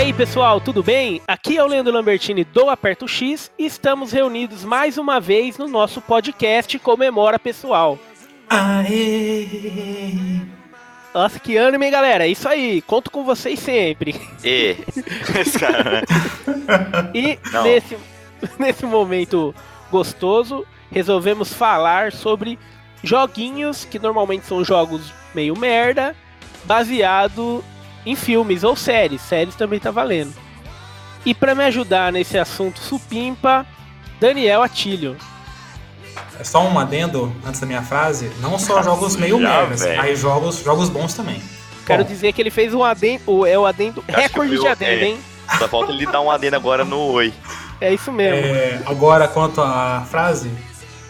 E 0.00 0.02
aí, 0.02 0.12
pessoal, 0.14 0.62
tudo 0.62 0.82
bem? 0.82 1.20
Aqui 1.28 1.58
é 1.58 1.62
o 1.62 1.66
Leandro 1.66 1.92
Lambertini 1.92 2.42
do 2.42 2.70
Aperto 2.70 3.06
X 3.06 3.52
e 3.58 3.66
estamos 3.66 4.12
reunidos 4.12 4.64
mais 4.64 4.96
uma 4.96 5.20
vez 5.20 5.58
no 5.58 5.68
nosso 5.68 6.00
podcast 6.00 6.78
Comemora 6.78 7.38
Pessoal. 7.38 7.98
Aê! 8.48 9.46
Nossa, 11.12 11.38
que 11.38 11.54
ânimo, 11.58 11.84
hein, 11.84 11.90
galera? 11.90 12.26
Isso 12.26 12.48
aí, 12.48 12.80
conto 12.80 13.10
com 13.10 13.24
vocês 13.24 13.60
sempre. 13.60 14.14
E. 14.42 14.74
Né? 15.84 16.02
E 17.12 17.38
Não. 17.52 17.62
nesse, 17.62 17.98
nesse 18.58 18.86
momento 18.86 19.54
gostoso, 19.90 20.66
resolvemos 20.90 21.52
falar 21.52 22.10
sobre 22.10 22.58
joguinhos 23.04 23.84
que 23.84 23.98
normalmente 23.98 24.46
são 24.46 24.64
jogos 24.64 25.12
meio 25.34 25.54
merda, 25.58 26.16
baseado 26.64 27.62
em 28.04 28.16
filmes 28.16 28.64
ou 28.64 28.74
séries. 28.76 29.20
Séries 29.22 29.54
também 29.54 29.78
tá 29.80 29.90
valendo. 29.90 30.32
E 31.24 31.34
para 31.34 31.54
me 31.54 31.64
ajudar 31.64 32.12
nesse 32.12 32.38
assunto 32.38 32.80
supimpa, 32.80 33.66
Daniel 34.18 34.62
Atílio. 34.62 35.16
É 36.38 36.44
só 36.44 36.62
um 36.66 36.78
adendo 36.78 37.34
antes 37.46 37.60
da 37.60 37.66
minha 37.66 37.82
frase. 37.82 38.30
Não 38.40 38.58
só 38.58 38.82
jogos 38.82 39.16
meio 39.16 39.38
merdas, 39.38 39.84
mas 39.96 40.18
jogos, 40.18 40.62
jogos 40.62 40.88
bons 40.88 41.12
também. 41.14 41.42
Quero 41.86 42.04
Bom, 42.04 42.08
dizer 42.10 42.32
que 42.32 42.40
ele 42.40 42.50
fez 42.50 42.72
um 42.72 42.82
adendo, 42.84 43.22
o- 43.26 43.44
é 43.46 43.58
o 43.58 43.66
adendo, 43.66 44.02
Acho 44.08 44.18
recorde 44.18 44.58
de 44.58 44.66
adendo, 44.66 44.90
é. 44.92 45.04
hein? 45.04 45.18
Só 45.58 45.66
falta 45.68 45.92
ele 45.92 46.06
dar 46.06 46.20
um 46.20 46.30
adendo 46.30 46.56
agora 46.56 46.84
no 46.84 46.98
oi. 47.12 47.32
É 47.80 47.92
isso 47.92 48.12
mesmo. 48.12 48.36
é, 48.54 48.80
agora, 48.86 49.26
quanto 49.26 49.60
à 49.60 50.06
frase: 50.08 50.50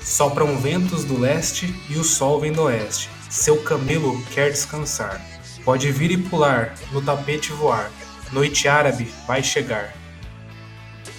Sopram 0.02 0.56
ventos 0.56 1.04
do 1.04 1.18
leste 1.20 1.74
e 1.88 1.96
o 1.96 2.04
sol 2.04 2.40
vem 2.40 2.52
do 2.52 2.62
oeste. 2.62 3.08
Seu 3.28 3.62
camelo 3.62 4.20
quer 4.32 4.50
descansar. 4.50 5.20
Pode 5.64 5.90
vir 5.92 6.10
e 6.10 6.16
pular, 6.18 6.74
no 6.92 7.00
tapete 7.02 7.52
voar. 7.52 7.90
Noite 8.32 8.66
árabe 8.68 9.12
vai 9.26 9.42
chegar. 9.42 9.92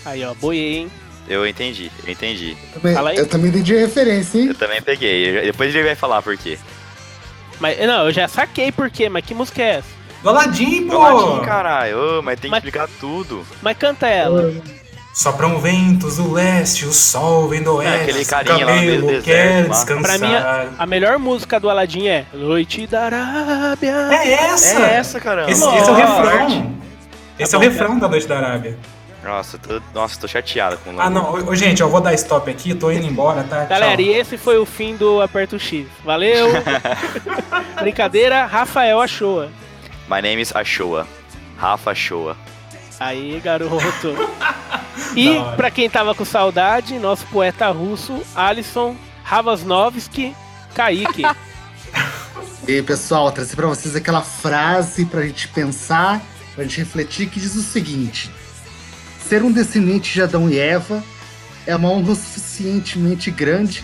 Aí, 0.06 0.24
ó, 0.24 0.34
boiei, 0.34 0.78
hein? 0.78 0.92
Eu 1.28 1.46
entendi, 1.48 1.92
eu 2.06 2.12
entendi. 2.12 2.58
Também- 2.74 2.94
Fala 2.96 3.10
aí. 3.12 3.18
eu 3.18 3.28
também 3.28 3.50
entendi 3.50 3.76
a 3.76 3.80
referência, 3.82 4.40
hein? 4.40 4.48
Eu 4.48 4.56
também 4.56 4.82
peguei. 4.82 5.38
Eu- 5.40 5.44
Depois 5.44 5.74
ele 5.74 5.84
vai 5.86 5.96
falar 5.96 6.22
por 6.22 6.36
quê. 6.38 6.58
Mas, 7.60 7.78
não, 7.80 8.06
eu 8.08 8.12
já 8.12 8.28
saquei 8.28 8.72
por 8.72 8.90
quê, 8.90 9.08
mas 9.08 9.24
que 9.24 9.34
música 9.36 9.62
é 9.62 9.70
essa? 9.76 9.88
Do 10.24 10.30
Aladim, 10.30 10.88
pô! 10.88 10.96
Coladinho, 10.98 11.42
caralho. 11.46 12.20
Ô, 12.20 12.22
mas 12.22 12.40
tem 12.40 12.50
que 12.50 12.52
Mas- 12.52 12.64
explicar 12.64 12.88
tudo. 13.00 13.46
Mas 13.62 13.78
canta 13.78 14.08
ela. 14.08 14.52
Sopram 15.14 15.60
ventos 15.60 16.16
do 16.18 16.32
leste, 16.32 16.86
o 16.86 16.94
sol 16.94 17.48
vem 17.50 17.62
do 17.62 17.76
oeste. 17.76 18.02
aquele 18.02 18.26
carinha 18.26 18.66
lá 18.66 18.72
meio 18.74 19.02
do 19.02 19.22
quer 19.22 19.68
lá. 19.68 19.76
descansar. 19.76 20.18
Pra 20.20 20.28
mim, 20.28 20.34
a, 20.34 20.70
a 20.80 20.86
melhor 20.86 21.20
música 21.20 21.60
do 21.60 21.70
Aladdin 21.70 22.08
é 22.08 22.26
Noite 22.34 22.88
da 22.88 23.04
Arábia. 23.04 23.92
É 24.12 24.32
essa! 24.32 24.80
É 24.80 24.94
essa, 24.96 25.20
caramba. 25.20 25.52
Esse, 25.52 25.64
esse 25.64 25.90
é 25.90 25.92
o 25.92 25.96
refrão. 25.96 26.76
Esse 27.38 27.56
é, 27.56 27.60
bom, 27.60 27.66
o 27.66 27.70
refrão 27.70 28.00
da 28.00 28.08
Noite 28.08 28.26
da 28.28 28.38
Arábia. 28.38 28.78
Nossa, 29.24 29.58
tô, 29.58 29.82
nossa, 29.94 30.20
tô 30.20 30.28
chateado 30.28 30.78
com 30.78 30.92
o 30.96 31.00
Ah, 31.00 31.10
não. 31.10 31.34
Ô, 31.34 31.54
gente, 31.56 31.82
eu 31.82 31.90
vou 31.90 32.00
dar 32.02 32.14
stop 32.14 32.50
aqui, 32.50 32.74
tô 32.74 32.90
indo 32.90 33.06
embora, 33.06 33.44
tá? 33.44 33.66
Galera, 33.66 33.98
Tchau. 33.98 34.06
e 34.06 34.10
esse 34.14 34.38
foi 34.38 34.58
o 34.58 34.66
fim 34.66 34.96
do 34.96 35.22
Aperto 35.22 35.60
X. 35.60 35.86
Valeu! 36.06 36.48
Brincadeira, 37.82 38.46
Rafael 38.46 39.00
Achoa. 39.02 39.50
My 40.10 40.22
name 40.22 40.42
is 40.42 40.52
Ashoa. 40.56 41.06
Rafa 41.58 41.94
Shoa. 41.94 42.36
Aí, 43.02 43.42
garoto. 43.44 44.16
E, 45.16 45.30
pra 45.58 45.72
quem 45.72 45.90
tava 45.90 46.14
com 46.16 46.24
saudade, 46.24 46.98
nosso 47.00 47.26
poeta 47.28 47.70
russo, 47.70 48.22
Alisson 48.36 48.96
Ravasnovski 49.24 50.36
Kaique. 50.76 51.24
E 52.68 52.74
aí, 52.76 52.84
pessoal, 52.84 53.32
trazer 53.32 53.56
pra 53.56 53.66
vocês 53.68 53.96
aquela 53.96 54.22
frase 54.22 55.04
pra 55.06 55.24
gente 55.26 55.48
pensar, 55.48 56.22
pra 56.54 56.64
gente 56.64 56.78
refletir, 56.78 57.28
que 57.28 57.40
diz 57.40 57.56
o 57.56 57.62
seguinte: 57.64 58.30
Ser 59.28 59.42
um 59.44 59.52
descendente 59.52 60.14
de 60.14 60.22
Adão 60.22 60.48
e 60.48 60.60
Eva 60.60 61.04
é 61.66 61.76
uma 61.76 61.90
honra 61.90 62.14
suficientemente 62.14 63.32
grande 63.32 63.84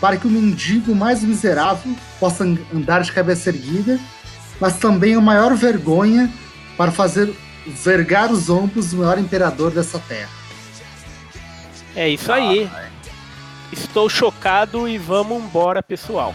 para 0.00 0.16
que 0.16 0.26
o 0.26 0.30
mendigo 0.30 0.94
mais 0.94 1.22
miserável 1.22 1.94
possa 2.18 2.42
an- 2.44 2.58
andar 2.74 3.02
de 3.02 3.12
cabeça 3.12 3.48
erguida, 3.50 3.98
mas 4.60 4.76
também 4.76 5.14
a 5.14 5.20
maior 5.20 5.54
vergonha 5.54 6.28
para 6.76 6.90
fazer 6.90 7.32
vergar 7.66 8.30
os 8.30 8.48
ombros 8.48 8.90
do 8.90 8.98
maior 8.98 9.18
imperador 9.18 9.70
dessa 9.70 9.98
terra. 9.98 10.30
É 11.94 12.08
isso 12.08 12.32
aí. 12.32 12.70
Estou 13.72 14.08
chocado 14.08 14.88
e 14.88 14.96
vamos 14.96 15.42
embora, 15.42 15.82
pessoal. 15.82 16.34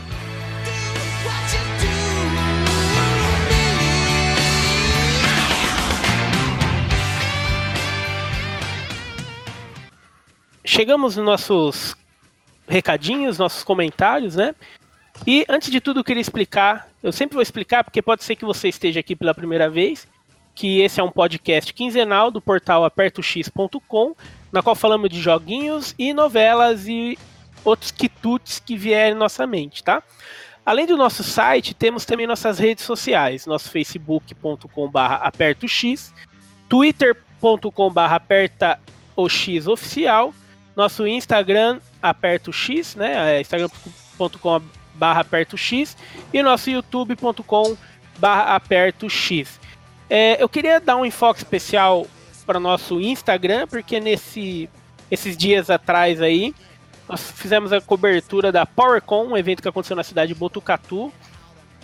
Chegamos 10.63 11.17
nos 11.17 11.25
nossos 11.25 11.95
recadinhos, 12.67 13.37
nossos 13.37 13.63
comentários, 13.63 14.35
né? 14.35 14.55
E 15.27 15.45
antes 15.49 15.69
de 15.69 15.81
tudo, 15.81 15.99
eu 15.99 16.03
queria 16.03 16.21
explicar. 16.21 16.87
Eu 17.03 17.11
sempre 17.11 17.35
vou 17.35 17.41
explicar, 17.41 17.83
porque 17.83 18.01
pode 18.01 18.23
ser 18.23 18.35
que 18.35 18.45
você 18.45 18.69
esteja 18.69 18.99
aqui 18.99 19.15
pela 19.15 19.33
primeira 19.33 19.69
vez. 19.69 20.07
Que 20.53 20.81
esse 20.81 20.99
é 20.99 21.03
um 21.03 21.11
podcast 21.11 21.73
quinzenal 21.73 22.29
do 22.29 22.41
portal 22.41 22.83
apertox.com, 22.83 24.15
na 24.51 24.61
qual 24.61 24.75
falamos 24.75 25.09
de 25.09 25.21
joguinhos 25.21 25.95
e 25.97 26.13
novelas 26.13 26.87
e 26.87 27.17
outros 27.63 27.91
quitutes 27.91 28.59
que 28.59 28.75
vierem 28.75 29.13
em 29.13 29.17
nossa 29.17 29.47
mente, 29.47 29.83
tá? 29.83 30.03
Além 30.65 30.85
do 30.85 30.95
nosso 30.95 31.23
site, 31.23 31.73
temos 31.73 32.05
também 32.05 32.27
nossas 32.27 32.59
redes 32.59 32.85
sociais, 32.85 33.47
nosso 33.47 33.69
facebook.com.br 33.69 34.99
apertox, 34.99 36.13
twitter.com.br 36.69 37.99
apertaoxoficial, 37.99 40.33
nosso 40.75 41.07
Instagram 41.07 41.79
apertox, 42.01 42.95
né, 42.95 43.37
é 43.37 43.41
instagram.com.br 43.41 44.61
apertox 44.99 45.97
e 46.31 46.43
nosso 46.43 46.69
youtube.com.br 46.69 48.27
apertox. 48.27 49.59
É, 50.13 50.43
eu 50.43 50.49
queria 50.49 50.77
dar 50.77 50.97
um 50.97 51.05
enfoque 51.05 51.39
especial 51.39 52.05
para 52.45 52.59
nosso 52.59 52.99
Instagram, 52.99 53.65
porque 53.65 53.97
nesse, 53.97 54.69
esses 55.09 55.37
dias 55.37 55.69
atrás 55.69 56.21
aí, 56.21 56.53
nós 57.07 57.31
fizemos 57.31 57.71
a 57.71 57.79
cobertura 57.79 58.51
da 58.51 58.65
PowerCon, 58.65 59.27
um 59.27 59.37
evento 59.37 59.61
que 59.61 59.69
aconteceu 59.69 59.95
na 59.95 60.03
cidade 60.03 60.33
de 60.33 60.37
Botucatu. 60.37 61.13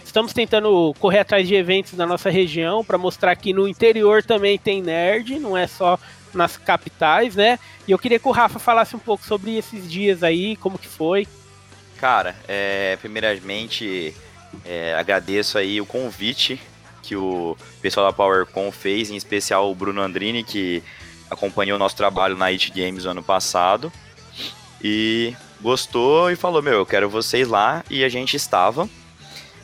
Estamos 0.04 0.34
tentando 0.34 0.94
correr 1.00 1.20
atrás 1.20 1.48
de 1.48 1.56
eventos 1.56 1.94
na 1.94 2.06
nossa 2.06 2.30
região 2.30 2.84
para 2.84 2.98
mostrar 2.98 3.34
que 3.38 3.54
no 3.54 3.66
interior 3.66 4.22
também 4.22 4.60
tem 4.60 4.82
nerd, 4.82 5.40
não 5.40 5.56
é 5.56 5.66
só 5.66 5.98
nas 6.34 6.58
capitais, 6.58 7.34
né? 7.34 7.58
E 7.88 7.92
eu 7.94 7.98
queria 7.98 8.20
que 8.20 8.28
o 8.28 8.32
Rafa 8.32 8.60
falasse 8.60 8.94
um 8.94 9.00
pouco 9.00 9.26
sobre 9.26 9.56
esses 9.56 9.90
dias 9.90 10.22
aí, 10.22 10.58
como 10.58 10.78
que 10.78 10.90
foi. 10.90 11.26
Cara, 11.98 12.36
é, 12.46 12.98
primeiramente 12.98 14.14
é, 14.66 14.94
agradeço 14.96 15.58
aí 15.58 15.80
o 15.80 15.86
convite 15.86 16.60
que 17.08 17.16
o 17.16 17.56
pessoal 17.82 18.08
da 18.08 18.14
PowerCon 18.14 18.70
fez, 18.70 19.10
em 19.10 19.16
especial 19.16 19.72
o 19.72 19.76
Bruno 19.76 20.02
Andrini, 20.02 20.44
que 20.44 20.84
acompanhou 21.32 21.78
o 21.78 21.80
nosso 21.80 21.96
trabalho 21.96 22.36
na 22.36 22.48
It 22.48 22.72
Games 22.72 23.06
no 23.06 23.12
ano 23.12 23.24
passado. 23.24 23.92
E 24.84 25.34
gostou 25.62 26.30
e 26.30 26.36
falou, 26.36 26.62
meu, 26.62 26.74
eu 26.74 26.86
quero 26.86 27.10
vocês 27.10 27.48
lá, 27.48 27.84
e 27.90 28.04
a 28.04 28.10
gente 28.10 28.36
estava. 28.36 28.90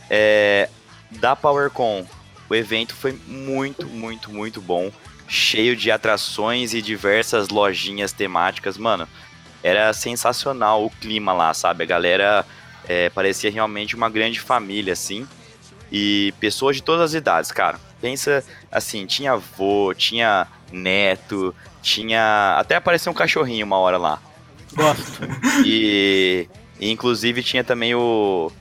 É, 0.10 0.70
da 1.12 1.36
PowerCon, 1.36 2.06
o 2.50 2.56
evento 2.56 2.96
foi 2.96 3.12
muito, 3.28 3.86
muito, 3.88 4.32
muito 4.32 4.62
bom. 4.62 4.90
Cheio 5.28 5.76
de 5.76 5.92
atrações 5.92 6.74
e 6.74 6.82
diversas 6.82 7.50
lojinhas 7.50 8.14
temáticas. 8.14 8.78
Mano, 8.78 9.08
era 9.62 9.92
sensacional 9.92 10.86
o 10.86 10.90
clima 10.90 11.34
lá, 11.34 11.54
sabe? 11.54 11.84
A 11.84 11.88
galera 11.88 12.46
é, 12.88 13.10
parecia 13.10 13.52
realmente 13.52 13.96
uma 13.96 14.10
grande 14.10 14.40
família, 14.40 14.94
assim. 14.94 15.28
E 15.96 16.34
pessoas 16.40 16.78
de 16.78 16.82
todas 16.82 17.02
as 17.02 17.14
idades, 17.14 17.52
cara. 17.52 17.80
Pensa 18.02 18.44
assim, 18.72 19.06
tinha 19.06 19.34
avô, 19.34 19.94
tinha 19.96 20.48
neto, 20.72 21.54
tinha. 21.84 22.56
Até 22.58 22.76
apareceu 22.76 23.12
um 23.12 23.16
cachorrinho 23.16 23.64
uma 23.64 23.78
hora 23.78 23.98
lá. 23.98 24.20
Gosto. 24.74 25.22
E, 25.64 26.50
e 26.80 26.90
inclusive 26.90 27.44
tinha 27.44 27.64
também 27.64 27.94
o, 27.94 28.52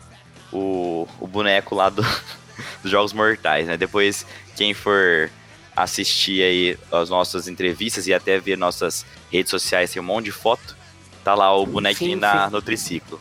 o, 0.52 1.08
o 1.18 1.26
boneco 1.26 1.74
lá 1.74 1.88
do, 1.88 2.02
dos 2.82 2.90
Jogos 2.90 3.14
Mortais, 3.14 3.66
né? 3.66 3.78
Depois, 3.78 4.26
quem 4.54 4.74
for 4.74 5.30
assistir 5.74 6.42
aí 6.42 6.78
as 6.92 7.08
nossas 7.08 7.48
entrevistas 7.48 8.06
e 8.06 8.12
até 8.12 8.38
ver 8.38 8.58
nossas 8.58 9.06
redes 9.30 9.50
sociais, 9.50 9.90
tem 9.90 10.02
um 10.02 10.04
monte 10.04 10.26
de 10.26 10.32
foto. 10.32 10.76
Tá 11.24 11.34
lá 11.34 11.56
o 11.56 11.64
bonequinho 11.64 12.14
Sim, 12.14 12.20
na, 12.20 12.46
sim. 12.46 12.52
no 12.52 12.60
triciclo. 12.60 13.18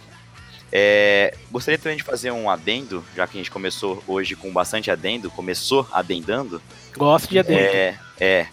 É, 0.71 1.35
gostaria 1.51 1.77
também 1.77 1.97
de 1.97 2.03
fazer 2.03 2.31
um 2.31 2.49
adendo, 2.49 3.03
já 3.15 3.27
que 3.27 3.37
a 3.37 3.39
gente 3.41 3.51
começou 3.51 4.01
hoje 4.07 4.35
com 4.35 4.51
bastante 4.51 4.89
adendo, 4.89 5.29
começou 5.29 5.87
adendando. 5.91 6.61
Gosto 6.97 7.29
de 7.29 7.39
adendo. 7.39 7.59
É, 7.59 7.99
é. 8.19 8.47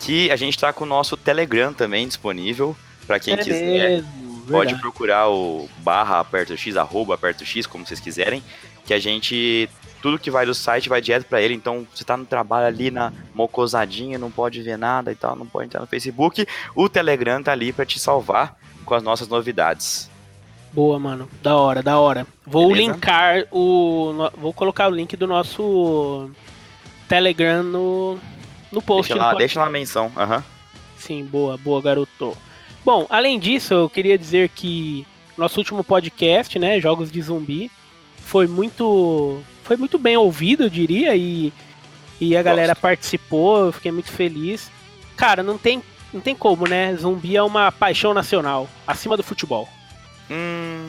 Que 0.00 0.30
a 0.30 0.36
gente 0.36 0.58
tá 0.58 0.72
com 0.72 0.84
o 0.84 0.86
nosso 0.86 1.16
Telegram 1.16 1.72
também 1.72 2.06
disponível, 2.06 2.76
para 3.06 3.18
quem 3.18 3.34
É 3.34 3.36
quiser. 3.38 3.62
mesmo, 3.62 4.24
Pode 4.46 4.72
verdade. 4.72 4.80
procurar 4.80 5.30
o 5.30 5.68
barra 5.78 6.20
aperto 6.20 6.54
X, 6.56 6.76
arroba 6.76 7.14
aperto 7.14 7.46
X, 7.46 7.66
como 7.66 7.86
vocês 7.86 8.00
quiserem, 8.00 8.42
que 8.84 8.92
a 8.92 8.98
gente 8.98 9.68
tudo 10.02 10.18
que 10.18 10.30
vai 10.30 10.44
do 10.44 10.52
site 10.54 10.86
vai 10.90 11.00
direto 11.00 11.24
para 11.24 11.40
ele. 11.40 11.54
Então, 11.54 11.86
você 11.94 12.04
tá 12.04 12.14
no 12.14 12.26
trabalho 12.26 12.66
ali 12.66 12.90
na 12.90 13.10
mocosadinha, 13.34 14.18
não 14.18 14.30
pode 14.30 14.60
ver 14.60 14.76
nada 14.76 15.10
e 15.10 15.14
tal, 15.14 15.34
não 15.34 15.46
pode 15.46 15.64
entrar 15.64 15.80
no 15.80 15.86
Facebook. 15.86 16.46
O 16.74 16.90
Telegram 16.90 17.42
tá 17.42 17.52
ali 17.52 17.72
para 17.72 17.86
te 17.86 17.98
salvar 17.98 18.54
com 18.84 18.94
as 18.94 19.02
nossas 19.02 19.28
novidades. 19.28 20.10
Boa, 20.74 20.98
mano. 20.98 21.28
Da 21.40 21.56
hora, 21.56 21.82
da 21.82 21.98
hora. 21.98 22.26
Vou 22.44 22.68
Beleza? 22.68 22.92
linkar 22.92 23.44
o. 23.52 24.12
no- 24.12 24.32
Vou 24.36 24.52
colocar 24.52 24.88
o 24.90 24.94
link 24.94 25.16
do 25.16 25.26
nosso 25.26 26.28
Telegram 27.08 27.62
no, 27.62 28.18
no 28.72 28.82
post. 28.82 29.12
Deixa 29.12 29.24
lá, 29.24 29.34
deixa 29.34 29.60
lá 29.60 29.66
a 29.66 29.70
menção. 29.70 30.10
Aham. 30.16 30.42
Sim, 30.98 31.24
boa, 31.24 31.56
boa, 31.56 31.80
garoto. 31.80 32.36
Bom, 32.84 33.06
além 33.08 33.38
disso, 33.38 33.72
eu 33.72 33.88
queria 33.88 34.18
dizer 34.18 34.48
que 34.48 35.06
nosso 35.38 35.58
último 35.60 35.84
podcast, 35.84 36.58
né, 36.58 36.80
Jogos 36.80 37.10
de 37.10 37.20
Zumbi, 37.22 37.70
foi 38.18 38.46
muito 38.46 39.40
foi 39.62 39.76
muito 39.76 39.98
bem 39.98 40.16
ouvido, 40.16 40.64
eu 40.64 40.68
diria, 40.70 41.16
e, 41.16 41.50
e 42.20 42.36
a 42.36 42.42
galera 42.42 42.76
participou, 42.76 43.66
eu 43.66 43.72
fiquei 43.72 43.90
muito 43.90 44.10
feliz. 44.12 44.70
Cara, 45.16 45.42
não 45.42 45.56
tem, 45.56 45.82
não 46.12 46.20
tem 46.20 46.34
como, 46.34 46.66
né? 46.68 46.94
Zumbi 46.96 47.34
é 47.36 47.42
uma 47.42 47.72
paixão 47.72 48.12
nacional, 48.12 48.68
acima 48.86 49.16
do 49.16 49.22
futebol. 49.22 49.66
Hum. 50.30 50.86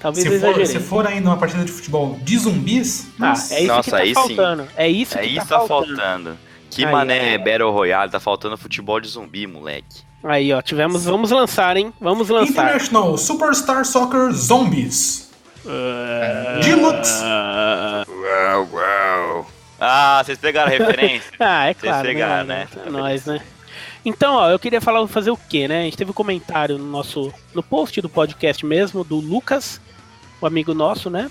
Talvez 0.00 0.26
Se 0.26 0.40
for, 0.40 0.66
se 0.66 0.78
for 0.80 1.06
aí 1.06 1.20
numa 1.20 1.36
partida 1.36 1.64
de 1.64 1.70
futebol 1.70 2.18
de 2.22 2.38
zumbis, 2.38 3.06
Ah, 3.20 3.28
nossa, 3.28 3.54
é 3.54 3.58
isso 3.60 3.66
Nossa, 3.68 3.82
que 3.84 3.90
tá 3.90 3.96
aí 3.98 4.08
sim. 4.08 4.14
faltando. 4.14 4.68
É 4.76 4.88
isso 4.88 5.16
É 5.18 5.22
que 5.22 5.28
isso 5.28 5.46
tá 5.46 5.60
tá 5.60 5.66
faltando. 5.66 5.96
faltando. 5.96 6.38
Que 6.70 6.84
Aí, 6.84 6.90
mané 6.92 7.36
ó. 7.36 7.38
Battle 7.38 7.70
Royale, 7.70 8.10
tá 8.10 8.18
faltando 8.18 8.56
futebol 8.56 8.98
de 8.98 9.06
zumbi, 9.08 9.46
moleque. 9.46 10.00
Aí, 10.24 10.52
ó, 10.52 10.60
tivemos, 10.62 11.04
vamos 11.04 11.30
lançar, 11.30 11.76
hein? 11.76 11.92
Vamos 12.00 12.28
lançar. 12.28 12.50
International 12.50 13.16
Superstar 13.18 13.84
Soccer 13.84 14.32
Zombies. 14.32 15.30
Deluxe. 16.64 17.22
Uau, 18.08 18.68
uau. 18.72 19.46
Ah, 19.80 20.22
vocês 20.24 20.38
pegaram 20.38 20.68
a 20.68 20.70
referência? 20.78 21.30
Ah, 21.40 21.66
é 21.68 21.74
Vocês 21.74 21.82
claro. 21.92 22.06
pegaram, 22.08 22.44
né? 22.46 22.68
né? 22.74 22.82
É 22.86 22.90
nóis, 22.90 23.26
né? 23.26 23.40
Então, 24.04 24.34
ó, 24.34 24.50
eu 24.50 24.58
queria 24.58 24.80
falar 24.80 25.06
fazer 25.06 25.30
o 25.30 25.36
quê, 25.36 25.68
né? 25.68 25.80
A 25.80 25.84
gente 25.84 25.96
teve 25.96 26.10
um 26.10 26.14
comentário 26.14 26.76
no 26.76 26.86
nosso 26.86 27.32
no 27.54 27.62
post 27.62 28.00
do 28.00 28.08
podcast 28.08 28.64
mesmo 28.66 29.04
do 29.04 29.16
Lucas, 29.16 29.80
o 30.40 30.46
amigo 30.46 30.74
nosso, 30.74 31.08
né? 31.08 31.30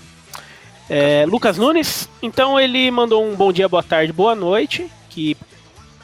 É, 0.88 1.24
Lucas 1.26 1.58
Nunes. 1.58 2.08
Então 2.22 2.58
ele 2.58 2.90
mandou 2.90 3.24
um 3.24 3.34
bom 3.34 3.52
dia, 3.52 3.68
boa 3.68 3.82
tarde, 3.82 4.12
boa 4.12 4.34
noite. 4.34 4.90
Que 5.10 5.36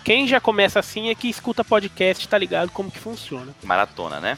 quem 0.04 0.26
já 0.26 0.40
começa 0.40 0.78
assim 0.78 1.08
é 1.08 1.14
que 1.14 1.28
escuta 1.28 1.64
podcast, 1.64 2.28
tá 2.28 2.36
ligado 2.36 2.70
como 2.70 2.90
que 2.90 2.98
funciona. 2.98 3.54
Maratona, 3.62 4.20
né? 4.20 4.36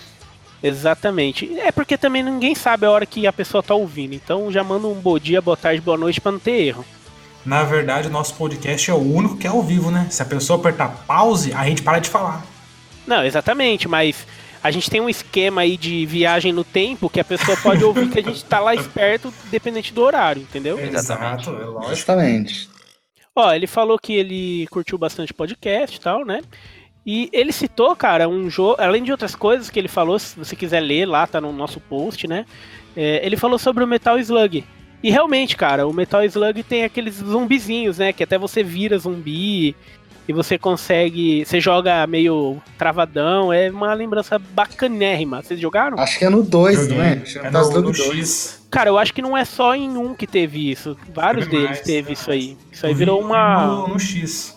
Exatamente. 0.62 1.59
É 1.59 1.73
porque 1.73 1.97
também 1.97 2.23
ninguém 2.23 2.55
sabe 2.55 2.87
a 2.87 2.91
hora 2.91 3.06
que 3.06 3.27
a 3.27 3.32
pessoa 3.32 3.62
tá 3.62 3.75
ouvindo. 3.75 4.15
Então 4.15 4.53
já 4.53 4.62
manda 4.62 4.87
um 4.87 4.94
bom 4.94 5.19
dia, 5.19 5.41
boa 5.41 5.56
tarde, 5.56 5.81
boa 5.81 5.97
noite 5.97 6.21
pra 6.21 6.32
não 6.32 6.38
ter 6.38 6.62
erro. 6.62 6.85
Na 7.44 7.62
verdade, 7.64 8.08
o 8.08 8.10
nosso 8.10 8.34
podcast 8.34 8.90
é 8.90 8.94
o 8.94 8.98
único 8.98 9.37
que 9.37 9.46
é 9.46 9.50
ao 9.50 9.62
vivo, 9.62 9.90
né? 9.90 10.06
Se 10.10 10.22
a 10.22 10.26
pessoa 10.26 10.58
apertar 10.58 11.04
pause, 11.06 11.52
a 11.54 11.64
gente 11.64 11.82
para 11.82 11.98
de 11.98 12.08
falar. 12.08 12.44
Não, 13.06 13.25
exatamente, 13.25 13.88
mas 13.88 14.26
a 14.62 14.70
gente 14.70 14.90
tem 14.90 15.00
um 15.00 15.08
esquema 15.08 15.62
aí 15.62 15.76
de 15.76 16.04
viagem 16.04 16.52
no 16.52 16.62
tempo 16.62 17.08
que 17.08 17.19
a 17.19 17.25
pessoa 17.25 17.56
pode 17.56 17.82
ouvir 17.82 18.10
que 18.10 18.19
a 18.19 18.22
gente 18.22 18.44
tá 18.44 18.60
lá 18.60 18.75
esperto, 18.75 19.32
dependente 19.50 19.92
do 19.92 20.02
horário, 20.02 20.42
entendeu? 20.42 20.78
Exatamente. 20.78 21.48
Exato, 21.48 21.62
é 21.62 21.64
lógico. 21.64 21.94
Justamente. 21.94 22.69
Ó, 23.34 23.52
ele 23.52 23.66
falou 23.66 23.98
que 23.98 24.12
ele 24.12 24.66
curtiu 24.70 24.98
bastante 24.98 25.32
podcast 25.32 25.96
e 25.96 26.00
tal, 26.00 26.25
né? 26.25 26.43
E 27.06 27.31
ele 27.32 27.52
citou, 27.52 27.96
cara, 27.96 28.28
um 28.28 28.50
jogo, 28.50 28.76
além 28.78 29.02
de 29.02 29.10
outras 29.10 29.34
coisas 29.34 29.70
que 29.70 29.78
ele 29.78 29.88
falou, 29.88 30.19
se 30.19 30.38
você 30.38 30.54
quiser 30.54 30.81
ler 30.81 31.06
lá, 31.06 31.26
tá 31.26 31.40
no 31.40 31.52
nosso 31.52 31.81
post, 31.81 32.28
né? 32.28 32.44
É, 32.94 33.25
ele 33.25 33.36
falou 33.36 33.58
sobre 33.58 33.82
o 33.82 33.86
Metal 33.86 34.19
Slug. 34.19 34.64
E 35.02 35.11
realmente, 35.11 35.56
cara, 35.56 35.87
o 35.87 35.93
Metal 35.93 36.23
Slug 36.25 36.62
tem 36.62 36.85
aqueles 36.85 37.14
zumbizinhos, 37.17 37.99
né? 37.99 38.12
Que 38.12 38.23
até 38.23 38.37
você 38.37 38.62
vira 38.62 38.99
zumbi 38.99 39.75
e 40.29 40.32
você 40.32 40.58
consegue. 40.58 41.44
Você 41.44 41.58
joga 41.61 42.06
meio 42.06 42.61
travadão. 42.76 43.52
É 43.52 43.70
uma 43.70 43.94
lembrança 43.94 44.38
bacanérrima. 44.38 45.43
Vocês 45.43 45.58
jogaram? 45.58 45.99
Acho 45.99 46.19
que 46.19 46.25
é 46.25 46.29
no 46.29 46.43
2, 46.43 46.76
Joguei. 46.81 46.97
não 46.97 47.05
é? 47.05 47.12
Acho 47.23 47.32
que 47.32 47.38
É 47.38 47.43
Metal 47.44 47.62
no, 47.62 47.69
Slug 47.69 47.87
no 47.87 47.93
2. 47.93 48.19
X. 48.19 48.67
Cara, 48.70 48.91
eu 48.91 48.99
acho 48.99 49.12
que 49.14 49.23
não 49.23 49.37
é 49.37 49.44
só 49.44 49.75
em 49.75 49.97
um 49.97 50.14
que 50.14 50.26
teve 50.26 50.70
isso. 50.70 50.97
Vários 51.12 51.46
Teve 51.46 51.56
deles 51.56 51.70
mais, 51.70 51.81
teve 51.81 52.12
isso 52.12 52.31
aí. 52.31 52.56
Isso 52.70 52.87
aí 52.87 52.93
Eu 52.93 52.96
virou 52.96 53.19
vi 53.20 53.25
uma. 53.25 53.67
No, 53.67 53.88
no 53.88 53.99
X. 53.99 54.56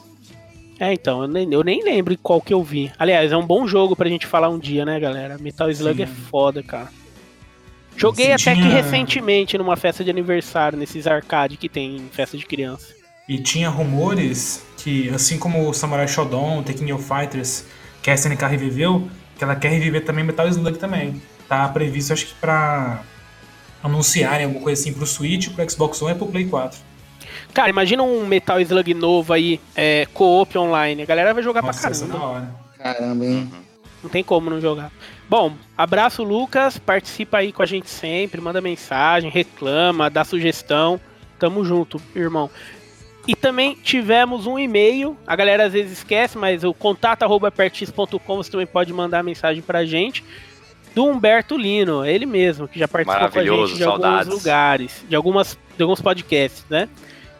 É, 0.79 0.91
então, 0.91 1.21
eu 1.21 1.27
nem, 1.27 1.53
eu 1.53 1.63
nem 1.63 1.83
lembro 1.83 2.17
qual 2.21 2.41
que 2.41 2.53
eu 2.53 2.61
vi. 2.61 2.91
Aliás, 2.99 3.31
é 3.31 3.37
um 3.37 3.45
bom 3.45 3.65
jogo 3.65 3.95
pra 3.95 4.09
gente 4.09 4.27
falar 4.27 4.49
um 4.49 4.59
dia, 4.59 4.83
né, 4.85 4.99
galera? 4.99 5.37
Metal 5.39 5.69
Slug 5.71 5.95
Sim. 5.97 6.03
é 6.03 6.07
foda, 6.07 6.61
cara. 6.61 6.89
Joguei 7.95 8.31
até 8.33 8.53
que 8.55 8.61
tinha- 8.61 8.73
recentemente 8.81 9.57
numa 9.57 9.75
festa 9.75 10.03
de 10.03 10.09
aniversário, 10.09 10.77
nesses 10.77 11.05
arcade 11.07 11.57
que 11.57 11.69
tem 11.69 11.97
em 11.97 12.09
festa 12.11 12.37
de 12.37 12.45
criança. 12.45 12.87
E 13.27 13.37
tinha 13.37 13.69
rumores 13.69 14.63
que, 14.77 15.09
assim 15.09 15.37
como 15.37 15.69
o 15.69 15.73
Samurai 15.73 16.07
Shodown, 16.07 16.63
Tekken 16.63 16.85
New 16.85 16.97
Fighters, 16.99 17.65
que 18.01 18.09
a 18.09 18.13
SNK 18.13 18.45
reviveu, 18.47 19.07
que 19.37 19.43
ela 19.43 19.55
quer 19.55 19.69
reviver 19.69 20.03
também 20.03 20.23
Metal 20.23 20.47
Slug 20.47 20.77
também. 20.77 21.21
Tá 21.47 21.67
previsto, 21.69 22.11
acho 22.13 22.25
que 22.27 22.33
pra 22.35 23.01
anunciarem 23.81 24.45
alguma 24.45 24.63
coisa 24.63 24.81
assim 24.81 24.93
pro 24.93 25.05
Switch, 25.05 25.49
pro 25.49 25.69
Xbox 25.69 26.01
One 26.01 26.13
e 26.13 26.17
pro 26.17 26.27
Play 26.27 26.45
4. 26.45 26.79
Cara, 27.53 27.69
imagina 27.69 28.03
um 28.03 28.25
Metal 28.25 28.59
Slug 28.59 28.93
novo 28.93 29.31
aí, 29.33 29.59
é, 29.75 30.07
co-op 30.13 30.57
online. 30.57 31.03
A 31.03 31.05
galera 31.05 31.33
vai 31.33 31.43
jogar 31.43 31.61
Nossa, 31.61 31.81
pra 31.81 31.91
essa 31.91 32.03
é 32.03 32.07
da 32.07 32.13
caramba. 32.13 32.31
hora. 32.31 32.55
Caramba, 32.77 33.25
hein? 33.25 33.51
Não 34.01 34.09
tem 34.09 34.23
como 34.23 34.49
não 34.49 34.59
jogar. 34.59 34.91
Bom, 35.33 35.51
abraço, 35.75 36.21
Lucas. 36.23 36.77
Participa 36.77 37.39
aí 37.39 37.51
com 37.51 37.63
a 37.63 37.65
gente 37.65 37.89
sempre. 37.89 38.39
Manda 38.39 38.61
mensagem, 38.61 39.31
reclama, 39.31 40.07
dá 40.07 40.23
sugestão. 40.23 41.01
Tamo 41.39 41.65
junto, 41.65 41.99
irmão. 42.15 42.51
E 43.27 43.35
também 43.35 43.73
tivemos 43.73 44.45
um 44.45 44.59
e-mail. 44.59 45.17
A 45.25 45.35
galera 45.35 45.65
às 45.65 45.73
vezes 45.73 45.93
esquece, 45.93 46.37
mas 46.37 46.63
o 46.63 46.71
contato.pertis.com 46.71 48.37
você 48.37 48.51
também 48.51 48.67
pode 48.67 48.93
mandar 48.93 49.23
mensagem 49.23 49.63
pra 49.63 49.83
gente. 49.83 50.23
Do 50.93 51.05
Humberto 51.05 51.57
Lino, 51.57 52.05
ele 52.05 52.27
mesmo, 52.27 52.67
que 52.67 52.77
já 52.77 52.87
participou 52.87 53.31
com 53.31 53.39
a 53.39 53.43
gente 53.43 53.75
de 53.75 53.83
alguns 53.83 54.03
saudades. 54.03 54.29
lugares, 54.31 55.03
de, 55.09 55.15
algumas, 55.15 55.57
de 55.75 55.81
alguns 55.81 55.99
podcasts, 55.99 56.63
né? 56.69 56.87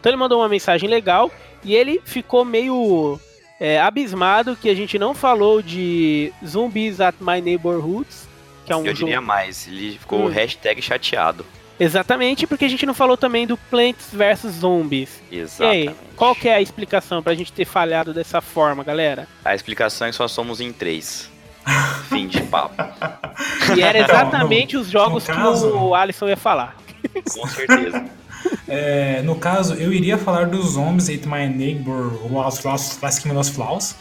Então 0.00 0.10
ele 0.10 0.16
mandou 0.16 0.40
uma 0.40 0.48
mensagem 0.48 0.88
legal 0.88 1.30
e 1.62 1.72
ele 1.76 2.02
ficou 2.04 2.44
meio 2.44 3.20
é, 3.64 3.80
abismado 3.80 4.54
que 4.56 4.68
a 4.68 4.74
gente 4.74 4.98
não 4.98 5.14
falou 5.14 5.62
de 5.62 6.32
Zombies 6.46 7.00
at 7.00 7.14
My 7.20 7.40
Neighborhoods, 7.40 8.28
que 8.66 8.72
é 8.72 8.76
um 8.76 8.80
Eu 8.80 8.94
jogo. 8.94 9.06
diria 9.06 9.20
mais, 9.20 9.66
ele 9.68 9.98
ficou 9.98 10.26
Hum. 10.26 10.28
hashtag 10.28 10.82
chateado. 10.82 11.46
Exatamente, 11.80 12.46
porque 12.46 12.64
a 12.66 12.68
gente 12.68 12.86
não 12.86 12.94
falou 12.94 13.16
também 13.16 13.46
do 13.46 13.56
Plants 13.56 14.08
vs 14.12 14.52
Zombies. 14.60 15.20
E 15.30 15.38
Exatamente. 15.38 15.88
aí, 15.88 15.94
qual 16.14 16.34
que 16.34 16.48
é 16.48 16.54
a 16.54 16.60
explicação 16.60 17.22
pra 17.22 17.34
gente 17.34 17.52
ter 17.52 17.64
falhado 17.64 18.12
dessa 18.14 18.40
forma, 18.40 18.84
galera? 18.84 19.26
A 19.44 19.54
explicação 19.54 20.06
é 20.06 20.10
que 20.10 20.16
só 20.16 20.28
somos 20.28 20.60
em 20.60 20.72
três. 20.72 21.28
Fim 22.10 22.28
de 22.28 22.42
papo. 22.42 22.74
E 23.76 23.82
era 23.82 23.98
exatamente 23.98 24.76
os 24.76 24.88
jogos 24.88 25.24
que 25.26 25.32
caso- 25.32 25.74
o 25.76 25.94
Alisson 25.94 26.28
ia 26.28 26.36
falar. 26.36 26.76
Com 27.32 27.46
certeza. 27.48 28.04
É, 28.68 29.22
no 29.22 29.36
caso, 29.36 29.74
eu 29.74 29.92
iria 29.92 30.18
falar 30.18 30.46
dos 30.46 30.72
Zombies 30.72 31.08
Ate 31.08 31.26
My 31.28 31.46
Neighbor 31.46 32.12
Last 32.30 33.22
King 33.22 33.34
Lost 33.34 33.52
Flaws. 33.54 33.94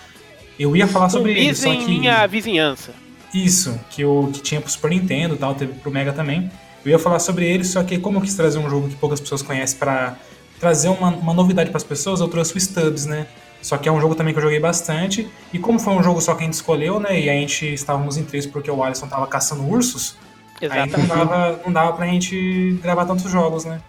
Eu 0.60 0.75
ia 0.75 0.88
falar 0.88 1.10
sobre 1.10 1.31
ele, 1.31 1.53
Zumbis 1.53 1.79
só 1.79 1.86
que... 1.86 2.00
minha 2.00 2.27
vizinhança. 2.27 2.93
Isso, 3.33 3.79
que, 3.89 4.05
o, 4.05 4.29
que 4.31 4.41
tinha 4.41 4.62
pro 4.62 4.69
Super 4.69 4.91
Nintendo 4.91 5.36
e 5.36 5.38
tal, 5.38 5.55
teve 5.55 5.74
pro 5.74 5.91
Mega 5.91 6.13
também. 6.13 6.51
Eu 6.86 6.91
ia 6.91 7.00
falar 7.00 7.19
sobre 7.19 7.45
ele, 7.45 7.63
só 7.63 7.81
que 7.83 7.98
como 7.98 8.17
eu 8.17 8.22
quis 8.22 8.36
trazer 8.36 8.60
um 8.60 8.69
jogo 8.69 8.89
que 8.89 8.95
poucas 8.95 9.19
pessoas 9.19 9.41
conhecem 9.41 9.79
pra 9.79 10.17
trazer 10.60 10.89
uma, 10.89 11.10
uma 11.10 11.33
novidade 11.33 11.72
pras 11.72 11.83
pessoas, 11.83 12.19
eu 12.19 12.27
trouxe 12.27 12.55
o 12.55 12.60
Stubbs, 12.60 13.05
né? 13.05 13.27
Só 13.62 13.77
que 13.77 13.88
é 13.88 13.91
um 13.91 14.00
jogo 14.00 14.13
também 14.13 14.33
que 14.33 14.39
eu 14.39 14.43
joguei 14.43 14.60
bastante. 14.60 15.27
E 15.51 15.57
como 15.57 15.79
foi 15.79 15.93
um 15.93 16.03
jogo 16.03 16.22
só 16.22 16.36
que 16.36 16.43
a 16.43 16.45
gente 16.45 16.53
escolheu, 16.53 17.00
né? 17.00 17.19
E 17.19 17.29
a 17.29 17.33
gente 17.33 17.74
estávamos 17.74 18.17
em 18.17 18.24
três 18.24 18.45
porque 18.45 18.69
o 18.69 18.83
Alisson 18.83 19.07
tava 19.07 19.25
caçando 19.25 19.63
ursos, 19.63 20.17
aí 20.62 20.67
não 20.69 20.86
Exatamente. 20.86 21.07
dava, 21.07 21.60
não 21.65 21.74
dava 21.74 21.93
pra 21.93 22.05
gente 22.05 22.77
gravar 22.83 23.05
tantos 23.05 23.31
jogos, 23.31 23.65
né? 23.65 23.81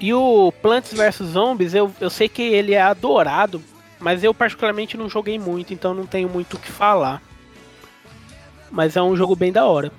E 0.00 0.12
o 0.12 0.52
Plants 0.62 0.92
vs 0.92 1.26
Zombies, 1.28 1.74
eu, 1.74 1.90
eu 2.00 2.10
sei 2.10 2.28
que 2.28 2.42
ele 2.42 2.74
é 2.74 2.82
adorado, 2.82 3.62
mas 3.98 4.22
eu 4.22 4.34
particularmente 4.34 4.96
não 4.96 5.08
joguei 5.08 5.38
muito, 5.38 5.72
então 5.72 5.94
não 5.94 6.06
tenho 6.06 6.28
muito 6.28 6.54
o 6.54 6.58
que 6.60 6.70
falar. 6.70 7.22
Mas 8.70 8.96
é 8.96 9.02
um 9.02 9.16
jogo 9.16 9.34
bem 9.34 9.50
da 9.52 9.64
hora. 9.64 9.90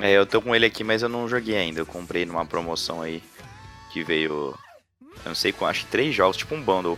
É, 0.00 0.12
eu 0.12 0.24
tô 0.24 0.40
com 0.40 0.54
ele 0.54 0.66
aqui, 0.66 0.84
mas 0.84 1.02
eu 1.02 1.08
não 1.08 1.28
joguei 1.28 1.56
ainda. 1.56 1.80
Eu 1.80 1.86
comprei 1.86 2.24
numa 2.24 2.46
promoção 2.46 3.02
aí 3.02 3.20
que 3.92 4.04
veio. 4.04 4.54
Eu 5.02 5.28
não 5.30 5.34
sei 5.34 5.52
qual, 5.52 5.68
acho 5.68 5.84
que 5.84 5.90
três 5.90 6.14
jogos, 6.14 6.36
tipo 6.36 6.54
um 6.54 6.62
bundle. 6.62 6.96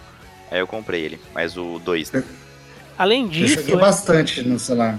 Aí 0.50 0.58
eu 0.58 0.66
comprei 0.66 1.02
ele, 1.02 1.20
mas 1.32 1.56
o 1.56 1.78
2, 1.78 2.12
né? 2.12 2.24
Além 2.98 3.22
Eu 3.22 3.28
disso, 3.28 3.54
joguei 3.60 3.74
é- 3.76 3.78
bastante 3.78 4.42
no 4.42 4.58
celular. 4.58 4.98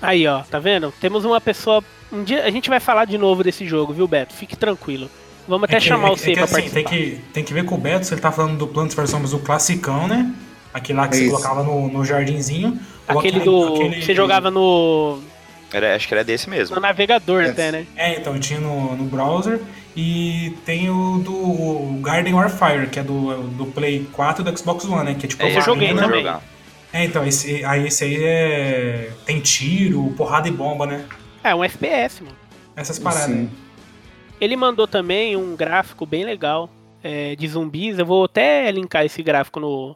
aí 0.00 0.26
ó, 0.28 0.42
tá 0.42 0.60
vendo? 0.60 0.92
Temos 1.00 1.24
uma 1.24 1.40
pessoa. 1.40 1.82
Um 2.12 2.22
dia 2.22 2.44
a 2.44 2.50
gente 2.50 2.68
vai 2.70 2.78
falar 2.78 3.06
de 3.06 3.18
novo 3.18 3.42
desse 3.42 3.66
jogo, 3.66 3.92
viu, 3.92 4.06
Beto? 4.06 4.34
Fique 4.34 4.54
tranquilo. 4.54 5.10
Vamos 5.48 5.64
até 5.64 5.76
É 5.76 5.80
que- 5.80 5.86
chamar 5.86 6.08
é 6.08 6.12
o 6.12 6.16
C 6.16 6.30
é 6.30 6.34
pra 6.34 6.44
assim, 6.44 6.54
participar. 6.54 6.74
tem 6.74 6.84
que, 6.84 7.16
tem 7.32 7.44
que 7.44 7.52
ver 7.52 7.64
com 7.64 7.74
o 7.74 7.78
Beto, 7.78 8.06
se 8.06 8.14
ele 8.14 8.20
tá 8.20 8.30
falando 8.30 8.56
do 8.58 8.66
Plants 8.66 8.94
vs 8.94 9.10
Zombies, 9.10 9.32
o 9.32 9.38
classicão, 9.40 10.06
né? 10.06 10.32
Aquele 10.72 10.98
lá 10.98 11.08
que 11.08 11.16
você 11.16 11.22
Isso. 11.24 11.32
colocava 11.32 11.62
no, 11.62 11.88
no 11.88 12.04
jardinzinho. 12.04 12.78
ou 13.08 13.18
Aquele 13.18 13.40
do. 13.40 13.74
aquele- 13.74 13.96
que 13.96 14.04
você 14.04 14.14
jogava 14.14 14.50
no. 14.50 15.20
Era, 15.72 15.96
acho 15.96 16.06
que 16.06 16.14
era 16.14 16.22
desse 16.22 16.48
mesmo. 16.50 16.76
no 16.76 16.82
navegador 16.82 17.42
É. 17.42 17.48
até, 17.50 17.72
né? 17.72 17.86
É, 17.96 18.16
então 18.18 18.38
tinha 18.38 18.60
no, 18.60 18.94
no 18.94 19.04
browser. 19.04 19.60
E 19.94 20.54
tem 20.64 20.88
o 20.88 21.18
do 21.18 22.00
Garden 22.00 22.32
Warfare, 22.34 22.86
que 22.88 22.98
é 22.98 23.02
do, 23.02 23.42
do 23.48 23.66
Play 23.66 24.06
4 24.12 24.42
e 24.42 24.50
do 24.50 24.58
Xbox 24.58 24.84
One, 24.86 25.04
né? 25.04 25.14
Que 25.18 25.26
é 25.26 25.28
tipo 25.28 25.42
É, 25.42 25.54
eu 25.56 25.60
joguei 25.60 25.88
arena. 25.88 26.02
também. 26.02 26.20
jogar. 26.20 26.42
É, 26.94 27.04
então, 27.04 27.26
esse, 27.26 27.62
aí 27.64 27.86
esse 27.86 28.04
aí 28.04 28.16
é. 28.22 29.10
Tem 29.26 29.40
tiro, 29.40 30.12
porrada 30.16 30.46
e 30.48 30.50
bomba, 30.50 30.86
né? 30.86 31.04
É 31.44 31.54
um 31.54 31.62
FPS, 31.64 32.22
mano. 32.22 32.36
Essas 32.76 32.98
paradas. 32.98 33.26
Sim. 33.26 33.50
Ele 34.42 34.56
mandou 34.56 34.88
também 34.88 35.36
um 35.36 35.54
gráfico 35.54 36.04
bem 36.04 36.24
legal 36.24 36.68
é, 37.00 37.36
de 37.36 37.46
zumbis. 37.46 37.96
Eu 37.96 38.04
vou 38.04 38.24
até 38.24 38.68
linkar 38.72 39.04
esse 39.04 39.22
gráfico 39.22 39.60
no, 39.60 39.94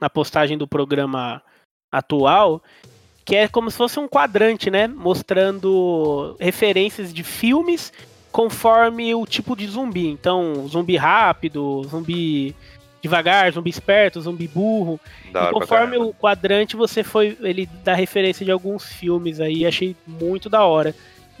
na 0.00 0.08
postagem 0.08 0.56
do 0.56 0.68
programa 0.68 1.42
atual, 1.90 2.62
que 3.24 3.34
é 3.34 3.48
como 3.48 3.68
se 3.72 3.76
fosse 3.76 3.98
um 3.98 4.06
quadrante, 4.06 4.70
né? 4.70 4.86
Mostrando 4.86 6.36
referências 6.38 7.12
de 7.12 7.24
filmes 7.24 7.92
conforme 8.30 9.16
o 9.16 9.26
tipo 9.26 9.56
de 9.56 9.66
zumbi. 9.66 10.06
Então, 10.06 10.64
zumbi 10.68 10.96
rápido, 10.96 11.82
zumbi 11.82 12.54
devagar, 13.02 13.50
zumbi 13.50 13.70
esperto, 13.70 14.20
zumbi 14.20 14.46
burro. 14.46 15.00
E 15.28 15.52
conforme 15.52 15.96
o 15.96 16.14
quadrante 16.14 16.76
você 16.76 17.02
foi, 17.02 17.36
ele 17.40 17.68
dá 17.82 17.96
referência 17.96 18.46
de 18.46 18.52
alguns 18.52 18.92
filmes 18.92 19.40
aí, 19.40 19.66
achei 19.66 19.96
muito 20.06 20.48
da 20.48 20.64
hora. 20.64 20.94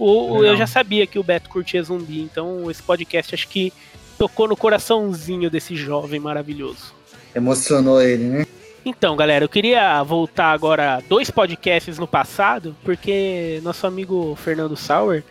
O, 0.04 0.42
eu 0.42 0.56
já 0.56 0.66
sabia 0.66 1.06
que 1.06 1.16
o 1.16 1.22
Beto 1.22 1.48
curtia 1.48 1.80
zumbi, 1.80 2.22
então 2.22 2.68
esse 2.68 2.82
podcast 2.82 3.36
acho 3.36 3.46
que 3.46 3.72
tocou 4.18 4.48
no 4.48 4.56
coraçãozinho 4.56 5.48
desse 5.48 5.76
jovem 5.76 6.18
maravilhoso. 6.18 6.92
Emocionou 7.32 8.02
ele, 8.02 8.24
né? 8.24 8.46
Então, 8.84 9.14
galera, 9.14 9.44
eu 9.44 9.48
queria 9.48 10.02
voltar 10.02 10.50
agora 10.50 11.00
dois 11.08 11.30
podcasts 11.30 12.00
no 12.00 12.08
passado, 12.08 12.74
porque 12.82 13.60
nosso 13.62 13.86
amigo 13.86 14.34
Fernando 14.34 14.76
Sauer, 14.76 15.22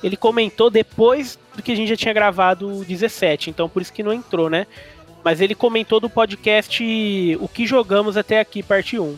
ele 0.00 0.16
comentou 0.16 0.70
depois 0.70 1.36
do 1.56 1.60
que 1.60 1.72
a 1.72 1.76
gente 1.76 1.88
já 1.88 1.96
tinha 1.96 2.14
gravado 2.14 2.68
o 2.68 2.84
17, 2.84 3.50
então 3.50 3.68
por 3.68 3.82
isso 3.82 3.92
que 3.92 4.04
não 4.04 4.12
entrou, 4.12 4.48
né? 4.48 4.68
Mas 5.24 5.40
ele 5.40 5.56
comentou 5.56 5.98
do 5.98 6.08
podcast 6.08 6.84
O 7.40 7.48
que 7.48 7.66
jogamos 7.66 8.16
até 8.16 8.38
aqui, 8.38 8.62
parte 8.62 8.96
1. 8.96 9.16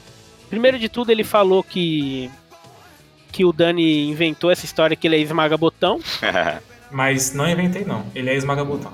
Primeiro 0.48 0.78
de 0.78 0.88
tudo, 0.88 1.10
ele 1.10 1.24
falou 1.24 1.62
que 1.62 2.30
que 3.36 3.44
o 3.44 3.52
Dani 3.52 4.08
inventou 4.08 4.50
essa 4.50 4.64
história 4.64 4.96
que 4.96 5.06
ele 5.06 5.16
é 5.16 5.18
esmaga 5.18 5.58
botão. 5.58 6.00
Mas 6.90 7.34
não 7.34 7.46
inventei, 7.46 7.84
não. 7.84 8.06
Ele 8.14 8.30
é 8.30 8.34
esmaga-botão. 8.34 8.92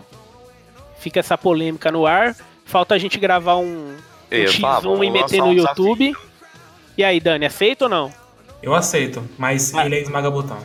Fica 0.99 1.21
essa 1.21 1.39
polêmica 1.39 1.93
no 1.93 2.05
ar. 2.07 2.35
Falta 2.65 2.97
a 2.97 2.99
gente 2.99 3.21
gravar 3.21 3.57
um, 3.59 3.95
um 4.33 4.47
falar, 4.61 4.81
X1 4.81 4.83
vamos 4.83 5.07
e 5.07 5.11
meter 5.13 5.39
no 5.39 5.47
um 5.47 5.53
YouTube. 5.53 6.07
desafio. 6.09 6.31
E 6.99 7.05
aí, 7.05 7.21
Dani, 7.21 7.47
aceita 7.47 7.85
ou 7.85 7.89
não? 7.89 8.13
Eu 8.61 8.75
aceito, 8.75 9.23
mas 9.39 9.73
Ah. 9.75 9.87
ele 9.87 9.95
é 9.95 10.03
esmaga-botão. 10.03 10.59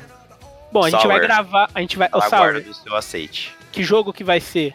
Bom, 0.71 0.83
a 0.83 0.89
gente 0.89 1.05
vai 1.05 1.19
gravar. 1.19 1.69
A 1.75 1.79
gente 1.79 1.97
vai. 1.99 2.07
Ô, 2.07 2.17
Aguarda 2.17 2.29
Sauer, 2.37 2.63
do 2.63 2.73
seu 2.73 2.95
aceite. 2.95 3.53
que 3.71 3.83
jogo 3.83 4.11
que 4.11 4.23
vai 4.23 4.39
ser? 4.39 4.73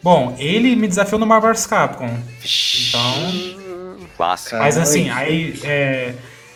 Bom, 0.00 0.36
ele 0.38 0.76
me 0.76 0.86
desafiou 0.86 1.18
no 1.18 1.26
Marvel 1.26 1.52
vs 1.52 1.66
Capcom. 1.66 2.06
Então. 2.86 4.06
Clássico. 4.16 4.56
Mas 4.58 4.78
assim, 4.78 5.10
aí. 5.10 5.58
É, 5.64 6.14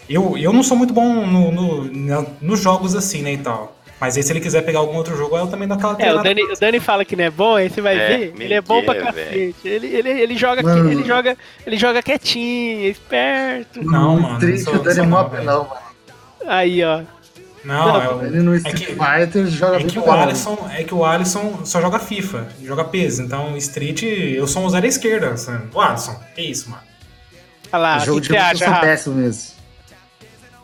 eu, 0.08 0.36
eu 0.38 0.52
não 0.52 0.62
sou 0.62 0.76
muito 0.76 0.92
bom 0.92 1.26
no, 1.26 1.50
no- 1.52 1.84
na- 1.92 2.26
nos 2.40 2.60
jogos 2.60 2.94
assim, 2.94 3.22
né, 3.22 3.32
e 3.34 3.38
tal. 3.38 3.76
Mas 4.00 4.16
aí 4.16 4.22
se 4.24 4.32
ele 4.32 4.40
quiser 4.40 4.62
pegar 4.62 4.80
algum 4.80 4.96
outro 4.96 5.16
jogo, 5.16 5.36
eu 5.38 5.46
também 5.46 5.68
dou 5.68 5.76
aquela 5.76 5.96
É, 6.00 6.12
o. 6.12 6.20
Dani, 6.22 6.42
o 6.42 6.58
Dani 6.58 6.80
fala 6.80 7.04
que 7.04 7.14
não 7.14 7.22
é 7.24 7.30
bom, 7.30 7.54
aí 7.54 7.70
você 7.70 7.80
vai 7.80 7.96
É, 7.96 8.08
ver. 8.08 8.34
Ele 8.40 8.54
é 8.54 8.60
bom 8.60 8.82
pra 8.82 8.96
cacete. 8.96 9.54
Ele, 9.64 9.86
ele, 9.86 10.08
ele, 10.10 10.36
joga, 10.36 10.60
Mano. 10.60 10.90
ele, 10.90 11.04
joga, 11.04 11.36
ele 11.64 11.76
joga 11.76 12.02
quietinho, 12.02 12.80
é 12.86 12.88
esperto. 12.88 13.80
Não, 13.84 14.18
mano, 14.18 14.38
Triste, 14.40 14.64
não 14.66 14.72
sou- 14.72 14.80
o 14.80 14.84
Dani 14.84 14.98
é 15.00 15.02
mó 15.04 15.22
não, 15.22 15.58
mano. 15.68 15.72
Aí, 16.46 16.82
ó. 16.82 17.02
Não, 17.64 18.02
é 18.02 18.08
o- 18.12 18.24
Ele 18.26 18.40
no 18.42 18.54
é 18.54 18.56
Street 18.56 18.76
que- 18.86 18.86
Fighter 18.96 19.46
joga 19.46 19.76
É 19.76 19.78
bem 19.78 19.86
que, 19.86 19.98
o. 20.00 20.10
Alisson, 20.10 20.68
é 20.76 20.82
que 20.82 20.92
o 20.94 21.04
Alisson 21.04 21.60
só 21.64 21.80
joga 21.80 22.00
FIFA, 22.00 22.48
joga 22.60 22.82
PES. 22.82 23.20
Então, 23.20 23.56
Street, 23.56 24.02
eu 24.02 24.48
sou 24.48 24.64
um 24.64 24.68
zero 24.68 24.84
à 24.84 24.88
esquerda. 24.88 25.36
sabe? 25.36 25.68
O 25.72 25.80
Alisson, 25.80 26.18
que 26.34 26.42
isso, 26.42 26.68
mano. 26.70 26.82
Olha 27.72 27.80
lá, 27.80 27.98
O 27.98 28.02
o 28.02 28.04
jogo 28.04 28.20
que, 28.20 28.26
de 28.26 28.32
você 28.32 28.36
eu 28.36 28.42
acha, 28.42 28.64
sou 28.64 28.74
péssimo 28.80 29.14
mesmo. 29.14 29.51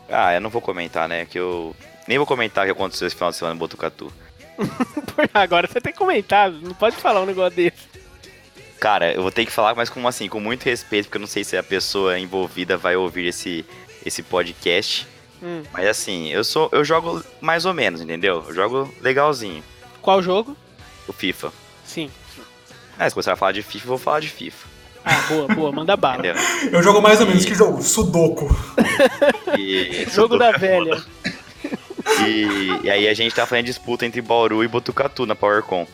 Ah, 0.09 0.33
eu 0.33 0.41
não 0.41 0.49
vou 0.49 0.61
comentar, 0.61 1.07
né? 1.07 1.25
Que 1.25 1.39
eu. 1.39 1.75
Nem 2.07 2.17
vou 2.17 2.27
comentar 2.27 2.63
o 2.63 2.67
que 2.67 2.71
aconteceu 2.71 3.07
esse 3.07 3.15
final 3.15 3.29
de 3.29 3.37
semana 3.37 3.53
no 3.53 3.59
Botucatu. 3.59 4.11
Agora 5.33 5.67
você 5.67 5.79
tem 5.79 5.93
que 5.93 5.99
comentar, 5.99 6.51
não 6.51 6.73
pode 6.73 6.95
falar 6.95 7.21
um 7.21 7.25
negócio 7.25 7.55
desse. 7.55 7.87
Cara, 8.79 9.13
eu 9.13 9.21
vou 9.21 9.31
ter 9.31 9.45
que 9.45 9.51
falar, 9.51 9.75
mas 9.75 9.89
com 9.89 10.07
assim, 10.07 10.27
com 10.29 10.39
muito 10.39 10.63
respeito, 10.63 11.05
porque 11.05 11.17
eu 11.17 11.21
não 11.21 11.27
sei 11.27 11.43
se 11.43 11.57
a 11.57 11.63
pessoa 11.63 12.17
envolvida 12.17 12.77
vai 12.77 12.95
ouvir 12.95 13.27
esse, 13.27 13.65
esse 14.05 14.23
podcast. 14.23 15.05
Hum. 15.43 15.63
Mas 15.71 15.87
assim, 15.87 16.29
eu 16.29 16.43
sou. 16.43 16.69
Eu 16.71 16.83
jogo 16.83 17.23
mais 17.41 17.65
ou 17.65 17.73
menos, 17.73 18.01
entendeu? 18.01 18.43
Eu 18.47 18.53
jogo 18.53 18.93
legalzinho. 19.01 19.63
Qual 20.01 20.21
jogo? 20.21 20.55
O 21.07 21.13
FIFA. 21.13 21.51
Sim. 21.85 22.09
Ah, 22.97 23.09
se 23.09 23.15
você 23.15 23.29
vai 23.29 23.37
falar 23.37 23.51
de 23.51 23.61
FIFA, 23.61 23.85
eu 23.85 23.89
vou 23.89 23.97
falar 23.97 24.19
de 24.19 24.29
FIFA. 24.29 24.67
Ah, 25.09 25.25
boa, 25.27 25.47
boa, 25.47 25.71
manda 25.71 25.95
bala. 25.97 26.19
Entendeu? 26.19 26.35
Eu 26.71 26.83
jogo 26.83 27.01
mais 27.01 27.19
ou 27.19 27.25
menos 27.27 27.43
que 27.45 27.55
jogo? 27.55 27.81
Sudoku. 27.81 28.47
E, 29.57 30.05
Jogo 30.13 30.37
da 30.37 30.51
velha. 30.51 31.01
E, 32.25 32.79
e 32.83 32.89
aí 32.89 33.07
a 33.07 33.13
gente 33.13 33.33
tá 33.33 33.45
fazendo 33.45 33.65
disputa 33.65 34.05
entre 34.05 34.21
Bauru 34.21 34.63
e 34.63 34.67
Botucatu 34.67 35.25
na 35.25 35.35
PowerCon. 35.35 35.87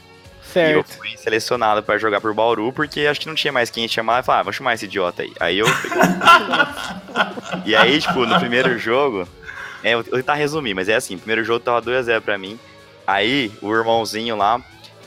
E 0.56 0.58
eu 0.60 0.84
Certo. 0.84 0.98
fui 0.98 1.18
selecionado 1.18 1.84
pra 1.84 1.98
jogar 1.98 2.22
por 2.22 2.34
Bauru, 2.34 2.72
porque 2.72 3.02
acho 3.08 3.20
que 3.20 3.28
não 3.28 3.36
tinha 3.36 3.52
mais 3.52 3.70
quem 3.70 3.88
chamar. 3.88 4.20
Eu 4.20 4.24
falei, 4.24 4.40
ah, 4.40 4.44
vou 4.44 4.54
chamar 4.54 4.74
esse 4.74 4.86
idiota 4.86 5.22
aí. 5.24 5.34
Aí 5.40 5.60
eu. 5.60 5.66
e 7.66 7.76
aí, 7.76 8.00
tipo, 8.00 8.26
no 8.26 8.40
primeiro 8.40 8.78
jogo. 8.78 9.28
É, 9.84 9.94
eu 9.94 10.04
vou 10.04 10.14
tentar 10.18 10.36
resumir, 10.36 10.74
mas 10.74 10.88
é 10.90 10.96
assim: 10.96 11.16
o 11.16 11.20
primeiro 11.20 11.44
jogo 11.44 11.60
tava 11.60 11.82
2x0 11.82 12.22
pra 12.22 12.38
mim. 12.38 12.58
Aí, 13.06 13.52
o 13.62 13.72
irmãozinho 13.74 14.36
lá, 14.38 14.62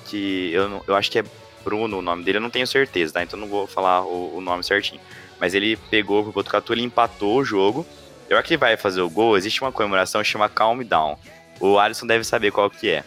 que 0.06 0.50
eu, 0.52 0.84
eu 0.86 0.94
acho 0.94 1.10
que 1.10 1.18
é 1.20 1.24
Bruno 1.68 1.98
o 1.98 2.02
nome 2.02 2.24
dele, 2.24 2.38
eu 2.38 2.42
não 2.42 2.50
tenho 2.50 2.66
certeza, 2.66 3.12
tá? 3.14 3.22
Então 3.22 3.38
não 3.38 3.46
vou 3.46 3.66
falar 3.66 4.02
o, 4.02 4.36
o 4.36 4.40
nome 4.40 4.64
certinho. 4.64 5.00
Mas 5.38 5.54
ele 5.54 5.76
pegou 5.76 6.22
pro 6.22 6.32
Botucatu, 6.32 6.72
ele 6.72 6.82
empatou 6.82 7.36
o 7.38 7.44
jogo. 7.44 7.86
E 8.28 8.32
a 8.32 8.36
hora 8.36 8.42
que 8.42 8.54
ele 8.54 8.58
vai 8.58 8.76
fazer 8.76 9.00
o 9.00 9.10
gol, 9.10 9.36
existe 9.36 9.60
uma 9.60 9.70
comemoração 9.72 10.22
que 10.22 10.28
chama 10.28 10.48
Calm 10.48 10.82
Down. 10.82 11.16
O 11.60 11.78
Alisson 11.78 12.06
deve 12.06 12.24
saber 12.24 12.50
qual 12.50 12.70
que 12.70 12.88
é. 12.88 13.04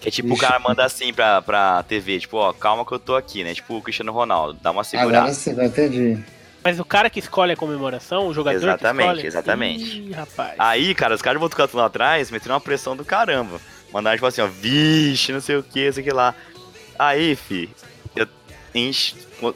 Que 0.00 0.08
é 0.08 0.10
tipo, 0.10 0.30
o 0.30 0.32
Ixi. 0.32 0.40
cara 0.40 0.58
manda 0.58 0.84
assim 0.84 1.12
pra, 1.12 1.42
pra 1.42 1.82
TV, 1.82 2.20
tipo, 2.20 2.36
ó, 2.38 2.52
calma 2.52 2.84
que 2.86 2.92
eu 2.92 2.98
tô 2.98 3.14
aqui, 3.16 3.44
né? 3.44 3.54
Tipo 3.54 3.76
o 3.76 3.82
Cristiano 3.82 4.12
Ronaldo, 4.12 4.58
dá 4.62 4.70
uma 4.70 4.82
segurada. 4.84 5.18
Agora 5.18 5.34
sim, 5.34 5.54
eu 5.56 5.64
entendi. 5.64 6.18
Mas 6.62 6.78
o 6.78 6.84
cara 6.84 7.08
que 7.10 7.18
escolhe 7.18 7.52
a 7.52 7.56
comemoração, 7.56 8.26
o 8.26 8.34
jogador 8.34 8.56
Exatamente, 8.56 9.04
que 9.04 9.10
escolhe... 9.12 9.26
exatamente. 9.26 10.00
Ih, 10.00 10.12
rapaz. 10.12 10.54
Aí, 10.58 10.94
cara, 10.94 11.14
os 11.14 11.22
caras 11.22 11.38
de 11.38 11.40
Botucatu 11.40 11.76
lá 11.76 11.86
atrás 11.86 12.30
meteram 12.30 12.54
uma 12.54 12.60
pressão 12.60 12.94
do 12.96 13.04
caramba. 13.04 13.60
Mandaram, 13.92 14.16
tipo 14.16 14.26
assim, 14.26 14.40
ó, 14.40 14.46
vixe, 14.46 15.32
não 15.32 15.40
sei 15.40 15.56
o 15.56 15.62
que, 15.62 15.90
sei 15.92 16.02
o 16.02 16.06
que 16.06 16.12
lá. 16.12 16.34
Aí, 17.00 17.34
fi, 17.34 17.70
eu, 18.14 18.26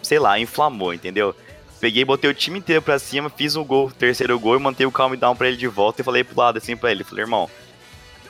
sei 0.02 0.18
lá, 0.18 0.38
inflamou, 0.38 0.94
entendeu? 0.94 1.34
Peguei, 1.78 2.04
botei 2.04 2.30
o 2.30 2.34
time 2.34 2.58
inteiro 2.58 2.80
pra 2.80 2.98
cima, 2.98 3.28
fiz 3.28 3.54
o 3.54 3.64
gol, 3.64 3.90
terceiro 3.90 4.38
gol, 4.40 4.56
e 4.56 4.58
mantei 4.58 4.86
o 4.86 4.90
calm 4.90 5.14
down 5.14 5.36
pra 5.36 5.48
ele 5.48 5.56
de 5.58 5.68
volta 5.68 6.00
e 6.00 6.04
falei 6.04 6.24
pro 6.24 6.40
lado 6.40 6.56
assim 6.56 6.74
pra 6.74 6.90
ele, 6.90 7.04
falei, 7.04 7.24
irmão, 7.24 7.50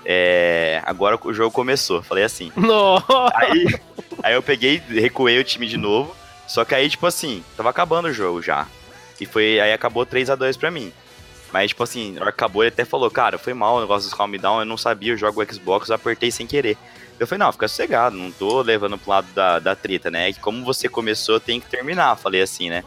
é, 0.05 0.83
agora 0.85 1.17
o 1.23 1.33
jogo 1.33 1.51
começou, 1.53 2.03
falei 2.03 2.25
assim. 2.25 2.51
Nossa. 2.57 3.07
Aí, 3.35 3.67
aí 4.23 4.35
eu 4.35 4.43
peguei, 4.43 4.83
recuei 4.89 5.39
o 5.39 5.45
time 5.45 5.67
de 5.67 5.77
novo. 5.77 6.15
Só 6.47 6.65
que 6.65 6.75
aí, 6.75 6.91
tipo 6.91 7.07
assim, 7.07 7.43
tava 7.57 7.71
acabando 7.71 8.09
o 8.09 8.13
jogo 8.13 8.43
já. 8.43 8.67
E 9.21 9.25
foi. 9.25 9.61
Aí 9.61 9.73
acabou 9.73 10.05
3 10.05 10.29
a 10.29 10.35
2 10.35 10.57
pra 10.57 10.71
mim. 10.71 10.93
Mas, 11.53 11.69
tipo 11.69 11.83
assim, 11.85 12.13
na 12.13 12.23
hora 12.23 12.33
que 12.33 12.37
acabou, 12.37 12.65
ele 12.65 12.73
até 12.73 12.85
falou, 12.85 13.09
cara, 13.11 13.39
foi 13.39 13.55
mal 13.55 13.77
o 13.77 13.81
negócio 13.81 14.09
dos 14.09 14.19
calm 14.19 14.33
down, 14.37 14.59
eu 14.59 14.65
não 14.67 14.77
sabia, 14.77 15.13
eu 15.13 15.17
jogo 15.17 15.41
o 15.41 15.55
Xbox, 15.55 15.89
eu 15.89 15.95
apertei 15.95 16.31
sem 16.31 16.47
querer. 16.49 16.77
Eu 17.19 17.27
falei, 17.27 17.39
não, 17.45 17.53
fica 17.53 17.69
sossegado, 17.69 18.17
não 18.17 18.31
tô 18.33 18.61
levando 18.63 18.99
pro 18.99 19.11
lado 19.11 19.27
da, 19.35 19.59
da 19.59 19.75
treta, 19.77 20.11
né? 20.11 20.33
Que 20.33 20.41
como 20.41 20.65
você 20.65 20.89
começou, 20.89 21.39
tem 21.39 21.61
que 21.61 21.67
terminar, 21.67 22.17
falei 22.17 22.43
assim, 22.43 22.69
né? 22.71 22.83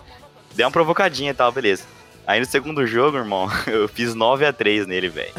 Dei 0.53 0.65
uma 0.65 0.71
provocadinha 0.71 1.31
e 1.31 1.33
tal, 1.33 1.51
beleza. 1.51 1.83
Aí 2.25 2.39
no 2.39 2.45
segundo 2.45 2.85
jogo, 2.85 3.17
irmão, 3.17 3.49
eu 3.67 3.87
fiz 3.87 4.13
9 4.13 4.45
a 4.45 4.51
3 4.51 4.85
nele, 4.85 5.07
velho. 5.09 5.31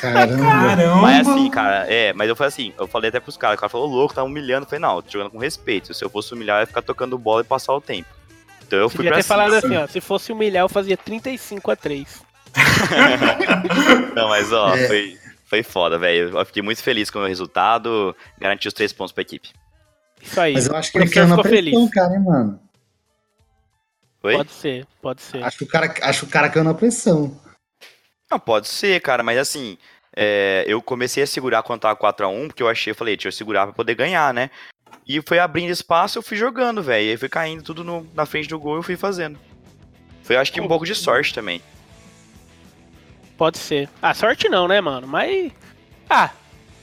Caramba. 0.00 0.42
Caramba. 0.42 0.96
Mas 1.02 1.28
assim, 1.28 1.50
cara, 1.50 1.86
é, 1.88 2.12
mas 2.14 2.28
eu 2.28 2.36
falei 2.36 2.48
assim, 2.48 2.72
eu 2.78 2.86
falei 2.86 3.08
até 3.08 3.20
pros 3.20 3.36
caras, 3.36 3.56
o 3.56 3.60
cara 3.60 3.70
falou, 3.70 3.86
louco, 3.86 4.14
tá 4.14 4.22
humilhando. 4.22 4.64
Eu 4.64 4.68
falei, 4.70 4.80
não, 4.80 5.02
tô 5.02 5.10
jogando 5.10 5.30
com 5.30 5.38
respeito. 5.38 5.92
Se 5.94 6.02
eu 6.04 6.08
fosse 6.10 6.32
humilhar, 6.32 6.58
eu 6.58 6.60
ia 6.62 6.66
ficar 6.66 6.82
tocando 6.82 7.18
bola 7.18 7.42
e 7.42 7.44
passar 7.44 7.74
o 7.74 7.80
tempo. 7.80 8.08
Então 8.66 8.78
eu 8.78 8.88
Você 8.88 8.96
fui 8.96 9.06
pra 9.06 9.16
ter 9.16 9.22
falado 9.22 9.60
cima. 9.60 9.74
assim, 9.74 9.76
ó. 9.76 9.86
Se 9.86 10.00
fosse 10.00 10.32
humilhar, 10.32 10.64
eu 10.64 10.68
fazia 10.68 10.96
35 10.96 11.70
a 11.70 11.76
3. 11.76 12.22
Não, 14.14 14.28
mas 14.28 14.52
ó, 14.52 14.74
É. 14.74 14.86
foi, 14.86 15.18
foi 15.54 15.62
foda, 15.62 15.96
velho. 15.96 16.36
Eu 16.36 16.44
fiquei 16.46 16.62
muito 16.62 16.82
feliz 16.82 17.10
com 17.10 17.18
o 17.18 17.20
meu 17.22 17.28
resultado, 17.28 18.14
garanti 18.38 18.66
os 18.66 18.74
três 18.74 18.92
pontos 18.92 19.12
pra 19.12 19.22
equipe. 19.22 19.50
Isso 20.20 20.40
aí. 20.40 20.54
Mas 20.54 20.66
eu 20.66 20.74
acho 20.74 20.90
que 20.90 20.98
o 20.98 21.02
ele 21.02 21.10
caiu 21.10 21.28
na 21.28 21.36
pressão, 21.38 21.50
feliz. 21.56 21.90
cara, 21.90 22.14
hein, 22.14 22.20
mano. 22.24 22.60
Oi? 24.24 24.36
Pode 24.36 24.50
ser, 24.52 24.86
pode 25.00 25.22
ser. 25.22 25.44
Acho 25.44 25.58
que 25.58 25.64
o 25.64 25.68
cara, 25.68 25.94
acho 26.02 26.20
que 26.20 26.26
o 26.26 26.30
cara 26.30 26.48
caiu 26.48 26.64
na 26.64 26.74
pressão. 26.74 27.40
Não, 28.30 28.38
pode 28.40 28.66
ser, 28.68 29.00
cara, 29.00 29.22
mas 29.22 29.38
assim, 29.38 29.78
é, 30.16 30.64
eu 30.66 30.82
comecei 30.82 31.22
a 31.22 31.26
segurar 31.26 31.62
quando 31.62 31.80
tava 31.82 31.94
4x1, 31.96 32.46
porque 32.48 32.62
eu 32.62 32.68
achei, 32.68 32.90
eu 32.90 32.94
falei, 32.96 33.14
deixa 33.16 33.28
eu 33.28 33.32
segurar 33.32 33.66
pra 33.66 33.74
poder 33.74 33.94
ganhar, 33.94 34.32
né? 34.34 34.50
E 35.06 35.20
foi 35.20 35.38
abrindo 35.38 35.70
espaço, 35.70 36.18
eu 36.18 36.22
fui 36.22 36.36
jogando, 36.36 36.82
velho. 36.82 37.06
E 37.06 37.10
aí 37.10 37.16
foi 37.16 37.28
caindo 37.28 37.62
tudo 37.62 37.84
no- 37.84 38.08
na 38.14 38.24
frente 38.26 38.48
do 38.48 38.58
gol 38.58 38.76
e 38.76 38.78
eu 38.78 38.82
fui 38.82 38.96
fazendo. 38.96 39.38
Foi, 40.22 40.36
acho 40.36 40.50
que 40.52 40.60
um 40.60 40.66
pouco 40.66 40.86
de 40.86 40.94
sorte 40.94 41.32
também. 41.34 41.62
Pode 43.36 43.58
ser. 43.58 43.88
Ah, 44.00 44.14
sorte 44.14 44.48
não, 44.48 44.68
né, 44.68 44.80
mano? 44.80 45.06
Mas. 45.06 45.52
Ah, 46.08 46.30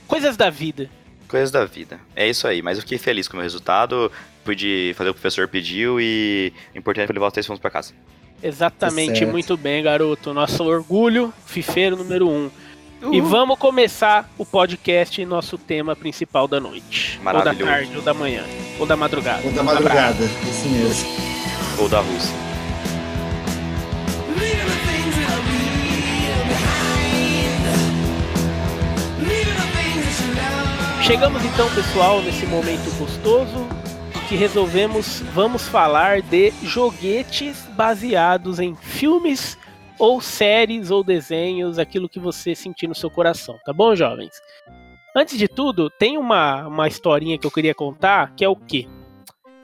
coisas 0.08 0.36
da 0.36 0.50
vida. 0.50 0.90
Coisas 1.28 1.50
da 1.52 1.64
vida. 1.66 2.00
É 2.16 2.28
isso 2.28 2.46
aí, 2.48 2.62
mas 2.62 2.78
eu 2.78 2.82
fiquei 2.82 2.98
feliz 2.98 3.28
com 3.28 3.34
o 3.34 3.38
meu 3.38 3.44
resultado. 3.44 4.12
Pude 4.44 4.94
fazer 4.98 5.10
o 5.10 5.14
que 5.14 5.20
o 5.20 5.22
professor 5.22 5.48
pediu 5.48 6.00
e 6.02 6.52
o 6.76 6.78
importante 6.78 7.06
foi 7.08 7.14
levar 7.14 7.28
os 7.28 7.34
três 7.34 7.46
pontos 7.48 7.62
pra 7.62 7.70
casa. 7.70 7.94
Exatamente, 8.44 9.20
Certo. 9.20 9.32
muito 9.32 9.56
bem, 9.56 9.84
garoto. 9.84 10.34
Nosso 10.34 10.64
orgulho, 10.64 11.32
fifeiro 11.46 11.96
número 11.96 12.28
um. 12.28 12.50
E 13.12 13.22
vamos 13.22 13.58
começar 13.58 14.30
o 14.38 14.46
podcast, 14.46 15.24
nosso 15.26 15.58
tema 15.58 15.96
principal 15.96 16.48
da 16.48 16.60
noite. 16.60 17.18
Ou 17.20 17.24
da 17.26 17.34
Maravilhoso. 17.34 17.72
tarde, 17.72 17.96
ou 17.98 18.02
da 18.02 18.14
manhã, 18.14 18.44
ou 18.80 18.86
da 18.86 18.96
madrugada. 18.98 19.42
Ou 19.46 19.52
da 19.54 19.64
madrugada, 19.64 20.24
isso 20.24 20.68
mesmo. 20.70 21.10
Ou 21.80 21.88
da 21.90 22.00
Rússia. 22.00 22.51
Chegamos 31.04 31.44
então, 31.44 31.68
pessoal, 31.74 32.22
nesse 32.22 32.46
momento 32.46 32.96
gostoso 33.00 33.68
que 34.30 34.36
resolvemos 34.36 35.20
vamos 35.34 35.68
falar 35.68 36.22
de 36.22 36.52
joguetes 36.64 37.68
baseados 37.76 38.60
em 38.60 38.76
filmes 38.76 39.58
ou 39.98 40.22
séries 40.22 40.92
ou 40.92 41.04
desenhos, 41.04 41.80
aquilo 41.80 42.08
que 42.08 42.20
você 42.20 42.54
sentir 42.54 42.88
no 42.88 42.94
seu 42.94 43.10
coração, 43.10 43.58
tá 43.66 43.74
bom, 43.74 43.96
jovens? 43.96 44.32
Antes 45.16 45.40
de 45.40 45.48
tudo, 45.48 45.90
tem 45.90 46.20
uma, 46.20 46.68
uma 46.68 46.88
historinha 46.88 47.38
que 47.38 47.48
eu 47.48 47.52
queria 47.52 47.74
contar, 47.74 48.34
que 48.36 48.46
é 48.46 48.48
o 48.48 48.56
quê? 48.56 48.88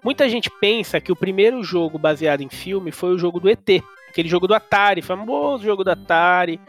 Muita 0.03 0.27
gente 0.27 0.49
pensa 0.59 0.99
que 0.99 1.11
o 1.11 1.15
primeiro 1.15 1.63
jogo 1.63 1.99
baseado 1.99 2.41
em 2.41 2.49
filme 2.49 2.91
foi 2.91 3.13
o 3.13 3.17
jogo 3.17 3.39
do 3.39 3.47
ET, 3.47 3.83
aquele 4.09 4.27
jogo 4.27 4.47
do 4.47 4.55
Atari, 4.55 5.03
famoso 5.03 5.63
jogo 5.63 5.83
do 5.83 5.91
Atari. 5.91 6.59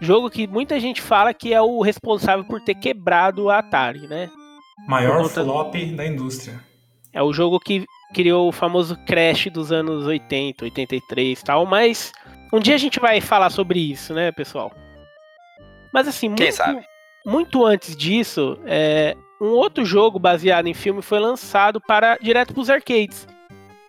Jogo 0.00 0.28
que 0.30 0.46
muita 0.46 0.78
gente 0.80 1.00
fala 1.00 1.32
que 1.32 1.52
é 1.54 1.60
o 1.62 1.80
responsável 1.80 2.44
por 2.44 2.60
ter 2.60 2.74
quebrado 2.74 3.48
a 3.48 3.58
Atari, 3.58 4.06
né? 4.06 4.30
Maior 4.88 5.22
conta- 5.22 5.42
flop 5.44 5.74
da 5.94 6.06
indústria. 6.06 6.60
É 7.12 7.22
o 7.22 7.32
jogo 7.32 7.60
que 7.60 7.84
criou 8.12 8.48
o 8.48 8.52
famoso 8.52 8.96
Crash 9.06 9.46
dos 9.52 9.70
anos 9.72 10.04
80, 10.06 10.64
83 10.64 11.40
e 11.40 11.44
tal, 11.44 11.64
mas 11.64 12.12
um 12.52 12.58
dia 12.58 12.74
a 12.74 12.78
gente 12.78 12.98
vai 13.00 13.20
falar 13.20 13.50
sobre 13.50 13.78
isso, 13.78 14.12
né, 14.12 14.30
pessoal? 14.32 14.72
Mas 15.92 16.08
assim, 16.08 16.32
Quem 16.34 16.46
muito, 16.46 16.56
sabe? 16.56 16.84
muito 17.24 17.64
antes 17.64 17.96
disso, 17.96 18.58
é, 18.66 19.16
um 19.40 19.50
outro 19.50 19.84
jogo 19.84 20.18
baseado 20.18 20.66
em 20.66 20.74
filme 20.74 21.02
foi 21.02 21.20
lançado 21.20 21.80
para 21.80 22.16
direto 22.18 22.52
para 22.52 22.60
os 22.60 22.68
arcades. 22.70 23.26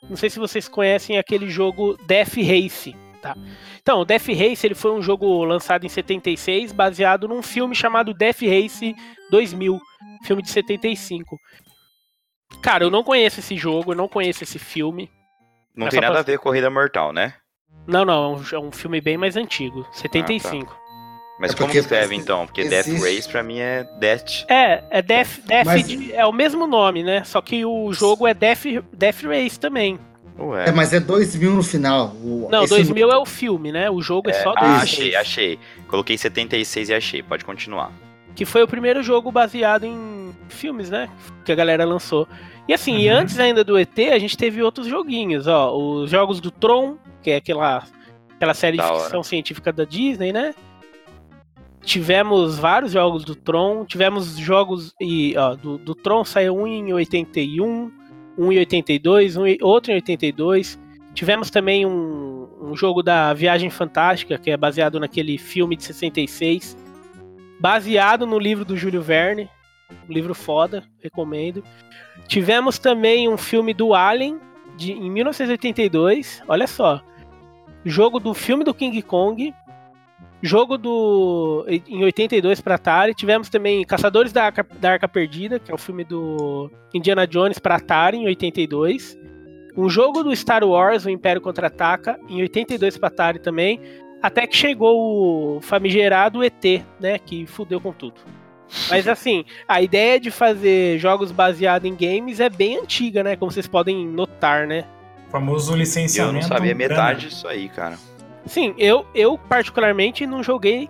Não 0.07 0.15
sei 0.15 0.29
se 0.29 0.37
vocês 0.37 0.67
conhecem 0.67 1.17
aquele 1.17 1.49
jogo 1.49 1.97
Death 2.05 2.35
Race, 2.37 2.95
tá? 3.33 3.35
Então, 3.81 3.99
o 4.01 4.05
Death 4.05 4.27
Race 4.27 4.65
ele 4.65 4.75
foi 4.75 4.91
um 4.91 5.01
jogo 5.01 5.43
lançado 5.43 5.85
em 5.85 5.89
76, 5.89 6.71
baseado 6.71 7.27
num 7.27 7.41
filme 7.41 7.73
chamado 7.75 8.13
Death 8.13 8.41
Race 8.41 8.95
2000, 9.31 9.79
filme 10.25 10.41
de 10.43 10.49
75. 10.49 11.37
Cara, 12.61 12.83
eu 12.83 12.91
não 12.91 13.03
conheço 13.03 13.39
esse 13.39 13.57
jogo, 13.57 13.91
eu 13.91 13.95
não 13.95 14.07
conheço 14.07 14.43
esse 14.43 14.59
filme. 14.59 15.09
Não 15.75 15.89
tem 15.89 15.99
nada 15.99 16.13
pra- 16.13 16.19
a 16.21 16.23
ver 16.23 16.37
com 16.37 16.43
Corrida 16.43 16.69
Mortal, 16.69 17.11
né? 17.11 17.33
Não, 17.87 18.05
não, 18.05 18.13
é 18.23 18.37
um, 18.37 18.43
é 18.63 18.67
um 18.67 18.71
filme 18.71 19.01
bem 19.01 19.17
mais 19.17 19.35
antigo, 19.35 19.85
75. 19.91 20.75
Mas 21.37 21.51
É 21.51 21.57
como 21.57 21.73
escreve 21.73 22.15
então? 22.15 22.45
Porque 22.45 22.63
Death 22.63 22.87
existe- 22.87 23.03
Race 23.15 23.27
pra 23.29 23.43
mim 23.43 23.59
é 23.59 23.83
Death. 23.99 24.45
É, 24.49 24.83
é 24.89 25.01
Death, 25.01 25.39
Death 25.45 25.65
Mas- 25.65 25.85
de- 25.87 26.13
é 26.13 26.25
o 26.25 26.31
mesmo 26.31 26.65
nome, 26.65 27.03
né? 27.03 27.25
Só 27.25 27.41
que 27.41 27.65
o 27.65 27.91
jogo 27.91 28.25
é 28.25 28.33
Death, 28.33 28.63
Death 28.93 29.21
Race 29.23 29.59
também. 29.59 29.99
Ué. 30.37 30.67
É, 30.67 30.71
mas 30.71 30.91
é 30.93 30.99
2000 30.99 31.51
no 31.55 31.63
final. 31.63 32.13
O- 32.23 32.49
Não, 32.51 32.63
esse 32.63 32.73
2000 32.75 33.09
é 33.09 33.17
o 33.17 33.25
filme, 33.25 33.71
né? 33.71 33.89
O 33.89 34.01
jogo 34.01 34.29
é, 34.29 34.33
só 34.33 34.51
Ah, 34.57 34.61
2006. 34.79 34.83
achei, 34.83 35.15
achei. 35.15 35.59
Coloquei 35.87 36.17
76 36.17 36.89
e 36.89 36.93
achei. 36.93 37.23
Pode 37.23 37.45
continuar. 37.45 37.91
Que 38.35 38.43
foi 38.45 38.61
o 38.61 38.67
primeiro 38.67 39.01
jogo 39.01 39.31
baseado 39.31 39.85
em 39.85 40.35
filmes, 40.49 40.89
né? 40.89 41.09
Que 41.45 41.51
a 41.53 41.55
galera 41.55 41.85
lançou. 41.85 42.27
E 42.67 42.73
assim, 42.73 42.97
e 42.97 43.09
Uhum. 43.09 43.17
antes 43.19 43.39
ainda 43.39 43.63
do 43.63 43.77
ET, 43.77 43.97
a 44.11 44.19
gente 44.19 44.35
teve 44.37 44.61
outros 44.61 44.87
joguinhos, 44.87 45.47
ó. 45.47 45.73
Os 45.73 46.09
jogos 46.11 46.41
do 46.41 46.51
Tron, 46.51 46.97
que 47.23 47.31
é 47.31 47.37
aquela, 47.37 47.83
aquela 48.35 48.53
série 48.53 48.75
Da 48.75 48.83
de 48.87 48.91
hora. 48.91 49.01
ficção 49.03 49.23
científica 49.23 49.71
da 49.71 49.85
Disney, 49.85 50.33
né? 50.33 50.53
Tivemos 51.81 52.57
vários 52.57 52.91
jogos 52.93 53.23
do 53.23 53.35
Tron, 53.35 53.85
tivemos 53.85 54.35
jogos 54.37 54.93
e 54.99 55.35
ó, 55.37 55.53
do, 55.55 55.77
do 55.77 55.93
Tron 55.93 56.25
saiu 56.25 56.57
um 56.57 56.65
em 56.65 56.91
81, 56.91 57.91
um 58.37 58.51
em 58.51 58.59
82, 58.59 59.37
um, 59.37 59.43
outro 59.61 59.91
em 59.91 59.95
82. 59.95 60.79
Tivemos 61.13 61.49
também 61.49 61.85
um, 61.85 62.47
um 62.61 62.75
jogo 62.75 63.01
da 63.01 63.33
Viagem 63.33 63.69
Fantástica, 63.69 64.37
que 64.37 64.51
é 64.51 64.57
baseado 64.57 64.99
naquele 64.99 65.37
filme 65.37 65.75
de 65.75 65.83
66, 65.83 66.77
baseado 67.59 68.25
no 68.25 68.37
livro 68.37 68.65
do 68.65 68.75
Júlio 68.75 69.01
Verne, 69.01 69.49
um 70.09 70.11
livro 70.11 70.33
foda, 70.33 70.83
recomendo. 71.01 71.63
Tivemos 72.27 72.77
também 72.77 73.29
um 73.29 73.37
filme 73.37 73.73
do 73.73 73.93
Alien, 73.93 74.39
de, 74.75 74.91
em 74.91 75.09
1982, 75.09 76.43
olha 76.47 76.67
só. 76.67 77.01
Jogo 77.85 78.19
do 78.19 78.33
filme 78.33 78.63
do 78.63 78.73
King 78.73 79.01
Kong, 79.01 79.53
jogo 80.45 80.77
do 80.77 81.65
em 81.67 82.03
82 82.03 82.61
para 82.61 82.75
Atari. 82.75 83.13
Tivemos 83.13 83.49
também 83.49 83.83
Caçadores 83.85 84.31
da 84.31 84.45
Arca, 84.45 84.65
da 84.79 84.91
Arca 84.91 85.07
Perdida, 85.07 85.59
que 85.59 85.71
é 85.71 85.73
o 85.73 85.77
filme 85.77 86.03
do 86.03 86.71
Indiana 86.93 87.25
Jones 87.25 87.59
para 87.59 87.75
Atari 87.75 88.17
em 88.17 88.25
82. 88.27 89.17
Um 89.77 89.89
jogo 89.89 90.23
do 90.23 90.33
Star 90.35 90.63
Wars, 90.63 91.05
o 91.05 91.09
Império 91.09 91.41
Contra-Ataca, 91.41 92.17
em 92.29 92.41
82 92.41 92.97
para 92.97 93.07
Atari 93.07 93.39
também. 93.39 93.79
Até 94.21 94.47
que 94.47 94.55
chegou 94.55 95.57
o 95.57 95.61
famigerado 95.61 96.43
ET, 96.43 96.63
né? 96.99 97.19
Que 97.19 97.45
fudeu 97.45 97.81
com 97.81 97.91
tudo. 97.91 98.21
Mas 98.89 99.07
assim, 99.07 99.45
a 99.67 99.81
ideia 99.81 100.19
de 100.19 100.31
fazer 100.31 100.97
jogos 100.97 101.31
baseados 101.31 101.87
em 101.89 101.95
games 101.95 102.39
é 102.39 102.49
bem 102.49 102.77
antiga, 102.79 103.23
né? 103.23 103.35
Como 103.35 103.51
vocês 103.51 103.67
podem 103.67 104.07
notar, 104.07 104.65
né? 104.65 104.85
O 105.27 105.31
famoso 105.31 105.73
Eu 105.73 105.77
licenciamento. 105.77 106.33
não 106.35 106.41
sabia 106.41 106.73
metade 106.73 107.27
disso 107.29 107.47
aí, 107.47 107.69
cara. 107.69 107.97
Sim, 108.45 108.73
eu, 108.77 109.05
eu 109.13 109.37
particularmente 109.37 110.25
não 110.25 110.43
joguei 110.43 110.89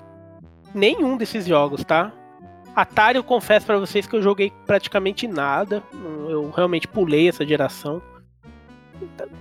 nenhum 0.73 1.15
desses 1.17 1.45
jogos, 1.45 1.83
tá? 1.83 2.11
Atari, 2.75 3.17
eu 3.17 3.23
confesso 3.23 3.65
pra 3.65 3.77
vocês 3.77 4.05
que 4.05 4.15
eu 4.15 4.21
joguei 4.21 4.51
praticamente 4.65 5.27
nada. 5.27 5.81
Eu 6.29 6.51
realmente 6.51 6.87
pulei 6.87 7.29
essa 7.29 7.45
geração. 7.45 8.01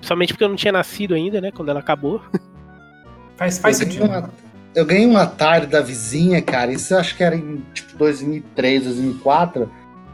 Somente 0.01 0.33
porque 0.33 0.45
eu 0.45 0.49
não 0.49 0.57
tinha 0.57 0.73
nascido 0.73 1.15
ainda, 1.15 1.41
né? 1.41 1.51
Quando 1.51 1.71
ela 1.71 1.81
acabou. 1.81 2.23
Faz, 3.37 3.59
faz 3.59 3.81
eu, 3.81 3.89
ganhei 3.89 4.01
sentido. 4.01 4.29
um, 4.29 4.31
eu 4.77 4.87
ganhei 4.87 5.07
um 5.09 5.17
Atari 5.17 5.67
da 5.67 5.81
vizinha, 5.81 6.41
cara. 6.41 6.71
Isso 6.71 6.95
eu 6.95 7.01
acho 7.01 7.17
que 7.17 7.25
era 7.25 7.35
em 7.35 7.65
tipo 7.75 7.99
2003, 7.99 8.85
2004. 8.85 9.69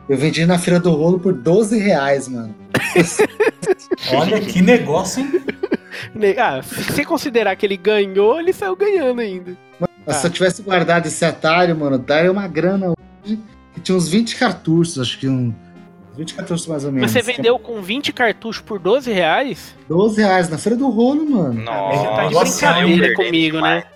Eu 0.09 0.17
vendi 0.17 0.47
na 0.47 0.59
Feira 0.59 0.81
do 0.81 0.91
Rolo 0.91 1.21
por 1.21 1.35
12 1.35 1.79
reais, 1.79 2.29
mano. 2.29 2.55
Olha 4.11 4.41
que 4.41 4.63
negócio, 4.63 5.23
hein? 5.23 5.45
Ah, 6.39 6.63
se 6.63 6.83
você 6.83 7.05
considerar 7.05 7.55
que 7.57 7.65
ele 7.65 7.77
ganhou, 7.77 8.39
ele 8.41 8.53
saiu 8.53 8.75
ganhando 8.77 9.21
ainda. 9.21 9.57
Mas 9.79 9.89
Ah. 10.07 10.13
se 10.15 10.27
eu 10.27 10.31
tivesse 10.31 10.63
guardado 10.63 11.07
esse 11.07 11.25
Atari, 11.25 11.73
mano, 11.75 11.99
daria 11.99 12.31
uma 12.33 12.49
grana 12.49 12.93
hoje. 13.25 13.39
Que 13.75 13.81
tinha 13.81 13.97
uns 13.97 14.09
20 14.09 14.37
cartuchos, 14.37 14.99
acho 14.99 15.19
que 15.19 15.29
um. 15.29 15.55
20 16.17 16.35
cartuchos 16.35 16.67
mais 16.67 16.85
ou 16.85 16.91
menos. 16.91 17.13
Mas 17.13 17.25
você 17.25 17.33
vendeu 17.33 17.59
com 17.59 17.81
20 17.81 18.13
cartuchos 18.13 18.61
por 18.61 18.79
12 18.81 19.13
reais? 19.13 19.75
12 19.89 20.21
reais 20.21 20.49
na 20.49 20.59
Feira 20.59 20.77
do 20.77 20.89
Rolo, 20.91 21.25
mano. 21.31 21.65
Ah, 21.71 21.91
Você 21.93 22.05
tá 22.09 22.27
de 22.27 22.35
Nossa, 22.35 22.73
brincadeira 22.73 23.07
eu 23.07 23.15
comigo, 23.15 23.57
demais. 23.57 23.85
né? 23.85 23.91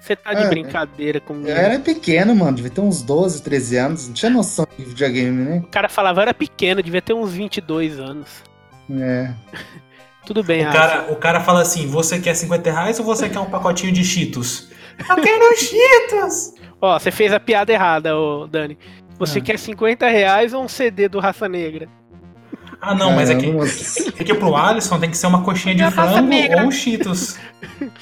Você 0.00 0.14
tá 0.14 0.32
de 0.34 0.42
É, 0.44 0.48
brincadeira 0.48 1.20
comigo. 1.20 1.48
Eu 1.48 1.56
era 1.56 1.80
pequeno, 1.80 2.34
mano. 2.36 2.52
Devia 2.56 2.70
ter 2.70 2.80
uns 2.80 3.02
12, 3.02 3.42
13 3.42 3.76
anos. 3.76 4.06
Não 4.06 4.14
tinha 4.14 4.30
noção 4.30 4.64
de 4.78 4.84
videogame, 4.84 5.42
né? 5.42 5.62
O 5.64 5.68
cara 5.68 5.88
falava, 5.88 6.20
eu 6.20 6.22
era 6.22 6.32
pequeno, 6.34 6.80
devia 6.80 7.02
ter 7.02 7.12
uns 7.12 7.32
22 7.32 7.98
anos. 7.98 8.28
É. 8.88 9.30
Tudo 10.26 10.42
bem, 10.42 10.66
O 10.68 10.72
cara, 10.72 11.06
o 11.12 11.16
cara 11.16 11.40
fala 11.40 11.62
assim: 11.62 11.86
você 11.86 12.18
quer 12.18 12.34
50 12.34 12.70
reais 12.70 12.98
ou 12.98 13.04
você 13.06 13.28
quer 13.28 13.38
um 13.38 13.46
pacotinho 13.46 13.92
de 13.92 14.04
Cheetos? 14.04 14.68
Eu 15.08 15.16
quero 15.16 15.56
Cheetos! 15.56 16.52
Ó, 16.80 16.98
você 16.98 17.10
fez 17.10 17.32
a 17.32 17.40
piada 17.40 17.72
errada, 17.72 18.16
ô 18.16 18.46
Dani. 18.46 18.76
Você 19.18 19.38
Ah. 19.38 19.42
quer 19.42 19.58
50 19.58 20.08
reais 20.08 20.52
ou 20.52 20.62
um 20.64 20.68
CD 20.68 21.08
do 21.08 21.20
Raça 21.20 21.48
Negra? 21.48 21.88
Ah, 22.80 22.94
não, 22.94 23.12
mas 23.12 23.30
é 23.30 23.34
que, 23.34 23.46
Caramba, 23.46 23.64
é 24.18 24.24
que 24.24 24.34
pro 24.34 24.54
Alisson 24.54 24.98
tem 25.00 25.08
que 25.10 25.16
ser 25.16 25.26
uma 25.28 25.42
coxinha 25.42 25.74
de 25.74 25.82
É 25.82 25.86
raça 25.86 26.12
frango 26.12 26.28
negra. 26.28 26.62
ou 26.62 26.68
um 26.68 26.70
Cheetos. 26.70 27.38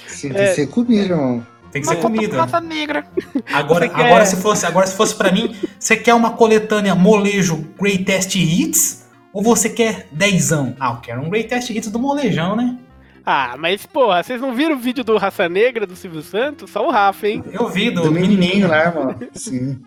Sim, 0.08 0.30
tem 0.30 0.42
É. 0.42 0.48
que 0.48 0.54
ser 0.54 0.66
comida, 0.66 1.14
irmão. 1.14 1.46
Tem 1.70 1.82
que 1.82 1.88
ser 1.88 1.96
comida. 1.96 2.46
Negra. 2.62 3.04
Agora, 3.52 3.86
agora, 3.92 4.24
se 4.26 4.36
fosse, 4.36 4.64
agora, 4.66 4.86
se 4.86 4.96
fosse 4.96 5.14
pra 5.14 5.30
mim, 5.32 5.54
você 5.78 5.96
quer 5.96 6.14
uma 6.14 6.30
coletânea 6.30 6.94
molejo 6.94 7.56
Greatest 7.80 8.34
Hits? 8.36 9.03
Ou 9.34 9.42
você 9.42 9.68
quer 9.68 10.06
dezão? 10.12 10.74
Ah, 10.80 10.92
eu 10.92 10.96
quero 11.02 11.20
um 11.20 11.28
Greatest 11.28 11.68
Hits 11.70 11.90
do 11.90 11.98
molejão, 11.98 12.56
né? 12.56 12.78
Ah, 13.26 13.56
mas 13.58 13.84
porra, 13.84 14.22
vocês 14.22 14.40
não 14.40 14.54
viram 14.54 14.76
o 14.76 14.78
vídeo 14.78 15.02
do 15.02 15.16
Raça 15.16 15.48
Negra 15.48 15.86
do 15.86 15.96
Silvio 15.96 16.22
Santos? 16.22 16.70
Só 16.70 16.86
o 16.86 16.90
Rafa, 16.90 17.26
hein? 17.28 17.42
Eu 17.52 17.68
vi 17.68 17.90
do, 17.90 18.02
Do 18.02 18.12
menininho 18.12 18.68
lá, 18.68 18.84
irmão. 18.84 19.14
Sim. 19.32 19.80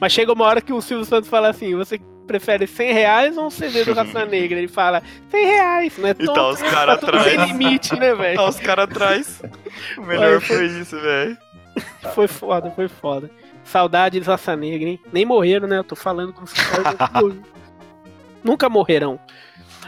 Mas 0.00 0.12
chega 0.12 0.32
uma 0.32 0.44
hora 0.44 0.60
que 0.60 0.72
o 0.72 0.80
Silvio 0.80 1.04
Santos 1.04 1.28
fala 1.28 1.48
assim: 1.50 1.74
você 1.74 2.00
prefere 2.26 2.66
100 2.66 2.92
reais 2.92 3.36
ou 3.36 3.46
um 3.46 3.50
CD 3.50 3.84
do 3.84 3.92
Raça 3.94 4.24
Negra? 4.24 4.58
Ele 4.58 4.68
fala 4.68 5.02
100 5.30 5.44
reais, 5.44 5.98
não 5.98 6.08
é 6.08 6.14
E 6.18 6.24
tá 6.26 6.48
os 6.48 6.62
cara 6.62 6.96
tá 6.96 7.06
atrás. 7.08 7.24
sem 7.24 7.46
limite, 7.46 7.94
né, 7.98 8.14
velho? 8.14 8.36
Tá 8.38 8.48
os 8.48 8.60
caras 8.60 8.84
atrás. 8.84 9.42
O 9.98 10.02
melhor 10.02 10.40
foi- 10.40 10.56
foi 10.56 10.66
isso, 10.80 10.98
velho. 11.00 11.36
Foi 12.14 12.26
foda, 12.28 12.70
foi 12.70 12.86
foda. 12.88 13.28
Saudades 13.64 14.26
Raça 14.26 14.54
Negra, 14.56 14.88
hein? 14.88 15.00
Nem 15.12 15.26
morreram, 15.26 15.66
né? 15.68 15.78
Eu 15.78 15.84
tô 15.84 15.96
falando 15.96 16.32
como 16.32 16.46
se 16.46 16.54
Nunca 18.42 18.68
morrerão. 18.68 19.18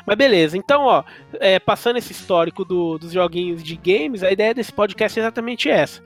Mas 0.06 0.16
beleza, 0.16 0.56
então, 0.56 0.82
ó, 0.82 1.04
é, 1.34 1.58
passando 1.58 1.96
esse 1.96 2.12
histórico 2.12 2.64
do, 2.64 2.98
dos 2.98 3.12
joguinhos 3.12 3.62
de 3.62 3.76
games, 3.76 4.22
a 4.22 4.30
ideia 4.32 4.54
desse 4.54 4.72
podcast 4.72 5.18
é 5.18 5.22
exatamente 5.22 5.68
essa. 5.68 6.02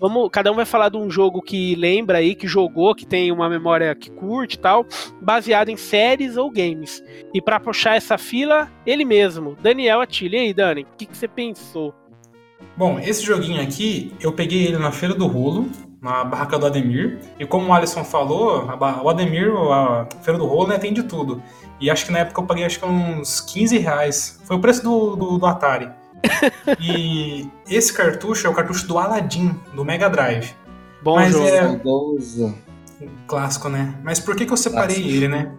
Vamos, 0.00 0.28
cada 0.30 0.50
um 0.52 0.54
vai 0.54 0.64
falar 0.64 0.88
de 0.88 0.96
um 0.96 1.10
jogo 1.10 1.42
que 1.42 1.74
lembra 1.74 2.18
aí, 2.18 2.34
que 2.34 2.46
jogou, 2.46 2.94
que 2.94 3.06
tem 3.06 3.32
uma 3.32 3.48
memória 3.48 3.94
que 3.94 4.10
curte 4.10 4.56
e 4.56 4.58
tal, 4.58 4.86
baseado 5.20 5.68
em 5.68 5.76
séries 5.76 6.36
ou 6.36 6.50
games. 6.50 7.02
E 7.32 7.40
para 7.40 7.60
puxar 7.60 7.96
essa 7.96 8.16
fila, 8.16 8.70
ele 8.86 9.04
mesmo, 9.04 9.56
Daniel 9.62 10.00
Atilha. 10.00 10.36
E 10.36 10.40
aí, 10.40 10.54
Dani, 10.54 10.82
o 10.82 10.96
que, 10.96 11.06
que 11.06 11.16
você 11.16 11.28
pensou? 11.28 11.94
Bom, 12.76 12.98
esse 12.98 13.24
joguinho 13.24 13.62
aqui, 13.62 14.12
eu 14.20 14.32
peguei 14.32 14.66
ele 14.66 14.78
na 14.78 14.90
Feira 14.90 15.14
do 15.14 15.26
Rolo, 15.26 15.68
na 16.04 16.22
barraca 16.22 16.58
do 16.58 16.66
Ademir. 16.66 17.18
E 17.38 17.46
como 17.46 17.68
o 17.68 17.72
Alisson 17.72 18.04
falou, 18.04 18.68
a, 18.68 19.02
o 19.02 19.08
Ademir, 19.08 19.50
a 19.72 20.06
Feira 20.22 20.38
do 20.38 20.44
Rolo, 20.44 20.68
né, 20.68 20.78
tem 20.78 20.92
de 20.92 21.02
tudo. 21.04 21.42
E 21.80 21.90
acho 21.90 22.04
que 22.04 22.12
na 22.12 22.18
época 22.18 22.42
eu 22.42 22.46
paguei 22.46 22.66
acho 22.66 22.78
que 22.78 22.84
uns 22.84 23.40
15 23.40 23.78
reais. 23.78 24.38
Foi 24.44 24.56
o 24.56 24.60
preço 24.60 24.82
do, 24.82 25.16
do, 25.16 25.38
do 25.38 25.46
Atari. 25.46 25.88
e 26.78 27.48
esse 27.66 27.90
cartucho 27.90 28.46
é 28.46 28.50
o 28.50 28.54
cartucho 28.54 28.86
do 28.86 28.98
Aladdin, 28.98 29.58
do 29.74 29.82
Mega 29.82 30.10
Drive. 30.10 30.52
Bom 31.02 31.16
Mas 31.16 31.32
jogo. 31.32 31.48
É... 31.48 31.66
Um 33.00 33.08
clássico, 33.26 33.70
né? 33.70 33.94
Mas 34.04 34.20
por 34.20 34.36
que, 34.36 34.44
que 34.44 34.52
eu 34.52 34.56
separei 34.56 34.96
Clássico. 34.96 35.08
ele, 35.08 35.28
né? 35.28 35.52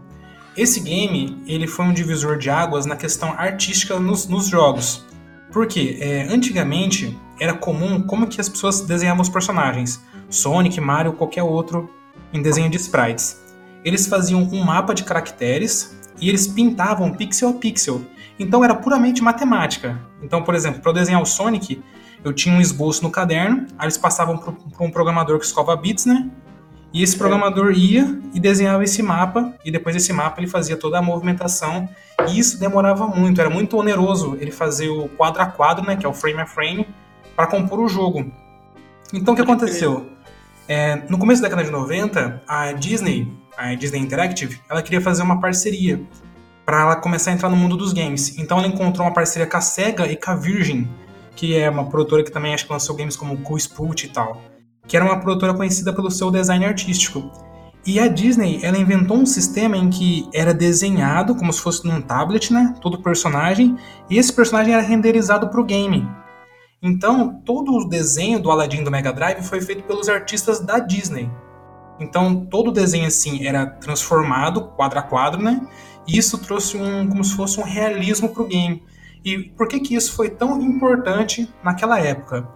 Esse 0.56 0.80
game, 0.80 1.44
ele 1.48 1.68
foi 1.68 1.86
um 1.86 1.94
divisor 1.94 2.38
de 2.38 2.50
águas 2.52 2.86
na 2.86 2.96
questão 2.96 3.32
artística 3.32 4.00
nos, 4.00 4.28
nos 4.28 4.48
jogos. 4.48 5.06
Porque 5.52 5.98
é, 6.00 6.24
antigamente 6.24 7.20
era 7.40 7.54
comum 7.54 8.02
como 8.02 8.28
que 8.28 8.40
as 8.40 8.48
pessoas 8.48 8.82
desenhavam 8.82 9.22
os 9.22 9.30
personagens. 9.30 10.02
Sonic, 10.30 10.80
Mario, 10.80 11.14
qualquer 11.14 11.44
outro 11.44 11.90
em 12.34 12.42
desenho 12.42 12.70
de 12.70 12.78
sprites. 12.78 13.42
Eles 13.84 14.08
faziam 14.08 14.42
um 14.42 14.64
mapa 14.64 14.94
de 14.94 15.04
caracteres 15.04 15.96
e 16.20 16.30
eles 16.30 16.48
pintavam 16.48 17.12
pixel 17.12 17.50
a 17.50 17.54
pixel. 17.54 18.02
Então 18.40 18.64
era 18.64 18.76
puramente 18.76 19.22
matemática. 19.22 20.00
Então, 20.22 20.44
por 20.44 20.56
exemplo, 20.56 20.82
para 20.82 20.92
desenhar 20.92 21.22
o 21.22 21.26
Sonic, 21.26 21.82
eu 22.24 22.34
tinha 22.34 22.56
um 22.56 22.60
esboço 22.60 23.04
no 23.04 23.12
caderno, 23.12 23.68
aí 23.78 23.86
eles 23.86 23.98
passavam 23.98 24.38
para 24.38 24.54
um 24.80 24.90
programador 24.90 25.38
que 25.40 25.46
escova 25.46 25.76
bits, 25.76 26.06
né? 26.06 26.30
E 26.92 27.04
esse 27.04 27.18
programador 27.18 27.72
ia 27.72 28.20
e 28.34 28.40
desenhava 28.40 28.84
esse 28.84 29.04
mapa, 29.04 29.54
e 29.64 29.70
depois 29.70 29.96
desse 29.96 30.12
mapa 30.14 30.40
ele 30.40 30.48
fazia 30.48 30.78
toda 30.78 30.98
a 30.98 31.02
movimentação, 31.02 31.88
e 32.28 32.40
isso 32.40 32.60
demorava 32.60 33.06
muito, 33.06 33.40
era 33.40 33.50
muito 33.50 33.78
oneroso 33.78 34.38
ele 34.40 34.50
fazer 34.50 34.90
o 34.90 35.10
quadro 35.10 35.42
a 35.42 35.46
quadro, 35.46 35.86
né, 35.86 35.98
que 35.98 36.06
é 36.06 36.10
o 36.10 36.14
frame 36.14 36.40
a 36.40 36.46
frame, 36.46 36.88
para 37.36 37.48
compor 37.48 37.80
o 37.80 37.88
jogo. 37.88 38.32
Então 39.14 39.34
o 39.34 39.36
que 39.38 39.44
aconteceu? 39.44 40.10
É, 40.68 40.96
no 41.10 41.18
começo 41.18 41.42
da 41.42 41.48
década 41.48 41.66
de 41.66 41.72
90, 41.72 42.42
a 42.48 42.72
Disney 42.72 43.32
a 43.58 43.74
Disney 43.74 44.00
Interactive, 44.00 44.60
ela 44.70 44.82
queria 44.82 45.02
fazer 45.02 45.24
uma 45.24 45.40
parceria 45.40 46.02
para 46.66 46.82
ela 46.82 46.96
começar 46.96 47.32
a 47.32 47.34
entrar 47.34 47.50
no 47.50 47.56
mundo 47.56 47.78
dos 47.78 47.94
games. 47.94 48.38
Então 48.38 48.58
ela 48.58 48.68
encontrou 48.68 49.06
uma 49.06 49.14
parceria 49.14 49.48
com 49.48 49.58
a 49.58 49.62
Sega 49.62 50.08
e 50.08 50.16
com 50.16 50.32
a 50.32 50.36
Virgin, 50.36 50.88
que 51.36 51.56
é 51.56 51.70
uma 51.70 51.86
produtora 51.90 52.24
que 52.24 52.32
também 52.32 52.54
acho 52.54 52.66
que 52.66 52.74
lançou 52.74 52.96
games 52.96 53.16
como 53.16 53.38
Cool 53.38 53.58
Spoot 53.58 54.06
e 54.06 54.10
tal, 54.10 54.42
que 54.88 54.96
era 54.96 55.06
uma 55.06 55.20
produtora 55.20 55.54
conhecida 55.54 55.94
pelo 55.94 56.10
seu 56.10 56.32
design 56.32 56.66
artístico. 56.66 57.32
E 57.86 58.00
a 58.00 58.08
Disney, 58.08 58.62
ela 58.64 58.80
inventou 58.80 59.16
um 59.16 59.28
sistema 59.28 59.78
em 59.78 59.92
que 59.92 60.28
era 60.34 60.54
desenhado 60.54 61.36
como 61.36 61.54
se 61.54 61.62
fosse 61.62 61.86
num 61.86 62.02
tablet, 62.02 62.52
né, 62.52 62.74
todo 62.82 63.04
personagem, 63.04 63.78
e 64.10 64.18
esse 64.18 64.34
personagem 64.34 64.74
era 64.74 64.82
renderizado 64.82 65.50
para 65.50 65.62
o 65.62 65.64
game. 65.64 66.08
Então, 66.82 67.42
todo 67.46 67.72
o 67.72 67.90
desenho 67.90 68.40
do 68.40 68.52
Aladdin 68.52 68.84
do 68.84 68.92
Mega 68.92 69.12
Drive 69.12 69.42
foi 69.44 69.62
feito 69.62 69.84
pelos 69.84 70.08
artistas 70.08 70.60
da 70.60 70.80
Disney. 70.80 71.30
Então 72.00 72.46
todo 72.46 72.70
o 72.70 72.72
desenho 72.72 73.08
assim 73.08 73.46
era 73.46 73.66
transformado 73.66 74.62
quadro 74.76 75.00
a 75.00 75.02
quadro, 75.02 75.42
né? 75.42 75.66
E 76.08 76.18
isso 76.18 76.38
trouxe 76.38 76.78
um 76.78 77.08
como 77.08 77.24
se 77.24 77.36
fosse 77.36 77.60
um 77.60 77.64
realismo 77.64 78.30
para 78.30 78.44
o 78.44 78.48
game. 78.48 78.84
E 79.24 79.40
por 79.40 79.68
que 79.68 79.80
que 79.80 79.96
isso 79.96 80.14
foi 80.14 80.30
tão 80.30 80.62
importante 80.62 81.52
naquela 81.64 82.00
época? 82.00 82.48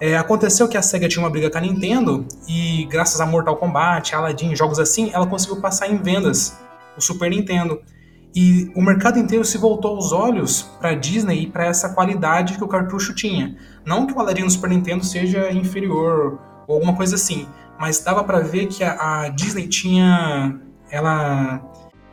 É, 0.00 0.16
aconteceu 0.16 0.68
que 0.68 0.76
a 0.76 0.82
Sega 0.82 1.08
tinha 1.08 1.22
uma 1.22 1.30
briga 1.30 1.50
com 1.50 1.58
a 1.58 1.60
Nintendo 1.60 2.26
e 2.48 2.84
graças 2.86 3.20
a 3.20 3.26
Mortal 3.26 3.56
Kombat, 3.56 4.14
Aladdin, 4.14 4.54
jogos 4.54 4.78
assim, 4.78 5.10
ela 5.12 5.26
conseguiu 5.26 5.60
passar 5.60 5.88
em 5.88 5.96
vendas 5.96 6.58
o 6.96 7.00
Super 7.00 7.30
Nintendo. 7.30 7.80
E 8.34 8.72
o 8.74 8.82
mercado 8.82 9.18
inteiro 9.18 9.44
se 9.44 9.56
voltou 9.56 9.96
os 9.96 10.10
olhos 10.10 10.62
para 10.80 10.90
a 10.90 10.94
Disney 10.94 11.42
e 11.42 11.46
para 11.46 11.66
essa 11.66 11.90
qualidade 11.90 12.56
que 12.56 12.64
o 12.64 12.68
cartucho 12.68 13.14
tinha. 13.14 13.56
Não 13.86 14.06
que 14.06 14.12
o 14.12 14.18
Aladdin 14.18 14.42
no 14.42 14.50
Super 14.50 14.70
Nintendo 14.70 15.04
seja 15.04 15.52
inferior 15.52 16.40
ou 16.66 16.74
alguma 16.74 16.96
coisa 16.96 17.14
assim, 17.14 17.46
mas 17.78 18.00
dava 18.00 18.24
para 18.24 18.40
ver 18.40 18.66
que 18.66 18.82
a, 18.82 19.22
a, 19.22 19.28
Disney 19.28 19.68
tinha 19.68 20.58
ela 20.90 21.62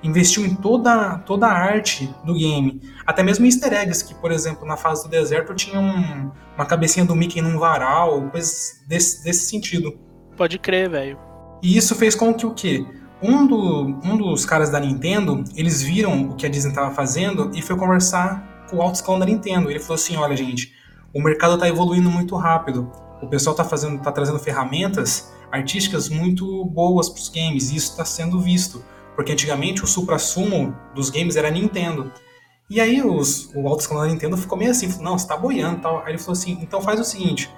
investiu 0.04 0.46
em 0.46 0.56
toda 0.56 1.20
toda 1.20 1.48
a 1.48 1.54
arte 1.54 2.14
do 2.24 2.34
game, 2.34 2.82
até 3.06 3.24
mesmo 3.24 3.46
easter 3.46 3.74
eggs 3.74 4.04
que, 4.04 4.14
por 4.16 4.32
exemplo, 4.32 4.66
na 4.66 4.78
fase 4.78 5.04
do 5.04 5.10
deserto 5.10 5.56
tinha 5.56 5.80
um, 5.80 6.32
uma 6.56 6.66
cabecinha 6.66 7.06
do 7.06 7.16
Mickey 7.16 7.42
num 7.42 7.58
varal, 7.58 8.30
coisas 8.30 8.82
desse, 8.88 9.24
desse 9.24 9.50
sentido. 9.50 9.98
Pode 10.38 10.60
crer, 10.60 10.90
velho. 10.90 11.18
E 11.64 11.78
isso 11.78 11.96
fez 11.96 12.16
com 12.16 12.34
que 12.34 12.46
o 12.46 12.54
quê? 12.54 12.86
Um, 13.24 13.46
do, 13.46 14.00
um 14.04 14.18
dos 14.18 14.46
caras 14.46 14.70
da 14.70 14.80
Nintendo, 14.80 15.44
eles 15.56 15.82
viram 15.82 16.30
o 16.30 16.36
que 16.36 16.46
a 16.46 16.50
Disney 16.50 16.72
estava 16.72 16.94
fazendo 16.94 17.52
e 17.54 17.62
foi 17.62 17.76
conversar 17.78 18.66
com 18.70 18.78
o 18.78 18.82
alto 18.82 18.96
escalão 18.96 19.20
da 19.20 19.26
Nintendo. 19.26 19.70
Ele 19.70 19.80
falou 19.80 19.96
assim, 19.96 20.16
olha 20.16 20.36
gente, 20.36 20.74
o 21.14 21.22
mercado 21.22 21.54
está 21.54 21.68
evoluindo 21.68 22.10
muito 22.10 22.36
rápido. 22.36 22.92
O 23.22 23.28
pessoal 23.28 23.54
está 23.54 23.64
fazendo, 23.64 24.02
tá 24.02 24.12
trazendo 24.12 24.40
ferramentas 24.40 25.32
artísticas 25.52 26.10
muito 26.10 26.66
boas 26.66 27.10
para 27.10 27.20
os 27.20 27.30
games, 27.30 27.72
e 27.72 27.76
isso 27.76 27.92
está 27.92 28.06
sendo 28.06 28.40
visto, 28.40 28.84
porque 29.16 29.34
antigamente 29.34 29.84
o 29.84 29.88
supra-sumo 29.88 30.74
dos 30.96 31.10
games 31.10 31.36
era 31.36 31.50
a 31.50 31.52
Nintendo. 31.52 32.12
E 32.70 32.80
aí 32.80 33.02
os, 33.02 33.54
o 33.54 33.68
alto 33.68 33.82
escalão 33.82 34.04
da 34.04 34.10
Nintendo 34.10 34.38
ficou 34.38 34.58
meio 34.58 34.72
assim, 34.72 34.90
falou, 34.90 35.04
não, 35.04 35.18
você 35.18 35.26
está 35.26 35.36
boiando 35.36 35.82
tal. 35.82 36.00
Aí 36.00 36.12
ele 36.12 36.18
falou 36.18 36.32
assim, 36.32 36.58
então 36.62 36.82
faz 36.82 37.00
o 37.00 37.04
seguinte, 37.04 37.52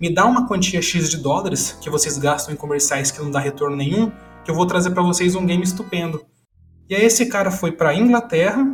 me 0.00 0.14
dá 0.14 0.24
uma 0.24 0.46
quantia 0.46 0.80
X 0.80 1.10
de 1.10 1.16
dólares 1.16 1.76
que 1.80 1.90
vocês 1.90 2.16
gastam 2.16 2.54
em 2.54 2.56
comerciais 2.56 3.10
que 3.10 3.20
não 3.20 3.30
dá 3.30 3.40
retorno 3.40 3.76
nenhum, 3.76 4.12
que 4.44 4.50
eu 4.50 4.54
vou 4.54 4.66
trazer 4.66 4.90
para 4.90 5.02
vocês 5.02 5.34
um 5.34 5.46
game 5.46 5.62
estupendo. 5.62 6.24
E 6.88 6.94
aí 6.94 7.04
esse 7.04 7.26
cara 7.26 7.50
foi 7.50 7.72
para 7.72 7.94
Inglaterra, 7.94 8.64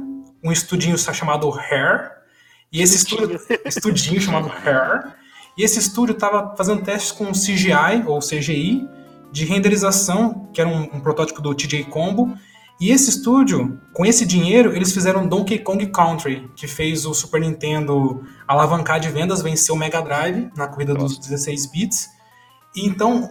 um 0.43 0.53
estudinho 0.53 0.97
chamado 0.97 1.51
Hair, 1.51 2.13
e 2.73 2.83
esse 2.83 2.97
estúdio, 2.97 3.41
estudinho 3.65 4.21
chamado 4.21 4.51
Hair, 4.51 5.15
e 5.57 5.63
esse 5.63 5.79
estúdio 5.79 6.13
estava 6.13 6.55
fazendo 6.57 6.83
testes 6.83 7.13
com 7.13 7.33
CGI 7.33 8.05
ou 8.07 8.19
CGI 8.19 8.87
de 9.33 9.45
renderização, 9.45 10.49
que 10.53 10.61
era 10.61 10.69
um, 10.69 10.83
um, 10.83 11.01
protótipo 11.01 11.41
do 11.41 11.55
TJ 11.55 11.85
Combo. 11.85 12.35
E 12.79 12.91
esse 12.91 13.09
estúdio, 13.09 13.81
com 13.95 14.05
esse 14.05 14.27
dinheiro, 14.27 14.75
eles 14.77 14.93
fizeram 14.93 15.27
Donkey 15.27 15.59
Kong 15.59 15.87
Country, 15.87 16.51
que 16.55 16.67
fez 16.67 17.07
o 17.07 17.15
Super 17.15 17.41
Nintendo 17.41 18.23
alavancar 18.47 19.01
de 19.01 19.09
vendas, 19.09 19.41
venceu 19.41 19.75
o 19.75 19.79
Mega 19.79 20.03
Drive 20.03 20.51
na 20.55 20.69
corrida 20.69 20.93
Nossa. 20.93 21.17
dos 21.17 21.19
16 21.19 21.67
bits. 21.67 22.16
Então, 22.77 23.31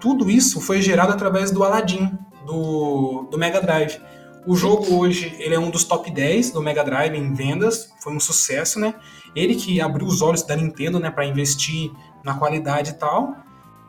tudo 0.00 0.30
isso 0.30 0.60
foi 0.60 0.82
gerado 0.82 1.12
através 1.12 1.50
do 1.50 1.64
Aladdin, 1.64 2.18
do, 2.44 3.26
do 3.30 3.38
Mega 3.38 3.60
Drive. 3.60 3.98
O 4.46 4.54
jogo 4.54 4.94
hoje 4.96 5.34
ele 5.38 5.54
é 5.54 5.58
um 5.58 5.70
dos 5.70 5.84
top 5.84 6.10
10 6.10 6.50
do 6.50 6.60
Mega 6.60 6.84
Drive 6.84 7.16
em 7.16 7.32
vendas, 7.32 7.90
foi 8.00 8.12
um 8.14 8.20
sucesso, 8.20 8.78
né? 8.78 8.94
Ele 9.34 9.54
que 9.54 9.80
abriu 9.80 10.06
os 10.06 10.20
olhos 10.20 10.42
da 10.42 10.54
Nintendo, 10.54 11.00
né, 11.00 11.10
para 11.10 11.24
investir 11.24 11.90
na 12.22 12.34
qualidade 12.34 12.90
e 12.90 12.94
tal. 12.94 13.34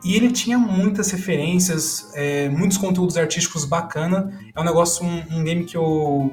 E 0.02 0.14
ele 0.14 0.32
tinha 0.32 0.58
muitas 0.58 1.10
referências, 1.10 2.10
é, 2.14 2.48
muitos 2.48 2.78
conteúdos 2.78 3.16
artísticos 3.16 3.64
bacana. 3.64 4.32
É 4.54 4.60
um 4.60 4.64
negócio, 4.64 5.04
um, 5.04 5.24
um 5.30 5.44
game 5.44 5.64
que 5.64 5.76
eu 5.76 6.32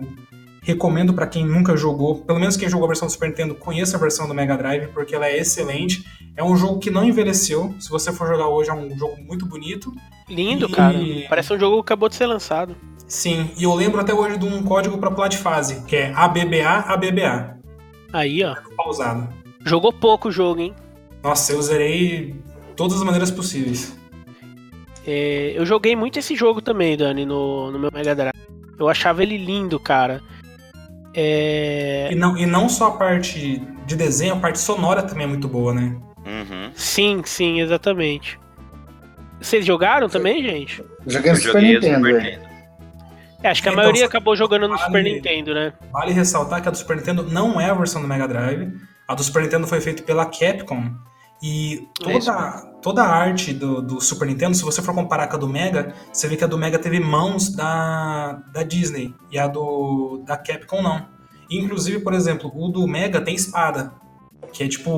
recomendo 0.63 1.13
para 1.13 1.27
quem 1.27 1.45
nunca 1.45 1.75
jogou, 1.75 2.19
pelo 2.19 2.39
menos 2.39 2.57
quem 2.57 2.69
jogou 2.69 2.85
a 2.85 2.87
versão 2.87 3.07
do 3.07 3.11
Super 3.11 3.29
Nintendo, 3.29 3.53
conheça 3.53 3.97
a 3.97 3.99
versão 3.99 4.27
do 4.27 4.33
Mega 4.33 4.57
Drive, 4.57 4.87
porque 4.87 5.13
ela 5.13 5.27
é 5.27 5.37
excelente. 5.37 6.03
É 6.35 6.43
um 6.43 6.55
jogo 6.55 6.79
que 6.79 6.89
não 6.89 7.03
envelheceu. 7.03 7.75
Se 7.79 7.89
você 7.89 8.11
for 8.11 8.27
jogar 8.27 8.47
hoje, 8.47 8.69
é 8.69 8.73
um 8.73 8.97
jogo 8.97 9.17
muito 9.21 9.45
bonito. 9.45 9.93
Lindo, 10.27 10.65
e... 10.67 10.71
cara. 10.71 10.97
Parece 11.29 11.53
um 11.53 11.59
jogo 11.59 11.75
que 11.77 11.81
acabou 11.81 12.09
de 12.09 12.15
ser 12.15 12.25
lançado. 12.25 12.75
Sim, 13.05 13.51
e 13.57 13.63
eu 13.63 13.75
lembro 13.75 13.99
até 13.99 14.13
hoje 14.13 14.37
de 14.37 14.45
um 14.45 14.63
código 14.63 14.97
para 14.97 15.11
pular 15.11 15.27
de 15.27 15.37
fase, 15.37 15.83
que 15.85 15.95
é 15.95 16.13
ABBA, 16.15 16.85
ABBA. 16.87 17.59
Aí, 18.11 18.43
ó. 18.43 18.55
Pausado. 18.75 19.29
Jogou 19.65 19.91
pouco 19.91 20.29
o 20.29 20.31
jogo, 20.31 20.61
hein? 20.61 20.73
Nossa, 21.21 21.51
eu 21.53 21.61
zerei 21.61 22.35
todas 22.75 22.97
as 22.97 23.03
maneiras 23.03 23.29
possíveis. 23.29 23.97
É, 25.05 25.53
eu 25.55 25.65
joguei 25.65 25.95
muito 25.95 26.17
esse 26.17 26.35
jogo 26.35 26.61
também, 26.61 26.95
Dani, 26.95 27.25
no, 27.25 27.71
no 27.71 27.77
meu 27.77 27.91
Mega 27.93 28.15
Drive. 28.15 28.33
Eu 28.79 28.89
achava 28.89 29.21
ele 29.21 29.37
lindo, 29.37 29.79
cara. 29.79 30.21
É... 31.13 32.09
E, 32.11 32.15
não, 32.15 32.37
e 32.37 32.45
não 32.45 32.67
só 32.67 32.87
a 32.87 32.91
parte 32.91 33.61
de 33.85 33.95
desenho, 33.95 34.33
a 34.33 34.37
parte 34.37 34.59
sonora 34.59 35.03
também 35.03 35.25
é 35.25 35.27
muito 35.27 35.47
boa, 35.47 35.73
né? 35.73 35.95
Uhum. 36.25 36.71
Sim, 36.73 37.21
sim, 37.25 37.59
exatamente. 37.59 38.39
Vocês 39.39 39.65
jogaram 39.65 40.07
também, 40.07 40.41
gente? 40.41 40.83
Joguei 41.05 41.31
no 41.31 41.37
Super 41.37 41.61
Nintendo. 41.61 41.95
Super 41.97 42.13
Nintendo. 42.13 42.53
É, 43.43 43.49
acho 43.49 43.61
que 43.61 43.67
a 43.67 43.71
então, 43.73 43.83
maioria 43.83 44.05
acabou 44.05 44.35
jogando 44.37 44.69
no 44.69 44.75
vale, 44.77 44.83
Super 44.85 45.03
Nintendo, 45.03 45.53
né? 45.53 45.73
Vale 45.91 46.13
ressaltar 46.13 46.61
que 46.61 46.67
a 46.69 46.71
do 46.71 46.77
Super 46.77 46.95
Nintendo 46.95 47.23
não 47.23 47.59
é 47.59 47.69
a 47.69 47.73
versão 47.73 48.01
do 48.01 48.07
Mega 48.07 48.27
Drive. 48.27 48.71
A 49.05 49.13
do 49.13 49.21
Super 49.21 49.43
Nintendo 49.43 49.67
foi 49.67 49.81
feita 49.81 50.01
pela 50.01 50.25
Capcom. 50.25 50.91
E 51.41 51.85
É 52.07 52.17
isso 52.17 52.31
toda, 52.83 53.01
a 53.01 53.07
arte 53.07 53.53
do, 53.53 53.81
do 53.81 54.01
Super 54.01 54.27
Nintendo, 54.27 54.55
se 54.55 54.61
você 54.61 54.81
for 54.81 54.93
comparar 54.93 55.27
com 55.27 55.37
a 55.37 55.39
do 55.39 55.47
Mega, 55.47 55.95
você 56.11 56.27
vê 56.27 56.35
que 56.35 56.43
a 56.43 56.47
do 56.47 56.57
Mega 56.57 56.77
teve 56.77 56.99
mãos 56.99 57.49
da, 57.49 58.33
da 58.51 58.61
Disney 58.61 59.15
e 59.31 59.39
a 59.39 59.47
do 59.47 60.21
da 60.25 60.37
Capcom 60.37 60.81
não. 60.81 61.07
Inclusive, 61.49 61.99
por 61.99 62.13
exemplo, 62.13 62.51
o 62.53 62.67
do 62.67 62.85
Mega 62.85 63.21
tem 63.21 63.33
espada. 63.33 63.93
Que 64.51 64.63
é 64.63 64.67
tipo, 64.67 64.91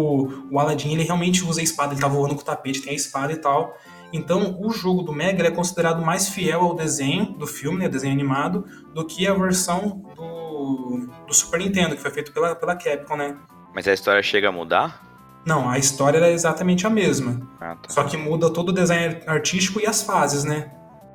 o 0.51 0.59
Aladdin 0.59 0.93
ele 0.93 1.03
realmente 1.03 1.45
usa 1.45 1.61
a 1.61 1.63
espada, 1.63 1.93
ele 1.93 2.01
tá 2.01 2.07
voando 2.07 2.35
com 2.35 2.41
o 2.41 2.43
tapete, 2.45 2.81
tem 2.81 2.91
a 2.91 2.95
espada 2.95 3.31
e 3.31 3.37
tal. 3.37 3.77
Então, 4.11 4.57
o 4.59 4.69
jogo 4.71 5.01
do 5.01 5.13
Mega 5.13 5.45
é 5.45 5.51
considerado 5.51 6.03
mais 6.03 6.27
fiel 6.27 6.61
ao 6.61 6.75
desenho 6.75 7.33
do 7.33 7.47
filme, 7.47 7.79
né, 7.79 7.89
desenho 7.89 8.13
animado, 8.13 8.65
do 8.93 9.05
que 9.05 9.27
a 9.27 9.33
versão 9.33 10.01
do, 10.15 11.07
do 11.27 11.33
Super 11.33 11.59
Nintendo, 11.59 11.95
que 11.95 12.01
foi 12.01 12.11
feito 12.11 12.31
pela, 12.31 12.55
pela 12.55 12.75
Capcom, 12.75 13.15
né? 13.15 13.37
Mas 13.73 13.87
a 13.87 13.93
história 13.93 14.21
chega 14.23 14.49
a 14.49 14.51
mudar? 14.51 15.14
Não, 15.45 15.69
a 15.69 15.77
história 15.77 16.17
é 16.17 16.31
exatamente 16.31 16.87
a 16.87 16.89
mesma. 16.89 17.39
Ah, 17.61 17.75
tá. 17.75 17.89
Só 17.89 18.03
que 18.03 18.17
muda 18.17 18.49
todo 18.49 18.69
o 18.69 18.73
design 18.73 19.19
artístico 19.27 19.79
e 19.79 19.85
as 19.85 20.01
fases, 20.01 20.43
né? 20.43 20.71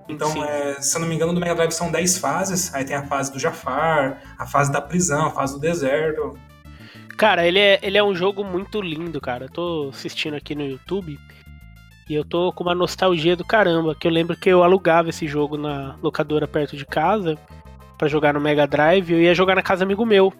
Então, 0.08 0.44
é, 0.44 0.80
se 0.80 0.96
eu 0.96 1.00
não 1.00 1.08
me 1.08 1.14
engano, 1.14 1.32
do 1.32 1.40
Mega 1.40 1.54
Drive 1.54 1.72
são 1.72 1.90
10 1.90 2.18
fases. 2.18 2.74
Aí 2.74 2.84
tem 2.84 2.96
a 2.96 3.06
fase 3.06 3.32
do 3.32 3.38
Jafar, 3.38 4.20
a 4.38 4.46
fase 4.46 4.70
da 4.70 4.80
prisão, 4.80 5.26
a 5.26 5.30
fase 5.30 5.54
do 5.54 5.60
deserto. 5.60 6.38
Cara, 7.16 7.46
ele 7.46 7.58
é, 7.58 7.78
ele 7.82 7.98
é 7.98 8.02
um 8.02 8.14
jogo 8.14 8.44
muito 8.44 8.80
lindo, 8.80 9.20
cara. 9.20 9.44
Eu 9.44 9.50
tô 9.50 9.88
assistindo 9.92 10.34
aqui 10.34 10.54
no 10.54 10.64
YouTube 10.64 11.18
e 12.08 12.14
eu 12.14 12.24
tô 12.24 12.52
com 12.52 12.64
uma 12.64 12.74
nostalgia 12.74 13.36
do 13.36 13.44
caramba. 13.44 13.94
Que 13.94 14.06
eu 14.06 14.10
lembro 14.10 14.36
que 14.36 14.48
eu 14.48 14.64
alugava 14.64 15.10
esse 15.10 15.26
jogo 15.28 15.56
na 15.56 15.96
locadora 16.02 16.48
perto 16.48 16.76
de 16.76 16.84
casa 16.86 17.38
pra 17.98 18.08
jogar 18.08 18.34
no 18.34 18.40
Mega 18.40 18.66
Drive. 18.66 19.10
e 19.10 19.12
Eu 19.12 19.20
ia 19.20 19.34
jogar 19.34 19.54
na 19.54 19.62
casa 19.62 19.84
do 19.84 19.88
amigo 19.88 20.04
meu. 20.06 20.32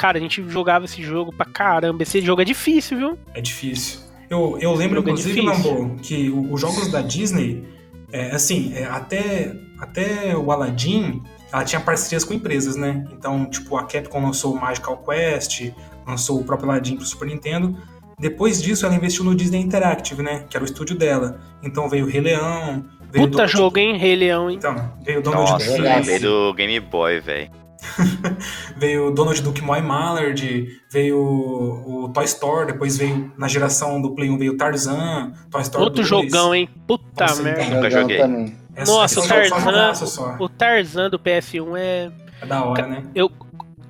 Cara, 0.00 0.16
a 0.16 0.20
gente 0.20 0.42
jogava 0.48 0.86
esse 0.86 1.02
jogo 1.02 1.30
pra 1.30 1.44
caramba. 1.44 2.02
Esse 2.02 2.22
jogo 2.22 2.40
é 2.40 2.44
difícil, 2.46 2.96
viu? 2.96 3.18
É 3.34 3.40
difícil. 3.42 4.00
Eu, 4.30 4.56
eu 4.58 4.72
lembro, 4.72 4.98
é 5.00 5.02
inclusive, 5.02 5.38
difícil. 5.42 5.72
Lambo, 5.74 5.96
que 6.00 6.30
os 6.30 6.58
jogos 6.58 6.88
da 6.88 7.02
Disney, 7.02 7.62
é, 8.10 8.30
assim, 8.30 8.72
é, 8.74 8.86
até, 8.86 9.52
até 9.78 10.34
o 10.34 10.50
Aladdin, 10.50 11.20
ela 11.52 11.64
tinha 11.64 11.82
parcerias 11.82 12.24
com 12.24 12.32
empresas, 12.32 12.76
né? 12.76 13.04
Então, 13.12 13.44
tipo, 13.44 13.76
a 13.76 13.84
Capcom 13.84 14.22
lançou 14.24 14.54
o 14.54 14.58
Magical 14.58 14.96
Quest, 15.06 15.70
lançou 16.06 16.40
o 16.40 16.44
próprio 16.44 16.70
Aladdin 16.70 16.96
pro 16.96 17.04
Super 17.04 17.28
Nintendo. 17.28 17.76
Depois 18.18 18.62
disso, 18.62 18.86
ela 18.86 18.94
investiu 18.94 19.22
no 19.22 19.34
Disney 19.34 19.60
Interactive, 19.60 20.22
né? 20.22 20.46
Que 20.48 20.56
era 20.56 20.64
o 20.64 20.66
estúdio 20.66 20.96
dela. 20.96 21.40
Então 21.62 21.90
veio 21.90 22.06
o 22.06 22.08
Rei 22.08 22.22
Leão, 22.22 22.86
veio 23.12 23.26
Puta 23.26 23.30
Donald- 23.32 23.52
jogo, 23.52 23.78
hein? 23.78 23.98
Rei 23.98 24.16
Leão, 24.16 24.48
hein? 24.50 24.56
Então, 24.56 24.92
veio 25.04 25.18
o 25.18 25.22
Donald 25.22 25.50
Nossa, 25.50 25.66
Duck, 25.66 25.80
lembrei 25.82 26.18
do 26.20 26.54
Game 26.54 26.80
Boy, 26.80 27.20
velho. 27.20 27.59
veio 28.76 29.08
o 29.08 29.10
Donald 29.10 29.40
Duck 29.42 29.60
Moy 29.62 29.80
Mallard, 29.80 30.80
veio 30.90 31.16
o, 31.18 32.04
o 32.04 32.08
Toy 32.12 32.24
Story, 32.24 32.72
depois 32.72 32.96
veio 32.96 33.32
na 33.36 33.48
geração 33.48 34.00
do 34.00 34.14
Play 34.14 34.30
1 34.30 34.38
veio 34.38 34.52
o 34.52 34.56
Tarzan, 34.56 35.32
Toy 35.50 35.62
Story 35.62 35.84
Outro 35.84 35.96
2. 36.02 36.08
jogão, 36.08 36.54
hein? 36.54 36.68
Puta 36.86 37.26
Nossa, 37.26 37.42
merda. 37.42 37.64
Nunca 37.64 37.90
Jogão 37.90 38.00
joguei. 38.02 38.18
Também. 38.18 38.56
É 38.76 38.84
Nossa, 38.84 39.20
o 39.20 39.24
é 39.24 39.26
só 39.48 39.56
Tarzan-. 39.60 40.36
O 40.38 40.48
Tarzan 40.48 41.10
do 41.10 41.18
PS1 41.18 41.76
é. 41.76 42.10
É 42.42 42.46
da 42.46 42.64
hora, 42.64 42.86
né? 42.86 43.04
Eu, 43.14 43.30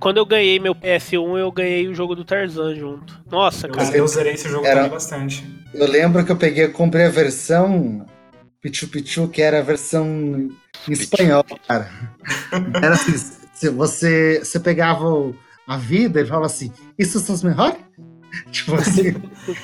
quando 0.01 0.17
eu 0.17 0.27
ganhei 0.27 0.59
meu 0.59 0.75
PS1, 0.75 1.39
eu 1.39 1.53
ganhei 1.53 1.87
o 1.87 1.95
jogo 1.95 2.17
do 2.17 2.25
Tarzan 2.25 2.75
junto. 2.75 3.21
Nossa, 3.31 3.67
Eu, 3.69 3.73
cara. 3.73 3.97
eu 3.97 4.07
zerei 4.09 4.33
esse 4.35 4.49
jogo 4.49 4.67
Era- 4.67 4.89
bastante. 4.89 5.45
Eu 5.73 5.87
lembro 5.87 6.25
que 6.25 6.33
eu 6.33 6.37
peguei, 6.37 6.67
comprei 6.69 7.05
a 7.07 7.11
versão 7.11 8.05
Pichu 8.61 8.89
Pichu, 8.89 9.29
que 9.29 9.41
era 9.41 9.61
a 9.61 9.63
versão 9.63 10.05
em 10.89 10.93
espanhol, 10.93 11.45
cara. 11.69 11.89
Era 12.83 12.95
assim, 12.95 13.15
você, 13.69 14.39
você 14.43 14.59
pegava 14.59 15.05
o- 15.07 15.35
a 15.67 15.77
vida 15.77 16.21
e 16.21 16.25
falava 16.27 16.47
assim, 16.47 16.73
isso 16.99 17.19
são 17.21 17.35
os 17.35 17.43
melhores? 17.43 17.77
Tipo 18.53 18.77
assim, 18.77 19.09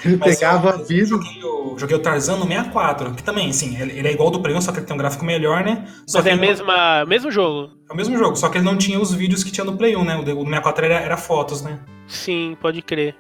ele 0.05 0.17
Mas 0.17 0.35
pegava 0.39 0.71
eu, 0.71 0.75
a 0.75 0.79
eu 0.81 0.85
vida. 0.85 1.07
joguei, 1.07 1.45
o, 1.45 1.79
joguei 1.79 1.97
o 1.97 2.01
Tarzan 2.01 2.37
no 2.37 2.47
64, 2.49 3.15
que 3.15 3.23
também, 3.23 3.49
assim, 3.51 3.81
ele, 3.81 3.93
ele 3.97 4.09
é 4.09 4.13
igual 4.13 4.27
ao 4.27 4.33
do 4.33 4.41
Play 4.43 4.57
1, 4.57 4.61
só 4.61 4.73
que 4.73 4.79
ele 4.81 4.87
tem 4.87 4.95
um 4.95 4.99
gráfico 4.99 5.25
melhor, 5.25 5.63
né? 5.65 5.87
Só 6.07 6.19
Mas 6.19 6.25
que 6.25 6.29
é 6.31 6.33
ele 6.33 6.41
não- 6.65 7.07
mesmo 7.07 7.31
jogo. 7.31 7.71
é 7.89 7.93
o 7.93 7.97
mesmo 7.97 8.19
jogo, 8.19 8.35
só 8.35 8.49
que 8.49 8.59
ele 8.59 8.65
não 8.65 8.77
tinha 8.77 8.99
os 9.01 9.15
vídeos 9.15 9.45
que 9.45 9.53
tinha 9.53 9.65
no 9.65 9.77
Play 9.77 9.95
1, 9.97 10.05
né? 10.05 10.17
O 10.17 10.23
do 10.25 10.33
o 10.33 10.35
do 10.45 10.51
64 10.51 10.85
era, 10.85 10.95
era 11.01 11.17
fotos, 11.17 11.63
né? 11.63 11.79
Sim, 12.09 12.57
pode 12.61 12.83
crer. 12.83 13.15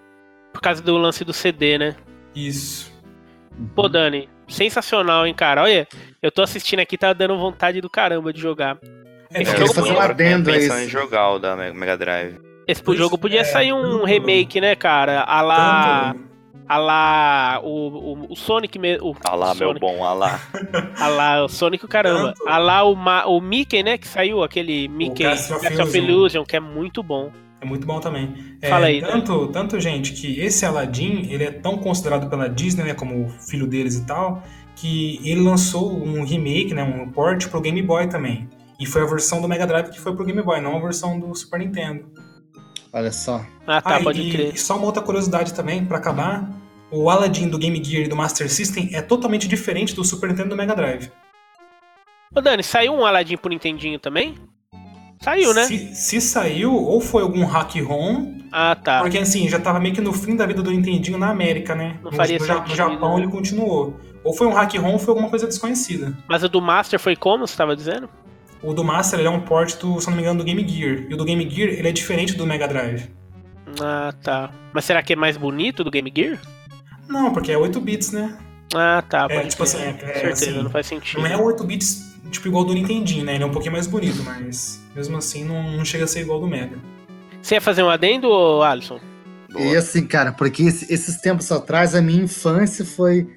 Por 0.52 0.60
causa 0.60 0.82
do 0.82 0.96
lance 0.96 1.24
do 1.24 1.32
CD, 1.32 1.78
né? 1.78 1.94
Isso. 2.34 2.90
Pô, 3.74 3.88
Dani, 3.88 4.28
sensacional, 4.48 5.26
hein, 5.26 5.34
cara? 5.34 5.62
Olha, 5.62 5.86
eu 6.20 6.32
tô 6.32 6.42
assistindo 6.42 6.80
aqui, 6.80 6.98
tá 6.98 7.12
dando 7.12 7.38
vontade 7.38 7.80
do 7.80 7.88
caramba 7.88 8.32
de 8.32 8.40
jogar. 8.40 8.78
É, 9.32 9.44
jogo 9.44 9.64
esse 9.64 9.74
fazer 9.74 9.92
um 9.92 10.00
adendo 10.00 10.50
a 10.50 10.56
isso. 10.56 10.72
em 10.74 10.88
jogar 10.88 11.30
o 11.32 11.38
da 11.38 11.56
Me- 11.56 11.72
Mega 11.72 11.96
Drive. 11.96 12.36
Esse 12.66 12.82
Pois 12.82 12.98
jogo 12.98 13.16
podia 13.16 13.40
é, 13.40 13.44
sair 13.44 13.72
um 13.72 14.04
remake, 14.04 14.60
né, 14.60 14.74
cara? 14.74 15.20
A 15.22 15.40
lá. 15.40 16.12
tanto- 16.14 16.26
A 16.68 16.78
lá. 16.78 17.60
O, 17.62 17.68
o, 17.68 18.32
o 18.32 18.36
Sonic 18.36 18.76
mesmo. 18.78 19.16
Ah 19.24 19.36
lá, 19.36 19.54
meu 19.54 19.72
bom, 19.74 20.04
ah 20.04 20.12
lá. 20.12 20.40
A 20.98 21.06
lá, 21.08 21.44
o 21.44 21.48
Sonic, 21.48 21.84
o 21.84 21.88
caramba. 21.88 22.34
Tanto- 22.36 22.48
A 22.48 22.58
lá, 22.58 22.82
o, 22.82 22.94
Ma- 22.96 23.24
o 23.26 23.40
Mickey, 23.40 23.82
né, 23.84 23.96
que 23.96 24.08
saiu, 24.08 24.42
aquele 24.42 24.88
Mickey 24.88 25.22
Castle 25.22 25.56
of 25.82 25.96
Illusion. 25.96 26.44
Que 26.44 26.56
é 26.56 26.60
muito 26.60 27.02
bom. 27.04 27.30
É 27.60 27.64
muito 27.64 27.86
bom 27.86 28.00
também. 28.00 28.34
É, 28.60 28.68
Fala 28.68 28.86
aí, 28.86 29.00
tanto, 29.00 29.46
tanto, 29.48 29.78
gente, 29.80 30.12
que 30.12 30.38
esse 30.40 30.66
Aladdin, 30.66 31.28
ele 31.30 31.44
é 31.44 31.50
tão 31.50 31.78
considerado 31.78 32.28
pela 32.28 32.48
Disney, 32.48 32.84
né, 32.84 32.94
como 32.94 33.26
o 33.26 33.28
filho 33.30 33.66
deles 33.66 33.94
e 33.96 34.04
tal, 34.04 34.42
que 34.74 35.20
ele 35.24 35.40
lançou 35.40 35.90
um 35.96 36.22
remake, 36.22 36.74
né, 36.74 36.82
um 36.82 37.08
port 37.10 37.46
pro 37.48 37.60
Game 37.60 37.80
Boy 37.80 38.08
também. 38.08 38.46
E 38.78 38.86
foi 38.86 39.02
a 39.02 39.06
versão 39.06 39.40
do 39.40 39.48
Mega 39.48 39.66
Drive 39.66 39.90
que 39.90 40.00
foi 40.00 40.14
pro 40.14 40.24
Game 40.24 40.42
Boy, 40.42 40.60
não 40.60 40.76
a 40.76 40.80
versão 40.80 41.18
do 41.18 41.34
Super 41.34 41.60
Nintendo. 41.60 42.04
Olha 42.92 43.10
só. 43.12 43.44
Ah, 43.66 43.80
tá, 43.80 43.96
Ah, 43.96 44.02
pode 44.02 44.20
e, 44.20 44.30
crer. 44.30 44.54
e 44.54 44.58
só 44.58 44.76
uma 44.76 44.86
outra 44.86 45.02
curiosidade 45.02 45.52
também, 45.54 45.84
pra 45.84 45.98
acabar, 45.98 46.48
o 46.90 47.08
Aladdin 47.10 47.48
do 47.48 47.58
Game 47.58 47.82
Gear 47.82 48.04
e 48.04 48.08
do 48.08 48.16
Master 48.16 48.50
System 48.50 48.90
é 48.92 49.02
totalmente 49.02 49.48
diferente 49.48 49.94
do 49.94 50.04
Super 50.04 50.28
Nintendo 50.30 50.48
e 50.48 50.50
do 50.50 50.56
Mega 50.56 50.74
Drive. 50.74 51.10
Ô, 52.34 52.40
Dani, 52.40 52.62
saiu 52.62 52.92
um 52.94 53.04
Aladdin 53.04 53.36
pro 53.36 53.50
Nintendinho 53.50 53.98
também? 53.98 54.34
Saiu, 55.22 55.54
né? 55.54 55.64
Se, 55.64 55.94
se 55.94 56.20
saiu, 56.20 56.72
ou 56.74 57.00
foi 57.00 57.22
algum 57.22 57.44
hack 57.44 57.74
ROM, 57.82 58.34
Ah, 58.52 58.74
tá. 58.76 59.00
Porque 59.00 59.18
assim, 59.18 59.48
já 59.48 59.58
tava 59.58 59.80
meio 59.80 59.94
que 59.94 60.00
no 60.00 60.12
fim 60.12 60.36
da 60.36 60.46
vida 60.46 60.62
do 60.62 60.70
Nintendinho 60.70 61.18
na 61.18 61.30
América, 61.30 61.74
né? 61.74 61.98
Não 62.02 62.10
no, 62.10 62.16
faria 62.16 62.38
no, 62.38 62.46
Ja- 62.46 62.54
no 62.54 62.60
sentido, 62.60 62.76
Japão 62.76 63.16
né? 63.16 63.22
ele 63.24 63.32
continuou. 63.32 63.98
Ou 64.22 64.34
foi 64.34 64.46
um 64.46 64.52
hack 64.52 64.74
ROM 64.76 64.92
ou 64.92 64.98
foi 64.98 65.12
alguma 65.12 65.28
coisa 65.30 65.46
desconhecida. 65.46 66.16
Mas 66.28 66.42
o 66.44 66.48
do 66.48 66.60
Master 66.60 66.98
foi 67.00 67.16
como, 67.16 67.46
você 67.46 67.56
tava 67.56 67.74
dizendo? 67.74 68.08
O 68.62 68.72
do 68.72 68.82
Master 68.82 69.18
ele 69.18 69.28
é 69.28 69.30
um 69.30 69.40
port 69.40 69.76
do, 69.78 70.00
se 70.00 70.08
não 70.08 70.14
me 70.16 70.22
engano, 70.22 70.38
do 70.38 70.44
Game 70.44 70.66
Gear. 70.66 71.04
E 71.08 71.14
o 71.14 71.16
do 71.16 71.24
Game 71.24 71.48
Gear 71.48 71.68
ele 71.70 71.88
é 71.88 71.92
diferente 71.92 72.34
do 72.34 72.46
Mega 72.46 72.66
Drive. 72.66 73.08
Ah, 73.80 74.12
tá. 74.22 74.50
Mas 74.72 74.84
será 74.84 75.02
que 75.02 75.12
é 75.12 75.16
mais 75.16 75.36
bonito 75.36 75.84
do 75.84 75.90
Game 75.90 76.12
Gear? 76.14 76.38
Não, 77.08 77.32
porque 77.32 77.52
é 77.52 77.58
8 77.58 77.80
bits, 77.80 78.12
né? 78.12 78.36
Ah, 78.74 79.02
tá. 79.08 79.26
É, 79.30 79.36
Pode 79.36 79.48
tipo 79.50 79.62
assim, 79.62 79.78
é- 79.78 79.90
é 79.90 79.94
certeza, 79.96 80.32
assim, 80.32 80.62
não 80.62 80.70
faz 80.70 80.86
sentido. 80.86 81.20
Não 81.20 81.26
é 81.26 81.36
8 81.36 81.62
bits 81.64 82.16
tipo 82.30 82.48
igual 82.48 82.64
do 82.64 82.74
Nintendinho, 82.74 83.24
né? 83.24 83.34
Ele 83.36 83.44
é 83.44 83.46
um 83.46 83.50
pouquinho 83.52 83.72
mais 83.72 83.86
bonito, 83.86 84.22
mas 84.24 84.80
mesmo 84.94 85.16
assim 85.16 85.44
não, 85.44 85.76
não 85.76 85.84
chega 85.84 86.04
a 86.04 86.08
ser 86.08 86.20
igual 86.22 86.40
do 86.40 86.48
Mega. 86.48 86.76
Você 87.40 87.54
ia 87.54 87.60
fazer 87.60 87.82
um 87.84 87.88
adendo, 87.90 88.62
Alisson? 88.62 88.98
Boa. 89.52 89.64
E 89.64 89.76
assim, 89.76 90.04
cara, 90.06 90.32
porque 90.32 90.64
esse- 90.64 90.92
esses 90.92 91.20
tempos 91.20 91.52
atrás 91.52 91.94
a 91.94 92.02
minha 92.02 92.24
infância 92.24 92.84
foi 92.84 93.28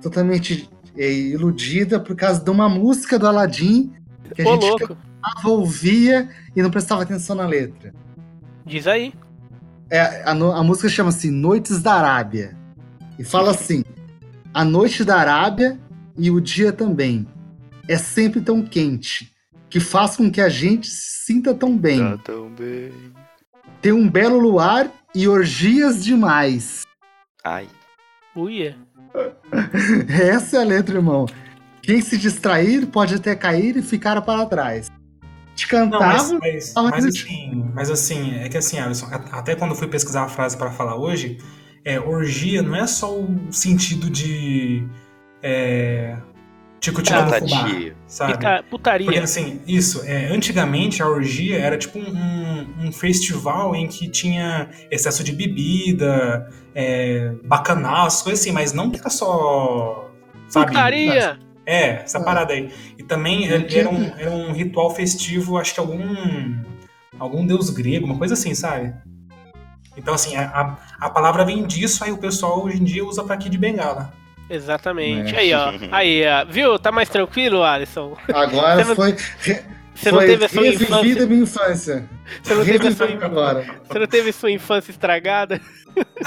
totalmente 0.00 0.68
é, 0.96 1.10
iludida 1.12 2.00
por 2.00 2.16
causa 2.16 2.42
de 2.42 2.50
uma 2.50 2.68
música 2.68 3.18
do 3.18 3.26
Aladdin 3.26 3.92
que 4.34 4.42
a 4.42 4.48
Ô, 4.48 4.52
gente 4.52 4.66
louco. 4.68 4.88
cantava, 4.88 5.48
ouvia 5.48 6.28
e 6.54 6.62
não 6.62 6.70
prestava 6.70 7.02
atenção 7.02 7.36
na 7.36 7.46
letra. 7.46 7.92
Diz 8.64 8.86
aí. 8.86 9.12
É, 9.90 10.22
a, 10.24 10.30
a 10.30 10.62
música 10.62 10.88
chama-se 10.88 11.30
Noites 11.30 11.82
da 11.82 11.94
Arábia. 11.94 12.56
E 13.18 13.24
fala 13.24 13.50
assim: 13.50 13.84
A 14.54 14.64
noite 14.64 15.04
da 15.04 15.16
Arábia 15.16 15.78
e 16.16 16.30
o 16.30 16.40
dia 16.40 16.72
também 16.72 17.26
é 17.88 17.96
sempre 17.98 18.40
tão 18.40 18.62
quente, 18.62 19.32
que 19.68 19.80
faz 19.80 20.16
com 20.16 20.30
que 20.30 20.40
a 20.40 20.48
gente 20.48 20.88
se 20.88 21.26
sinta 21.26 21.52
tão 21.54 21.76
bem. 21.76 21.98
Tá 21.98 22.18
tão 22.24 22.48
bem. 22.50 22.92
Tem 23.82 23.92
um 23.92 24.08
belo 24.08 24.38
luar 24.38 24.90
e 25.14 25.26
orgias 25.26 26.04
demais. 26.04 26.86
Ai. 27.44 27.66
Uia. 28.36 28.76
Essa 30.08 30.58
é 30.58 30.60
a 30.60 30.64
letra, 30.64 30.96
irmão. 30.96 31.26
Quem 31.90 32.00
se 32.00 32.16
distrair 32.16 32.86
pode 32.86 33.16
até 33.16 33.34
cair 33.34 33.76
e 33.76 33.82
ficar 33.82 34.22
para 34.22 34.46
trás. 34.46 34.88
Te 35.56 35.66
Não, 35.74 35.88
mas, 35.90 36.30
cantava. 36.30 36.38
mas, 36.40 36.72
mas 36.76 37.04
assim, 37.04 37.70
mas 37.74 37.90
assim, 37.90 38.34
é 38.36 38.48
que 38.48 38.56
assim, 38.56 38.78
Alisson, 38.78 39.08
até 39.32 39.56
quando 39.56 39.72
eu 39.72 39.76
fui 39.76 39.88
pesquisar 39.88 40.22
a 40.22 40.28
frase 40.28 40.56
para 40.56 40.70
falar 40.70 40.94
hoje, 40.94 41.38
é, 41.84 41.98
orgia 41.98 42.62
não 42.62 42.76
é 42.76 42.86
só 42.86 43.12
o 43.12 43.36
sentido 43.50 44.08
de 44.08 44.86
é, 45.42 46.16
no 46.86 46.94
fubá, 46.94 47.40
Putaria. 47.40 47.96
sabe? 48.06 48.32
Fica- 48.34 48.64
putaria. 48.70 49.06
Porque 49.06 49.18
assim, 49.18 49.60
isso, 49.66 50.00
é, 50.04 50.26
antigamente 50.28 51.02
a 51.02 51.08
orgia 51.08 51.58
era 51.58 51.76
tipo 51.76 51.98
um, 51.98 52.86
um 52.86 52.92
festival 52.92 53.74
em 53.74 53.88
que 53.88 54.08
tinha 54.08 54.70
excesso 54.92 55.24
de 55.24 55.32
bebida, 55.32 56.48
é, 56.72 57.32
bacanal, 57.42 58.06
coisas 58.22 58.40
assim, 58.42 58.52
mas 58.52 58.72
não 58.72 58.92
que 58.92 59.00
era 59.00 59.10
só. 59.10 60.08
Sabe, 60.48 60.68
Putaria! 60.68 61.49
É, 61.66 62.02
essa 62.02 62.18
Ah. 62.18 62.24
parada 62.24 62.52
aí. 62.52 62.70
E 62.98 63.02
também 63.02 63.48
Não 63.48 63.56
era, 63.56 63.88
um, 63.90 64.12
era 64.18 64.30
um 64.30 64.52
ritual 64.52 64.94
festivo, 64.94 65.58
acho 65.58 65.74
que 65.74 65.80
algum. 65.80 66.00
algum 67.18 67.46
deus 67.46 67.70
grego, 67.70 68.06
uma 68.06 68.16
coisa 68.18 68.34
assim, 68.34 68.54
sabe? 68.54 68.92
Então, 69.96 70.14
assim, 70.14 70.36
a, 70.36 70.78
a 71.00 71.10
palavra 71.10 71.44
vem 71.44 71.66
disso, 71.66 72.02
aí 72.04 72.12
o 72.12 72.18
pessoal 72.18 72.64
hoje 72.64 72.80
em 72.80 72.84
dia 72.84 73.04
usa 73.04 73.22
pra 73.24 73.36
Kid 73.36 73.56
Bengala. 73.58 74.12
Exatamente. 74.48 75.34
É. 75.34 75.38
Aí, 75.38 75.54
ó. 75.54 75.72
Aí, 75.92 76.22
ó. 76.26 76.44
Viu? 76.44 76.78
Tá 76.78 76.90
mais 76.90 77.08
tranquilo, 77.08 77.62
Alisson? 77.62 78.16
Agora 78.32 78.84
não- 78.84 78.96
foi. 78.96 79.16
Você 79.94 80.10
não 80.12 80.20
teve 80.20 80.44
a 80.44 80.48
sua 80.48 80.66
infância. 80.66 81.26
minha 81.26 81.42
infância. 81.42 82.08
Você 82.42 82.54
não 82.54 82.64
teve 82.64 82.88
a 82.88 82.92
sua, 82.92 83.06
agora. 83.24 83.66
você 83.86 83.98
não 83.98 84.06
teve 84.06 84.32
sua 84.32 84.50
infância 84.50 84.90
estragada? 84.90 85.60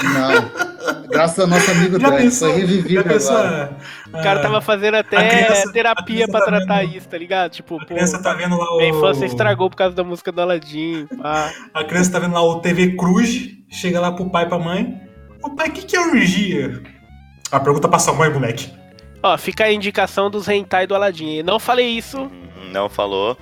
Não. 0.02 1.04
Graças 1.08 1.38
ao 1.38 1.46
nosso 1.46 1.70
amigo 1.70 1.98
Já 2.00 2.08
foi 2.08 2.52
revivido 2.52 3.04
pensou? 3.04 3.36
agora. 3.36 3.76
O 4.08 4.22
cara 4.22 4.40
tava 4.40 4.60
fazendo 4.60 4.96
até 4.96 5.28
criança- 5.28 5.72
terapia 5.72 6.26
pra 6.28 6.40
tá 6.40 6.46
tratar 6.46 6.80
vendo- 6.80 6.96
isso, 6.96 7.08
tá 7.08 7.16
ligado? 7.18 7.50
Tipo, 7.52 7.76
A 7.76 7.80
pô, 7.80 7.86
criança 7.86 8.22
tá 8.22 8.34
vendo 8.34 8.56
lá 8.56 8.74
o. 8.74 8.78
minha 8.78 8.90
infância 8.90 9.24
estragou 9.24 9.70
por 9.70 9.76
causa 9.76 9.94
da 9.94 10.04
música 10.04 10.30
do 10.32 10.40
Aladdin. 10.40 11.06
pá. 11.22 11.50
A 11.72 11.84
criança 11.84 12.10
tá 12.12 12.18
vendo 12.18 12.34
lá 12.34 12.42
o 12.42 12.60
TV 12.60 12.96
Cruz, 12.96 13.50
chega 13.70 14.00
lá 14.00 14.12
pro 14.12 14.28
pai 14.30 14.44
e 14.44 14.48
pra 14.48 14.58
mãe. 14.58 15.00
Ô 15.42 15.50
pai, 15.50 15.68
o 15.68 15.72
que, 15.72 15.82
que 15.82 15.96
é 15.96 16.00
orgia? 16.00 16.82
A 17.50 17.60
pergunta 17.60 17.88
pra 17.88 17.98
sua 17.98 18.14
mãe, 18.14 18.30
moleque. 18.32 18.72
Ó, 19.22 19.38
fica 19.38 19.64
a 19.64 19.72
indicação 19.72 20.28
dos 20.30 20.48
hentai 20.48 20.86
do 20.86 20.94
Aladdin. 20.94 21.36
Eu 21.36 21.44
não 21.44 21.58
falei 21.58 21.86
isso, 21.88 22.30
Não 22.74 22.88
falou. 22.88 23.38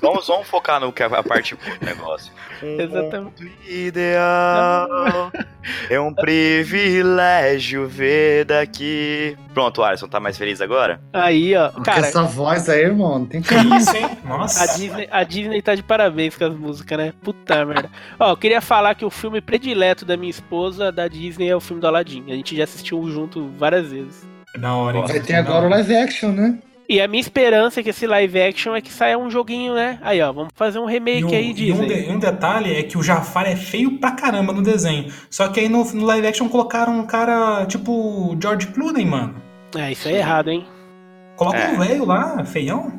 Vamos, 0.00 0.26
vamos 0.26 0.48
focar 0.48 0.80
no 0.80 0.90
que 0.90 1.02
é 1.02 1.06
a 1.06 1.22
parte 1.22 1.54
boa 1.54 1.76
do 1.76 1.84
negócio. 1.84 2.32
Um 2.62 2.80
Exatamente. 2.80 3.42
mundo 3.42 3.50
ideal 3.68 5.32
é 5.90 5.98
um 5.98 6.14
privilégio 6.14 7.88
ver 7.88 8.44
daqui. 8.44 9.36
Pronto, 9.52 9.82
Alisson, 9.82 10.06
tá 10.06 10.20
mais 10.20 10.38
feliz 10.38 10.60
agora? 10.60 11.00
Aí, 11.12 11.56
ó. 11.56 11.72
Com 11.72 11.82
Cara, 11.82 12.06
essa 12.06 12.22
voz 12.22 12.68
aí, 12.68 12.82
irmão, 12.82 13.18
não 13.18 13.26
tem 13.26 13.42
Que 13.42 13.52
isso, 13.56 13.96
hein? 13.96 14.16
Nossa. 14.24 14.62
A 14.62 14.76
Disney, 14.76 15.08
a 15.10 15.24
Disney 15.24 15.60
tá 15.60 15.74
de 15.74 15.82
parabéns 15.82 16.36
com 16.36 16.44
as 16.44 16.54
músicas, 16.54 16.96
né? 16.98 17.12
Puta 17.20 17.64
merda. 17.64 17.90
Ó, 18.16 18.30
eu 18.30 18.36
queria 18.36 18.60
falar 18.60 18.94
que 18.94 19.04
o 19.04 19.10
filme 19.10 19.40
predileto 19.40 20.04
da 20.04 20.16
minha 20.16 20.30
esposa 20.30 20.92
da 20.92 21.08
Disney 21.08 21.48
é 21.48 21.56
o 21.56 21.60
filme 21.60 21.80
do 21.80 21.88
Aladdin. 21.88 22.22
A 22.28 22.34
gente 22.34 22.56
já 22.56 22.62
assistiu 22.62 23.04
junto 23.10 23.48
várias 23.58 23.90
vezes. 23.90 24.24
Da 24.56 24.72
hora? 24.72 25.00
Vai 25.00 25.18
ter 25.18 25.34
agora 25.34 25.66
o 25.66 25.68
live 25.68 25.96
action, 25.96 26.30
né? 26.30 26.58
E 26.88 27.00
a 27.00 27.08
minha 27.08 27.20
esperança 27.20 27.80
é 27.80 27.82
que 27.82 27.90
esse 27.90 28.06
live 28.06 28.40
action 28.40 28.74
é 28.74 28.80
que 28.80 28.92
saia 28.92 29.18
um 29.18 29.30
joguinho, 29.30 29.74
né? 29.74 29.98
Aí, 30.02 30.20
ó, 30.20 30.32
vamos 30.32 30.50
fazer 30.54 30.78
um 30.78 30.84
remake 30.84 31.24
um, 31.24 31.28
aí, 31.28 31.54
e 31.56 31.72
um, 31.72 31.86
de- 31.86 32.10
um 32.10 32.18
detalhe 32.18 32.74
é 32.74 32.82
que 32.82 32.98
o 32.98 33.02
Jafar 33.02 33.46
é 33.46 33.56
feio 33.56 33.98
pra 33.98 34.10
caramba 34.10 34.52
no 34.52 34.60
desenho. 34.62 35.10
Só 35.30 35.48
que 35.48 35.60
aí 35.60 35.68
no, 35.68 35.84
no 35.94 36.04
live 36.04 36.26
action 36.26 36.48
colocaram 36.48 36.98
um 36.98 37.06
cara 37.06 37.64
tipo 37.66 38.36
George 38.40 38.66
Clooney, 38.68 39.06
mano. 39.06 39.34
É, 39.76 39.90
isso 39.92 40.08
é 40.08 40.14
errado, 40.18 40.50
hein? 40.50 40.66
Coloca 41.36 41.56
É. 41.58 41.68
um 41.70 41.78
velho 41.78 42.04
lá, 42.04 42.44
feião. 42.44 42.92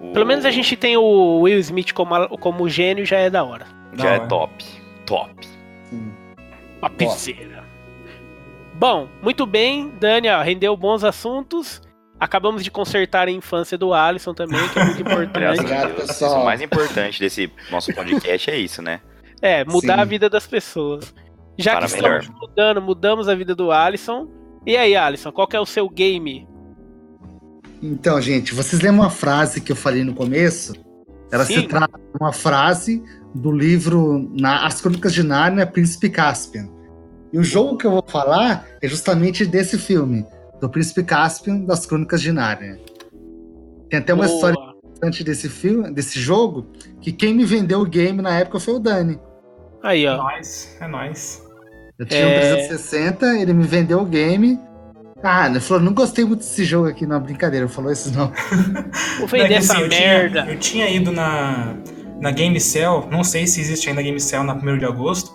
O- 0.00 0.12
Pelo 0.12 0.26
menos 0.26 0.44
a 0.44 0.50
gente 0.50 0.76
tem 0.76 0.96
o 0.96 1.40
Will 1.40 1.58
Smith 1.60 1.92
como, 1.92 2.14
a- 2.14 2.28
como 2.38 2.68
gênio, 2.68 3.06
já 3.06 3.16
é 3.18 3.30
da 3.30 3.42
hora. 3.44 3.66
Da 3.94 4.02
Já 4.04 4.10
é 4.10 4.18
hora. 4.18 4.28
top. 4.28 4.64
Top. 5.06 5.30
Sim. 5.88 6.12
Papiceira. 6.80 7.64
Bom, 8.74 9.08
muito 9.22 9.46
bem, 9.46 9.90
Dani, 9.98 10.28
ó, 10.28 10.40
rendeu 10.42 10.76
bons 10.76 11.02
assuntos. 11.02 11.80
Acabamos 12.20 12.64
de 12.64 12.70
consertar 12.70 13.28
a 13.28 13.30
infância 13.30 13.78
do 13.78 13.94
Alisson 13.94 14.34
também, 14.34 14.68
que 14.70 14.78
é 14.78 14.84
muito 14.84 15.00
importante. 15.02 15.60
Obrigado, 15.60 15.94
pessoal. 15.94 16.30
Isso, 16.32 16.40
O 16.40 16.44
mais 16.44 16.60
importante 16.60 17.20
desse 17.20 17.52
nosso 17.70 17.92
podcast 17.94 18.50
é 18.50 18.56
isso, 18.58 18.82
né? 18.82 19.00
É, 19.40 19.64
mudar 19.64 19.94
Sim. 19.94 20.00
a 20.00 20.04
vida 20.04 20.28
das 20.28 20.46
pessoas. 20.46 21.14
Já 21.56 21.76
Para 21.76 21.86
que 21.86 21.94
melhor. 21.94 22.20
estamos 22.20 22.40
mudando, 22.40 22.82
mudamos 22.82 23.28
a 23.28 23.34
vida 23.34 23.54
do 23.54 23.70
Alisson. 23.70 24.28
E 24.66 24.76
aí, 24.76 24.96
Alisson, 24.96 25.30
qual 25.32 25.46
que 25.46 25.56
é 25.56 25.60
o 25.60 25.66
seu 25.66 25.88
game? 25.88 26.46
Então, 27.82 28.20
gente, 28.20 28.54
vocês 28.54 28.82
lembram 28.82 29.02
uma 29.04 29.10
frase 29.10 29.60
que 29.60 29.70
eu 29.70 29.76
falei 29.76 30.02
no 30.02 30.14
começo? 30.14 30.72
Ela 31.30 31.44
Sim. 31.44 31.54
se 31.60 31.62
trata 31.68 31.96
de 31.98 32.18
uma 32.20 32.32
frase 32.32 33.02
do 33.34 33.52
livro 33.52 34.28
na- 34.34 34.66
As 34.66 34.80
Crônicas 34.80 35.12
de 35.12 35.22
Nárnia, 35.22 35.66
Príncipe 35.66 36.08
Caspian. 36.10 36.68
E 37.32 37.38
o 37.38 37.44
jogo 37.44 37.76
que 37.76 37.86
eu 37.86 37.90
vou 37.90 38.04
falar 38.06 38.66
é 38.82 38.88
justamente 38.88 39.44
desse 39.44 39.78
filme, 39.78 40.24
do 40.60 40.68
Príncipe 40.68 41.02
Caspian 41.02 41.60
das 41.60 41.86
Crônicas 41.86 42.20
de 42.20 42.32
Nárnia. 42.32 42.78
Tem 43.90 43.98
até 44.00 44.12
uma 44.12 44.24
Boa. 44.26 44.34
história 44.34 44.56
interessante 44.84 45.24
desse 45.24 45.48
filme, 45.48 45.90
desse 45.92 46.18
jogo, 46.20 46.66
que 47.00 47.12
quem 47.12 47.34
me 47.34 47.44
vendeu 47.44 47.80
o 47.80 47.86
game 47.86 48.20
na 48.20 48.38
época 48.38 48.58
foi 48.60 48.74
o 48.74 48.78
Dani. 48.78 49.18
Aí, 49.82 50.04
É 50.04 50.12
ó. 50.12 50.16
nóis, 50.16 50.76
é 50.80 50.88
nóis. 50.88 51.42
Eu 51.98 52.06
tinha 52.06 52.26
um 52.26 52.30
É. 52.30 52.40
360, 52.40 53.26
ele 53.38 53.52
me 53.52 53.64
vendeu 53.64 54.00
o 54.00 54.04
game. 54.04 54.58
Ah, 55.22 55.48
ele 55.48 55.58
falou, 55.60 55.82
não 55.82 55.92
gostei 55.92 56.24
muito 56.24 56.40
desse 56.40 56.64
jogo 56.64 56.86
aqui, 56.88 57.04
não, 57.06 57.18
brincadeira, 57.20 57.66
ele 57.66 57.72
falou 57.72 57.90
isso 57.90 58.12
não. 58.16 58.28
Vou 59.18 59.24
é 59.24 59.26
vender 59.26 59.48
que, 59.48 59.54
essa 59.54 59.72
assim, 59.74 59.82
eu 59.82 59.88
tinha- 59.88 60.00
merda. 60.00 60.46
eu 60.48 60.58
tinha 60.58 60.88
ido 60.90 61.10
na, 61.10 61.74
na 62.20 62.30
Game 62.30 62.60
Cell, 62.60 63.08
não 63.10 63.24
sei 63.24 63.46
se 63.46 63.60
existe 63.60 63.88
ainda 63.88 64.00
Game 64.02 64.20
Cell 64.20 64.44
na 64.44 64.54
1 64.54 64.78
de 64.78 64.84
agosto, 64.84 65.32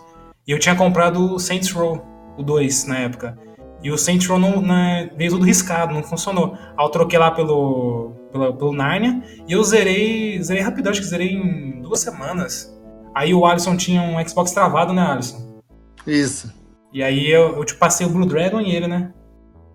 e 0.48 0.52
eu 0.52 0.60
tinha 0.60 0.74
comprado 0.76 1.34
o 1.34 1.40
Saints 1.40 1.70
Row, 1.72 2.02
o 2.38 2.44
2, 2.44 2.86
na 2.86 3.00
época. 3.00 3.38
E 3.84 3.92
o 3.92 3.98
Saints 3.98 4.26
Row 4.28 4.40
não, 4.40 4.62
não- 4.62 5.10
veio 5.18 5.32
tudo 5.32 5.44
riscado, 5.46 5.94
não 5.94 6.02
funcionou. 6.04 6.54
Aí 6.78 6.86
eu 6.86 6.90
troquei 6.90 7.20
lá 7.20 7.30
pelo, 7.32 8.14
pelo, 8.32 8.54
pelo 8.56 8.74
Narnia, 8.74 9.22
e 9.48 9.52
eu 9.52 9.64
zerei, 9.64 10.42
zerei 10.42 10.64
rapidão, 10.64 10.92
acho 10.92 11.02
que 11.02 11.08
zerei 11.08 11.34
em 11.34 11.82
duas 11.82 12.00
semanas. 12.00 12.74
Aí 13.14 13.34
o 13.34 13.46
Alisson 13.46 13.76
tinha 13.78 14.02
um 14.02 14.26
Xbox 14.28 14.52
travado, 14.52 14.94
né, 14.94 15.02
Alisson? 15.02 15.62
Isso, 16.08 16.52
E 16.94 17.04
aí 17.04 17.30
eu, 17.30 17.56
eu 17.58 17.66
te 17.66 17.76
passei 17.76 18.06
o 18.06 18.10
Blue 18.10 18.26
Dragon 18.26 18.60
e 18.62 18.76
ele, 18.76 18.88
né? 18.88 19.12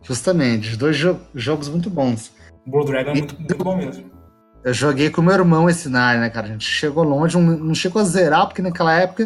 justamente, 0.03 0.77
dois 0.77 0.97
jo- 0.97 1.18
jogos 1.35 1.68
muito 1.68 1.90
bons. 1.90 2.33
O 2.66 2.71
Blue 2.71 2.85
Dragon 2.85 3.11
é 3.11 3.14
muito, 3.14 3.37
muito 3.38 3.57
bom 3.57 3.77
mesmo. 3.77 4.05
Eu 4.64 4.73
joguei 4.73 5.11
com 5.11 5.21
meu 5.23 5.35
irmão 5.35 5.68
esse 5.68 5.88
Nine, 5.88 6.18
né, 6.21 6.31
cara? 6.31 6.47
A 6.47 6.51
gente 6.51 6.64
chegou 6.64 7.03
longe, 7.05 7.37
não, 7.38 7.57
não 7.59 7.75
chegou 7.75 8.01
a 8.01 8.05
zerar, 8.05 8.47
porque 8.47 8.62
naquela 8.62 8.92
época. 8.94 9.25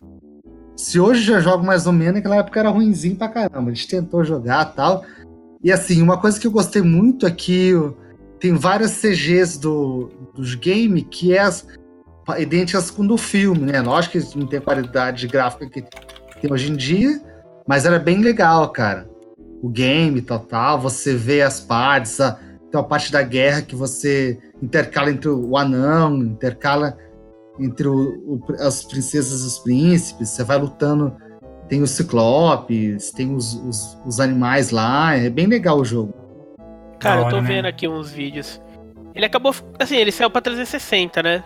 Se 0.82 0.98
hoje 0.98 1.22
já 1.22 1.38
jogo 1.38 1.64
mais 1.64 1.86
ou 1.86 1.92
menos, 1.92 2.14
naquela 2.14 2.38
época 2.38 2.58
era 2.58 2.68
ruimzinho 2.68 3.14
pra 3.14 3.28
caramba. 3.28 3.70
A 3.70 3.72
gente 3.72 3.86
tentou 3.86 4.24
jogar 4.24 4.64
tal. 4.64 5.04
E 5.62 5.70
assim, 5.70 6.02
uma 6.02 6.20
coisa 6.20 6.40
que 6.40 6.46
eu 6.46 6.50
gostei 6.50 6.82
muito 6.82 7.24
é 7.24 7.30
que 7.30 7.72
tem 8.40 8.52
várias 8.54 9.00
CGs 9.00 9.60
do, 9.60 10.10
dos 10.34 10.56
game 10.56 11.00
que 11.02 11.34
é 11.34 11.38
as, 11.38 11.64
idênticas 12.36 12.90
com 12.90 13.06
do 13.06 13.16
filme, 13.16 13.70
né? 13.70 13.80
Lógico 13.80 14.18
que 14.18 14.36
não 14.36 14.44
tem 14.44 14.58
a 14.58 14.62
qualidade 14.62 15.28
gráfica 15.28 15.68
que 15.70 15.82
tem 16.40 16.52
hoje 16.52 16.72
em 16.72 16.74
dia, 16.74 17.22
mas 17.64 17.86
era 17.86 18.00
bem 18.00 18.20
legal, 18.20 18.68
cara. 18.70 19.08
O 19.62 19.68
game 19.68 20.20
tal, 20.20 20.40
tal, 20.40 20.80
você 20.80 21.14
vê 21.14 21.42
as 21.42 21.60
partes, 21.60 22.20
a, 22.20 22.32
tem 22.32 22.80
uma 22.80 22.82
parte 22.82 23.12
da 23.12 23.22
guerra 23.22 23.62
que 23.62 23.76
você 23.76 24.36
intercala 24.60 25.12
entre 25.12 25.28
o 25.28 25.56
anão, 25.56 26.16
intercala 26.16 26.98
entre 27.58 27.88
o- 27.88 27.94
o- 28.48 28.54
as 28.60 28.84
princesas 28.84 29.42
e 29.42 29.46
os 29.46 29.58
príncipes, 29.58 30.30
você 30.30 30.42
vai 30.44 30.58
lutando, 30.58 31.14
tem 31.68 31.82
os 31.82 31.90
ciclopes, 31.90 33.10
tem 33.12 33.34
os, 33.34 33.54
os, 33.54 33.98
os 34.04 34.20
animais 34.20 34.70
lá, 34.70 35.14
é 35.16 35.28
bem 35.30 35.46
legal 35.46 35.78
o 35.78 35.84
jogo. 35.84 36.14
Cara, 36.98 37.22
eu 37.22 37.28
tô 37.28 37.40
né? 37.40 37.48
vendo 37.48 37.66
aqui 37.66 37.88
uns 37.88 38.10
vídeos. 38.10 38.60
Ele 39.14 39.26
acabou. 39.26 39.54
Assim, 39.78 39.96
ele 39.96 40.12
saiu 40.12 40.30
pra 40.30 40.40
360, 40.40 41.22
né? 41.22 41.44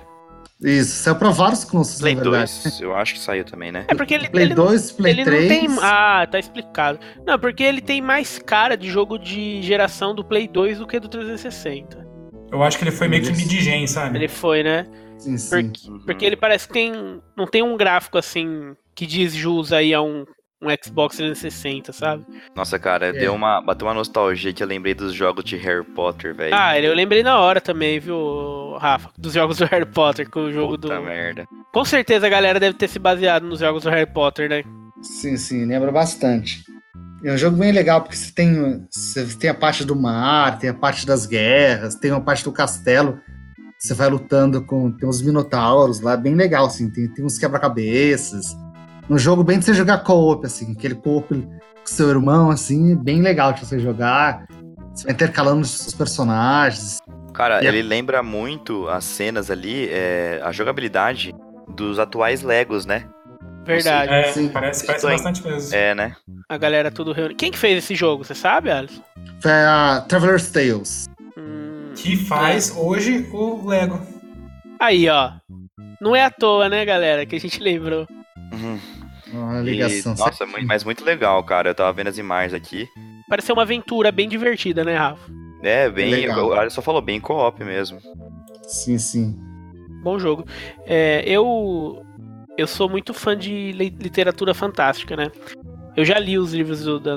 Isso, 0.62 1.02
saiu 1.02 1.16
pra 1.16 1.30
vários 1.30 1.64
consoles, 1.64 2.00
Play 2.00 2.14
na 2.14 2.22
verdade. 2.22 2.52
2, 2.62 2.80
eu 2.80 2.94
acho 2.94 3.14
que 3.14 3.20
saiu 3.20 3.44
também, 3.44 3.70
né? 3.72 3.84
É 3.88 3.94
porque 3.94 4.14
ele, 4.14 4.28
Play 4.28 4.44
ele, 4.44 4.54
2, 4.54 4.92
Play 4.92 5.12
ele 5.12 5.24
3. 5.24 5.42
não 5.42 5.48
tem. 5.48 5.78
Ah, 5.82 6.26
tá 6.30 6.38
explicado. 6.38 6.98
Não, 7.26 7.38
porque 7.38 7.62
ele 7.62 7.80
tem 7.80 8.00
mais 8.00 8.38
cara 8.38 8.76
de 8.76 8.88
jogo 8.88 9.18
de 9.18 9.60
geração 9.62 10.14
do 10.14 10.24
Play 10.24 10.48
2 10.48 10.78
do 10.78 10.86
que 10.86 10.98
do 10.98 11.08
360. 11.08 12.06
Eu 12.50 12.62
acho 12.62 12.78
que 12.78 12.84
ele 12.84 12.90
foi 12.92 13.08
meio 13.08 13.22
que 13.22 13.30
Isso. 13.32 13.40
mid-gen, 13.40 13.86
sabe? 13.86 14.16
Ele 14.16 14.28
foi, 14.28 14.62
né? 14.62 14.86
Sim, 15.18 15.36
sim. 15.38 15.50
Porque, 15.70 15.90
Uhum. 15.90 15.98
porque 16.06 16.24
ele 16.24 16.36
parece 16.36 16.66
que 16.66 16.72
tem. 16.74 17.20
Não 17.36 17.46
tem 17.46 17.62
um 17.62 17.76
gráfico 17.76 18.18
assim 18.18 18.74
que 18.94 19.06
diz 19.06 19.32
jus 19.34 19.72
aí 19.72 19.92
a 19.92 20.00
um, 20.00 20.24
um 20.62 20.68
Xbox 20.82 21.16
360, 21.16 21.92
sabe? 21.92 22.24
Nossa, 22.54 22.78
cara, 22.78 23.06
É. 23.08 23.12
deu 23.12 23.34
uma, 23.34 23.60
bateu 23.60 23.86
uma 23.86 23.92
nostalgia 23.94 24.52
que 24.52 24.62
eu 24.62 24.66
lembrei 24.66 24.94
dos 24.94 25.12
jogos 25.12 25.44
de 25.44 25.56
Harry 25.56 25.84
Potter, 25.84 26.34
velho. 26.34 26.54
Ah, 26.54 26.78
eu 26.80 26.94
lembrei 26.94 27.22
na 27.22 27.38
hora 27.38 27.60
também, 27.60 27.98
viu, 28.00 28.76
Rafa? 28.78 29.10
Dos 29.18 29.34
jogos 29.34 29.58
do 29.58 29.66
Harry 29.66 29.84
Potter, 29.86 30.28
com 30.30 30.40
o 30.40 30.52
jogo 30.52 30.78
Puta 30.78 30.94
do. 30.96 31.02
merda. 31.02 31.46
Com 31.72 31.84
certeza 31.84 32.26
a 32.26 32.30
galera 32.30 32.58
deve 32.58 32.76
ter 32.78 32.88
se 32.88 32.98
baseado 32.98 33.42
nos 33.44 33.60
jogos 33.60 33.82
do 33.82 33.90
Harry 33.90 34.10
Potter, 34.10 34.48
né? 34.48 34.62
Sim, 35.02 35.36
sim, 35.36 35.66
lembra 35.66 35.92
bastante. 35.92 36.64
É 37.24 37.32
um 37.32 37.36
jogo 37.36 37.56
bem 37.56 37.72
legal, 37.72 38.00
porque 38.02 38.16
você 38.16 38.32
tem, 38.32 38.86
você 38.90 39.26
tem 39.38 39.50
a 39.50 39.54
parte 39.54 39.84
do 39.84 39.94
mar, 39.96 40.58
tem 40.58 40.70
a 40.70 40.74
parte 40.74 41.06
das 41.06 41.26
guerras, 41.26 41.94
tem 41.96 42.10
uma 42.12 42.20
parte 42.20 42.44
do 42.44 42.52
castelo. 42.52 43.18
Você 43.78 43.94
vai 43.94 44.08
lutando 44.08 44.62
com. 44.62 44.90
Tem 44.90 45.08
uns 45.08 45.20
minotauros 45.22 46.00
lá, 46.00 46.16
bem 46.16 46.34
legal, 46.34 46.66
assim. 46.66 46.90
Tem, 46.90 47.08
tem 47.08 47.24
uns 47.24 47.38
quebra-cabeças. 47.38 48.56
Um 49.08 49.18
jogo 49.18 49.44
bem 49.44 49.58
de 49.58 49.64
você 49.64 49.74
jogar 49.74 49.98
co-op, 49.98 50.44
assim. 50.46 50.72
Aquele 50.72 50.94
co-op 50.94 51.28
com 51.34 51.46
seu 51.84 52.08
irmão, 52.08 52.50
assim, 52.50 52.96
bem 52.96 53.20
legal 53.22 53.52
de 53.52 53.64
você 53.64 53.78
jogar. 53.78 54.46
Você 54.94 55.04
vai 55.04 55.12
intercalando 55.12 55.60
os 55.60 55.70
seus 55.70 55.94
personagens. 55.94 56.98
Cara, 57.34 57.62
E 57.62 57.66
a- 57.66 57.68
ele 57.68 57.82
lembra 57.82 58.22
muito 58.22 58.88
as 58.88 59.04
cenas 59.04 59.50
ali, 59.50 59.88
é, 59.90 60.40
a 60.42 60.50
jogabilidade 60.52 61.34
dos 61.68 61.98
atuais 61.98 62.42
Legos, 62.42 62.86
né? 62.86 63.04
Verdade. 63.66 64.12
É, 64.12 64.32
Sim. 64.32 64.48
parece, 64.48 64.86
parece 64.86 65.06
aí. 65.06 65.12
bastante 65.12 65.44
mesmo. 65.46 65.74
É, 65.74 65.94
né? 65.94 66.16
A 66.48 66.56
galera 66.56 66.90
tudo 66.90 67.12
reunida. 67.12 67.34
Quem 67.36 67.50
que 67.50 67.58
fez 67.58 67.84
esse 67.84 67.94
jogo? 67.94 68.24
Você 68.24 68.34
sabe, 68.34 68.70
Alisson? 68.70 69.02
Foi 69.42 69.50
a 69.52 70.04
Traveler's 70.08 70.50
Tales. 70.50 71.06
Que 72.06 72.16
faz 72.16 72.72
hoje 72.76 73.26
o 73.32 73.66
Lego. 73.66 74.00
Aí, 74.78 75.08
ó. 75.08 75.32
Não 76.00 76.14
é 76.14 76.24
à 76.24 76.30
toa, 76.30 76.68
né, 76.68 76.84
galera, 76.84 77.26
que 77.26 77.34
a 77.34 77.40
gente 77.40 77.60
lembrou. 77.60 78.06
Uhum. 78.52 78.78
Uma 79.32 79.60
E, 79.60 79.64
ligação. 79.64 80.14
nossa, 80.14 80.46
muito- 80.46 80.66
mas 80.66 80.84
muito 80.84 81.04
legal, 81.04 81.42
cara. 81.42 81.70
Eu 81.70 81.74
tava 81.74 81.92
vendo 81.92 82.06
as 82.08 82.18
imagens 82.18 82.54
aqui. 82.54 82.86
Parece 83.28 83.46
ser 83.46 83.52
uma 83.54 83.62
aventura 83.62 84.12
bem 84.12 84.28
divertida, 84.28 84.84
né, 84.84 84.94
Rafa? 84.96 85.28
É, 85.62 85.90
bem. 85.90 86.10
Legal. 86.10 86.46
O 86.48 86.52
Alisson 86.52 86.80
falou 86.82 87.02
bem 87.02 87.18
co-op 87.18 87.64
mesmo. 87.64 87.98
Sim, 88.68 88.98
sim. 88.98 89.36
Bom 90.04 90.16
jogo. 90.18 90.44
É, 90.86 91.24
eu 91.26 92.02
eu 92.56 92.66
sou 92.68 92.88
muito 92.88 93.12
fã 93.12 93.36
de 93.36 93.72
li- 93.72 93.96
literatura 94.00 94.54
fantástica, 94.54 95.16
né? 95.16 95.32
Eu 95.96 96.04
já 96.04 96.18
li 96.20 96.38
os 96.38 96.54
livros 96.54 96.84
do, 96.84 97.00
da, 97.00 97.16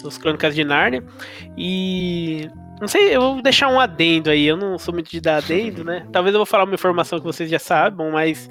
dos 0.00 0.16
Crônicas 0.16 0.54
de 0.54 0.62
Nárnia 0.62 1.02
e 1.56 2.48
não 2.80 2.88
sei, 2.88 3.14
eu 3.14 3.20
vou 3.20 3.42
deixar 3.42 3.68
um 3.68 3.80
adendo 3.80 4.30
aí. 4.30 4.46
Eu 4.46 4.56
não 4.56 4.78
sou 4.78 4.94
muito 4.94 5.10
de 5.10 5.20
dar 5.20 5.38
adendo, 5.38 5.84
né? 5.84 6.06
Talvez 6.12 6.34
eu 6.34 6.38
vou 6.38 6.46
falar 6.46 6.64
uma 6.64 6.74
informação 6.74 7.18
que 7.18 7.24
vocês 7.24 7.50
já 7.50 7.58
sabem, 7.58 8.10
mas 8.10 8.48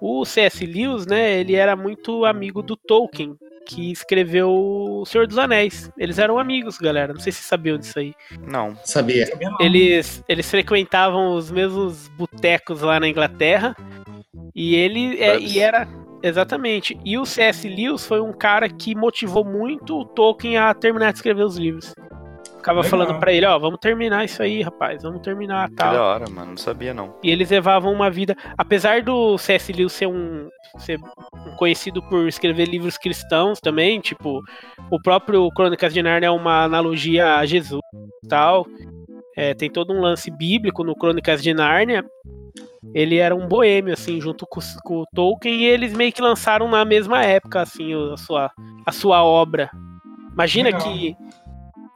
o 0.00 0.24
C.S. 0.24 0.64
Lewis, 0.64 1.06
né? 1.06 1.40
Ele 1.40 1.54
era 1.54 1.74
muito 1.74 2.24
amigo 2.24 2.62
do 2.62 2.76
Tolkien, 2.76 3.34
que 3.66 3.90
escreveu 3.90 4.50
O 4.50 5.04
Senhor 5.06 5.26
dos 5.26 5.38
Anéis. 5.38 5.90
Eles 5.98 6.18
eram 6.18 6.38
amigos, 6.38 6.78
galera. 6.78 7.12
Não 7.12 7.20
sei 7.20 7.32
se 7.32 7.38
vocês 7.38 7.48
sabiam 7.48 7.78
disso 7.78 7.98
aí. 7.98 8.14
Não. 8.46 8.76
Sabia. 8.84 9.28
Eles, 9.58 10.22
eles 10.28 10.50
frequentavam 10.50 11.34
os 11.34 11.50
mesmos 11.50 12.08
botecos 12.08 12.82
lá 12.82 13.00
na 13.00 13.08
Inglaterra. 13.08 13.74
E 14.54 14.74
ele 14.74 15.20
é, 15.20 15.38
e 15.38 15.58
era. 15.58 15.88
Exatamente. 16.22 16.98
E 17.04 17.18
o 17.18 17.26
C.S. 17.26 17.68
Lewis 17.68 18.06
foi 18.06 18.20
um 18.20 18.32
cara 18.32 18.68
que 18.68 18.94
motivou 18.94 19.44
muito 19.44 20.00
o 20.00 20.04
Tolkien 20.04 20.56
a 20.56 20.72
terminar 20.74 21.12
de 21.12 21.18
escrever 21.18 21.44
os 21.44 21.56
livros. 21.56 21.94
Ficava 22.66 22.80
Legal. 22.80 22.90
falando 22.90 23.20
pra 23.20 23.32
ele, 23.32 23.46
ó, 23.46 23.56
vamos 23.60 23.78
terminar 23.78 24.24
isso 24.24 24.42
aí, 24.42 24.60
rapaz, 24.60 25.00
vamos 25.04 25.20
terminar 25.20 25.68
Que 25.68 25.76
tal. 25.76 25.94
da 25.94 26.02
hora, 26.02 26.28
mano. 26.28 26.50
Não 26.50 26.56
sabia, 26.56 26.92
não. 26.92 27.14
E 27.22 27.30
eles 27.30 27.48
levavam 27.48 27.92
uma 27.92 28.10
vida. 28.10 28.36
Apesar 28.58 29.04
do 29.04 29.38
C.S. 29.38 29.72
Lewis 29.72 29.92
ser 29.92 30.08
um. 30.08 30.48
ser 30.78 30.98
um 30.98 31.54
conhecido 31.54 32.02
por 32.02 32.26
escrever 32.26 32.66
livros 32.66 32.98
cristãos 32.98 33.60
também, 33.60 34.00
tipo, 34.00 34.42
o 34.90 35.00
próprio 35.00 35.48
Crônicas 35.52 35.94
de 35.94 36.02
Nárnia 36.02 36.26
é 36.26 36.30
uma 36.30 36.64
analogia 36.64 37.36
a 37.36 37.46
Jesus 37.46 37.80
e 38.24 38.28
tal. 38.28 38.66
É, 39.36 39.54
tem 39.54 39.70
todo 39.70 39.92
um 39.92 40.00
lance 40.00 40.28
bíblico 40.28 40.82
no 40.82 40.96
Crônicas 40.96 41.40
de 41.40 41.54
Nárnia. 41.54 42.04
Ele 42.92 43.18
era 43.18 43.34
um 43.34 43.46
boêmio, 43.46 43.92
assim, 43.92 44.20
junto 44.20 44.44
com, 44.44 44.58
com 44.82 45.02
o 45.02 45.06
Tolkien, 45.14 45.54
e 45.54 45.64
eles 45.66 45.94
meio 45.94 46.12
que 46.12 46.20
lançaram 46.20 46.68
na 46.68 46.84
mesma 46.84 47.22
época, 47.22 47.60
assim, 47.60 47.92
a 48.12 48.16
sua, 48.16 48.50
a 48.84 48.90
sua 48.90 49.22
obra. 49.22 49.70
Imagina 50.32 50.70
Legal. 50.70 50.82
que. 50.82 51.16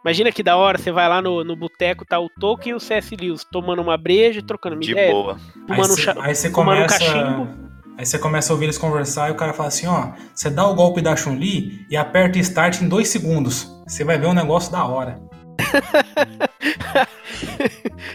Imagina 0.05 0.33
que 0.33 0.43
da 0.43 0.57
hora 0.57 0.79
você 0.79 0.91
vai 0.91 1.09
lá 1.09 1.21
no, 1.21 1.45
no 1.45 1.55
boteco, 1.55 2.07
tá 2.07 2.19
o 2.19 2.29
Tolkien 2.41 2.73
e 2.73 2.75
o 2.75 2.81
C.S. 2.81 3.15
Lewis 3.17 3.45
tomando 3.45 3.83
uma 3.83 3.97
breja 3.99 4.39
e 4.39 4.43
trocando 4.43 4.77
uma 4.77 4.83
De 4.83 4.93
ideia. 4.93 5.13
boa. 5.13 5.35
Aí 5.35 5.41
Fumando 5.67 5.81
um 5.81 5.97
você- 5.97 6.03
cha- 6.03 6.17
aí 6.19 6.35
você 6.35 6.49
um 6.49 6.53
começa. 6.53 6.99
cachimbo. 6.99 7.49
Aí 7.99 8.07
você 8.07 8.19
começa 8.19 8.51
a 8.51 8.55
ouvir 8.55 8.65
eles 8.65 8.79
conversar 8.79 9.29
e 9.29 9.33
o 9.33 9.35
cara 9.35 9.53
fala 9.53 9.69
assim, 9.69 9.87
ó, 9.87 10.13
você 10.35 10.49
dá 10.49 10.67
o 10.67 10.75
golpe 10.75 11.03
da 11.03 11.15
Chun-Li 11.15 11.85
e 11.91 11.97
aperta 11.99 12.39
start 12.39 12.81
em 12.81 12.89
dois 12.89 13.09
segundos. 13.09 13.71
Você 13.87 14.03
vai 14.05 14.19
ver 14.19 14.27
um 14.27 14.33
negócio 14.33 14.73
da 14.73 14.83
hora. 14.87 15.21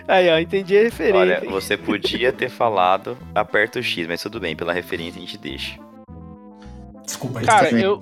Aí, 0.08 0.30
ó, 0.30 0.40
entendi 0.40 0.78
a 0.78 0.82
referência. 0.84 1.20
Olha, 1.20 1.42
você 1.50 1.78
podia 1.78 2.32
ter 2.34 2.50
falado 2.50 3.18
aperta 3.34 3.80
o 3.80 3.84
X, 3.84 4.08
mas 4.08 4.22
tudo 4.22 4.40
bem, 4.40 4.56
pela 4.56 4.74
referência 4.74 5.20
a 5.20 5.22
gente 5.22 5.38
deixa. 5.38 5.80
Desculpa 7.06 7.40
aí. 7.40 7.46
Cara, 7.46 7.70
eu. 7.72 8.00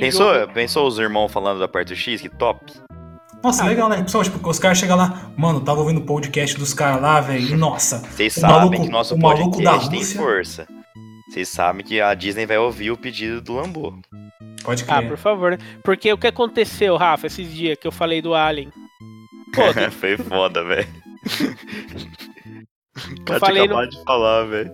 Pensou, 0.00 0.34
jogo- 0.34 0.52
pensou 0.52 0.86
os 0.86 0.98
irmãos 0.98 1.28
falando 1.32 1.58
do 1.58 1.64
aperta 1.64 1.92
o 1.92 1.96
X? 1.96 2.20
Que 2.20 2.28
top. 2.28 2.72
Nossa, 3.42 3.64
Ah. 3.64 3.66
legal, 3.68 3.88
né? 3.88 4.00
Pessoal, 4.02 4.22
tipo, 4.24 4.48
os 4.48 4.58
caras 4.58 4.78
chegam 4.78 4.96
lá, 4.96 5.30
mano, 5.36 5.60
tava 5.60 5.80
ouvindo 5.80 5.98
o 6.00 6.06
podcast 6.06 6.56
dos 6.56 6.72
caras 6.72 7.02
lá, 7.02 7.20
velho, 7.20 7.48
e 7.48 7.56
nossa, 7.56 7.98
Vocês 8.10 8.34
sabem 8.34 8.56
maluco- 8.56 8.82
que 8.82 8.88
nosso 8.88 9.18
podcast 9.18 9.84
da 9.86 9.90
tem 9.90 10.04
força. 10.04 10.66
Vocês 11.28 11.48
sabem 11.48 11.84
que 11.84 12.00
a 12.00 12.14
Disney 12.14 12.46
vai 12.46 12.58
ouvir 12.58 12.90
o 12.92 12.96
pedido 12.96 13.40
do 13.40 13.54
Lambo. 13.54 14.00
pode 14.62 14.84
Ah, 14.86 14.98
crer. 14.98 15.08
por 15.08 15.16
favor, 15.18 15.50
né? 15.52 15.58
Porque 15.82 16.12
o 16.12 16.18
que 16.18 16.26
aconteceu, 16.28 16.96
Rafa, 16.96 17.26
esses 17.26 17.52
dias 17.52 17.76
que 17.80 17.86
eu 17.86 17.90
falei 17.92 18.22
do 18.22 18.32
Alien? 18.34 18.70
Pô, 19.52 19.62
Foi 19.98 20.16
foda, 20.16 20.62
velho. 20.64 20.86
Eu 23.28 23.40
falei 23.40 23.66
no- 23.66 23.86
de 23.88 24.02
falar, 24.04 24.44
velho. 24.44 24.72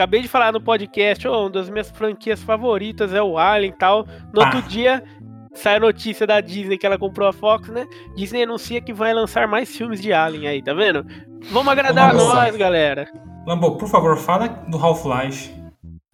Acabei 0.00 0.22
de 0.22 0.28
falar 0.28 0.50
no 0.50 0.60
podcast, 0.62 1.28
ô, 1.28 1.42
uma 1.42 1.50
das 1.50 1.68
minhas 1.68 1.90
franquias 1.90 2.42
favoritas 2.42 3.12
é 3.12 3.22
o 3.22 3.36
Alien 3.36 3.70
e 3.70 3.76
tal. 3.76 4.06
No 4.32 4.40
outro 4.42 4.58
Ah. 4.58 4.62
dia, 4.68 5.04
sai 5.52 5.76
a 5.76 5.80
notícia 5.80 6.26
da 6.26 6.40
Disney 6.40 6.78
que 6.78 6.86
ela 6.86 6.96
comprou 6.98 7.28
a 7.28 7.32
Fox, 7.34 7.68
né? 7.68 7.86
Disney 8.16 8.44
anuncia 8.44 8.80
que 8.80 8.94
vai 8.94 9.12
lançar 9.12 9.46
mais 9.46 9.76
filmes 9.76 10.00
de 10.00 10.10
Alien 10.10 10.48
aí, 10.48 10.62
tá 10.62 10.72
vendo? 10.72 11.04
Vamos 11.50 11.70
agradar 11.70 12.10
a 12.10 12.14
nós, 12.14 12.56
galera. 12.56 13.06
Lambo, 13.46 13.76
por 13.76 13.88
favor, 13.88 14.16
fala 14.16 14.48
do 14.48 14.78
Half-Life. 14.78 15.54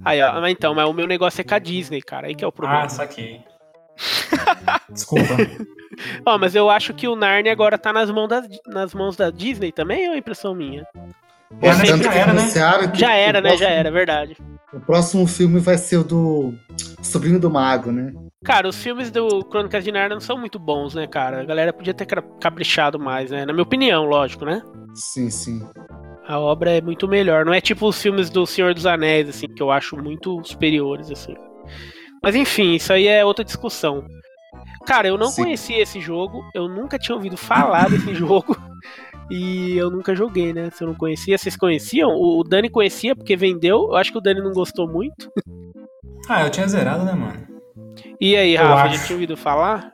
Aí, 0.05 0.21
ó, 0.21 0.41
mas 0.41 0.51
então, 0.53 0.75
mas 0.75 0.89
o 0.89 0.93
meu 0.93 1.07
negócio 1.07 1.41
é 1.41 1.45
com 1.45 1.55
a 1.55 1.59
Disney, 1.61 2.03
cara. 2.03 2.27
Aí 2.27 2.35
que 2.35 2.45
é 2.45 2.47
o 2.49 2.53
problema. 2.53 2.83
Ah, 2.83 2.89
saquei. 2.89 3.41
Desculpa. 4.91 5.25
Ó, 6.27 6.37
mas 6.37 6.55
eu 6.55 6.69
acho 6.69 6.93
que 6.93 7.09
o 7.09 7.17
Narnia 7.17 7.51
agora 7.51 7.79
tá 7.79 7.91
nas 7.91 8.11
mãos, 8.11 8.29
das, 8.29 8.47
nas 8.67 8.93
mãos 8.93 9.17
da 9.17 9.31
Disney 9.31 9.73
também, 9.73 10.07
ou 10.09 10.15
é 10.15 10.19
impressão 10.19 10.55
minha? 10.55 10.87
É, 11.61 11.75
né? 11.75 11.85
Tanto 11.85 12.05
Já 12.05 12.11
que 12.11 12.19
era, 12.19 12.33
né? 12.33 12.43
que 12.93 12.99
Já 12.99 13.15
era, 13.15 13.41
né? 13.41 13.57
Já 13.57 13.69
era, 13.69 13.91
verdade. 13.91 14.37
O 14.73 14.81
próximo 14.81 15.27
filme 15.27 15.61
vai 15.61 15.79
ser 15.79 15.99
o 15.99 16.05
do 16.05 16.55
Sobrinho 17.03 17.39
do 17.39 17.51
Mago, 17.51 17.93
né? 17.93 18.13
Cara, 18.45 18.69
os 18.69 18.77
filmes 18.83 19.11
do 19.11 19.45
Crônicas 19.45 19.83
de 19.83 19.91
Narnia 19.91 20.15
não 20.15 20.21
são 20.21 20.39
muito 20.39 20.59
bons, 20.59 20.95
né, 20.95 21.07
cara? 21.07 21.41
A 21.41 21.45
galera 21.45 21.73
podia 21.73 21.95
ter 21.95 22.07
caprichado 22.41 22.99
mais, 22.99 23.31
né? 23.31 23.45
Na 23.47 23.53
minha 23.53 23.63
opinião, 23.63 24.05
lógico, 24.05 24.45
né? 24.45 24.63
Sim, 24.95 25.31
sim. 25.31 25.67
A 26.27 26.39
obra 26.39 26.73
é 26.73 26.81
muito 26.81 27.07
melhor. 27.09 27.45
Não 27.45 27.55
é 27.55 27.61
tipo 27.61 27.89
os 27.89 28.01
filmes 28.01 28.29
do 28.29 28.45
Senhor 28.47 28.75
dos 28.75 28.87
Anéis, 28.87 29.29
assim, 29.29 29.47
que 29.47 29.63
eu 29.63 29.71
acho 29.71 29.97
muito 29.97 30.41
superiores, 30.45 31.11
assim. 31.11 31.35
Mas 32.23 32.35
enfim, 32.35 32.75
isso 32.75 32.93
aí 32.93 33.07
é 33.07 33.25
outra 33.25 33.45
discussão. 33.45 34.05
Cara, 34.87 35.09
eu 35.09 35.19
não 35.19 35.29
Sim. 35.29 35.43
conhecia 35.43 35.83
esse 35.83 36.01
jogo, 36.01 36.45
eu 36.55 36.69
nunca 36.69 36.99
tinha 36.99 37.15
ouvido 37.15 37.37
falar 37.37 37.89
desse 37.91 38.15
jogo. 38.15 38.57
E 39.31 39.77
eu 39.77 39.91
nunca 39.91 40.15
joguei, 40.15 40.53
né? 40.53 40.71
Se 40.71 40.85
eu 40.85 40.89
não 40.89 40.95
conhecia, 40.95 41.37
vocês 41.37 41.57
conheciam? 41.57 42.11
O 42.11 42.41
o 42.41 42.45
Dani 42.45 42.69
conhecia 42.71 43.15
porque 43.17 43.35
vendeu. 43.37 43.89
Eu 43.89 43.97
acho 43.97 44.13
que 44.13 44.19
o 44.19 44.21
Dani 44.21 44.41
não 44.41 44.53
gostou 44.53 44.89
muito. 44.89 45.31
Ah, 46.29 46.43
eu 46.43 46.51
tinha 46.51 46.67
zerado, 46.67 47.05
né, 47.05 47.13
mano? 47.13 47.47
E 48.21 48.35
aí, 48.37 48.57
Eu 48.57 48.63
Rafa, 48.65 48.89
acho. 48.89 48.97
já 48.99 49.07
tinha 49.07 49.15
ouvido 49.17 49.37
falar? 49.37 49.93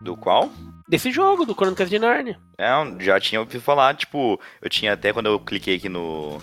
Do 0.00 0.16
qual? 0.16 0.48
Desse 0.88 1.10
jogo, 1.10 1.44
do 1.44 1.54
Crônicas 1.54 1.90
de 1.90 1.98
Narnia. 1.98 2.38
É, 2.56 2.70
eu 2.72 2.98
já 3.00 3.20
tinha 3.20 3.38
ouvido 3.38 3.60
falar, 3.60 3.94
tipo, 3.96 4.40
eu 4.62 4.70
tinha 4.70 4.94
até 4.94 5.12
quando 5.12 5.26
eu 5.26 5.38
cliquei 5.38 5.76
aqui 5.76 5.90
no. 5.90 6.38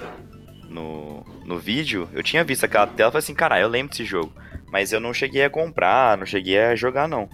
No, 0.69 1.25
no 1.43 1.57
vídeo, 1.57 2.07
eu 2.13 2.21
tinha 2.21 2.43
visto 2.43 2.63
aquela 2.63 2.85
tela 2.85 3.09
e 3.09 3.11
falei 3.13 3.23
assim, 3.23 3.33
caralho, 3.33 3.63
eu 3.63 3.69
lembro 3.69 3.89
desse 3.89 4.05
jogo. 4.05 4.31
Mas 4.71 4.93
eu 4.93 4.99
não 4.99 5.11
cheguei 5.11 5.43
a 5.43 5.49
comprar, 5.49 6.15
não 6.17 6.25
cheguei 6.27 6.59
a 6.59 6.75
jogar, 6.75 7.07
não. 7.07 7.27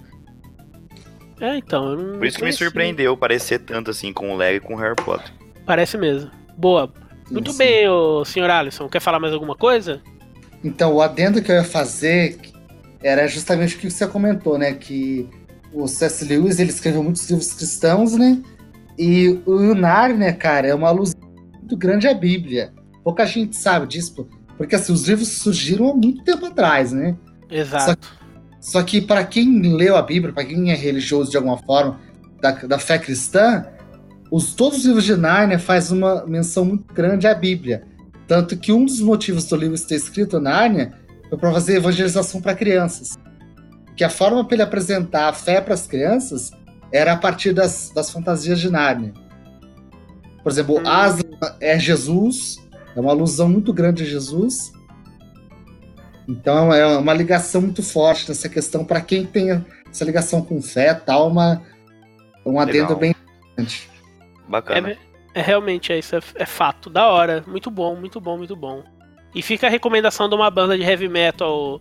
É, 1.40 1.58
então, 1.58 1.92
eu 1.92 1.98
não 1.98 2.18
Por 2.18 2.26
isso 2.26 2.38
que 2.38 2.46
me 2.46 2.54
surpreendeu 2.54 3.16
parecer 3.16 3.60
tanto 3.60 3.92
assim 3.92 4.12
com 4.12 4.34
o 4.34 4.38
Lego 4.38 4.58
e 4.58 4.60
com 4.60 4.74
o 4.74 4.78
Harry 4.78 4.96
Potter. 4.96 5.32
Parece 5.66 5.98
mesmo. 5.98 6.32
Boa. 6.58 6.92
Muito 7.30 7.52
Sim. 7.52 7.58
bem, 7.58 7.90
ô, 7.90 8.26
senhor 8.26 8.50
Alisson. 8.50 8.88
Quer 8.88 9.02
falar 9.02 9.20
mais 9.20 9.34
alguma 9.34 9.56
coisa? 9.56 10.02
Então, 10.64 10.94
o 10.94 11.02
adendo 11.02 11.42
que 11.42 11.52
eu 11.52 11.56
ia 11.56 11.64
fazer 11.64 12.40
era 13.04 13.28
justamente 13.28 13.76
o 13.76 13.80
que 13.80 13.90
você 13.90 14.08
comentou, 14.08 14.58
né? 14.58 14.74
Que 14.74 15.30
o 15.72 15.88
C.S. 15.88 16.26
Lewis 16.26 16.60
ele 16.60 16.70
escreveu 16.70 17.04
muitos 17.04 17.30
livros 17.30 17.54
cristãos, 17.54 18.14
né? 18.14 18.42
E 18.98 19.40
o 19.46 19.76
Narnia, 19.76 20.34
cara, 20.34 20.68
é 20.68 20.74
uma 20.74 20.90
luz 20.90 21.14
muito 21.54 21.78
grande 21.78 22.08
à 22.08 22.14
Bíblia. 22.14 22.74
Pouca 23.04 23.26
gente 23.26 23.56
sabe 23.56 23.86
disso, 23.88 24.28
porque 24.58 24.76
assim, 24.76 24.92
os 24.92 25.08
livros 25.08 25.28
surgiram 25.28 25.92
há 25.92 25.94
muito 25.94 26.24
tempo 26.24 26.46
atrás, 26.46 26.92
né? 26.92 27.16
Exato. 27.50 28.18
Só 28.60 28.82
que 28.84 29.02
para 29.02 29.24
quem 29.24 29.62
leu 29.62 29.96
a 29.96 30.02
Bíblia, 30.02 30.34
para 30.34 30.46
quem 30.46 30.72
é 30.72 30.76
religioso 30.76 31.32
de 31.32 31.38
alguma 31.38 31.58
forma 31.58 32.00
da, 32.42 32.52
da 32.52 32.80
fé 32.80 32.98
cristã, 32.98 33.66
os, 34.32 34.54
todos 34.54 34.80
os 34.80 34.86
livros 34.86 35.06
de 35.06 35.16
Nárnia 35.16 35.60
faz 35.60 35.92
uma 35.92 36.26
menção 36.26 36.66
muito 36.66 36.94
grande 36.94 37.28
à 37.28 37.34
Bíblia. 37.34 37.84
Tanto 38.28 38.58
que 38.58 38.74
um 38.74 38.84
dos 38.84 39.00
motivos 39.00 39.46
do 39.46 39.56
livro 39.56 39.80
ter 39.80 39.96
escrito 39.96 40.40
Nárnia 40.40 40.94
foi 41.30 41.38
para 41.38 41.52
fazer 41.52 41.78
evangelização 41.78 42.42
para 42.42 42.54
crianças. 42.54 43.18
Que 43.96 44.04
a 44.04 44.10
forma 44.10 44.46
para 44.46 44.56
ele 44.56 44.64
apresentar 44.64 45.30
a 45.30 45.34
fé 45.34 45.62
para 45.62 45.74
as 45.74 45.88
crianças 45.88 46.52
era 46.92 47.14
a 47.14 47.18
partir 47.18 47.54
das, 47.54 47.92
das 47.94 48.12
fantasias 48.12 48.60
de 48.60 48.70
Nárnia. 48.70 49.14
Por 50.44 50.52
exemplo, 50.52 50.80
Hum. 50.80 50.88
Aslan 50.88 51.56
é 51.60 51.80
Jesus, 51.80 52.58
é 52.96 53.00
uma 53.00 53.12
alusão 53.12 53.50
muito 53.50 53.74
grande 53.74 54.04
a 54.04 54.06
Jesus. 54.06 54.72
Então 56.28 56.74
é 56.74 56.98
uma 56.98 57.14
ligação 57.14 57.62
muito 57.62 57.82
forte 57.82 58.28
nessa 58.28 58.50
questão 58.50 58.84
para 58.84 59.00
quem 59.00 59.26
tem 59.26 59.64
essa 59.90 60.04
ligação 60.04 60.42
com 60.42 60.62
fé, 60.62 60.94
tal, 60.94 61.30
uma 61.30 61.62
um 62.46 62.60
adendo 62.60 62.94
Legal. 62.94 62.98
bem 62.98 63.12
importante. 63.12 63.90
Bacana. 64.48 64.92
É, 64.92 64.98
é 65.36 65.42
realmente 65.42 65.92
é 65.92 66.00
isso, 66.00 66.16
é, 66.16 66.20
é 66.36 66.46
fato. 66.46 66.90
Da 66.90 67.08
hora. 67.08 67.44
Muito 67.48 67.70
bom, 67.70 67.96
muito 67.96 68.20
bom, 68.20 68.38
muito 68.38 68.56
bom. 68.56 68.84
E 69.36 69.42
fica 69.42 69.68
a 69.68 69.70
recomendação 69.70 70.30
de 70.30 70.36
uma 70.36 70.50
banda 70.50 70.78
de 70.78 70.84
heavy 70.84 71.10
metal 71.10 71.80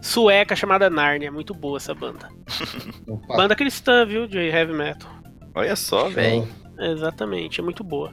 sueca 0.00 0.56
chamada 0.56 0.90
Narnia. 0.90 1.30
Muito 1.30 1.54
boa 1.54 1.76
essa 1.76 1.94
banda. 1.94 2.28
Opa, 3.06 3.36
Banda 3.36 3.54
cristã, 3.54 4.04
viu? 4.04 4.26
De 4.26 4.38
heavy 4.38 4.72
metal. 4.72 5.10
Olha 5.54 5.76
só, 5.76 6.08
velho. 6.08 6.46
Exatamente, 6.78 7.60
é 7.60 7.64
muito 7.64 7.82
boa. 7.82 8.12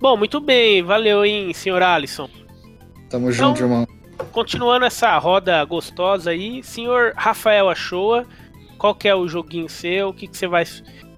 Bom, 0.00 0.16
muito 0.16 0.40
bem. 0.40 0.82
Valeu, 0.82 1.24
hein, 1.24 1.52
senhor 1.54 1.82
Alisson. 1.82 2.28
Tamo 3.08 3.30
junto, 3.30 3.62
irmão. 3.62 3.86
Continuando 4.30 4.84
essa 4.84 5.16
roda 5.18 5.64
gostosa 5.64 6.30
aí, 6.30 6.62
senhor 6.62 7.12
Rafael 7.16 7.68
Achoa, 7.68 8.26
qual 8.78 8.94
que 8.94 9.08
é 9.08 9.14
o 9.14 9.28
joguinho 9.28 9.68
seu? 9.68 10.08
O 10.08 10.14
que, 10.14 10.26
que 10.26 10.36
você 10.36 10.46
vai 10.46 10.64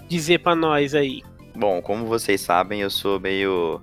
dizer 0.09 0.39
para 0.39 0.55
nós 0.55 0.95
aí? 0.95 1.23
Bom, 1.55 1.81
como 1.81 2.07
vocês 2.07 2.41
sabem, 2.41 2.81
eu 2.81 2.91
sou 2.91 3.21
meio 3.21 3.81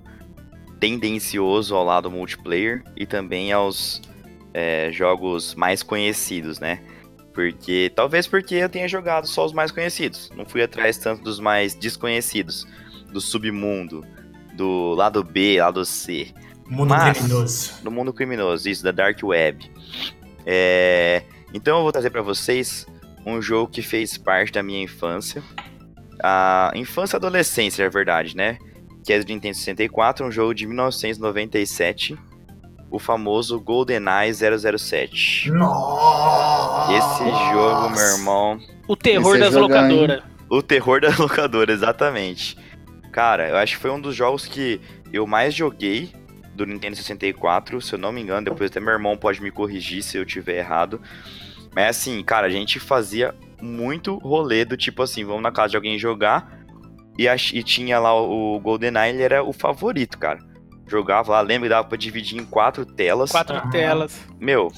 tendencioso 0.78 1.74
ao 1.74 1.84
lado 1.84 2.10
multiplayer 2.10 2.82
e 2.96 3.06
também 3.06 3.52
aos 3.52 4.02
é, 4.52 4.90
jogos 4.92 5.54
mais 5.54 5.82
conhecidos, 5.82 6.58
né? 6.58 6.80
Porque 7.32 7.90
talvez 7.94 8.26
porque 8.26 8.56
eu 8.56 8.68
tenha 8.68 8.86
jogado 8.86 9.26
só 9.26 9.44
os 9.46 9.52
mais 9.52 9.70
conhecidos. 9.70 10.30
Não 10.36 10.44
fui 10.44 10.62
atrás 10.62 10.98
tanto 10.98 11.22
dos 11.22 11.40
mais 11.40 11.74
desconhecidos, 11.74 12.66
do 13.10 13.20
submundo, 13.20 14.04
do 14.54 14.94
lado 14.94 15.24
B, 15.24 15.60
lado 15.60 15.84
C. 15.84 16.34
Mundo 16.68 16.88
Mas, 16.88 17.18
criminoso. 17.18 17.72
Do 17.82 17.90
mundo 17.90 18.12
criminoso, 18.12 18.68
isso, 18.68 18.82
da 18.82 18.90
Dark 18.90 19.18
Web. 19.22 19.70
É... 20.46 21.22
Então 21.54 21.76
eu 21.78 21.82
vou 21.82 21.92
trazer 21.92 22.10
para 22.10 22.22
vocês 22.22 22.86
um 23.26 23.40
jogo 23.40 23.70
que 23.70 23.82
fez 23.82 24.16
parte 24.16 24.52
da 24.52 24.62
minha 24.62 24.82
infância. 24.82 25.42
A 26.22 26.72
infância 26.74 27.16
e 27.16 27.18
adolescência, 27.18 27.84
é 27.84 27.88
verdade, 27.88 28.36
né? 28.36 28.58
Que 29.04 29.12
é 29.12 29.18
do 29.18 29.28
Nintendo 29.28 29.56
64, 29.56 30.26
um 30.26 30.30
jogo 30.30 30.54
de 30.54 30.66
1997 30.66 32.16
o 32.92 32.98
famoso 32.98 33.58
GoldenEye 33.58 34.32
007. 34.34 35.50
Nossa! 35.50 36.92
Esse 36.92 37.24
jogo, 37.50 37.90
meu 37.90 38.04
irmão. 38.04 38.60
O 38.86 38.94
terror 38.94 39.38
das 39.38 39.54
locadoras. 39.54 40.22
O 40.50 40.62
terror 40.62 41.00
das 41.00 41.16
locadoras, 41.16 41.76
exatamente. 41.76 42.56
Cara, 43.10 43.48
eu 43.48 43.56
acho 43.56 43.76
que 43.76 43.82
foi 43.82 43.90
um 43.90 44.00
dos 44.00 44.14
jogos 44.14 44.44
que 44.44 44.78
eu 45.10 45.26
mais 45.26 45.54
joguei 45.54 46.12
do 46.54 46.66
Nintendo 46.66 46.96
64, 46.96 47.80
se 47.80 47.94
eu 47.94 47.98
não 47.98 48.12
me 48.12 48.20
engano. 48.20 48.44
Depois 48.44 48.70
até 48.70 48.80
meu 48.80 48.92
irmão 48.92 49.16
pode 49.16 49.42
me 49.42 49.50
corrigir 49.50 50.02
se 50.02 50.16
eu 50.16 50.24
tiver 50.24 50.58
errado. 50.58 51.00
Mas 51.74 51.96
assim, 51.96 52.22
cara, 52.22 52.46
a 52.46 52.50
gente 52.50 52.78
fazia 52.78 53.34
muito 53.60 54.16
rolê 54.18 54.64
do 54.64 54.76
tipo 54.76 55.02
assim, 55.02 55.24
vamos 55.24 55.42
na 55.42 55.52
casa 55.52 55.70
de 55.70 55.76
alguém 55.76 55.98
jogar. 55.98 56.60
E, 57.18 57.28
a, 57.28 57.34
e 57.34 57.62
tinha 57.62 57.98
lá 57.98 58.14
o, 58.14 58.56
o 58.56 58.60
GoldenEye, 58.60 59.14
ele 59.14 59.22
era 59.22 59.42
o 59.42 59.52
favorito, 59.52 60.18
cara 60.18 60.52
jogava 60.92 61.32
lá, 61.32 61.40
lembra 61.40 61.68
que 61.68 61.68
dava 61.70 61.88
pra 61.88 61.96
dividir 61.96 62.38
em 62.38 62.44
quatro 62.44 62.84
telas. 62.84 63.30
Quatro 63.30 63.56
uhum. 63.56 63.70
telas. 63.70 64.20
Meu. 64.38 64.70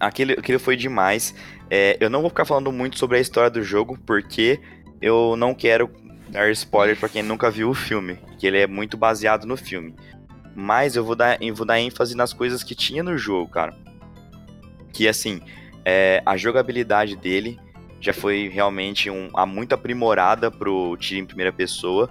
Aquele, 0.00 0.32
aquele 0.32 0.58
foi 0.58 0.76
demais. 0.76 1.34
É, 1.70 1.96
eu 2.00 2.10
não 2.10 2.20
vou 2.20 2.30
ficar 2.30 2.44
falando 2.44 2.72
muito 2.72 2.98
sobre 2.98 3.16
a 3.16 3.20
história 3.20 3.50
do 3.50 3.62
jogo, 3.62 3.98
porque 4.04 4.60
eu 5.00 5.36
não 5.36 5.54
quero 5.54 5.90
dar 6.28 6.50
spoiler 6.50 6.96
para 6.98 7.08
quem 7.08 7.22
nunca 7.22 7.50
viu 7.50 7.70
o 7.70 7.74
filme, 7.74 8.18
que 8.38 8.46
ele 8.46 8.58
é 8.58 8.66
muito 8.66 8.96
baseado 8.96 9.46
no 9.46 9.56
filme. 9.56 9.94
Mas 10.60 10.96
eu 10.96 11.04
vou 11.04 11.14
dar, 11.14 11.40
eu 11.40 11.54
vou 11.54 11.64
dar 11.64 11.78
ênfase 11.78 12.16
nas 12.16 12.32
coisas 12.32 12.64
que 12.64 12.74
tinha 12.74 13.00
no 13.00 13.16
jogo, 13.16 13.48
cara. 13.48 13.72
Que 14.92 15.06
assim, 15.06 15.40
é, 15.84 16.20
a 16.26 16.36
jogabilidade 16.36 17.14
dele 17.14 17.60
já 18.00 18.12
foi 18.12 18.48
realmente 18.48 19.08
um, 19.08 19.30
a 19.34 19.46
muito 19.46 19.72
aprimorada 19.72 20.50
pro 20.50 20.96
tiro 20.96 21.20
em 21.20 21.24
primeira 21.24 21.52
pessoa. 21.52 22.10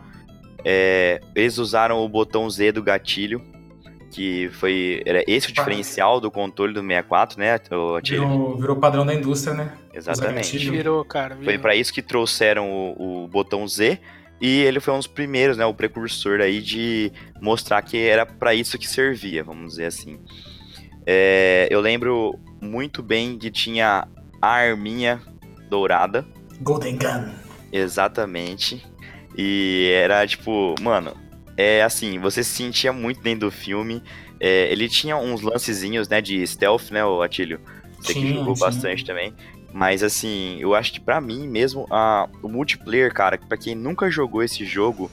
É, 0.64 1.20
eles 1.36 1.58
usaram 1.58 2.00
o 2.00 2.08
botão 2.08 2.50
Z 2.50 2.72
do 2.72 2.82
gatilho, 2.82 3.42
que 4.12 4.50
foi 4.54 5.04
era 5.06 5.26
esse 5.28 5.50
o 5.50 5.54
diferencial 5.54 6.22
do 6.22 6.32
controle 6.32 6.74
do 6.74 6.80
64, 6.80 7.38
né? 7.38 7.60
O 7.70 8.00
virou, 8.02 8.58
virou 8.58 8.78
padrão 8.78 9.06
da 9.06 9.14
indústria, 9.14 9.56
né? 9.56 9.74
Exatamente. 9.94 10.58
Virou, 10.58 11.04
cara. 11.04 11.36
Virou. 11.36 11.44
Foi 11.44 11.58
para 11.58 11.76
isso 11.76 11.92
que 11.92 12.02
trouxeram 12.02 12.72
o, 12.72 13.26
o, 13.26 13.28
botão 13.28 13.68
Z. 13.68 14.00
E 14.40 14.62
ele 14.62 14.80
foi 14.80 14.94
um 14.94 14.98
dos 14.98 15.08
primeiros, 15.08 15.58
né, 15.58 15.66
o 15.66 15.74
precursor 15.74 16.42
aí 16.42 16.62
de 16.62 17.12
mostrar 17.42 17.82
que 17.82 17.98
era 17.98 18.26
para 18.26 18.54
isso 18.54 18.78
que 18.78 18.88
servia, 18.88 19.44
vamos 19.44 19.72
dizer 19.72 19.86
assim. 19.86 20.20
É, 21.06 21.68
eu 21.72 21.82
lembro 21.82 22.38
muito 22.62 23.02
bem 23.02 23.38
que 23.38 23.50
tinha 23.50 24.08
a 24.42 24.48
arminha 24.48 25.22
dourada. 25.70 26.26
Golden 26.62 26.98
Gun. 26.98 27.32
Exatamente. 27.72 28.86
E 29.36 29.92
era 29.94 30.26
tipo, 30.28 30.76
mano, 30.82 31.16
é 31.56 31.82
assim, 31.82 32.20
você 32.20 32.44
se 32.44 32.52
sentia 32.52 32.94
muito 32.94 33.22
dentro 33.22 33.48
do 33.48 33.52
filme. 33.52 34.04
É, 34.40 34.72
ele 34.72 34.88
tinha 34.88 35.18
uns 35.18 35.42
lancezinhos, 35.42 36.08
né, 36.08 36.22
de 36.22 36.46
stealth, 36.46 36.92
né, 36.92 37.04
o 37.04 37.22
Atílio? 37.22 37.60
Você 38.00 38.14
sim, 38.14 38.22
que 38.22 38.34
jogou 38.34 38.56
sim. 38.56 38.62
bastante 38.62 39.04
também. 39.04 39.34
Mas 39.74 40.02
assim, 40.02 40.58
eu 40.60 40.74
acho 40.74 40.94
que 40.94 41.00
para 41.00 41.20
mim 41.22 41.48
mesmo, 41.48 41.86
a, 41.92 42.28
o 42.42 42.48
multiplayer, 42.48 43.14
cara, 43.14 43.38
para 43.38 43.58
quem 43.58 43.76
nunca 43.76 44.10
jogou 44.10 44.42
esse 44.42 44.66
jogo 44.66 45.12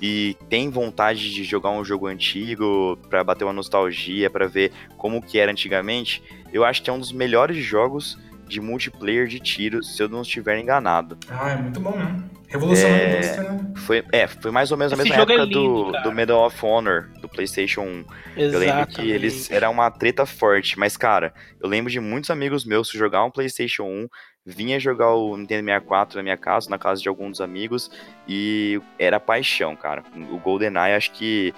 e 0.00 0.36
tem 0.48 0.68
vontade 0.68 1.32
de 1.32 1.44
jogar 1.44 1.70
um 1.70 1.84
jogo 1.84 2.08
antigo, 2.08 2.98
para 3.08 3.22
bater 3.22 3.44
uma 3.44 3.52
nostalgia, 3.52 4.28
para 4.28 4.48
ver 4.48 4.72
como 4.98 5.22
que 5.22 5.38
era 5.38 5.52
antigamente, 5.52 6.22
eu 6.52 6.64
acho 6.64 6.82
que 6.82 6.90
é 6.90 6.92
um 6.92 6.98
dos 6.98 7.12
melhores 7.12 7.56
jogos 7.64 8.18
de 8.52 8.60
multiplayer 8.60 9.26
de 9.26 9.40
tiro, 9.40 9.82
se 9.82 10.02
eu 10.02 10.08
não 10.08 10.22
estiver 10.22 10.58
enganado. 10.58 11.16
Ah, 11.28 11.50
é 11.50 11.56
muito 11.56 11.80
bom, 11.80 11.96
né? 11.96 12.22
Revolução 12.48 12.88
é, 12.88 13.16
indústria, 13.16 13.50
né? 13.50 13.72
Foi, 13.76 14.04
é, 14.12 14.26
foi 14.26 14.50
mais 14.50 14.70
ou 14.70 14.76
menos 14.76 14.92
a 14.92 14.96
mesma 14.96 15.14
época 15.14 15.32
é 15.32 15.44
lindo, 15.44 15.90
do, 15.90 16.02
do 16.02 16.12
Medal 16.12 16.44
of 16.44 16.64
Honor, 16.64 17.08
do 17.20 17.28
PlayStation 17.28 17.80
1. 17.80 17.84
Exatamente. 17.86 18.52
Eu 18.52 18.58
lembro 18.58 18.86
que 18.88 19.10
eles 19.10 19.50
era 19.50 19.70
uma 19.70 19.90
treta 19.90 20.26
forte, 20.26 20.78
mas, 20.78 20.96
cara, 20.96 21.32
eu 21.60 21.68
lembro 21.68 21.90
de 21.90 21.98
muitos 21.98 22.30
amigos 22.30 22.66
meus 22.66 22.90
que 22.90 22.98
jogavam 22.98 23.30
PlayStation 23.30 23.84
1, 23.84 24.08
vinha 24.44 24.78
jogar 24.78 25.14
o 25.14 25.34
Nintendo 25.36 25.64
64 25.64 26.18
na 26.18 26.22
minha 26.22 26.36
casa, 26.36 26.68
na 26.68 26.78
casa 26.78 27.00
de 27.00 27.08
alguns 27.08 27.40
amigos, 27.40 27.90
e 28.28 28.80
era 28.98 29.18
paixão, 29.18 29.74
cara. 29.74 30.02
O 30.30 30.38
GoldenEye, 30.38 30.94
acho 30.94 31.12
que 31.12 31.54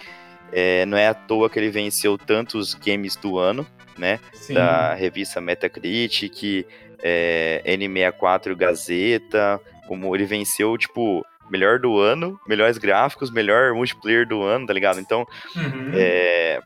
é, 0.53 0.87
não 0.87 0.97
é 0.97 1.09
à 1.09 1.15
toa 1.15 1.51
que 1.51 1.59
ele 1.59 1.71
venceu 1.71 2.17
tantos 2.17 2.75
games 2.75 3.17
do 3.17 3.37
ano, 3.37 3.67
né? 3.99 4.21
Sim. 4.33 4.55
Da 4.55 4.95
revista 4.95 5.41
Metacritic, 5.41 6.67
é, 7.07 7.63
N64 7.67 8.57
Gazeta, 8.57 9.61
como 9.87 10.17
ele 10.17 10.25
venceu, 10.25 10.79
tipo, 10.79 11.23
melhor 11.51 11.79
do 11.79 12.01
ano, 12.01 12.41
melhores 12.49 12.79
gráficos, 12.79 13.31
melhor 13.31 13.75
multiplayer 13.75 14.27
do 14.27 14.43
ano, 14.43 14.67
tá 14.67 14.73
ligado? 14.73 14.99
Então, 14.99 15.27
uhum. 15.55 15.91
é, 15.93 16.63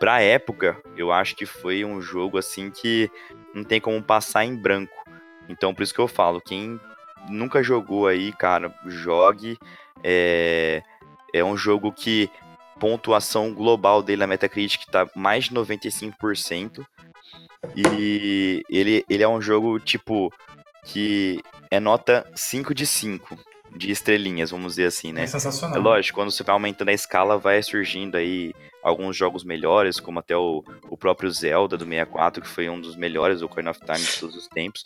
pra 0.00 0.20
época, 0.20 0.76
eu 0.96 1.12
acho 1.12 1.36
que 1.36 1.46
foi 1.46 1.84
um 1.84 2.02
jogo 2.02 2.36
assim 2.36 2.70
que 2.70 3.08
não 3.54 3.62
tem 3.62 3.80
como 3.80 4.02
passar 4.02 4.44
em 4.44 4.56
branco. 4.56 5.04
Então, 5.48 5.72
por 5.72 5.84
isso 5.84 5.94
que 5.94 6.00
eu 6.00 6.08
falo, 6.08 6.40
quem 6.40 6.80
nunca 7.28 7.62
jogou 7.62 8.08
aí, 8.08 8.32
cara, 8.32 8.74
jogue. 8.84 9.56
É, 10.02 10.82
é 11.32 11.44
um 11.44 11.56
jogo 11.56 11.92
que 11.92 12.28
pontuação 12.80 13.54
global 13.54 14.02
dele 14.02 14.20
na 14.20 14.26
Metacritic 14.26 14.86
tá 14.86 15.08
mais 15.14 15.44
de 15.44 15.54
95%. 15.54 16.84
E 17.74 18.62
ele, 18.68 19.04
ele 19.08 19.22
é 19.22 19.28
um 19.28 19.40
jogo, 19.40 19.78
tipo, 19.80 20.32
que 20.84 21.40
é 21.70 21.80
nota 21.80 22.24
5 22.34 22.74
de 22.74 22.86
5 22.86 23.36
de 23.76 23.90
estrelinhas, 23.90 24.50
vamos 24.50 24.72
dizer 24.72 24.86
assim, 24.86 25.12
né? 25.12 25.24
É 25.24 25.26
sensacional. 25.26 25.76
É 25.76 25.80
lógico, 25.80 26.18
quando 26.18 26.30
você 26.30 26.42
vai 26.42 26.54
aumentando 26.54 26.88
a 26.88 26.94
escala, 26.94 27.36
vai 27.36 27.62
surgindo 27.62 28.16
aí 28.16 28.54
alguns 28.82 29.16
jogos 29.16 29.44
melhores, 29.44 30.00
como 30.00 30.18
até 30.18 30.36
o, 30.36 30.64
o 30.88 30.96
próprio 30.96 31.30
Zelda 31.30 31.76
do 31.76 31.84
64, 31.84 32.42
que 32.42 32.48
foi 32.48 32.68
um 32.68 32.80
dos 32.80 32.96
melhores, 32.96 33.42
o 33.42 33.48
Coin 33.48 33.68
of 33.68 33.80
Time 33.80 33.98
de 33.98 34.18
todos 34.18 34.36
os 34.36 34.48
tempos. 34.48 34.84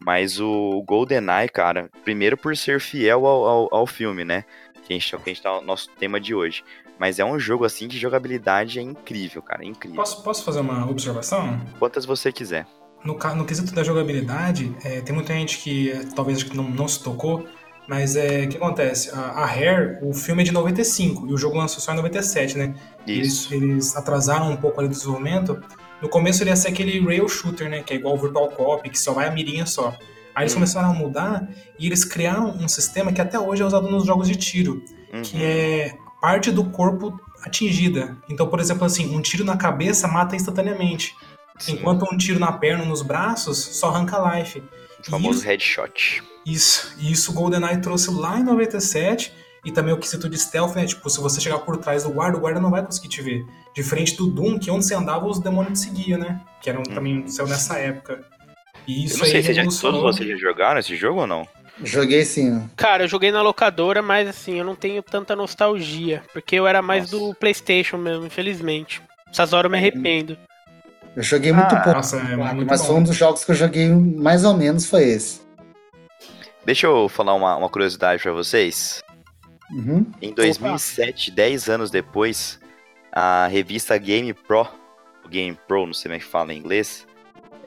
Mas 0.00 0.40
o 0.40 0.82
GoldenEye, 0.86 1.48
cara, 1.48 1.90
primeiro 2.04 2.36
por 2.36 2.56
ser 2.56 2.80
fiel 2.80 3.26
ao, 3.26 3.44
ao, 3.46 3.74
ao 3.74 3.86
filme, 3.86 4.24
né? 4.24 4.44
Que 4.86 4.92
a 4.92 4.96
gente, 4.98 5.10
que 5.10 5.16
a 5.16 5.32
gente 5.32 5.42
tá 5.42 5.58
o 5.58 5.62
nosso 5.62 5.90
tema 5.98 6.20
de 6.20 6.34
hoje. 6.34 6.62
Mas 6.98 7.18
é 7.18 7.24
um 7.24 7.38
jogo 7.38 7.64
assim 7.64 7.86
de 7.86 7.98
jogabilidade 7.98 8.78
é 8.78 8.82
incrível, 8.82 9.40
cara, 9.40 9.62
é 9.62 9.66
incrível. 9.66 9.96
Posso, 9.96 10.22
posso 10.22 10.44
fazer 10.44 10.60
uma 10.60 10.88
observação? 10.90 11.60
Quantas 11.78 12.04
você 12.04 12.32
quiser. 12.32 12.66
No, 13.04 13.16
no 13.36 13.44
quesito 13.44 13.72
da 13.72 13.84
jogabilidade, 13.84 14.74
é, 14.82 15.00
tem 15.00 15.14
muita 15.14 15.32
gente 15.32 15.58
que 15.58 15.92
é, 15.92 16.00
talvez 16.16 16.44
não, 16.50 16.64
não 16.64 16.88
se 16.88 17.02
tocou, 17.02 17.46
mas 17.86 18.16
é 18.16 18.44
o 18.44 18.48
que 18.48 18.56
acontece? 18.56 19.10
A, 19.14 19.20
a 19.20 19.46
Hair, 19.46 20.00
o 20.02 20.12
filme 20.12 20.42
é 20.42 20.44
de 20.44 20.52
95 20.52 21.28
e 21.28 21.32
o 21.32 21.38
jogo 21.38 21.56
lançou 21.56 21.80
só 21.80 21.92
em 21.92 21.96
97, 21.96 22.58
né? 22.58 22.74
Isso. 23.06 23.54
Eles, 23.54 23.62
eles 23.62 23.96
atrasaram 23.96 24.50
um 24.50 24.56
pouco 24.56 24.80
ali 24.80 24.88
o 24.88 24.90
desenvolvimento. 24.90 25.62
No 26.02 26.08
começo 26.08 26.42
ele 26.42 26.50
ia 26.50 26.56
ser 26.56 26.68
aquele 26.68 27.00
rail 27.00 27.28
shooter, 27.28 27.70
né? 27.70 27.82
Que 27.82 27.94
é 27.94 27.96
igual 27.96 28.14
o 28.14 28.18
Virtual 28.18 28.48
Cop, 28.50 28.88
que 28.90 28.98
só 28.98 29.12
vai 29.12 29.28
a 29.28 29.30
mirinha 29.30 29.64
só. 29.64 29.96
Aí 30.34 30.44
eles 30.44 30.52
hum. 30.52 30.56
começaram 30.56 30.90
a 30.90 30.92
mudar 30.92 31.48
e 31.78 31.86
eles 31.86 32.04
criaram 32.04 32.50
um 32.50 32.68
sistema 32.68 33.12
que 33.12 33.20
até 33.20 33.38
hoje 33.38 33.62
é 33.62 33.64
usado 33.64 33.88
nos 33.88 34.04
jogos 34.04 34.28
de 34.28 34.36
tiro, 34.36 34.84
uhum. 35.12 35.22
que 35.22 35.42
é 35.42 35.96
parte 36.20 36.50
do 36.50 36.64
corpo 36.64 37.20
atingida. 37.42 38.16
Então, 38.28 38.48
por 38.48 38.60
exemplo, 38.60 38.84
assim, 38.84 39.14
um 39.14 39.20
tiro 39.20 39.44
na 39.44 39.56
cabeça 39.56 40.08
mata 40.08 40.36
instantaneamente. 40.36 41.14
Sim. 41.58 41.74
Enquanto 41.74 42.04
um 42.12 42.16
tiro 42.16 42.38
na 42.38 42.52
perna 42.52 42.82
ou 42.82 42.88
nos 42.88 43.02
braços 43.02 43.58
só 43.58 43.88
arranca 43.88 44.36
life. 44.36 44.62
O 45.00 45.10
famoso 45.10 45.38
isso, 45.38 45.46
headshot. 45.46 46.22
Isso. 46.46 46.94
E 46.98 47.12
isso 47.12 47.30
o 47.30 47.34
GoldenEye 47.34 47.80
trouxe 47.80 48.10
lá 48.10 48.38
em 48.38 48.44
97. 48.44 49.32
E 49.64 49.72
também 49.72 49.92
o 49.92 49.98
quesito 49.98 50.28
de 50.28 50.38
stealth, 50.38 50.74
né? 50.76 50.86
Tipo, 50.86 51.10
se 51.10 51.20
você 51.20 51.40
chegar 51.40 51.58
por 51.58 51.76
trás 51.76 52.04
do 52.04 52.10
guarda, 52.10 52.38
o 52.38 52.40
guarda 52.40 52.60
não 52.60 52.70
vai 52.70 52.84
conseguir 52.84 53.08
te 53.08 53.20
ver. 53.20 53.44
Diferente 53.74 54.16
do 54.16 54.26
Doom, 54.28 54.58
que 54.58 54.70
onde 54.70 54.84
você 54.84 54.94
andava, 54.94 55.26
os 55.26 55.40
demônios 55.40 55.80
te 55.80 55.86
seguiam, 55.86 56.18
né? 56.18 56.40
Que 56.62 56.70
era 56.70 56.78
um, 56.78 56.82
hum. 56.82 56.94
também 56.94 57.28
saiu 57.28 57.48
nessa 57.48 57.76
época. 57.76 58.24
E 58.86 59.04
isso 59.04 59.16
Eu 59.16 59.18
não 59.18 59.26
sei 59.26 59.42
se 59.42 59.80
todos 59.80 60.00
vocês 60.00 60.28
já 60.28 60.36
jogaram 60.36 60.78
esse 60.78 60.96
jogo 60.96 61.20
ou 61.20 61.26
não? 61.26 61.46
Joguei 61.82 62.24
sim. 62.24 62.68
Cara, 62.76 63.04
eu 63.04 63.08
joguei 63.08 63.30
na 63.30 63.40
locadora, 63.42 64.02
mas 64.02 64.28
assim, 64.28 64.58
eu 64.58 64.64
não 64.64 64.74
tenho 64.74 65.02
tanta 65.02 65.36
nostalgia. 65.36 66.22
Porque 66.32 66.56
eu 66.56 66.66
era 66.66 66.82
mais 66.82 67.12
Nossa. 67.12 67.16
do 67.26 67.34
PlayStation 67.34 67.96
mesmo, 67.96 68.26
infelizmente. 68.26 69.00
Essas 69.30 69.52
horas 69.52 69.64
eu 69.66 69.70
me 69.70 69.78
arrependo. 69.78 70.36
Eu 71.16 71.22
joguei 71.22 71.52
muito 71.52 71.74
Ah, 71.74 71.80
pouco, 71.80 71.96
Nossa, 71.96 72.16
é 72.18 72.36
muito 72.36 72.66
mas 72.68 72.80
bom. 72.80 72.86
foi 72.86 72.96
um 72.96 73.02
dos 73.02 73.16
jogos 73.16 73.44
que 73.44 73.50
eu 73.50 73.54
joguei 73.56 73.88
mais 73.88 74.44
ou 74.44 74.54
menos 74.56 74.88
foi 74.88 75.04
esse. 75.04 75.40
Deixa 76.64 76.86
eu 76.86 77.08
falar 77.08 77.34
uma, 77.34 77.56
uma 77.56 77.68
curiosidade 77.68 78.22
pra 78.22 78.32
vocês. 78.32 79.02
Uhum. 79.70 80.06
Em 80.20 80.32
2007, 80.32 81.30
10 81.30 81.68
anos 81.68 81.90
depois, 81.90 82.60
a 83.12 83.46
revista 83.48 83.96
Game 83.98 84.32
Pro, 84.34 84.66
o 85.24 85.28
Game 85.28 85.58
Pro, 85.66 85.86
não 85.86 85.94
sei 85.94 86.04
como 86.10 86.14
é 86.16 86.18
que 86.18 86.24
fala 86.24 86.52
em 86.52 86.58
inglês, 86.58 87.06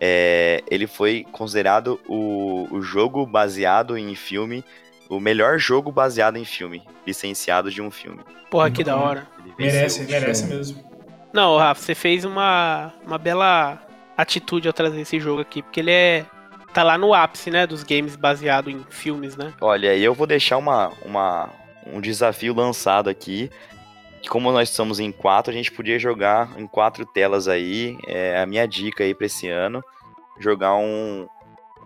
é, 0.03 0.63
ele 0.67 0.87
foi 0.87 1.27
considerado 1.31 1.99
o, 2.07 2.67
o 2.71 2.81
jogo 2.81 3.23
baseado 3.23 3.95
em 3.95 4.15
filme, 4.15 4.65
o 5.07 5.19
melhor 5.19 5.59
jogo 5.59 5.91
baseado 5.91 6.37
em 6.37 6.43
filme, 6.43 6.81
licenciado 7.05 7.69
de 7.69 7.83
um 7.83 7.91
filme. 7.91 8.19
Porra, 8.49 8.71
que 8.71 8.83
da 8.83 8.97
bom. 8.97 9.03
hora. 9.03 9.27
Merece, 9.59 10.01
merece 10.05 10.47
mesmo. 10.47 10.83
Não, 11.31 11.55
Rafa, 11.55 11.79
você 11.79 11.93
fez 11.93 12.25
uma, 12.25 12.91
uma 13.05 13.19
bela 13.19 13.79
atitude 14.17 14.67
ao 14.67 14.73
trazer 14.73 15.01
esse 15.01 15.19
jogo 15.19 15.41
aqui, 15.41 15.61
porque 15.61 15.79
ele 15.79 15.91
é. 15.91 16.25
tá 16.73 16.81
lá 16.81 16.97
no 16.97 17.13
ápice, 17.13 17.51
né? 17.51 17.67
Dos 17.67 17.83
games 17.83 18.15
baseado 18.15 18.71
em 18.71 18.83
filmes, 18.89 19.37
né? 19.37 19.53
Olha, 19.61 19.95
eu 19.95 20.15
vou 20.15 20.25
deixar 20.25 20.57
uma, 20.57 20.91
uma, 21.05 21.49
um 21.85 22.01
desafio 22.01 22.55
lançado 22.55 23.07
aqui. 23.07 23.51
Que 24.21 24.29
como 24.29 24.51
nós 24.51 24.69
estamos 24.69 24.99
em 24.99 25.11
quatro, 25.11 25.51
a 25.51 25.55
gente 25.55 25.71
podia 25.71 25.97
jogar 25.97 26.49
em 26.57 26.67
quatro 26.67 27.05
telas 27.05 27.47
aí. 27.47 27.97
É 28.07 28.39
a 28.39 28.45
minha 28.45 28.67
dica 28.67 29.03
aí 29.03 29.13
pra 29.13 29.25
esse 29.25 29.47
ano. 29.47 29.83
Jogar 30.39 30.75
um, 30.75 31.27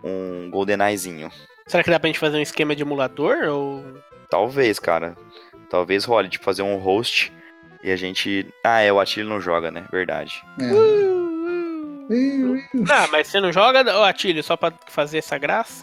um 0.04 0.50
GoldenEyezinho. 0.50 1.30
Será 1.66 1.82
que 1.82 1.90
dá 1.90 1.98
pra 1.98 2.08
gente 2.08 2.18
fazer 2.18 2.36
um 2.36 2.42
esquema 2.42 2.76
de 2.76 2.82
emulador? 2.82 3.44
Ou. 3.48 3.84
Talvez, 4.30 4.78
cara. 4.78 5.16
Talvez 5.70 6.04
role 6.04 6.28
de 6.28 6.38
fazer 6.38 6.62
um 6.62 6.76
host 6.76 7.32
e 7.82 7.90
a 7.90 7.96
gente. 7.96 8.46
Ah, 8.62 8.80
é, 8.80 8.92
o 8.92 9.00
Atilho 9.00 9.28
não 9.28 9.40
joga, 9.40 9.70
né? 9.70 9.86
Verdade. 9.90 10.42
É. 10.60 11.16
Ah, 12.90 13.08
mas 13.10 13.28
você 13.28 13.40
não 13.40 13.52
joga, 13.52 13.98
ô 13.98 14.04
Atílio, 14.04 14.42
só 14.42 14.56
pra 14.56 14.72
fazer 14.86 15.18
essa 15.18 15.36
graça? 15.38 15.82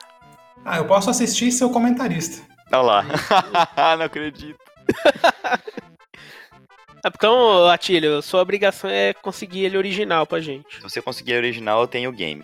Ah, 0.64 0.78
eu 0.78 0.86
posso 0.86 1.10
assistir 1.10 1.47
e 1.47 1.51
ser 1.51 1.66
o 1.66 1.70
comentarista. 1.70 2.41
Olha 2.72 2.82
lá. 2.82 3.06
não 3.97 4.06
acredito. 4.06 4.58
Ah, 7.04 7.12
Então, 7.14 7.68
Atílio, 7.68 8.22
sua 8.22 8.41
obrigação 8.41 8.89
é 8.89 9.14
conseguir 9.14 9.66
ele 9.66 9.78
original 9.78 10.26
pra 10.26 10.39
gente. 10.39 10.76
Se 10.78 10.82
você 10.82 11.01
conseguir 11.01 11.36
original, 11.36 11.82
eu 11.82 11.88
tenho 11.88 12.10
o 12.10 12.14
game. 12.14 12.43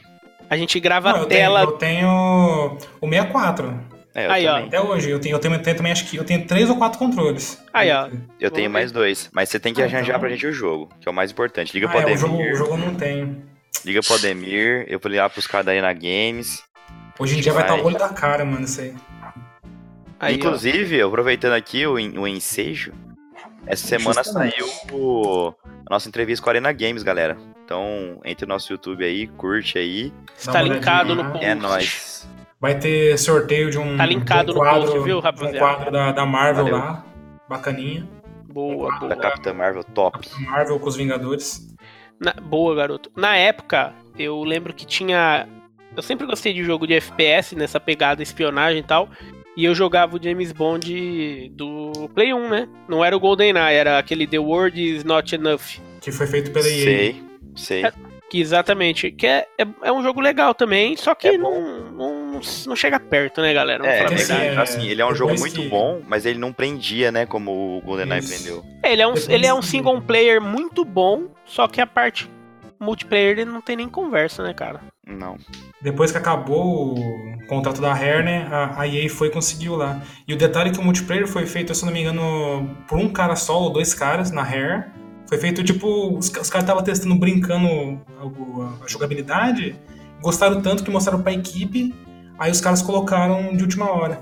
A 0.50 0.58
gente 0.58 0.80
grava 0.80 1.12
Não, 1.12 1.20
a 1.20 1.22
eu, 1.22 1.26
tenho, 1.28 1.42
tela. 1.42 1.62
eu 1.62 1.72
tenho 1.74 2.78
o 3.02 3.08
64. 3.10 4.00
É, 4.16 4.26
eu 4.26 4.32
Aí, 4.32 4.48
ó. 4.48 4.54
também. 4.54 4.68
Até 4.68 4.82
hoje. 4.82 5.10
Eu 5.12 5.20
tenho, 5.20 5.36
eu 5.36 5.40
tenho, 5.40 5.54
eu 5.54 5.62
tenho 5.62 5.78
também, 5.78 5.92
acho 5.92 6.10
que 6.10 6.18
eu 6.18 6.24
tenho 6.26 6.46
três 6.48 6.70
ou 6.70 6.76
quatro 6.76 6.98
controles. 6.98 7.64
Aí, 7.72 7.92
ó. 7.92 8.10
Eu 8.40 8.50
tenho 8.50 8.70
mais 8.70 8.92
dois. 8.92 9.30
Mas 9.32 9.50
você 9.50 9.60
tem 9.60 9.74
que 9.74 9.82
Ah, 9.82 9.86
arranjar 9.86 10.10
então. 10.10 10.20
pra 10.20 10.30
gente 10.30 10.48
o 10.48 10.52
jogo, 10.52 10.90
que 11.00 11.08
é 11.08 11.12
o 11.12 11.14
mais 11.14 11.32
importante. 11.32 11.72
Liga 11.74 11.88
Ah, 11.88 11.92
pro 11.92 12.00
é, 12.10 12.14
o, 12.14 12.18
jogo, 12.18 12.34
Ademir. 12.36 12.54
o 12.54 12.58
jogo 12.58 12.74
eu 12.74 12.78
não 12.78 12.96
tenho. 12.96 13.44
Liga 13.86 14.02
pro 14.02 14.16
Ademir. 14.16 14.86
Eu 14.88 15.00
vou 15.00 15.10
ligar 15.12 15.30
pros 15.30 15.46
caras 15.46 15.68
da 15.68 15.72
Arena 15.72 15.94
Games. 15.94 16.64
Hoje 17.20 17.38
em 17.38 17.42
dia 17.42 17.54
vai 17.54 17.62
estar 17.62 17.76
Vai. 17.76 17.84
o 17.84 17.86
olho 17.86 17.98
da 18.00 18.10
cara, 18.10 18.44
mano, 18.44 18.66
isso 18.66 18.82
aí. 18.82 18.94
Aí, 20.20 20.34
ó. 20.34 20.36
Inclusive, 20.36 21.02
aproveitando 21.02 21.54
aqui 21.54 21.86
o, 21.86 21.94
o 21.94 22.28
ensejo, 22.28 22.92
essa 23.66 23.88
semana 23.88 24.24
Justamente. 24.24 24.62
saiu 24.64 24.98
o- 24.98 25.54
a 25.86 25.94
nossa 25.94 26.08
entrevista 26.08 26.44
com 26.44 26.50
a 26.50 26.54
Arena 26.54 26.72
Games, 26.72 27.04
galera. 27.04 27.38
Então, 27.64 28.20
entre 28.26 28.46
no 28.46 28.54
nosso 28.54 28.72
YouTube 28.72 29.04
aí, 29.06 29.28
curte 29.28 29.78
aí. 29.78 30.12
Tá 30.44 30.54
uma 30.54 30.62
linkado 30.62 31.16
no 31.16 31.22
lá. 31.22 31.30
post. 31.32 31.46
É 31.46 31.54
nóis. 31.56 32.30
Vai 32.60 32.78
ter 32.78 33.18
sorteio 33.18 33.70
de 33.72 33.78
um, 33.78 33.96
Tá 33.96 34.06
linkado 34.06 34.52
um 34.52 34.56
no 34.56 34.62
quadro, 34.62 34.82
post, 34.82 34.94
viu, 34.96 35.04
de 35.06 35.14
um 35.14 35.20
rapaziada? 35.20 35.60
quadro 35.60 35.92
da, 35.92 36.12
da 36.12 36.26
Marvel 36.26 36.66
Valeu. 36.66 36.78
lá. 36.80 37.06
Bacaninha. 37.48 38.08
Boa, 38.52 38.92
Da 38.92 39.00
boa. 39.00 39.16
Capitã 39.16 39.54
Marvel, 39.54 39.84
top. 39.84 40.28
Marvel 40.42 40.80
com 40.80 40.90
os 40.90 40.96
Vingadores. 40.96 41.68
Na- 42.20 42.34
boa, 42.34 42.76
garoto. 42.76 43.12
Na 43.16 43.36
época, 43.38 43.94
eu 44.18 44.44
lembro 44.44 44.74
que 44.74 44.86
tinha. 44.86 45.48
Eu 45.96 46.02
sempre 46.04 46.26
gostei 46.28 46.54
de 46.54 46.64
jogo 46.64 46.86
de 46.88 46.94
FPS, 46.96 47.56
nessa 47.56 47.80
pegada 47.80 48.22
espionagem 48.24 48.80
e 48.80 48.84
tal. 48.84 49.08
E 49.60 49.66
eu 49.66 49.76
jogava 49.76 50.16
o 50.16 50.24
James 50.24 50.54
Bond 50.54 51.52
do 51.54 52.10
Play 52.16 52.34
1, 52.34 52.48
né? 52.50 52.70
Não 52.88 53.04
era 53.04 53.14
o 53.16 53.20
GoldenEye, 53.20 53.76
era 53.76 54.00
aquele 54.00 54.26
The 54.26 54.40
World 54.40 54.82
is 54.82 55.04
Not 55.04 55.36
Enough. 55.36 55.82
Que 56.00 56.14
foi 56.14 56.28
feito 56.28 56.50
pela 56.52 56.66
EA. 56.66 56.74
Sei, 56.84 57.24
sei. 57.58 57.84
É, 57.86 57.92
Que 58.30 58.40
exatamente. 58.40 59.12
Que 59.12 59.28
é, 59.28 59.48
é, 59.58 59.68
é 59.84 59.92
um 59.92 60.02
jogo 60.02 60.22
legal 60.22 60.54
também, 60.56 60.96
só 60.96 61.14
que 61.14 61.28
É 61.28 61.38
não, 61.38 61.92
não, 61.92 62.40
não 62.68 62.76
chega 62.76 62.98
perto, 63.02 63.42
né, 63.42 63.54
galera? 63.54 63.84
Vamos 63.84 63.94
É, 63.96 64.04
falar 64.04 64.14
assim, 64.16 64.34
verdade. 64.34 64.56
é- 64.58 64.62
assim, 64.62 64.88
ele 64.88 65.02
é 65.02 65.06
um 65.06 65.14
jogo 65.16 65.38
muito 65.38 65.62
que- 65.62 65.68
bom, 65.68 66.02
mas 66.08 66.26
ele 66.26 66.40
não 66.40 66.54
prendia, 66.54 67.12
né, 67.12 67.26
como 67.26 67.52
o 67.80 67.82
GoldenEye 67.82 68.20
Isso. 68.22 68.34
prendeu. 68.34 68.64
Ele 68.82 69.02
é 69.02 69.06
um, 69.08 69.14
depois 69.14 69.28
ele 69.30 69.46
é 69.46 69.54
um 69.54 69.62
single 69.62 70.02
player 70.02 70.40
muito 70.42 70.86
bom, 70.86 71.24
só 71.44 71.68
que 71.68 71.82
a 71.82 71.86
parte 71.86 72.30
multiplayer 72.80 73.40
ele 73.40 73.46
não 73.52 73.62
tem 73.62 73.76
nem 73.76 73.90
conversa, 73.90 74.44
né, 74.44 74.54
cara? 74.54 74.80
Não. 75.06 75.38
Depois 75.82 76.12
que 76.12 76.18
acabou 76.18 76.98
o 76.98 77.48
contrato 77.48 77.82
da 77.82 77.94
Rare, 77.94 78.24
né, 78.24 78.48
a, 78.52 78.82
a 78.82 78.88
EA 78.88 79.10
foi 79.10 79.28
e 79.28 79.32
conseguiu 79.32 79.76
lá. 79.76 80.02
E 80.28 80.34
o 80.34 80.38
detalhe 80.38 80.70
é 80.70 80.74
que 80.74 80.80
o 80.80 80.84
multiplayer 80.84 81.28
foi 81.28 81.46
feito, 81.46 81.74
se 81.74 81.84
eu 81.84 81.88
não 81.88 81.94
me 81.94 82.02
engano, 82.02 82.76
por 82.88 82.98
um 83.00 83.10
cara 83.10 83.36
só 83.36 83.60
ou 83.60 83.72
dois 83.72 83.94
caras 83.94 84.32
na 84.32 84.44
Rare. 84.44 84.86
Foi 85.28 85.38
feito 85.38 85.64
tipo, 85.64 86.18
os, 86.18 86.28
os 86.28 86.32
caras 86.50 86.64
estavam 86.64 86.84
testando, 86.84 87.16
brincando 87.16 88.00
a, 88.20 88.84
a 88.84 88.88
jogabilidade, 88.88 89.76
gostaram 90.22 90.62
tanto 90.62 90.84
que 90.84 90.90
mostraram 90.92 91.22
pra 91.22 91.32
equipe, 91.34 91.94
aí 92.38 92.52
os 92.52 92.62
caras 92.62 92.82
colocaram 92.82 93.56
de 93.56 93.64
última 93.64 93.90
hora. 93.92 94.22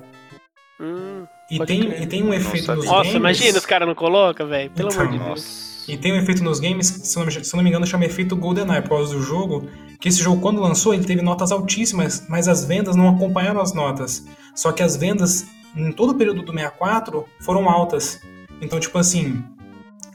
Hum. 0.80 1.26
E 1.50 1.66
tem, 1.66 1.80
crer. 1.80 2.02
e 2.02 2.06
tem 2.08 2.24
um 2.24 2.34
efeito 2.34 2.76
nos 2.76 2.86
Nossa, 2.86 2.98
games. 3.04 3.14
imagina 3.16 3.58
os 3.58 3.66
caras 3.66 3.88
não 3.88 3.96
colocam, 3.96 4.48
velho. 4.48 4.70
Pelo 4.72 4.90
Então, 4.90 5.02
amor 5.02 5.12
de 5.14 5.18
Deus. 5.18 5.30
Nossa. 5.30 5.77
E 5.88 5.98
tem 5.98 6.12
um 6.14 6.18
efeito 6.18 6.44
nos 6.44 6.60
games, 6.60 6.88
se 6.88 7.18
não, 7.18 7.26
me- 7.26 7.32
se 7.44 7.56
não 7.56 7.64
me 7.64 7.70
engano, 7.70 7.86
chama 7.88 8.06
efeito 8.06 8.36
GoldenEye, 8.36 8.82
por 8.82 8.90
causa 8.90 9.14
do 9.16 9.22
jogo. 9.22 9.68
Que 10.00 10.10
esse 10.10 10.22
jogo, 10.22 10.42
quando 10.42 10.62
lançou, 10.62 10.94
ele 10.94 11.06
teve 11.06 11.22
notas 11.22 11.52
altíssimas, 11.52 12.26
mas 12.28 12.48
as 12.48 12.66
vendas 12.66 12.96
não 12.96 13.08
acompanharam 13.10 13.62
as 13.62 13.74
notas. 13.74 14.26
Só 14.54 14.72
que 14.72 14.84
as 14.84 14.96
vendas, 14.98 15.46
em 15.76 15.92
todo 15.92 16.12
o 16.12 16.16
período 16.16 16.42
do 16.44 16.52
64, 16.52 17.26
foram 17.40 17.70
altas. 17.70 18.20
Então, 18.62 18.80
tipo 18.80 18.98
assim, 18.98 19.42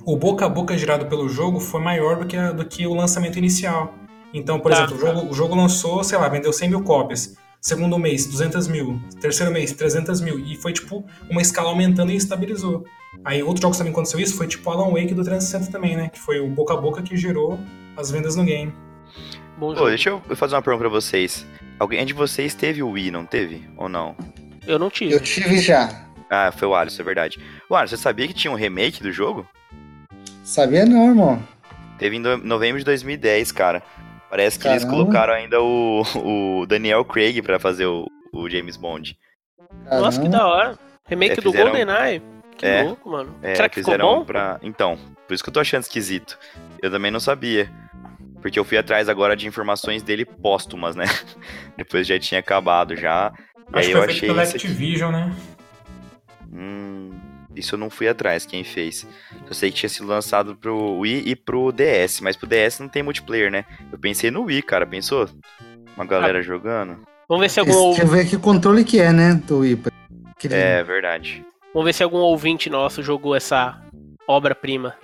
o 0.04 0.16
boca 0.16 0.44
a 0.44 0.48
boca 0.48 0.76
gerado 0.76 1.06
pelo 1.06 1.28
jogo 1.28 1.58
foi 1.58 1.80
maior 1.80 2.16
do 2.18 2.26
que, 2.26 2.36
a- 2.36 2.52
do 2.52 2.64
que 2.64 2.86
o 2.86 2.94
lançamento 2.94 3.38
inicial. 3.38 3.94
Então, 4.34 4.58
por 4.60 4.72
Tá, 4.72 4.78
exemplo, 4.84 4.96
o 4.96 5.00
jogo, 5.00 5.30
o 5.30 5.34
jogo 5.34 5.54
lançou, 5.54 6.02
sei 6.04 6.18
lá, 6.18 6.28
vendeu 6.28 6.52
100 6.52 6.68
mil 6.68 6.82
cópias. 6.82 7.34
Segundo 7.60 7.98
mês, 7.98 8.26
200 8.26 8.66
mil. 8.66 9.00
Terceiro 9.20 9.52
mês, 9.52 9.72
300 9.72 10.20
mil. 10.20 10.38
E 10.38 10.56
foi, 10.56 10.72
tipo, 10.72 11.04
uma 11.30 11.40
escala 11.40 11.68
aumentando 11.68 12.10
e 12.10 12.16
estabilizou. 12.16 12.84
Aí, 13.24 13.42
outros 13.42 13.60
jogos 13.60 13.78
também 13.78 13.92
aconteceu 13.92 14.18
isso, 14.18 14.36
foi 14.36 14.46
tipo 14.46 14.68
Alan 14.70 14.90
Wake 14.90 15.14
do 15.14 15.22
360 15.22 15.70
também, 15.70 15.96
né? 15.96 16.08
Que 16.08 16.18
foi 16.18 16.40
o 16.40 16.48
boca 16.48 16.74
a 16.74 16.76
boca 16.76 17.02
que 17.02 17.16
gerou 17.16 17.58
as 17.96 18.10
vendas 18.10 18.34
no 18.36 18.44
game. 18.44 18.72
Bom 19.58 19.68
Pô, 19.68 19.74
jogo. 19.76 19.88
deixa 19.90 20.10
eu 20.10 20.20
fazer 20.36 20.54
uma 20.56 20.62
pergunta 20.62 20.80
pra 20.84 20.88
vocês. 20.88 21.46
Alguém 21.78 22.04
de 22.06 22.12
vocês 22.12 22.54
teve 22.54 22.82
o 22.82 22.90
Wii, 22.90 23.10
não 23.10 23.24
teve? 23.26 23.68
Ou 23.76 23.88
não? 23.88 24.16
Eu 24.66 24.78
não 24.78 24.88
tive. 24.90 25.12
Eu 25.12 25.20
tive 25.20 25.58
já. 25.58 26.06
Ah, 26.30 26.50
foi 26.50 26.66
o 26.66 26.74
Alisson, 26.74 27.02
é 27.02 27.04
verdade. 27.04 27.38
O 27.68 27.76
Alisson, 27.76 27.96
você 27.96 28.02
sabia 28.02 28.26
que 28.26 28.32
tinha 28.34 28.50
um 28.50 28.56
remake 28.56 29.02
do 29.02 29.12
jogo? 29.12 29.46
Sabia 30.42 30.84
não, 30.86 31.08
irmão. 31.08 31.42
Teve 31.98 32.16
em 32.16 32.20
novembro 32.20 32.78
de 32.78 32.84
2010, 32.84 33.52
cara. 33.52 33.82
Parece 34.30 34.58
que 34.58 34.66
eles 34.66 34.82
Caramba. 34.84 35.02
colocaram 35.02 35.34
ainda 35.34 35.60
o, 35.60 36.02
o 36.62 36.66
Daniel 36.66 37.04
Craig 37.04 37.42
pra 37.42 37.58
fazer 37.60 37.86
o, 37.86 38.06
o 38.32 38.48
James 38.48 38.76
Bond. 38.76 39.16
Nossa, 39.90 40.20
que 40.20 40.28
Caramba. 40.28 40.38
da 40.38 40.46
hora. 40.46 40.78
Remake 41.06 41.32
É, 41.32 41.36
do 41.36 41.42
fizeram- 41.52 41.70
GoldenEye. 41.70 42.22
Que 42.62 42.68
É. 42.68 42.82
louco, 42.84 43.10
mano. 43.10 43.34
É, 43.42 43.54
Será 43.56 43.68
que 43.68 43.74
ficou 43.80 43.92
fizeram 43.92 44.18
bom? 44.20 44.24
pra. 44.24 44.58
Então, 44.62 44.96
por 45.26 45.34
isso 45.34 45.42
que 45.42 45.50
eu 45.50 45.54
tô 45.54 45.58
achando 45.60 45.82
esquisito. 45.82 46.38
Eu 46.80 46.90
também 46.90 47.10
não 47.10 47.18
sabia. 47.20 47.68
Porque 48.40 48.58
eu 48.58 48.64
fui 48.64 48.78
atrás 48.78 49.08
agora 49.08 49.34
de 49.36 49.46
informações 49.48 50.02
dele 50.02 50.24
póstumas, 50.24 50.94
né? 50.94 51.04
Depois 51.76 52.06
já 52.06 52.18
tinha 52.18 52.38
acabado 52.40 52.94
já. 52.96 53.32
E 53.74 53.78
Acho 53.78 53.78
aí 53.78 53.86
que 53.86 53.92
eu 53.98 54.02
achei 54.04 54.28
pela. 54.28 54.42
Activision, 54.42 55.12
né? 55.12 55.32
Hum, 56.52 57.10
isso 57.56 57.74
eu 57.74 57.78
não 57.78 57.90
fui 57.90 58.08
atrás, 58.08 58.44
quem 58.46 58.62
fez. 58.64 59.06
Eu 59.46 59.54
sei 59.54 59.70
que 59.70 59.76
tinha 59.78 59.88
sido 59.88 60.06
lançado 60.06 60.54
pro 60.56 60.98
Wii 60.98 61.22
e 61.26 61.34
pro 61.36 61.72
DS, 61.72 62.20
mas 62.20 62.36
pro 62.36 62.46
DS 62.46 62.78
não 62.80 62.88
tem 62.88 63.02
multiplayer, 63.02 63.50
né? 63.50 63.64
Eu 63.90 63.98
pensei 63.98 64.30
no 64.30 64.42
Wii, 64.44 64.62
cara, 64.62 64.86
pensou? 64.86 65.28
Uma 65.96 66.04
galera 66.04 66.38
Ah. 66.38 66.42
jogando. 66.42 66.98
Vamos 67.28 67.42
ver 67.42 67.48
se 67.48 67.60
algum, 67.60 67.88
Deixa 67.90 68.02
eu 68.02 68.08
ver 68.08 68.28
que 68.28 68.36
controle 68.36 68.84
que 68.84 69.00
é, 69.00 69.12
né, 69.12 69.34
do. 69.46 69.62
Aquele- 70.36 70.54
É 70.54 70.82
verdade. 70.82 71.44
Vamos 71.72 71.84
ver 71.86 71.92
se 71.92 72.02
algum 72.02 72.18
ouvinte 72.18 72.68
nosso 72.70 73.02
jogou 73.02 73.34
essa 73.34 73.80
obra-prima. 74.26 74.94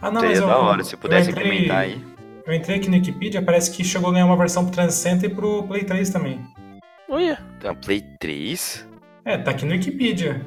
Ah, 0.00 0.10
não, 0.10 0.20
Seria 0.20 0.34
mas 0.36 0.40
eu, 0.42 0.46
da 0.48 0.58
hora 0.58 0.84
se 0.84 0.96
pudesse 0.96 1.30
entrei- 1.30 1.46
implementar 1.46 1.78
aí. 1.78 2.04
Eu 2.46 2.52
entrei 2.54 2.76
aqui 2.76 2.88
no 2.88 2.94
Wikipedia, 2.96 3.40
parece 3.42 3.70
que 3.70 3.82
chegou 3.82 4.10
a 4.10 4.12
ganhar 4.12 4.26
uma 4.26 4.36
versão 4.36 4.64
pro 4.64 4.72
360 4.74 5.26
e 5.26 5.28
pro 5.30 5.62
Play 5.62 5.84
3 5.84 6.10
também. 6.10 6.40
Olha, 7.08 7.38
Então, 7.58 7.74
Play 7.76 8.02
3? 8.20 8.86
É, 9.24 9.38
tá 9.38 9.50
aqui 9.52 9.64
no 9.64 9.72
Wikipedia. 9.72 10.44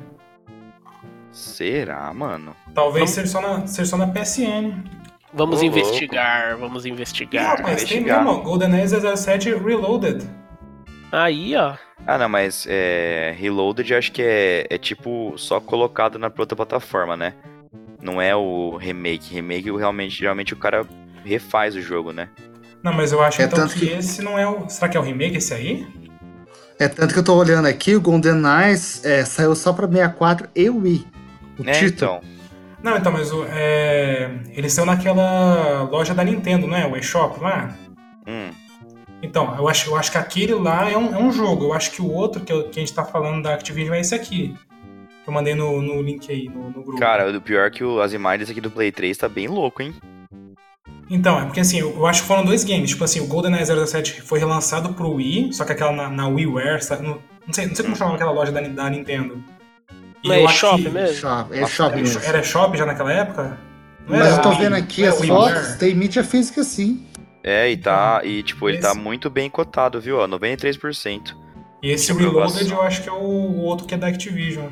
Será, 1.32 2.11
mano? 2.13 2.55
Talvez 2.74 3.11
Vamos- 3.11 3.11
ser 3.11 3.28
só, 3.28 3.41
na, 3.41 3.68
ser 3.68 3.86
só 3.86 3.97
na 3.97 4.07
PSN. 4.07 4.84
vamos 5.34 5.61
Ô, 5.61 5.65
investigar, 5.65 6.57
vamos 6.57 6.86
Ih, 6.86 6.89
investigar. 6.89 7.57
rapaz, 7.57 7.65
tem 7.65 7.74
investigar. 7.99 8.24
mesmo, 8.24 8.39
ó, 8.39 8.43
GoldenEye 8.43 8.88
007 8.88 9.53
Reloaded. 9.55 10.24
Aí, 11.12 11.55
ó. 11.55 11.76
Ah, 12.05 12.18
não, 12.18 12.30
mas 12.30 12.66
é, 12.70 13.34
Reloaded 13.38 13.91
eu 13.91 13.97
acho 13.97 14.12
que 14.12 14.22
é, 14.22 14.68
é 14.70 14.78
tipo 14.78 15.34
só 15.38 15.60
colocado 15.60 16.20
na 16.20 16.32
outra 16.38 16.55
plataforma, 16.55 17.16
né? 17.18 17.34
Não 18.01 18.22
é 18.22 18.36
o 18.36 18.76
remake. 18.78 19.34
Remake 19.34 19.72
realmente, 19.72 20.18
geralmente 20.18 20.53
o 20.53 20.58
cara 20.58 20.86
refaz 21.26 21.76
o 21.76 21.82
jogo, 21.82 22.12
né? 22.12 22.30
Não, 22.84 22.93
mas 22.93 23.12
eu 23.12 23.22
acho 23.22 23.41
É 23.41 23.45
então 23.45 23.60
tanto 23.60 23.74
que, 23.74 23.88
que- 23.88 23.93
esse 23.93 24.22
não 24.22 24.38
é 24.38 24.47
o. 24.47 24.70
Será 24.70 24.88
que 24.89 24.95
é 24.97 24.99
o 24.99 25.03
remake 25.03 25.38
esse 25.38 25.53
aí? 25.53 25.88
É 26.80 26.88
tanto 26.88 27.12
que 27.14 27.20
eu 27.20 27.24
tô 27.24 27.36
olhando 27.36 27.68
aqui, 27.68 27.95
o 27.95 28.01
Golden 28.01 28.43
Eyes 28.45 29.03
é, 29.03 29.26
saiu 29.26 29.55
só 29.55 29.74
pra 29.74 29.88
64 29.88 30.47
e 30.55 30.70
Wii. 30.70 31.08
O 31.60 31.64
É, 31.68 31.72
título. 31.72 31.88
então. 32.20 32.22
Não, 32.84 32.95
então, 32.97 33.12
mas 33.12 33.34
o, 33.34 33.43
é, 33.49 34.30
ele 34.51 34.70
saiu 34.70 34.86
naquela 34.86 35.82
loja 35.84 36.14
da 36.14 36.24
Nintendo, 36.24 36.68
né? 36.68 36.86
O 36.86 36.95
eShop 36.95 37.39
lá. 37.41 37.76
Hum. 38.28 38.51
Então, 39.22 39.55
eu 39.57 39.68
acho, 39.68 39.89
eu 39.89 39.95
acho 39.95 40.11
que 40.11 40.18
aquele 40.18 40.53
lá 40.53 40.89
é 40.89 40.97
um, 40.97 41.15
é 41.15 41.18
um 41.20 41.32
jogo. 41.32 41.65
Eu 41.65 41.74
acho 41.74 41.91
que 41.91 42.01
o 42.01 42.11
outro 42.11 42.41
que, 42.41 42.51
eu- 42.53 42.70
que 42.70 42.80
a 42.80 42.82
gente 42.82 42.93
tá 42.93 43.03
falando 43.03 43.41
da 43.43 43.53
Activision 43.53 43.95
é 43.95 43.99
esse 43.99 44.13
aqui. 44.13 44.55
Que 45.24 45.30
eu 45.30 45.34
mandei 45.34 45.55
no, 45.55 45.82
no 45.82 46.01
link 46.01 46.32
aí, 46.32 46.47
no, 46.47 46.65
no 46.70 46.84
grupo. 46.84 46.97
Cara, 46.99 47.36
o 47.36 47.41
pior 47.41 47.65
é 47.68 47.70
que 47.70 47.84
o, 47.84 47.99
as 47.99 48.13
imagens 48.13 48.49
aqui 48.49 48.61
do 48.61 48.70
Play 48.72 48.91
3 48.91 49.18
tá 49.18 49.28
bem 49.28 49.47
louco, 49.47 49.82
hein? 49.82 49.93
Então, 51.09 51.39
é 51.39 51.45
porque 51.45 51.61
assim, 51.61 51.80
eu, 51.80 51.91
eu 51.95 52.05
acho 52.05 52.22
que 52.22 52.28
foram 52.28 52.43
dois 52.45 52.63
games. 52.63 52.89
Tipo 52.91 53.03
assim, 53.03 53.20
o 53.22 53.28
GoldenEye 53.28 53.65
007 53.65 54.22
foi 54.22 54.39
relançado 54.39 54.93
pro 54.93 55.09
Wii, 55.13 55.53
só 55.53 55.63
que 55.65 55.72
aquela 55.72 55.91
na, 55.91 56.09
na 56.09 56.28
WiiWare, 56.28 56.84
sabe? 56.84 57.03
não, 57.07 57.18
não, 57.45 57.53
sei, 57.53 57.65
não 57.68 57.76
sei 57.76 57.86
como 57.86 57.95
chamava 57.95 58.15
aquela 58.15 58.32
loja 58.32 58.51
da, 58.51 58.61
da 58.61 58.89
Nintendo. 58.89 59.41
E 60.24 60.32
é 60.32 60.43
eShop 60.43 60.82
que- 60.84 60.89
mesmo? 60.89 61.15
Shop, 61.15 61.53
é 61.57 61.65
shop 61.65 61.91
era, 61.93 62.01
mesmo. 62.01 62.22
era 62.24 62.43
shop 62.43 62.78
já 62.78 62.86
naquela 62.86 63.13
época? 63.13 63.57
Não 64.07 64.18
Mas 64.18 64.28
era 64.28 64.36
eu 64.38 64.41
tô 64.41 64.51
vendo 64.51 64.76
aqui 64.76 65.05
as 65.05 65.26
fotos, 65.26 65.76
tem 65.76 65.95
mídia 65.95 66.24
física 66.24 66.63
sim. 66.63 67.05
É, 67.48 67.70
e 67.72 67.78
tá. 67.78 68.22
E 68.26 68.43
tipo, 68.43 68.68
ele 68.68 68.80
tá 68.80 68.93
muito 68.93 69.30
bem 69.30 69.50
cotado, 69.50 70.02
viu? 70.02 70.18
Ó, 70.20 70.28
93%. 70.28 71.34
E 71.82 71.91
esse 71.91 72.12
de 72.14 72.20
Reloaded 72.20 72.70
eu 72.72 72.82
acho 72.82 73.04
que 73.04 73.08
é 73.10 73.12
o, 73.12 73.16
o 73.16 73.60
outro 73.62 73.86
que 73.88 73.93
é 73.93 73.98
da 73.98 74.08
Activision. 74.08 74.70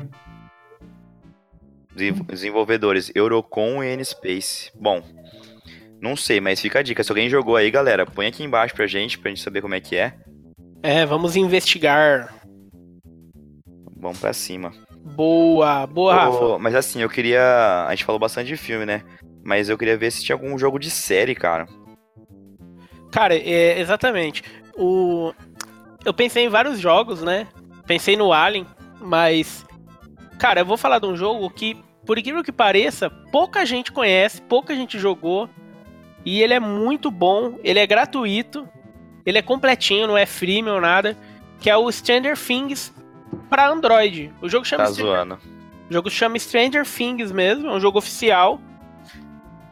Desen- 1.94 2.22
Desenvolvedores 2.24 3.10
Eurocom 3.14 3.82
e 3.82 3.86
N-Space. 3.94 4.70
Bom, 4.78 5.02
não 6.00 6.16
sei, 6.16 6.40
mas 6.40 6.60
fica 6.60 6.80
a 6.80 6.82
dica. 6.82 7.02
Se 7.02 7.10
alguém 7.10 7.28
jogou 7.30 7.56
aí, 7.56 7.70
galera, 7.70 8.04
põe 8.04 8.26
aqui 8.26 8.42
embaixo 8.44 8.74
pra 8.74 8.86
gente, 8.86 9.18
pra 9.18 9.30
gente 9.30 9.40
saber 9.42 9.62
como 9.62 9.74
é 9.74 9.80
que 9.80 9.96
é. 9.96 10.14
É, 10.82 11.06
vamos 11.06 11.36
investigar. 11.36 12.34
Vamos 13.96 14.18
pra 14.18 14.32
cima. 14.32 14.72
Boa, 15.00 15.86
boa, 15.86 16.14
Rafa. 16.14 16.44
Ô, 16.44 16.58
mas 16.58 16.74
assim, 16.74 17.00
eu 17.00 17.08
queria. 17.08 17.86
A 17.86 17.90
gente 17.94 18.04
falou 18.04 18.18
bastante 18.18 18.48
de 18.48 18.56
filme, 18.56 18.84
né? 18.84 19.02
Mas 19.42 19.68
eu 19.68 19.78
queria 19.78 19.96
ver 19.96 20.10
se 20.10 20.22
tinha 20.24 20.34
algum 20.34 20.58
jogo 20.58 20.78
de 20.78 20.90
série, 20.90 21.34
cara. 21.34 21.66
Cara, 23.16 23.34
é, 23.34 23.80
exatamente. 23.80 24.44
O... 24.76 25.32
Eu 26.04 26.12
pensei 26.12 26.44
em 26.44 26.50
vários 26.50 26.78
jogos, 26.78 27.22
né? 27.22 27.46
Pensei 27.86 28.14
no 28.14 28.30
Alien, 28.30 28.66
mas. 29.00 29.64
Cara, 30.38 30.60
eu 30.60 30.66
vou 30.66 30.76
falar 30.76 30.98
de 30.98 31.06
um 31.06 31.16
jogo 31.16 31.48
que, 31.48 31.74
por 32.04 32.18
incrível 32.18 32.44
que 32.44 32.52
pareça, 32.52 33.08
pouca 33.32 33.64
gente 33.64 33.90
conhece, 33.90 34.42
pouca 34.42 34.74
gente 34.74 34.98
jogou. 34.98 35.48
E 36.26 36.42
ele 36.42 36.52
é 36.52 36.60
muito 36.60 37.10
bom, 37.10 37.58
ele 37.64 37.78
é 37.78 37.86
gratuito, 37.86 38.68
ele 39.24 39.38
é 39.38 39.42
completinho, 39.42 40.08
não 40.08 40.18
é 40.18 40.26
freemium 40.26 40.74
ou 40.74 40.80
nada. 40.82 41.16
Que 41.58 41.70
é 41.70 41.76
o 41.76 41.90
Stranger 41.90 42.36
Things 42.36 42.92
pra 43.48 43.70
Android. 43.70 44.30
O 44.42 44.48
jogo 44.48 44.66
chama 44.66 44.84
Tá 44.84 44.92
Stranger 44.92 45.38
o 45.88 45.92
jogo 45.92 46.10
chama 46.10 46.38
Stranger 46.38 46.84
Things 46.84 47.32
mesmo, 47.32 47.68
é 47.68 47.72
um 47.72 47.80
jogo 47.80 47.96
oficial. 47.96 48.60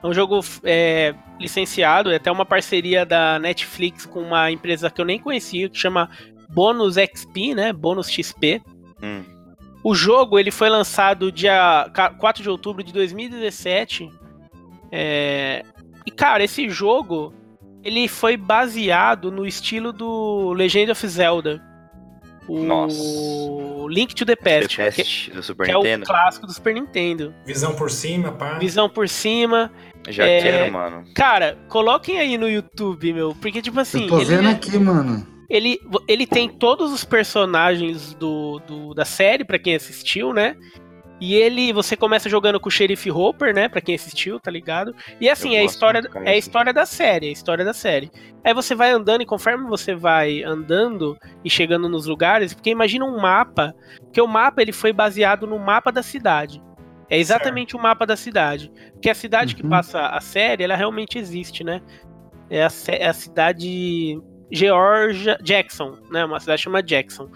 É 0.04 0.06
um 0.06 0.12
jogo 0.12 0.40
é, 0.64 1.14
licenciado, 1.40 2.12
é 2.12 2.16
até 2.16 2.30
uma 2.30 2.44
parceria 2.44 3.06
da 3.06 3.38
Netflix 3.38 4.04
com 4.04 4.20
uma 4.20 4.50
empresa 4.50 4.90
que 4.90 5.00
eu 5.00 5.04
nem 5.04 5.18
conhecia, 5.18 5.66
que 5.68 5.78
chama 5.78 6.10
Bônus 6.50 6.96
XP, 6.98 7.54
né? 7.54 7.72
Bônus 7.72 8.10
XP. 8.10 8.60
Hum. 9.02 9.24
O 9.82 9.94
jogo 9.94 10.38
ele 10.38 10.50
foi 10.50 10.68
lançado 10.68 11.32
dia 11.32 11.88
ca- 11.94 12.10
4 12.10 12.42
de 12.42 12.50
outubro 12.50 12.84
de 12.84 12.92
2017. 12.92 14.10
É, 14.92 15.62
E, 16.06 16.10
cara, 16.10 16.44
esse 16.44 16.68
jogo 16.68 17.32
ele 17.82 18.06
foi 18.06 18.36
baseado 18.36 19.30
no 19.32 19.46
estilo 19.46 19.90
do 19.92 20.52
Legend 20.52 20.90
of 20.90 21.06
Zelda. 21.08 21.62
O 22.46 22.62
Nossa. 22.62 22.98
Link 23.88 24.14
to 24.14 24.26
the 24.26 24.36
Past. 24.36 24.76
The 24.76 24.90
que- 24.90 24.96
Pest 25.02 25.30
do 25.32 25.42
Super 25.42 25.64
que 25.66 25.72
é 25.72 25.76
o 25.76 25.82
Nintendo. 25.82 26.04
clássico 26.06 26.46
do 26.46 26.52
Super 26.52 26.74
Nintendo. 26.74 27.34
Visão 27.46 27.74
por 27.74 27.90
cima, 27.90 28.32
pá. 28.32 28.58
Visão 28.58 28.86
por 28.88 29.08
cima. 29.08 29.70
Já 30.08 30.26
é- 30.26 30.40
quero, 30.42 30.72
mano. 30.72 31.04
Cara, 31.14 31.58
coloquem 31.68 32.18
aí 32.18 32.36
no 32.36 32.48
YouTube, 32.48 33.12
meu. 33.12 33.34
Porque, 33.40 33.62
tipo 33.62 33.78
assim, 33.80 34.02
eu 34.02 34.08
tô 34.08 34.16
ele, 34.18 34.24
vendo 34.26 34.48
aqui, 34.48 34.78
mano. 34.78 35.26
ele, 35.48 35.78
ele 36.06 36.26
tem 36.26 36.48
todos 36.48 36.92
os 36.92 37.04
personagens 37.04 38.14
do, 38.14 38.60
do- 38.66 38.94
da 38.94 39.04
série, 39.04 39.44
pra 39.44 39.58
quem 39.58 39.74
assistiu, 39.74 40.32
né? 40.32 40.56
E 41.20 41.34
ele, 41.36 41.72
você 41.72 41.96
começa 41.96 42.28
jogando 42.28 42.58
com 42.60 42.68
o 42.68 42.72
Sheriff 42.72 43.08
Hopper, 43.10 43.54
né? 43.54 43.68
Pra 43.68 43.80
quem 43.80 43.94
assistiu, 43.94 44.38
tá 44.40 44.50
ligado? 44.50 44.94
E 45.20 45.30
assim, 45.30 45.54
é 45.54 45.60
a 45.60 45.64
história, 45.64 46.02
é 46.24 46.30
a 46.32 46.36
história 46.36 46.72
da 46.72 46.84
série, 46.84 47.26
é 47.26 47.28
a 47.30 47.32
história 47.32 47.64
da 47.64 47.72
série. 47.72 48.10
Aí 48.44 48.52
você 48.52 48.74
vai 48.74 48.90
andando 48.90 49.22
e 49.22 49.26
conforme 49.26 49.66
você 49.68 49.94
vai 49.94 50.42
andando 50.42 51.16
e 51.44 51.48
chegando 51.48 51.88
nos 51.88 52.04
lugares, 52.06 52.52
porque 52.52 52.68
imagina 52.68 53.04
um 53.06 53.18
mapa, 53.18 53.72
porque 54.02 54.20
o 54.20 54.26
mapa 54.26 54.60
ele 54.60 54.72
foi 54.72 54.92
baseado 54.92 55.46
no 55.46 55.58
mapa 55.58 55.90
da 55.92 56.02
cidade. 56.02 56.60
É 57.10 57.18
exatamente 57.18 57.76
o 57.76 57.78
mapa 57.78 58.06
da 58.06 58.16
cidade. 58.16 58.70
Porque 58.92 59.10
a 59.10 59.14
cidade 59.14 59.54
que 59.54 59.62
Uhum. 59.62 59.68
passa 59.70 60.06
a 60.08 60.20
série, 60.20 60.64
ela 60.64 60.76
realmente 60.76 61.18
existe, 61.18 61.62
né? 61.62 61.80
É 62.50 62.64
a, 62.64 62.68
é 62.88 63.08
a 63.08 63.12
cidade 63.12 64.18
Georgia 64.50 65.38
Jackson, 65.42 65.98
né? 66.10 66.24
Uma 66.24 66.40
cidade 66.40 66.62
chamada 66.62 66.86
Jackson. 66.86 67.28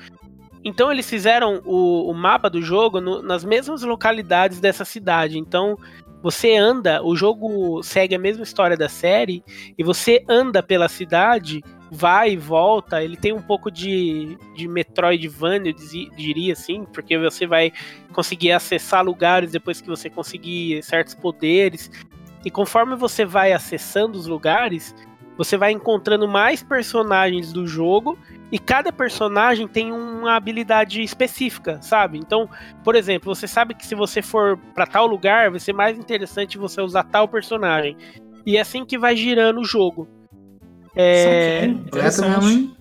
Então 0.64 0.91
eles 0.91 1.09
fizeram 1.09 1.62
o, 1.64 2.11
o 2.11 2.14
mapa 2.14 2.51
do 2.51 2.61
jogo 2.62 3.01
no- 3.01 3.23
nas 3.23 3.45
mesmas 3.45 3.83
localidades 3.83 4.61
dessa 4.61 4.85
cidade. 4.85 5.39
Então 5.39 5.77
você 6.23 6.57
anda, 6.57 7.03
o 7.03 7.14
jogo 7.14 7.83
segue 7.83 8.14
a 8.14 8.19
mesma 8.19 8.43
história 8.43 8.77
da 8.77 8.89
série 8.89 9.43
e 9.79 9.85
você 9.85 10.25
anda 10.29 10.62
pela 10.62 10.89
cidade, 10.89 11.62
vai 11.91 12.32
e 12.32 12.36
volta. 12.36 13.03
Ele 13.03 13.16
tem 13.16 13.32
um 13.32 13.43
pouco 13.43 13.70
de, 13.70 14.36
de 14.55 14.68
Metroidvania, 14.68 15.70
eu 15.72 16.16
diria 16.16 16.53
assim, 16.53 16.84
porque 16.84 17.18
você 17.18 17.47
vai 17.47 17.72
conseguir 18.12 18.53
acessar 18.53 19.05
lugares 19.05 19.53
depois 19.53 19.80
que 19.80 19.89
você 19.89 20.09
conseguir 20.11 20.82
certos 20.82 21.14
poderes. 21.14 21.91
E 22.45 22.51
conforme 22.51 22.95
você 22.95 23.24
vai 23.24 23.53
acessando 23.53 24.18
os 24.18 24.26
lugares, 24.26 24.95
você 25.36 25.57
vai 25.57 25.70
encontrando 25.70 26.26
mais 26.26 26.62
personagens 26.62 27.53
do 27.53 27.66
jogo 27.66 28.18
e 28.51 28.59
cada 28.59 28.93
personagem 28.93 29.68
tem 29.68 29.93
uma 29.93 30.34
habilidade 30.34 31.03
específica, 31.03 31.80
sabe? 31.80 32.18
Então, 32.18 32.49
por 32.82 32.97
exemplo, 32.97 33.32
você 33.34 33.47
sabe 33.47 33.74
que 33.74 33.86
se 33.86 33.95
você 33.95 34.20
for 34.20 34.57
pra 34.74 34.86
tal 34.86 35.07
lugar, 35.07 35.51
vai 35.51 35.61
ser 35.61 35.72
mais 35.72 35.97
interessante 35.97 36.59
você 36.59 36.80
usar 36.80 37.05
tal 37.05 37.28
personagem. 37.28 37.97
E 38.45 38.57
é 38.57 38.61
assim 38.61 38.84
que 38.84 38.99
vai 38.99 39.14
girando 39.14 39.61
o 39.61 39.64
jogo. 39.64 40.09
É... 40.99 41.64
Interessante. 41.66 42.28
mesmo, 42.28 42.51
hein? 42.51 42.74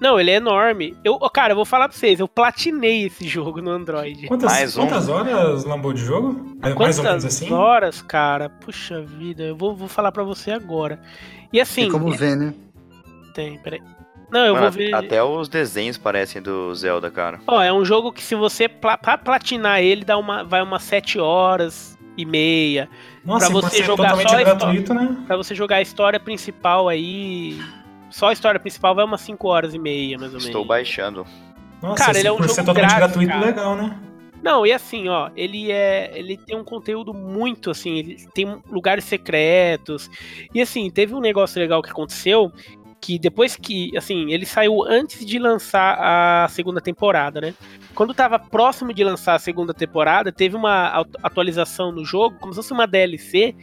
Não, 0.00 0.18
ele 0.18 0.30
é 0.30 0.34
enorme. 0.36 0.96
Eu, 1.04 1.18
cara, 1.30 1.52
eu 1.52 1.56
vou 1.56 1.64
falar 1.64 1.88
pra 1.88 1.96
vocês, 1.96 2.20
eu 2.20 2.28
platinei 2.28 3.06
esse 3.06 3.26
jogo 3.26 3.60
no 3.60 3.70
Android. 3.70 4.28
Quantas, 4.28 4.52
Mais 4.52 4.76
um. 4.76 4.82
quantas 4.82 5.08
horas 5.08 5.64
lambou 5.64 5.92
de 5.92 6.00
jogo? 6.04 6.56
É, 6.62 6.66
mais 6.66 6.74
Quantas 6.76 6.98
ou 6.98 7.04
menos 7.04 7.24
assim? 7.24 7.52
horas, 7.52 8.00
cara? 8.00 8.48
Puxa 8.48 9.02
vida, 9.02 9.42
eu 9.42 9.56
vou, 9.56 9.74
vou 9.74 9.88
falar 9.88 10.12
pra 10.12 10.22
você 10.22 10.52
agora. 10.52 11.00
E 11.52 11.60
assim, 11.60 11.82
Tem 11.82 11.90
como 11.90 12.10
ver, 12.12 12.36
né? 12.36 12.54
tem, 13.34 13.58
peraí. 13.58 13.82
Não, 14.30 14.44
eu 14.44 14.54
Mano, 14.54 14.70
vou 14.70 14.72
ver. 14.72 14.94
Até 14.94 15.22
os 15.22 15.48
desenhos 15.48 15.98
parecem 15.98 16.40
do 16.40 16.72
Zelda, 16.74 17.10
cara. 17.10 17.40
Ó, 17.46 17.60
é 17.62 17.72
um 17.72 17.84
jogo 17.84 18.12
que 18.12 18.22
se 18.22 18.34
você 18.34 18.68
pla 18.68 18.96
pra 18.96 19.18
platinar 19.18 19.80
ele, 19.80 20.04
dá 20.04 20.16
uma, 20.16 20.44
vai 20.44 20.62
umas 20.62 20.82
7 20.84 21.18
horas 21.18 21.97
e 22.18 22.24
meia. 22.26 22.88
Nossa, 23.24 23.46
pra 23.46 23.54
você 23.54 23.76
ser 23.76 23.84
jogar 23.84 24.10
totalmente 24.10 24.30
só 24.30 24.36
a 24.36 24.42
gratuito, 24.42 24.92
né? 24.92 25.16
Pra 25.26 25.36
você 25.36 25.54
jogar 25.54 25.76
a 25.76 25.82
história 25.82 26.18
principal 26.18 26.88
aí. 26.88 27.58
Só 28.10 28.28
a 28.28 28.32
história 28.32 28.58
principal 28.58 28.94
vai 28.94 29.04
umas 29.04 29.20
5 29.20 29.48
horas 29.48 29.74
e 29.74 29.78
meia, 29.78 30.18
mais 30.18 30.32
ou 30.32 30.38
menos. 30.38 30.46
Estou 30.46 30.64
baixando. 30.64 31.24
Nossa, 31.80 32.04
Cara, 32.06 32.18
ele 32.18 32.28
é 32.28 32.32
um 32.32 32.38
jogo 32.38 32.48
totalmente 32.48 32.74
grátis, 32.74 32.96
gratuito, 32.96 33.32
cara. 33.32 33.46
legal, 33.46 33.76
né? 33.76 33.98
Não, 34.42 34.64
e 34.64 34.72
assim, 34.72 35.08
ó, 35.08 35.30
ele 35.36 35.70
é. 35.70 36.12
Ele 36.14 36.36
tem 36.36 36.56
um 36.56 36.64
conteúdo 36.64 37.12
muito 37.12 37.70
assim, 37.70 37.98
ele 37.98 38.26
tem 38.34 38.60
lugares 38.70 39.04
secretos. 39.04 40.08
E 40.54 40.60
assim, 40.60 40.90
teve 40.90 41.14
um 41.14 41.20
negócio 41.20 41.60
legal 41.60 41.82
que 41.82 41.90
aconteceu. 41.90 42.52
Que 43.08 43.18
depois 43.18 43.56
que, 43.56 43.96
assim, 43.96 44.30
ele 44.34 44.44
saiu 44.44 44.84
antes 44.86 45.24
de 45.24 45.38
lançar 45.38 45.96
a 45.98 46.46
segunda 46.48 46.78
temporada, 46.78 47.40
né? 47.40 47.54
Quando 47.94 48.12
tava 48.12 48.38
próximo 48.38 48.92
de 48.92 49.02
lançar 49.02 49.34
a 49.34 49.38
segunda 49.38 49.72
temporada, 49.72 50.30
teve 50.30 50.54
uma 50.54 51.02
atualização 51.22 51.90
no 51.90 52.04
jogo, 52.04 52.36
como 52.38 52.52
se 52.52 52.58
fosse 52.58 52.70
uma 52.70 52.86
DLC, 52.86 53.54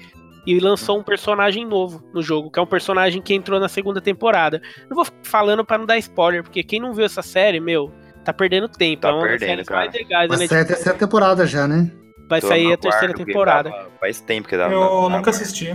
e 0.48 0.60
lançou 0.60 0.98
um 0.98 1.04
personagem 1.04 1.64
novo 1.64 2.04
no 2.12 2.24
jogo, 2.24 2.50
que 2.50 2.58
é 2.58 2.62
um 2.64 2.66
personagem 2.66 3.22
que 3.22 3.36
entrou 3.36 3.60
na 3.60 3.70
segunda 3.70 4.02
temporada. 4.02 4.64
Não 4.90 4.96
vou 4.96 5.06
falando 5.22 5.64
pra 5.64 5.78
não 5.78 5.86
dar 5.86 6.00
spoiler, 6.00 6.42
porque 6.42 6.64
quem 6.64 6.80
não 6.80 6.92
viu 6.92 7.06
essa 7.06 7.22
série, 7.22 7.60
meu, 7.60 7.94
tá 8.24 8.34
perdendo 8.34 8.68
tempo. 8.68 9.04
Tá 9.04 9.10
é 9.10 9.12
uma 9.12 9.22
das 9.22 9.30
perdendo, 9.30 9.48
séries 9.50 9.68
cara. 9.68 9.80
mais 9.82 9.94
legais 9.94 10.28
Mas 10.28 10.50
sai 10.50 10.62
a 10.62 10.66
terceira 10.66 10.98
temporada 10.98 11.46
já, 11.46 11.68
né? 11.68 11.92
Vai 12.28 12.42
Tô 12.42 12.48
sair 12.48 12.74
a 12.74 12.78
terceira 12.78 13.14
quarto, 13.14 13.26
temporada. 13.28 13.70
tava- 13.70 13.92
Faz 14.00 14.20
tempo 14.22 14.48
que 14.48 14.58
dá. 14.58 14.68
Eu 14.72 15.08
nunca 15.08 15.30
assisti. 15.30 15.72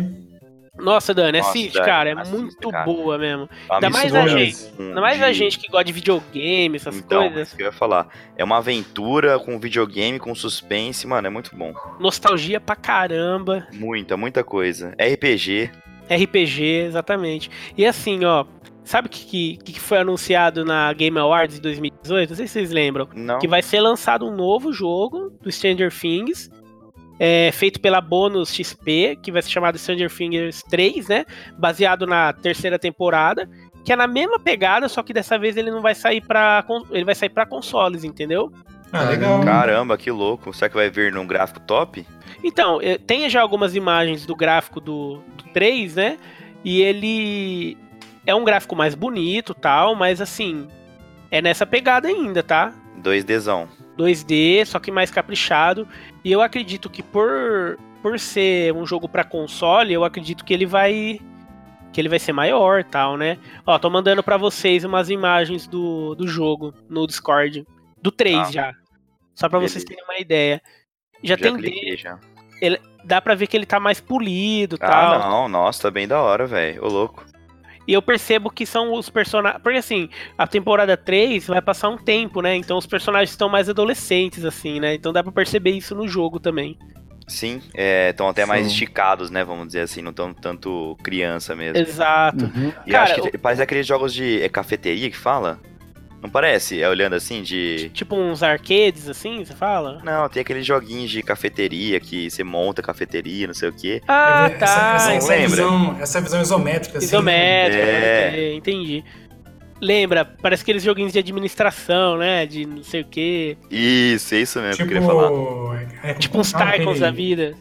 Nossa, 0.80 1.12
Dani, 1.14 1.38
Nossa, 1.38 1.50
assiste, 1.50 1.74
Dani, 1.74 1.86
cara. 1.86 2.10
É 2.10 2.12
assista, 2.14 2.36
muito 2.36 2.70
cara. 2.70 2.84
boa 2.84 3.18
mesmo. 3.18 3.48
Ainda 3.70 3.90
mais 3.90 4.14
a 4.14 4.26
gente. 4.26 4.56
Ainda 4.78 5.00
mais 5.00 5.22
a 5.22 5.32
gente 5.32 5.58
que 5.58 5.68
gosta 5.68 5.84
de 5.84 5.92
videogame, 5.92 6.76
essas 6.76 6.96
Então, 6.96 7.22
coisas. 7.28 7.48
isso 7.48 7.56
que 7.56 7.62
eu 7.62 7.66
ia 7.66 7.72
falar. 7.72 8.08
É 8.36 8.44
uma 8.44 8.58
aventura 8.58 9.38
com 9.38 9.58
videogame, 9.58 10.18
com 10.18 10.34
suspense, 10.34 11.06
mano, 11.06 11.26
é 11.26 11.30
muito 11.30 11.54
bom. 11.56 11.72
Nostalgia 11.98 12.60
pra 12.60 12.76
caramba. 12.76 13.66
Muita, 13.72 14.16
muita 14.16 14.42
coisa. 14.44 14.94
RPG. 15.00 15.70
RPG, 16.10 16.62
exatamente. 16.86 17.50
E 17.76 17.86
assim, 17.86 18.24
ó, 18.24 18.44
sabe 18.84 19.06
o 19.06 19.10
que, 19.10 19.56
que, 19.58 19.72
que 19.74 19.80
foi 19.80 19.98
anunciado 19.98 20.64
na 20.64 20.92
Game 20.92 21.16
Awards 21.18 21.56
de 21.56 21.62
2018? 21.62 22.30
Não 22.30 22.36
sei 22.36 22.46
se 22.46 22.52
vocês 22.54 22.70
lembram. 22.72 23.08
Não. 23.14 23.38
Que 23.38 23.46
vai 23.46 23.62
ser 23.62 23.80
lançado 23.80 24.26
um 24.26 24.34
novo 24.34 24.72
jogo 24.72 25.32
do 25.40 25.50
Stranger 25.52 25.92
Things. 25.92 26.50
É, 27.20 27.52
feito 27.52 27.78
pela 27.80 28.00
Bônus 28.00 28.52
XP, 28.52 29.18
que 29.22 29.30
vai 29.30 29.42
ser 29.42 29.50
chamado 29.50 29.76
Stranger 29.78 30.10
Things 30.10 30.62
3, 30.70 31.06
né? 31.08 31.26
Baseado 31.58 32.06
na 32.06 32.32
terceira 32.32 32.78
temporada. 32.78 33.46
Que 33.84 33.92
é 33.92 33.96
na 33.96 34.06
mesma 34.06 34.38
pegada, 34.38 34.88
só 34.88 35.02
que 35.02 35.12
dessa 35.12 35.38
vez 35.38 35.56
ele 35.56 35.70
não 35.70 35.80
vai 35.82 35.94
sair 35.94 36.20
pra. 36.20 36.62
con- 36.66 36.84
Ele 36.90 37.04
vai 37.04 37.14
sair 37.14 37.28
pra 37.30 37.46
consoles, 37.46 38.04
entendeu? 38.04 38.50
Ah, 38.92 39.04
legal. 39.04 39.40
Caramba, 39.44 39.96
que 39.96 40.10
louco. 40.10 40.52
Será 40.52 40.68
que 40.68 40.74
vai 40.76 40.90
vir 40.90 41.12
num 41.12 41.26
gráfico 41.26 41.60
top? 41.60 42.04
Então, 42.42 42.80
eh, 42.82 42.98
tem 42.98 43.28
já 43.30 43.40
algumas 43.40 43.74
imagens 43.76 44.26
do 44.26 44.34
gráfico 44.34 44.80
do, 44.80 45.22
do 45.36 45.44
3, 45.54 45.94
né? 45.96 46.18
E 46.64 46.82
ele 46.82 47.78
é 48.26 48.34
um 48.34 48.44
gráfico 48.44 48.74
mais 48.76 48.94
bonito 48.94 49.54
tal, 49.54 49.94
mas 49.94 50.20
assim, 50.20 50.66
é 51.30 51.40
nessa 51.40 51.64
pegada 51.64 52.08
ainda, 52.08 52.42
tá? 52.42 52.74
2Dzão. 53.02 53.66
2D, 54.00 54.64
só 54.64 54.78
que 54.78 54.90
mais 54.90 55.10
caprichado. 55.10 55.86
E 56.24 56.30
eu 56.32 56.40
acredito 56.40 56.88
que 56.88 57.02
por, 57.02 57.78
por 58.02 58.18
ser 58.18 58.72
um 58.74 58.86
jogo 58.86 59.08
pra 59.08 59.24
console, 59.24 59.92
eu 59.92 60.04
acredito 60.04 60.44
que 60.44 60.54
ele 60.54 60.66
vai 60.66 61.20
que 61.92 62.00
ele 62.00 62.08
vai 62.08 62.20
ser 62.20 62.32
maior, 62.32 62.84
tal, 62.84 63.16
né? 63.16 63.36
Ó, 63.66 63.76
tô 63.76 63.90
mandando 63.90 64.22
pra 64.22 64.36
vocês 64.36 64.84
umas 64.84 65.10
imagens 65.10 65.66
do, 65.66 66.14
do 66.14 66.24
jogo 66.28 66.72
no 66.88 67.04
Discord, 67.04 67.66
do 68.00 68.12
3 68.12 68.38
Ah. 68.38 68.50
já. 68.52 68.72
Só 69.34 69.48
pra 69.48 69.58
vocês 69.58 69.82
terem 69.82 70.04
uma 70.04 70.18
ideia. 70.18 70.62
Já, 71.24 71.36
tem 71.36 71.56
cliquei 71.56 71.96
já. 71.96 72.18
dá 73.04 73.20
pra 73.20 73.34
ver 73.34 73.48
que 73.48 73.56
ele 73.56 73.66
tá 73.66 73.80
mais 73.80 74.00
polido, 74.00 74.76
Ah, 74.80 74.86
tal. 74.86 75.18
não. 75.30 75.48
Nossa, 75.48 75.82
tá 75.82 75.90
bem 75.90 76.06
da 76.06 76.20
hora, 76.20 76.46
velho. 76.46 76.84
Ô, 76.84 76.88
louco. 76.88 77.24
E 77.86 77.92
eu 77.92 78.02
percebo 78.02 78.50
que 78.50 78.64
são 78.66 78.92
os 78.92 79.08
personagens. 79.08 79.62
Porque 79.62 79.78
assim, 79.78 80.08
a 80.36 80.46
temporada 80.46 80.96
3 80.96 81.46
vai 81.46 81.60
passar 81.62 81.88
um 81.88 81.96
tempo, 81.96 82.40
né? 82.40 82.54
Então 82.56 82.76
os 82.78 82.86
personagens 82.86 83.30
estão 83.30 83.48
mais 83.48 83.68
adolescentes, 83.68 84.44
assim, 84.44 84.78
né? 84.78 84.94
Então 84.94 85.12
dá 85.12 85.22
pra 85.22 85.32
perceber 85.32 85.70
isso 85.70 85.94
no 85.94 86.06
jogo 86.06 86.38
também. 86.38 86.78
Sim, 87.26 87.62
estão 88.08 88.28
até 88.28 88.44
mais 88.44 88.66
Sim. 88.66 88.72
esticados, 88.72 89.30
né? 89.30 89.44
Vamos 89.44 89.68
dizer 89.68 89.82
assim, 89.82 90.02
não 90.02 90.12
tão 90.12 90.34
tanto 90.34 90.96
criança 91.02 91.54
mesmo. 91.54 91.78
Exato. 91.78 92.44
Uhum. 92.44 92.72
E 92.86 92.90
Cara, 92.90 93.04
acho 93.04 93.22
que 93.22 93.30
te- 93.30 93.38
parece 93.38 93.62
aqueles 93.62 93.86
jogos 93.86 94.12
de 94.12 94.42
é, 94.42 94.48
cafeteria 94.48 95.08
que 95.08 95.16
fala? 95.16 95.60
Não 96.22 96.28
parece? 96.28 96.82
É 96.82 96.88
olhando 96.88 97.14
assim 97.14 97.42
de. 97.42 97.90
Tipo 97.94 98.14
uns 98.14 98.42
arcades, 98.42 99.08
assim, 99.08 99.42
você 99.44 99.54
fala? 99.54 100.00
Não, 100.04 100.28
tem 100.28 100.42
aqueles 100.42 100.66
joguinhos 100.66 101.10
de 101.10 101.22
cafeteria 101.22 101.98
que 101.98 102.30
você 102.30 102.44
monta 102.44 102.82
cafeteria, 102.82 103.46
não 103.46 103.54
sei 103.54 103.70
o 103.70 103.72
quê. 103.72 104.02
Ah, 104.06 104.48
essa, 104.50 104.58
tá. 104.58 104.92
essa, 104.96 105.12
essa 105.14 105.28
lembra? 105.32 105.48
visão, 105.48 105.96
essa 105.98 106.20
visão 106.20 106.42
isométrica, 106.42 106.98
assim. 106.98 107.06
Isométrica, 107.06 107.82
É. 107.82 108.30
crer, 108.32 108.54
entendi. 108.54 109.02
Lembra, 109.80 110.26
parece 110.42 110.62
aqueles 110.62 110.82
joguinhos 110.82 111.10
de 111.14 111.18
administração, 111.18 112.18
né? 112.18 112.44
De 112.44 112.66
não 112.66 112.82
sei 112.82 113.00
o 113.00 113.04
quê. 113.06 113.56
Isso, 113.70 114.34
é 114.34 114.38
isso 114.42 114.60
mesmo 114.60 114.76
que 114.76 114.82
eu 114.82 114.86
queria 114.86 115.02
falar. 115.02 115.28
Tipo, 115.28 115.74
é, 116.06 116.14
Tipo 116.14 116.38
uns 116.38 116.52
Tycoons 116.52 116.70
aquele- 116.80 117.00
da 117.00 117.10
vida. 117.10 117.54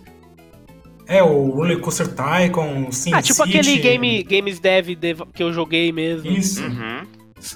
É, 1.08 1.24
o 1.24 1.50
Roller 1.52 1.80
Coaster 1.80 2.08
Tycoon, 2.10 2.92
Sim 2.92 3.14
ah, 3.14 3.22
tipo 3.22 3.44
City. 3.46 3.58
aquele 3.58 3.78
game, 3.80 4.22
Games 4.24 4.60
Dev 4.60 4.90
Dev 4.96 5.22
que 5.34 5.42
eu 5.42 5.52
joguei 5.54 5.92
mesmo. 5.94 6.30
Isso. 6.30 6.62
Uhum. 6.62 7.04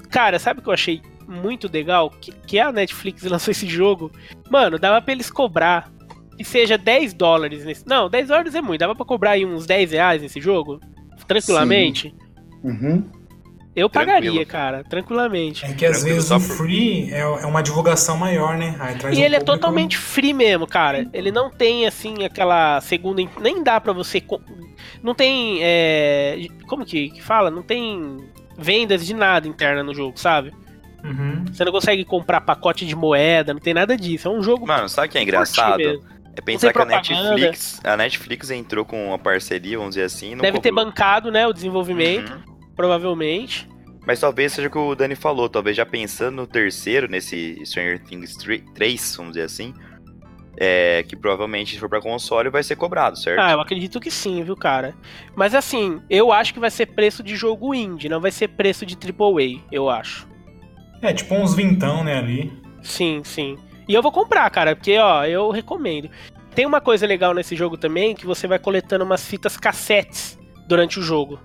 Cara, 0.09 0.39
sabe 0.39 0.59
o 0.59 0.63
que 0.63 0.69
eu 0.69 0.73
achei 0.73 1.01
muito 1.27 1.69
legal? 1.71 2.09
Que, 2.09 2.31
que 2.31 2.59
a 2.59 2.71
Netflix 2.71 3.23
lançou 3.29 3.51
esse 3.51 3.67
jogo. 3.67 4.11
Mano, 4.49 4.77
dava 4.79 5.01
pra 5.01 5.11
eles 5.13 5.29
cobrar. 5.29 5.91
Que 6.37 6.43
seja 6.43 6.77
10 6.79 7.13
dólares 7.13 7.63
nesse. 7.63 7.87
Não, 7.87 8.09
10 8.09 8.27
dólares 8.27 8.55
é 8.55 8.61
muito. 8.61 8.79
Dava 8.79 8.95
pra 8.95 9.05
cobrar 9.05 9.31
aí 9.31 9.45
uns 9.45 9.65
10 9.67 9.91
reais 9.91 10.21
nesse 10.21 10.41
jogo? 10.41 10.79
Tranquilamente. 11.27 12.13
Uhum. 12.63 13.03
Eu 13.75 13.89
pagaria, 13.89 14.29
Tranquilo. 14.29 14.45
cara, 14.51 14.83
tranquilamente. 14.83 15.65
É 15.65 15.73
que 15.73 15.83
às 15.85 15.97
Tranquilo, 15.97 16.15
vezes 16.15 16.25
só 16.29 16.37
o 16.37 16.39
por- 16.39 16.57
free 16.57 17.11
é, 17.11 17.21
é 17.21 17.45
uma 17.47 17.63
divulgação 17.63 18.15
maior, 18.15 18.55
né? 18.55 18.75
Aí 18.79 18.95
traz 18.95 19.17
E 19.17 19.21
um 19.21 19.23
ele 19.23 19.35
é 19.35 19.39
público- 19.39 19.57
totalmente 19.57 19.97
free 19.97 20.31
mesmo, 20.33 20.67
cara. 20.67 21.07
Ele 21.11 21.31
não 21.31 21.49
tem, 21.49 21.87
assim, 21.87 22.23
aquela 22.23 22.79
segunda. 22.81 23.23
Nem 23.41 23.63
dá 23.63 23.81
pra 23.81 23.91
você. 23.93 24.21
Não 25.01 25.15
tem. 25.15 25.57
é, 25.61 26.47
Como 26.67 26.85
que, 26.85 27.09
que 27.09 27.21
fala? 27.21 27.49
Não 27.49 27.63
tem 27.63 28.17
vendas 28.57 29.05
de 29.05 29.13
nada 29.13 29.47
interna 29.47 29.83
no 29.83 29.93
jogo, 29.93 30.17
sabe? 30.19 30.53
Uhum. 31.03 31.45
Você 31.51 31.65
não 31.65 31.71
consegue 31.71 32.05
comprar 32.05 32.41
pacote 32.41 32.85
de 32.85 32.95
moeda, 32.95 33.53
não 33.53 33.59
tem 33.59 33.73
nada 33.73 33.97
disso. 33.97 34.27
É 34.27 34.31
um 34.31 34.41
jogo. 34.41 34.65
Mano, 34.65 34.87
sabe 34.87 35.07
o 35.07 35.11
que 35.11 35.17
é 35.17 35.21
engraçado? 35.23 35.81
É 36.35 36.41
pensar 36.41 36.71
que 36.73 36.79
a. 36.81 36.85
Netflix, 36.85 37.79
a 37.83 37.97
Netflix 37.97 38.49
entrou 38.51 38.83
com 38.85 39.07
uma 39.09 39.19
parceria, 39.19 39.77
vamos 39.77 39.95
dizer 39.95 40.05
assim. 40.05 40.33
não 40.33 40.41
Deve 40.41 40.59
ter 40.59 40.69
cobrou. 40.69 40.85
bancado, 40.85 41.31
né, 41.31 41.45
o 41.45 41.53
desenvolvimento, 41.53 42.31
Uhum. 42.31 42.55
provavelmente. 42.75 43.67
Mas 44.05 44.19
talvez 44.19 44.51
seja 44.51 44.67
o 44.67 44.71
que 44.71 44.77
o 44.77 44.95
Dani 44.95 45.15
falou, 45.15 45.47
talvez 45.47 45.77
já 45.77 45.85
pensando 45.85 46.35
no 46.37 46.47
terceiro, 46.47 47.07
nesse 47.09 47.61
Stranger 47.65 48.01
Things 48.03 48.35
3, 48.73 49.15
vamos 49.15 49.33
dizer 49.33 49.45
assim, 49.45 49.73
é, 50.57 51.03
que 51.07 51.15
provavelmente 51.15 51.73
se 51.73 51.79
for 51.79 51.89
pra 51.89 52.01
console 52.01 52.49
vai 52.49 52.63
ser 52.63 52.75
cobrado, 52.75 53.17
certo? 53.17 53.39
Ah, 53.39 53.51
eu 53.51 53.61
acredito 53.61 53.99
que 53.99 54.11
sim, 54.11 54.43
viu, 54.43 54.55
cara. 54.55 54.95
Mas 55.35 55.55
assim, 55.55 56.01
eu 56.09 56.31
acho 56.31 56.53
que 56.53 56.59
vai 56.59 56.69
ser 56.69 56.87
preço 56.87 57.23
de 57.23 57.35
jogo 57.35 57.73
indie, 57.73 58.09
não 58.09 58.21
vai 58.21 58.31
ser 58.31 58.49
preço 58.49 58.85
de 58.85 58.95
AAA, 58.95 59.61
eu 59.71 59.89
acho. 59.89 60.27
É, 61.01 61.11
tipo 61.13 61.35
uns 61.35 61.55
vintão, 61.55 62.03
né, 62.03 62.17
ali. 62.17 62.53
Sim, 62.81 63.21
sim. 63.23 63.57
E 63.87 63.93
eu 63.93 64.01
vou 64.01 64.11
comprar, 64.11 64.49
cara, 64.49 64.75
porque, 64.75 64.97
ó, 64.97 65.25
eu 65.25 65.49
recomendo. 65.51 66.09
Tem 66.55 66.65
uma 66.65 66.79
coisa 66.79 67.05
legal 67.07 67.33
nesse 67.33 67.55
jogo 67.55 67.77
também, 67.77 68.15
que 68.15 68.25
você 68.25 68.47
vai 68.47 68.59
coletando 68.59 69.03
umas 69.03 69.27
fitas 69.27 69.57
cassetes 69.57 70.37
durante 70.67 70.99
o 70.99 71.01
jogo. 71.01 71.39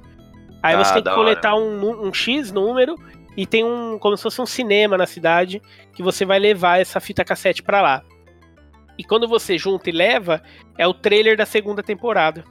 Aí 0.62 0.74
Ah, 0.74 0.84
você 0.84 0.94
tem 0.94 1.02
que 1.02 1.14
coletar 1.14 1.54
um, 1.54 2.06
um 2.06 2.12
X 2.12 2.52
número 2.52 2.94
e 3.36 3.46
tem 3.46 3.64
um, 3.64 3.98
como 3.98 4.16
se 4.16 4.22
fosse 4.22 4.40
um 4.40 4.46
cinema 4.46 4.96
na 4.98 5.06
cidade, 5.06 5.62
que 5.94 6.02
você 6.02 6.24
vai 6.24 6.38
levar 6.38 6.80
essa 6.80 7.00
fita 7.00 7.24
cassete 7.24 7.62
pra 7.62 7.80
lá. 7.80 8.02
E 8.98 9.04
quando 9.04 9.28
você 9.28 9.56
junta 9.56 9.88
e 9.88 9.92
leva, 9.92 10.42
é 10.76 10.86
o 10.86 10.92
trailer 10.92 11.36
da 11.36 11.46
segunda 11.46 11.82
temporada. 11.82 12.44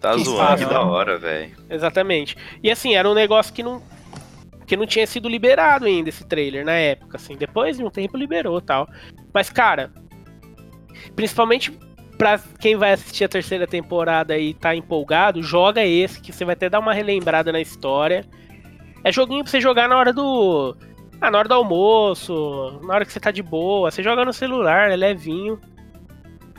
tá 0.00 0.14
que 0.14 0.24
zoando, 0.24 0.56
que 0.56 0.64
foda. 0.64 0.74
da 0.74 0.82
hora, 0.82 1.18
velho. 1.18 1.56
Exatamente. 1.70 2.36
E 2.60 2.70
assim, 2.70 2.96
era 2.96 3.08
um 3.08 3.14
negócio 3.14 3.54
que 3.54 3.62
não 3.62 3.80
que 4.66 4.76
não 4.76 4.86
tinha 4.86 5.06
sido 5.06 5.28
liberado 5.28 5.84
ainda 5.84 6.08
esse 6.08 6.24
trailer 6.26 6.64
na 6.64 6.72
época, 6.72 7.16
assim. 7.16 7.36
Depois 7.36 7.76
de 7.76 7.84
um 7.84 7.90
tempo 7.90 8.16
liberou, 8.16 8.60
tal. 8.60 8.88
Mas 9.32 9.50
cara, 9.50 9.92
principalmente 11.14 11.72
pra 12.16 12.40
quem 12.58 12.76
vai 12.76 12.92
assistir 12.92 13.24
a 13.24 13.28
terceira 13.28 13.66
temporada 13.66 14.38
e 14.38 14.54
tá 14.54 14.74
empolgado, 14.74 15.42
joga 15.42 15.84
esse 15.84 16.20
que 16.20 16.32
você 16.32 16.44
vai 16.44 16.54
até 16.54 16.68
dar 16.68 16.78
uma 16.78 16.94
relembrada 16.94 17.52
na 17.52 17.60
história. 17.60 18.24
É 19.04 19.12
joguinho 19.12 19.42
pra 19.42 19.50
você 19.50 19.60
jogar 19.60 19.88
na 19.88 19.98
hora 19.98 20.12
do 20.12 20.76
ah, 21.22 21.30
na 21.30 21.38
hora 21.38 21.48
do 21.48 21.54
almoço, 21.54 22.80
na 22.84 22.94
hora 22.94 23.04
que 23.04 23.12
você 23.12 23.20
tá 23.20 23.30
de 23.30 23.42
boa, 23.42 23.90
você 23.90 24.02
joga 24.02 24.24
no 24.24 24.32
celular, 24.32 24.90
é 24.90 24.96
levinho. 24.96 25.60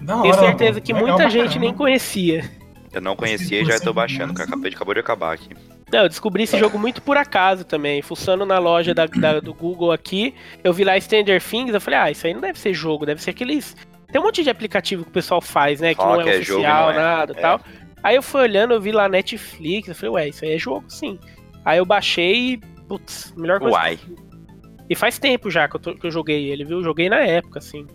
Da 0.01 0.16
hora, 0.18 0.24
Tenho 0.24 0.34
certeza 0.36 0.82
que 0.82 0.93
Legal 0.93 1.07
muita 1.09 1.24
pra 1.24 1.30
gente 1.30 1.59
nem 1.59 1.74
conhecia. 1.74 2.49
Eu 2.91 3.01
não 3.01 3.16
conhecia 3.16 3.61
e 3.61 3.66
já 3.66 3.80
tô 3.80 3.91
baixando, 3.93 4.34
que 4.34 4.41
acabei, 4.41 4.72
acabou 4.74 4.93
de 4.93 4.99
acabar 4.99 5.34
aqui. 5.34 5.49
Não, 5.91 5.99
eu 6.03 6.09
descobri 6.09 6.43
esse 6.43 6.57
jogo 6.57 6.78
muito 6.80 7.01
por 7.01 7.18
acaso 7.18 7.64
também. 7.64 8.01
Fuçando 8.01 8.45
na 8.45 8.57
loja 8.57 8.93
da- 8.93 9.05
da- 9.05 9.39
do 9.39 9.53
Google 9.53 9.91
aqui, 9.91 10.34
eu 10.64 10.74
vi 10.74 10.84
lá 10.84 10.99
Stranger 10.99 11.41
Things, 11.41 11.74
eu 11.74 11.82
falei, 11.82 11.99
ah, 11.99 12.11
isso 12.11 12.26
aí 12.26 12.34
não 12.34 12.41
deve 12.41 12.57
ser 12.57 12.74
jogo, 12.74 13.05
deve 13.05 13.22
ser 13.22 13.30
aqueles. 13.32 13.76
Tem 14.11 14.20
um 14.20 14.24
monte 14.26 14.43
de 14.43 14.49
aplicativo 14.49 15.03
que 15.03 15.09
o 15.09 15.14
pessoal 15.14 15.41
faz, 15.41 15.82
né? 15.82 15.89
Que 15.93 16.01
Fala 16.01 16.14
não 16.16 16.22
é 16.22 16.24
que 16.26 16.30
é 16.30 16.36
oficial, 16.38 16.57
jogo 16.59 16.64
e 16.64 16.66
não 16.66 16.89
é. 16.91 16.95
nada 17.03 17.34
É. 17.36 17.41
tal. 17.41 17.61
Aí 18.03 18.16
eu 18.16 18.24
fui 18.24 18.41
olhando, 18.41 18.74
eu 18.74 18.82
vi 18.82 18.91
lá 18.91 19.07
Netflix, 19.07 19.88
eu 19.88 19.95
falei, 19.95 20.11
ué, 20.11 20.28
isso 20.30 20.43
aí 20.45 20.53
é 20.53 20.57
jogo, 20.57 20.84
sim. 20.88 21.20
Aí 21.64 21.78
eu 21.78 21.86
baixei 21.86 22.36
e, 22.53 22.57
putz, 22.88 23.34
melhor 23.38 23.59
coisa. 23.59 23.76
Uai. 23.76 23.99
E 24.94 24.96
faz 24.96 25.18
tempo 25.18 25.50
já 25.50 25.68
que 25.68 25.76
eu, 25.76 25.80
tô- 25.80 25.96
que 25.96 26.06
eu 26.06 26.12
joguei 26.12 26.52
ele, 26.52 26.64
viu? 26.64 26.84
Joguei 26.84 27.10
na 27.10 27.18
época, 27.26 27.58
assim. 27.58 27.88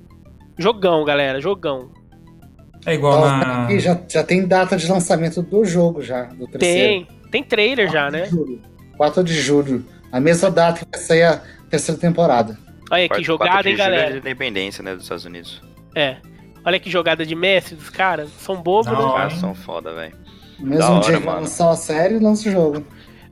Jogão, 0.59 1.05
galera, 1.05 1.41
jogão. 1.41 1.91
É 2.85 2.95
igual 2.95 3.21
Ó, 3.21 3.27
na. 3.29 3.65
aqui 3.65 3.79
já, 3.79 3.97
já 4.09 4.25
tem 4.25 4.45
data 4.45 4.77
de 4.77 4.91
lançamento 4.91 5.41
do 5.41 5.65
jogo 5.65 6.03
já, 6.03 6.25
do 6.25 6.49
terceiro. 6.49 7.07
Tem, 7.07 7.09
tem 7.31 7.43
trailer 7.45 7.89
já, 7.89 8.11
né? 8.11 8.29
4 8.97 9.23
de 9.23 9.33
julho. 9.35 9.85
A 10.11 10.19
mesma 10.19 10.51
data 10.51 10.85
que 10.85 10.91
vai 10.91 11.01
sair 11.01 11.23
a 11.23 11.41
terceira 11.71 12.01
temporada. 12.01 12.59
Olha 12.91 13.09
que 13.09 13.23
jogada, 13.23 13.69
hein, 13.69 13.77
julho 13.77 13.83
é 13.83 13.91
galera? 13.91 14.13
de 14.15 14.19
independência, 14.19 14.83
né, 14.83 14.95
dos 14.95 15.05
Estados 15.05 15.25
Unidos. 15.25 15.63
É. 15.95 16.17
Olha 16.65 16.81
que 16.81 16.91
jogada 16.91 17.25
de 17.25 17.35
mestre 17.37 17.77
dos 17.77 17.91
caras. 17.91 18.29
São 18.39 18.61
bobos, 18.61 18.87
Da 18.87 18.93
né? 18.93 18.99
Os 18.99 19.05
hora. 19.05 19.15
caras 19.19 19.33
são 19.35 19.55
foda, 19.55 19.95
velho. 19.95 20.17
Mesmo 20.59 20.85
hora, 20.95 21.01
dia 21.03 21.13
que 21.19 21.25
vai 21.25 21.27
mano. 21.27 21.41
lançar 21.43 21.71
a 21.71 21.77
série, 21.77 22.19
lança 22.19 22.49
o 22.49 22.53
jogo. 22.53 22.85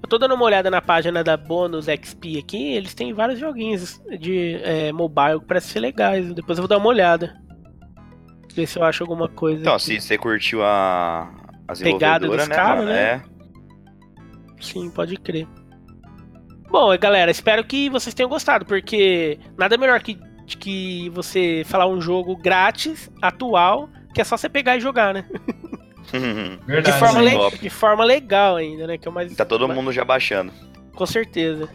Eu 0.06 0.10
tô 0.10 0.18
dando 0.18 0.36
uma 0.36 0.44
olhada 0.44 0.70
na 0.70 0.80
página 0.80 1.24
da 1.24 1.36
Bônus 1.36 1.86
XP 1.86 2.38
aqui, 2.38 2.74
eles 2.74 2.94
têm 2.94 3.12
vários 3.12 3.40
joguinhos 3.40 4.00
de 4.20 4.54
é, 4.62 4.92
mobile 4.92 5.40
que 5.40 5.46
parecem 5.46 5.72
ser 5.72 5.80
legais. 5.80 6.32
Depois 6.32 6.56
eu 6.56 6.62
vou 6.62 6.68
dar 6.68 6.78
uma 6.78 6.86
olhada. 6.86 7.36
Ver 8.54 8.68
se 8.68 8.78
eu 8.78 8.84
acho 8.84 9.02
alguma 9.02 9.28
coisa. 9.28 9.62
Então, 9.62 9.74
aqui. 9.74 9.82
se 9.82 10.00
você 10.00 10.16
curtiu 10.16 10.62
a, 10.62 11.28
as 11.66 11.80
Pegada 11.80 12.28
dos 12.28 12.36
né, 12.36 12.54
caras, 12.54 12.84
mano? 12.84 12.92
né? 12.92 13.02
É. 13.02 13.22
Sim, 14.60 14.88
pode 14.90 15.16
crer. 15.16 15.48
Bom, 16.70 16.96
galera, 16.96 17.32
espero 17.32 17.64
que 17.64 17.90
vocês 17.90 18.14
tenham 18.14 18.30
gostado, 18.30 18.64
porque 18.64 19.40
nada 19.58 19.76
melhor 19.76 20.00
que, 20.00 20.16
que 20.46 21.10
você 21.10 21.64
falar 21.66 21.88
um 21.88 22.00
jogo 22.00 22.36
grátis, 22.36 23.10
atual, 23.20 23.88
que 24.14 24.20
é 24.20 24.24
só 24.24 24.36
você 24.36 24.48
pegar 24.48 24.76
e 24.76 24.80
jogar, 24.80 25.12
né? 25.12 25.28
Verdade. 26.66 26.92
De 26.92 26.98
forma, 26.98 27.22
né? 27.22 27.32
de 27.60 27.70
forma 27.70 28.04
legal 28.04 28.56
ainda, 28.56 28.86
né? 28.86 28.98
Que 28.98 29.08
é 29.08 29.10
o 29.10 29.14
mais. 29.14 29.34
Tá 29.34 29.44
todo 29.44 29.68
mundo 29.68 29.92
já 29.92 30.04
baixando. 30.04 30.52
Com 30.94 31.06
certeza. 31.06 31.68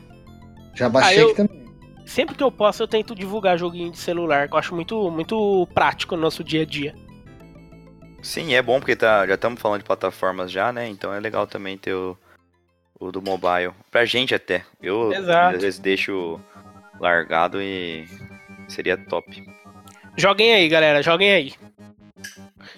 Já 0.76 0.88
baixei 0.90 1.18
Ah, 1.18 1.22
eu- 1.22 1.28
aqui 1.28 1.36
também. 1.38 1.62
Sempre 2.06 2.36
que 2.36 2.44
eu 2.44 2.52
posso, 2.52 2.82
eu 2.84 2.88
tento 2.88 3.16
divulgar 3.16 3.58
joguinho 3.58 3.92
de 3.92 3.98
celular, 3.98 4.48
que 4.48 4.54
eu 4.54 4.58
acho 4.58 4.76
muito, 4.76 5.10
muito 5.12 5.68
prático 5.74 6.16
no 6.16 6.22
nosso 6.24 6.44
dia 6.44 6.64
a 6.64 6.66
dia. 6.66 6.94
Sim, 8.22 8.54
é 8.54 8.62
bom 8.62 8.80
porque 8.80 8.96
tá, 8.96 9.26
já 9.26 9.36
estamos 9.36 9.62
falando 9.62 9.80
de 9.80 9.86
plataformas 9.86 10.52
já, 10.52 10.72
né? 10.74 10.88
Então 10.90 11.14
é 11.14 11.20
legal 11.20 11.48
também 11.48 11.78
ter 11.78 11.94
o, 11.94 12.18
o 13.00 13.12
do 13.12 13.22
mobile. 13.22 13.72
Pra 13.90 14.04
gente 14.06 14.34
até. 14.36 14.64
Eu 14.82 15.12
Exato. 15.14 15.56
às 15.56 15.62
vezes 15.62 15.80
deixo 15.80 16.40
largado 17.00 17.62
e 17.62 18.06
seria 18.68 18.98
top. 18.98 19.44
Joguem 20.18 20.54
aí, 20.54 20.68
galera, 20.68 21.02
joguem 21.02 21.32
aí. 21.32 21.54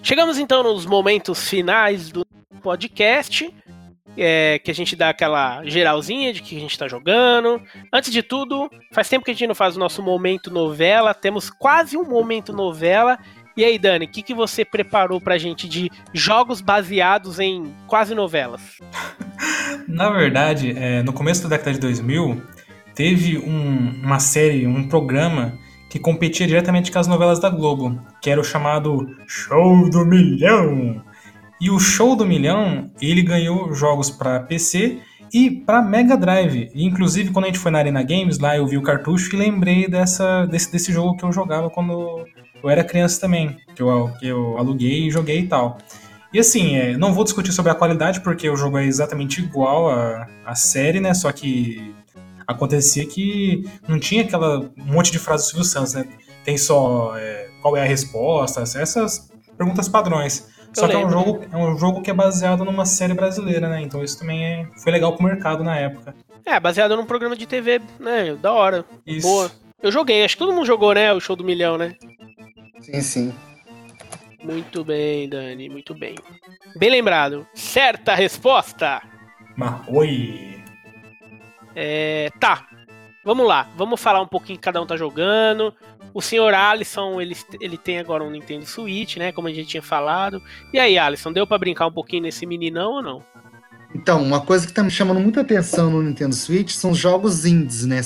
Chegamos 0.04 0.38
então 0.38 0.62
nos 0.62 0.84
momentos 0.86 1.48
finais 1.48 2.10
do 2.10 2.24
podcast. 2.62 3.52
é, 4.16 4.60
que 4.60 4.70
a 4.70 4.74
gente 4.74 4.94
dá 4.94 5.08
aquela 5.08 5.64
geralzinha 5.64 6.32
de 6.32 6.40
que 6.40 6.56
a 6.56 6.60
gente 6.60 6.78
tá 6.78 6.86
jogando. 6.86 7.60
Antes 7.92 8.12
de 8.12 8.22
tudo, 8.22 8.70
faz 8.92 9.08
tempo 9.08 9.24
que 9.24 9.32
a 9.32 9.34
gente 9.34 9.46
não 9.48 9.56
faz 9.56 9.74
o 9.76 9.80
nosso 9.80 10.00
momento 10.04 10.52
novela. 10.52 11.12
Temos 11.12 11.50
quase 11.50 11.96
um 11.96 12.04
momento 12.04 12.52
novela. 12.52 13.18
E 13.56 13.64
aí, 13.64 13.76
Dani, 13.76 14.04
o 14.04 14.08
que, 14.08 14.22
que 14.22 14.32
você 14.34 14.64
preparou 14.64 15.20
pra 15.20 15.36
gente 15.38 15.68
de 15.68 15.90
jogos 16.12 16.60
baseados 16.60 17.40
em 17.40 17.74
quase 17.88 18.14
novelas? 18.14 18.60
Na 19.88 20.10
verdade, 20.10 20.72
é, 20.76 21.02
no 21.02 21.12
começo 21.12 21.42
da 21.42 21.48
década 21.56 21.72
de 21.72 21.80
2000, 21.80 22.40
teve 22.94 23.38
um- 23.38 24.00
uma 24.02 24.20
série, 24.20 24.64
um 24.66 24.86
programa 24.88 25.58
que 25.94 26.00
competia 26.00 26.44
diretamente 26.44 26.90
com 26.90 26.98
as 26.98 27.06
novelas 27.06 27.38
da 27.38 27.48
Globo, 27.48 27.96
que 28.20 28.28
era 28.28 28.40
o 28.40 28.44
chamado 28.44 29.14
Show 29.28 29.88
do 29.88 30.04
Milhão. 30.04 31.00
E 31.60 31.70
o 31.70 31.78
Show 31.78 32.16
do 32.16 32.26
Milhão, 32.26 32.90
ele 33.00 33.22
ganhou 33.22 33.72
jogos 33.72 34.10
para 34.10 34.40
PC 34.40 34.98
e 35.32 35.48
para 35.48 35.80
Mega 35.80 36.16
Drive. 36.16 36.68
E, 36.74 36.84
inclusive, 36.84 37.30
quando 37.30 37.44
a 37.44 37.46
gente 37.46 37.60
foi 37.60 37.70
na 37.70 37.78
Arena 37.78 38.02
Games, 38.02 38.40
lá 38.40 38.56
eu 38.56 38.66
vi 38.66 38.76
o 38.76 38.82
cartucho 38.82 39.36
e 39.36 39.38
lembrei 39.38 39.86
dessa, 39.86 40.46
desse, 40.46 40.72
desse 40.72 40.92
jogo 40.92 41.16
que 41.16 41.24
eu 41.24 41.32
jogava 41.32 41.70
quando 41.70 42.24
eu 42.60 42.68
era 42.68 42.82
criança 42.82 43.20
também, 43.20 43.56
que 43.76 43.80
eu, 43.80 44.10
que 44.18 44.26
eu 44.26 44.58
aluguei 44.58 45.06
e 45.06 45.12
joguei 45.12 45.42
e 45.42 45.46
tal. 45.46 45.78
E 46.32 46.40
assim, 46.40 46.74
é, 46.74 46.96
não 46.96 47.12
vou 47.12 47.22
discutir 47.22 47.52
sobre 47.52 47.70
a 47.70 47.74
qualidade, 47.76 48.20
porque 48.20 48.50
o 48.50 48.56
jogo 48.56 48.78
é 48.78 48.84
exatamente 48.84 49.40
igual 49.40 49.88
à, 49.88 50.26
à 50.44 50.56
série, 50.56 50.98
né? 50.98 51.14
Só 51.14 51.30
que 51.30 51.94
acontecia 52.46 53.06
que 53.06 53.68
não 53.88 53.98
tinha 53.98 54.22
aquela 54.22 54.60
um 54.60 54.92
monte 54.92 55.10
de 55.10 55.18
frases 55.18 55.46
do 55.46 55.50
Silvio 55.50 55.64
Santos, 55.64 55.94
né? 55.94 56.06
Tem 56.44 56.58
só 56.58 57.16
é, 57.16 57.48
qual 57.62 57.76
é 57.76 57.82
a 57.82 57.84
resposta, 57.84 58.60
essas 58.62 59.30
perguntas 59.56 59.88
padrões. 59.88 60.52
Só 60.72 60.88
que 60.88 60.94
é 60.94 60.98
um, 60.98 61.08
jogo, 61.08 61.44
é 61.52 61.56
um 61.56 61.78
jogo 61.78 62.02
que 62.02 62.10
é 62.10 62.14
baseado 62.14 62.64
numa 62.64 62.84
série 62.84 63.14
brasileira, 63.14 63.68
né? 63.68 63.80
Então 63.80 64.02
isso 64.02 64.18
também 64.18 64.44
é, 64.44 64.68
foi 64.82 64.90
legal 64.90 65.14
pro 65.14 65.24
mercado 65.24 65.62
na 65.62 65.76
época. 65.76 66.14
É, 66.44 66.58
baseado 66.58 66.96
num 66.96 67.06
programa 67.06 67.36
de 67.36 67.46
TV, 67.46 67.80
né? 68.00 68.34
Da 68.34 68.52
hora. 68.52 68.84
Isso. 69.06 69.26
Boa. 69.26 69.50
Eu 69.80 69.92
joguei, 69.92 70.24
acho 70.24 70.34
que 70.34 70.38
todo 70.40 70.52
mundo 70.52 70.66
jogou, 70.66 70.92
né? 70.92 71.12
O 71.12 71.20
show 71.20 71.36
do 71.36 71.44
milhão, 71.44 71.78
né? 71.78 71.94
Sim, 72.80 73.00
sim. 73.00 73.34
Muito 74.42 74.84
bem, 74.84 75.28
Dani, 75.28 75.70
muito 75.70 75.94
bem. 75.94 76.16
Bem 76.76 76.90
lembrado. 76.90 77.46
Certa 77.54 78.14
resposta. 78.14 79.00
Mas, 79.56 79.80
oi! 79.88 80.53
É, 81.74 82.30
tá. 82.40 82.66
Vamos 83.24 83.46
lá. 83.46 83.68
Vamos 83.76 84.00
falar 84.00 84.20
um 84.20 84.26
pouquinho 84.26 84.58
que 84.58 84.64
cada 84.64 84.80
um 84.82 84.86
tá 84.86 84.96
jogando. 84.96 85.72
O 86.12 86.20
senhor 86.20 86.52
Alisson, 86.54 87.20
ele, 87.20 87.36
ele 87.60 87.78
tem 87.78 87.98
agora 87.98 88.22
um 88.22 88.30
Nintendo 88.30 88.66
Switch, 88.66 89.16
né? 89.16 89.32
Como 89.32 89.48
a 89.48 89.52
gente 89.52 89.68
tinha 89.68 89.82
falado. 89.82 90.42
E 90.72 90.78
aí, 90.78 90.98
Alisson, 90.98 91.32
deu 91.32 91.46
pra 91.46 91.58
brincar 91.58 91.86
um 91.86 91.92
pouquinho 91.92 92.22
nesse 92.22 92.44
meninão 92.46 92.92
ou 92.92 93.02
não? 93.02 93.22
Então, 93.94 94.22
uma 94.22 94.40
coisa 94.40 94.66
que 94.66 94.72
tá 94.72 94.82
me 94.82 94.90
chamando 94.90 95.20
muita 95.20 95.40
atenção 95.40 95.90
no 95.90 96.02
Nintendo 96.02 96.34
Switch 96.34 96.72
são 96.72 96.90
os 96.90 96.98
jogos 96.98 97.46
indies, 97.46 97.86
né? 97.86 98.00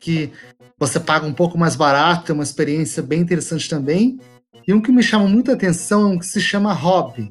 Que 0.00 0.32
você 0.78 0.98
paga 0.98 1.26
um 1.26 1.32
pouco 1.32 1.56
mais 1.56 1.76
barato, 1.76 2.24
tem 2.26 2.34
uma 2.34 2.42
experiência 2.42 3.02
bem 3.02 3.20
interessante 3.20 3.68
também. 3.68 4.18
E 4.66 4.72
um 4.74 4.80
que 4.80 4.90
me 4.92 5.02
chama 5.02 5.26
muita 5.26 5.52
atenção 5.52 6.02
é 6.02 6.06
um 6.14 6.18
que 6.18 6.26
se 6.26 6.40
chama 6.40 6.72
Hobby. 6.72 7.30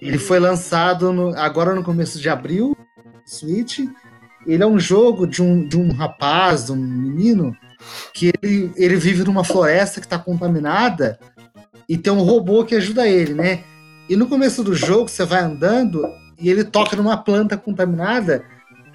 Ele 0.00 0.18
foi 0.18 0.38
lançado 0.38 1.12
no- 1.12 1.36
agora 1.36 1.74
no 1.74 1.82
começo 1.82 2.20
de 2.20 2.28
abril, 2.28 2.76
Switch. 3.26 3.80
Ele 4.48 4.62
é 4.62 4.66
um 4.66 4.78
jogo 4.78 5.26
de 5.26 5.42
um, 5.42 5.68
de 5.68 5.76
um 5.76 5.92
rapaz, 5.92 6.66
de 6.66 6.72
um 6.72 6.76
menino, 6.76 7.54
que 8.14 8.32
ele, 8.42 8.72
ele 8.76 8.96
vive 8.96 9.22
numa 9.22 9.44
floresta 9.44 10.00
que 10.00 10.06
está 10.06 10.18
contaminada 10.18 11.18
e 11.88 11.96
tem 11.96 12.12
um 12.12 12.22
robô 12.22 12.64
que 12.64 12.74
ajuda 12.74 13.06
ele, 13.06 13.34
né? 13.34 13.62
E 14.08 14.16
no 14.16 14.26
começo 14.26 14.64
do 14.64 14.74
jogo, 14.74 15.08
você 15.08 15.24
vai 15.24 15.42
andando 15.42 16.02
e 16.40 16.48
ele 16.48 16.64
toca 16.64 16.96
numa 16.96 17.16
planta 17.16 17.56
contaminada 17.58 18.42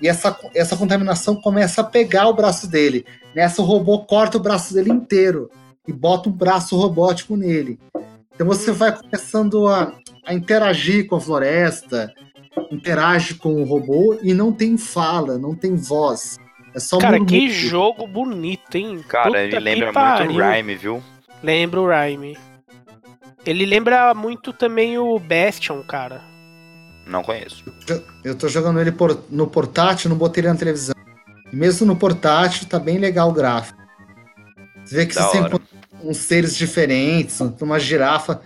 e 0.02 0.08
essa, 0.08 0.38
essa 0.56 0.76
contaminação 0.76 1.36
começa 1.36 1.82
a 1.82 1.84
pegar 1.84 2.28
o 2.28 2.34
braço 2.34 2.68
dele. 2.68 3.06
Nessa, 3.36 3.62
o 3.62 3.66
robô 3.66 4.00
corta 4.00 4.38
o 4.38 4.42
braço 4.42 4.74
dele 4.74 4.92
inteiro 4.92 5.50
e 5.88 5.94
bota 5.94 6.30
um 6.30 6.32
braço 6.32 6.76
robótico 6.76 7.38
nele. 7.38 7.80
Então 8.34 8.48
você 8.48 8.72
vai 8.72 8.92
começando 8.92 9.68
a, 9.68 9.94
a 10.26 10.34
interagir 10.34 11.08
com 11.08 11.16
a 11.16 11.22
floresta, 11.22 12.12
interage 12.72 13.36
com 13.36 13.54
o 13.62 13.64
robô 13.64 14.18
e 14.22 14.34
não 14.34 14.52
tem 14.52 14.78
fala, 14.78 15.38
não 15.38 15.56
tem 15.56 15.76
voz. 15.76 16.38
É 16.74 16.80
só 16.80 16.98
Cara, 16.98 17.18
murmúrio. 17.20 17.40
que 17.40 17.50
jogo 17.50 18.08
bonito, 18.08 18.76
hein? 18.76 19.04
Cara, 19.08 19.26
Puta 19.26 19.40
ele 19.40 19.60
lembra 19.60 19.92
muito 20.24 20.34
o 20.34 20.38
Rhyme, 20.52 20.76
viu? 20.76 21.04
Lembra 21.44 21.82
o 21.82 21.88
Rhyme. 21.88 22.38
Ele 23.46 23.66
lembra 23.66 24.14
muito 24.14 24.54
também 24.54 24.98
o 24.98 25.20
Bastion, 25.20 25.84
cara. 25.84 26.22
Não 27.06 27.22
conheço. 27.22 27.64
Eu 28.24 28.36
tô 28.36 28.48
jogando 28.48 28.80
ele 28.80 28.92
por- 28.92 29.22
no 29.30 29.46
portátil, 29.48 30.10
não 30.10 30.18
botei 30.18 30.42
ele 30.42 30.48
na 30.48 30.56
televisão. 30.56 30.96
E 31.52 31.56
mesmo 31.56 31.86
no 31.86 31.96
portátil, 31.96 32.66
tá 32.68 32.80
bem 32.80 32.98
legal 32.98 33.30
o 33.30 33.34
gráfico. 33.34 33.78
Você 34.86 34.96
vê 34.96 35.06
que 35.06 35.14
Da 35.14 35.24
você 35.28 35.38
hora. 35.38 35.48
encontra 35.50 35.68
uns 36.04 36.18
seres 36.18 36.56
diferentes, 36.56 37.40
uma 37.62 37.80
girafa 37.80 38.42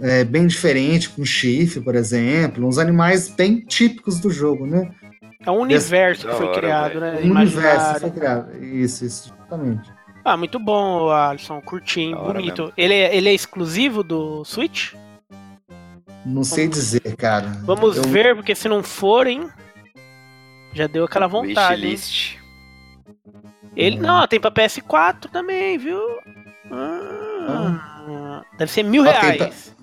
é, 0.00 0.24
bem 0.24 0.46
diferente, 0.46 1.08
com 1.10 1.24
chifre, 1.24 1.80
por 1.80 1.94
exemplo, 1.94 2.66
uns 2.66 2.78
animais 2.78 3.28
bem 3.28 3.60
típicos 3.60 4.18
do 4.20 4.30
jogo, 4.30 4.66
né? 4.66 4.90
É 5.44 5.50
um 5.50 5.60
universo 5.60 6.26
que 6.28 6.34
foi 6.34 6.46
hora, 6.46 6.60
criado, 6.60 7.00
velho. 7.00 7.00
né? 7.00 7.20
Um 7.24 7.30
universo 7.30 7.56
Imaginário. 7.58 8.00
foi 8.00 8.10
criado. 8.10 8.64
Isso, 8.64 9.04
isso, 9.04 9.34
justamente. 9.38 9.90
Ah, 10.22 10.36
muito 10.36 10.58
bom, 10.58 11.08
Alisson. 11.10 11.60
Curti, 11.62 12.00
hein? 12.02 12.10
Da 12.14 12.20
bonito. 12.20 12.72
Ele 12.76 12.92
é, 12.92 13.16
ele 13.16 13.28
é 13.30 13.32
exclusivo 13.34 14.02
do 14.02 14.44
Switch? 14.44 14.92
Não 16.26 16.44
sei 16.44 16.68
dizer, 16.68 17.16
cara. 17.16 17.46
Vamos 17.64 17.96
Eu- 17.96 18.02
ver, 18.02 18.34
porque 18.36 18.54
se 18.54 18.68
não 18.68 18.82
for, 18.82 19.26
hein? 19.26 19.48
Já 20.74 20.86
deu 20.86 21.04
aquela 21.04 21.26
vontade. 21.26 21.80
Wishlist. 21.82 22.36
Ele 23.74 23.96
Uhum. 23.96 24.02
não, 24.02 24.26
tem 24.28 24.38
pra 24.38 24.50
PS4 24.50 25.30
também, 25.32 25.78
viu? 25.78 25.98
Ah, 26.70 28.42
deve 28.58 28.70
ser 28.70 28.82
mil 28.82 29.08
Ah, 29.08 29.12
reais. 29.12 29.38
Tem 29.74 29.79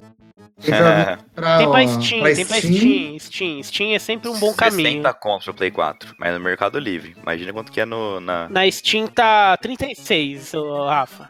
pra, 0.66 1.20
pra- 1.36 1.58
Tem 1.58 1.70
pra 1.70 1.88
Steam, 1.88 2.22
pra 2.22 2.36
tem 2.36 2.46
pra 2.46 2.58
Steam, 2.58 3.20
Steam. 3.20 3.64
Steam. 3.64 3.94
É 3.94 4.00
sempre 4.00 4.30
um 4.30 4.40
bom 4.40 4.54
caminho. 4.54 4.90
60 4.90 5.14
contos 5.14 5.46
pro 5.46 5.54
Play 5.54 5.72
4, 5.72 6.16
mas 6.20 6.34
no 6.34 6.40
Mercado 6.40 6.80
Livre. 6.80 7.16
Imagina 7.22 7.54
quanto 7.54 7.72
que 7.72 7.82
é 7.82 7.86
no, 7.86 8.20
na... 8.20 8.50
Na 8.50 8.70
Steam 8.72 9.08
tá 9.08 9.56
36, 9.58 10.54
ô, 10.54 10.86
Rafa. 10.86 11.30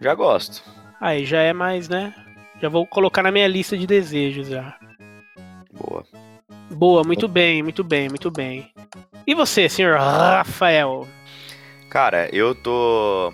Já 0.00 0.14
gosto. 0.14 0.62
Aí 1.00 1.24
já 1.24 1.40
é 1.40 1.52
mais, 1.52 1.88
né? 1.88 2.14
Já 2.60 2.68
vou 2.68 2.86
colocar 2.86 3.22
na 3.22 3.30
minha 3.30 3.46
lista 3.48 3.76
de 3.76 3.86
desejos 3.86 4.48
já. 4.48 4.74
Boa. 5.72 6.04
Boa, 6.70 7.04
muito 7.04 7.28
bem, 7.28 7.62
muito 7.62 7.84
bem, 7.84 8.08
muito 8.08 8.30
bem. 8.30 8.72
E 9.26 9.34
você, 9.34 9.68
senhor 9.68 9.98
Rafael? 9.98 11.06
Cara, 11.90 12.28
eu 12.34 12.54
tô. 12.54 13.32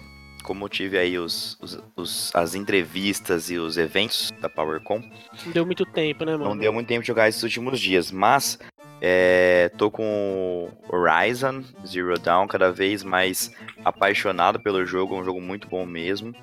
Como 0.51 0.69
tive 0.69 0.99
aí 0.99 1.17
os, 1.17 1.57
os- 1.63 1.79
os- 1.95 2.31
as 2.35 2.57
entrevistas 2.57 3.53
e 3.53 3.57
os 3.57 3.79
eventos 3.79 4.33
da 4.41 4.49
PowerCon, 4.49 5.01
Não 5.47 5.53
deu 5.53 5.65
muito 5.65 5.87
tempo, 5.87 6.25
né, 6.25 6.33
mano? 6.33 6.45
não 6.47 6.57
deu 6.59 6.73
muito 6.73 6.89
tempo 6.89 7.03
de 7.03 7.07
jogar 7.07 7.29
esses 7.29 7.41
últimos 7.45 7.79
dias, 7.79 8.11
mas 8.11 8.59
é, 9.01 9.71
tô 9.79 9.93
com 9.93 10.69
Horizon 10.89 11.63
Zero 11.87 12.19
Dawn 12.19 12.49
cada 12.49 12.73
vez 12.73 13.05
mais 13.05 13.53
apaixonado 13.85 14.59
pelo 14.59 14.85
jogo, 14.85 15.15
é 15.15 15.21
um 15.21 15.25
jogo 15.25 15.41
muito 15.41 15.69
bom 15.69 15.87
mesmo. 15.87 16.35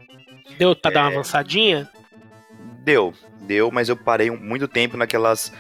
Deu 0.58 0.74
pra 0.74 0.90
dar 0.90 1.02
uma 1.02 1.10
É. 1.10 1.14
avançadinha? 1.16 1.90
Deu, 2.86 3.14
deu, 3.42 3.70
mas 3.72 3.90
eu 3.90 3.98
parei 3.98 4.32
um- 4.32 4.38
muito 4.38 4.70
tempo 4.70 4.96
naquelas 4.96 5.52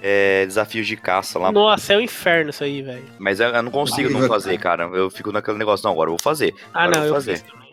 é, 0.00 0.44
desafios 0.46 0.86
de 0.86 0.94
caça 0.96 1.38
lá. 1.38 1.50
Nossa, 1.50 1.94
é 1.94 1.96
o 1.96 2.00
inferno 2.00 2.50
isso 2.50 2.62
aí, 2.62 2.82
velho. 2.82 3.02
Mas 3.18 3.40
eu, 3.40 3.48
eu 3.48 3.62
não 3.62 3.72
consigo 3.72 4.10
não 4.10 4.28
fazer, 4.28 4.56
cara. 4.58 4.84
Eu 4.92 5.10
fico 5.10 5.32
naquele 5.32 5.56
negócio, 5.58 5.82
não, 5.84 5.90
agora 5.92 6.08
eu 6.08 6.12
vou 6.12 6.22
fazer. 6.22 6.54
Ah, 6.72 6.84
Agora 6.84 6.98
não, 6.98 6.98
eu 6.98 7.08
eu 7.08 7.12
vou 7.14 7.16
fazer. 7.16 7.38
fiz 7.38 7.50
também. 7.50 7.65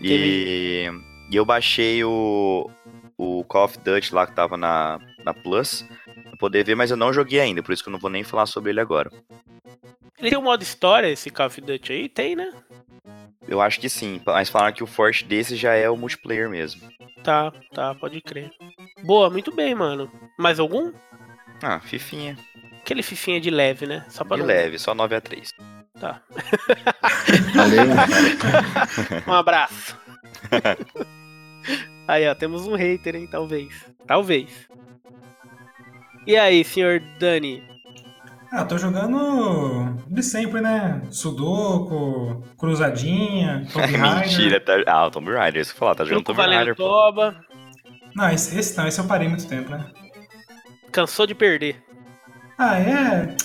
E, 0.00 0.88
e 1.30 1.36
eu 1.36 1.44
baixei 1.44 2.02
o, 2.04 2.70
o 3.16 3.44
Call 3.44 3.64
of 3.64 3.78
Duty 3.78 4.14
lá 4.14 4.26
que 4.26 4.34
tava 4.34 4.56
na, 4.56 5.00
na 5.24 5.34
Plus 5.34 5.84
pra 6.24 6.36
poder 6.38 6.64
ver, 6.64 6.74
mas 6.74 6.90
eu 6.90 6.96
não 6.96 7.12
joguei 7.12 7.40
ainda, 7.40 7.62
por 7.62 7.72
isso 7.72 7.82
que 7.82 7.88
eu 7.88 7.92
não 7.92 7.98
vou 7.98 8.10
nem 8.10 8.24
falar 8.24 8.46
sobre 8.46 8.70
ele 8.70 8.80
agora. 8.80 9.10
Ele 10.18 10.30
tem 10.30 10.38
um 10.38 10.42
modo 10.42 10.62
história, 10.62 11.08
esse 11.08 11.30
Call 11.30 11.46
of 11.46 11.60
Duty 11.60 11.92
aí? 11.92 12.08
Tem, 12.08 12.34
né? 12.34 12.52
Eu 13.46 13.60
acho 13.60 13.80
que 13.80 13.88
sim, 13.88 14.20
mas 14.26 14.50
falaram 14.50 14.74
que 14.74 14.82
o 14.82 14.86
forte 14.86 15.24
desse 15.24 15.56
já 15.56 15.74
é 15.74 15.88
o 15.88 15.96
multiplayer 15.96 16.50
mesmo. 16.50 16.82
Tá, 17.22 17.50
tá, 17.72 17.94
pode 17.94 18.20
crer. 18.20 18.50
Boa, 19.02 19.30
muito 19.30 19.54
bem, 19.54 19.74
mano. 19.74 20.10
Mais 20.38 20.60
algum? 20.60 20.92
Ah, 21.62 21.80
Fifinha. 21.80 22.36
Aquele 22.80 23.02
fifinha 23.02 23.40
de 23.40 23.50
leve, 23.50 23.86
né? 23.86 24.04
Só 24.08 24.24
pra 24.24 24.36
De 24.36 24.42
não... 24.42 24.48
leve, 24.48 24.78
só 24.78 24.94
9 24.94 25.14
a 25.14 25.20
3 25.20 25.54
Tá. 26.00 26.20
Valeu. 27.54 27.86
Um 29.26 29.32
abraço. 29.32 29.98
aí, 32.06 32.28
ó, 32.28 32.34
temos 32.34 32.66
um 32.66 32.74
hater, 32.74 33.16
hein? 33.16 33.28
Talvez. 33.30 33.68
Talvez. 34.06 34.68
E 36.26 36.36
aí, 36.36 36.64
senhor 36.64 37.02
Dani? 37.18 37.62
Ah, 38.50 38.64
tô 38.64 38.78
jogando 38.78 39.94
de 40.06 40.22
sempre, 40.22 40.60
né? 40.60 41.02
Sudoku, 41.10 42.42
Cruzadinha, 42.56 43.66
Tomb 43.72 43.96
Raider. 43.96 44.28
Mentira, 44.28 44.60
tá... 44.60 44.72
Ah, 44.86 45.06
o 45.06 45.10
Tomb 45.10 45.30
Raider, 45.32 45.60
isso 45.60 45.72
que 45.72 45.76
eu 45.76 45.80
falar, 45.80 45.94
tá 45.94 46.04
jogando 46.04 46.24
Tomb 46.24 46.40
Raider, 46.40 46.74
toba. 46.74 47.36
Não, 48.14 48.30
esse, 48.30 48.58
esse 48.58 48.76
não, 48.76 48.86
esse 48.86 48.98
eu 48.98 49.04
parei 49.06 49.28
muito 49.28 49.46
tempo, 49.46 49.70
né? 49.70 49.90
Cansou 50.90 51.26
de 51.26 51.34
perder. 51.34 51.82
Ah, 52.56 52.78
é. 52.78 53.36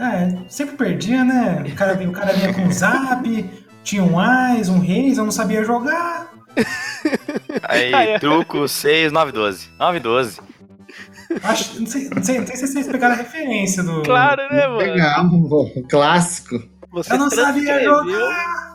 É, 0.00 0.36
sempre 0.48 0.76
perdia, 0.76 1.24
né? 1.24 1.62
O 1.66 1.74
cara, 1.74 1.94
o 2.08 2.12
cara 2.12 2.32
vinha 2.32 2.52
com 2.52 2.62
um 2.62 2.72
zap, 2.72 3.50
tinha 3.84 4.02
um 4.02 4.18
Ais, 4.18 4.68
um 4.68 4.80
Reis, 4.80 5.18
eu 5.18 5.24
não 5.24 5.30
sabia 5.30 5.64
jogar. 5.64 6.32
Aí, 7.68 8.18
truco 8.18 8.66
6, 8.66 9.12
9, 9.12 9.32
12. 9.32 9.70
9, 9.78 10.00
12. 10.00 10.40
Acho, 11.42 11.80
não, 11.80 11.86
sei, 11.86 12.08
não, 12.08 12.22
sei, 12.22 12.38
não 12.38 12.46
sei 12.46 12.56
se 12.56 12.66
vocês 12.68 12.86
pegaram 12.86 13.14
a 13.14 13.18
referência 13.18 13.82
do. 13.82 14.02
Claro, 14.02 14.42
né, 14.50 14.66
mano? 14.66 14.78
Pegamos, 14.78 15.52
um 15.76 15.82
clássico. 15.88 16.62
Você 16.92 17.12
Eu 17.12 17.18
não 17.18 17.30
sabia 17.30 17.82
jogar. 17.82 18.74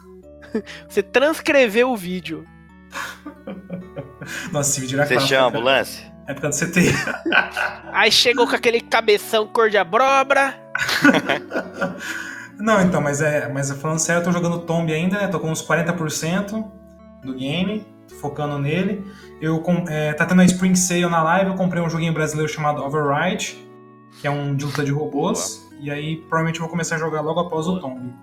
Você 0.88 1.02
transcreveu 1.02 1.92
o 1.92 1.96
vídeo. 1.96 2.46
Nossa, 4.52 4.72
esse 4.72 4.82
vídeo 4.82 4.98
era 4.98 5.08
Você 5.08 5.14
clássico, 5.14 5.36
chama 5.36 5.46
a 5.46 5.50
ambulância? 5.50 6.14
Época 6.28 6.50
do 6.50 6.56
CT. 6.56 6.80
Aí 7.92 8.12
chegou 8.12 8.48
com 8.48 8.56
aquele 8.56 8.82
cabeção 8.82 9.48
cor 9.48 9.70
de 9.70 9.78
abrobra. 9.78 10.69
Não, 12.60 12.82
então, 12.82 13.02
mas 13.02 13.22
é. 13.22 13.48
Mas 13.52 13.72
falando 13.72 14.00
sério, 14.00 14.20
eu 14.20 14.24
tô 14.26 14.32
jogando 14.32 14.60
Tomb 14.60 14.92
ainda, 14.92 15.18
né? 15.20 15.28
Tô 15.28 15.40
com 15.40 15.50
uns 15.50 15.66
40% 15.66 16.66
do 17.24 17.34
game, 17.34 17.86
tô 18.08 18.16
focando 18.16 18.58
nele. 18.60 19.06
Eu 19.42 19.64
é, 19.88 20.14
tá 20.14 20.26
tendo 20.26 20.42
a 20.42 20.46
Spring 20.46 20.76
Sale 20.76 21.06
na 21.08 21.24
live, 21.24 21.52
eu 21.52 21.56
comprei 21.56 21.82
um 21.82 21.90
joguinho 21.90 22.14
brasileiro 22.14 22.52
chamado 22.52 22.84
Override, 22.84 23.58
que 24.20 24.28
é 24.28 24.32
um 24.32 24.54
de 24.56 24.66
luta 24.66 24.84
de 24.84 24.92
robôs. 24.92 25.66
E 25.80 25.90
aí 25.90 26.18
provavelmente 26.18 26.58
eu 26.60 26.64
vou 26.64 26.70
começar 26.70 26.96
a 26.96 27.00
jogar 27.00 27.22
logo 27.22 27.40
após 27.40 27.66
o 27.68 27.80
Tomb. 27.80 28.14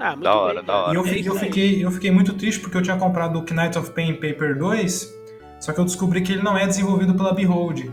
Ah, 0.00 0.10
muito 0.10 0.22
Da 0.24 0.34
hora, 0.34 0.54
bem. 0.56 0.64
da 0.64 0.76
hora. 0.76 0.92
E 0.92 0.96
eu, 0.96 1.06
É 1.06 1.28
eu 1.28 1.34
fiquei, 1.36 1.84
eu 1.84 1.90
fiquei 1.92 2.10
muito 2.10 2.34
triste 2.34 2.60
porque 2.60 2.76
eu 2.76 2.82
tinha 2.82 2.96
comprado 2.96 3.38
o 3.38 3.42
Knight 3.54 3.78
of 3.78 3.92
Pain 3.92 4.14
Paper 4.14 4.58
2, 4.58 5.14
só 5.60 5.72
que 5.72 5.78
eu 5.78 5.84
descobri 5.84 6.20
que 6.20 6.32
ele 6.32 6.42
não 6.42 6.58
é 6.58 6.66
desenvolvido 6.66 7.14
pela 7.14 7.32
Behold. 7.32 7.90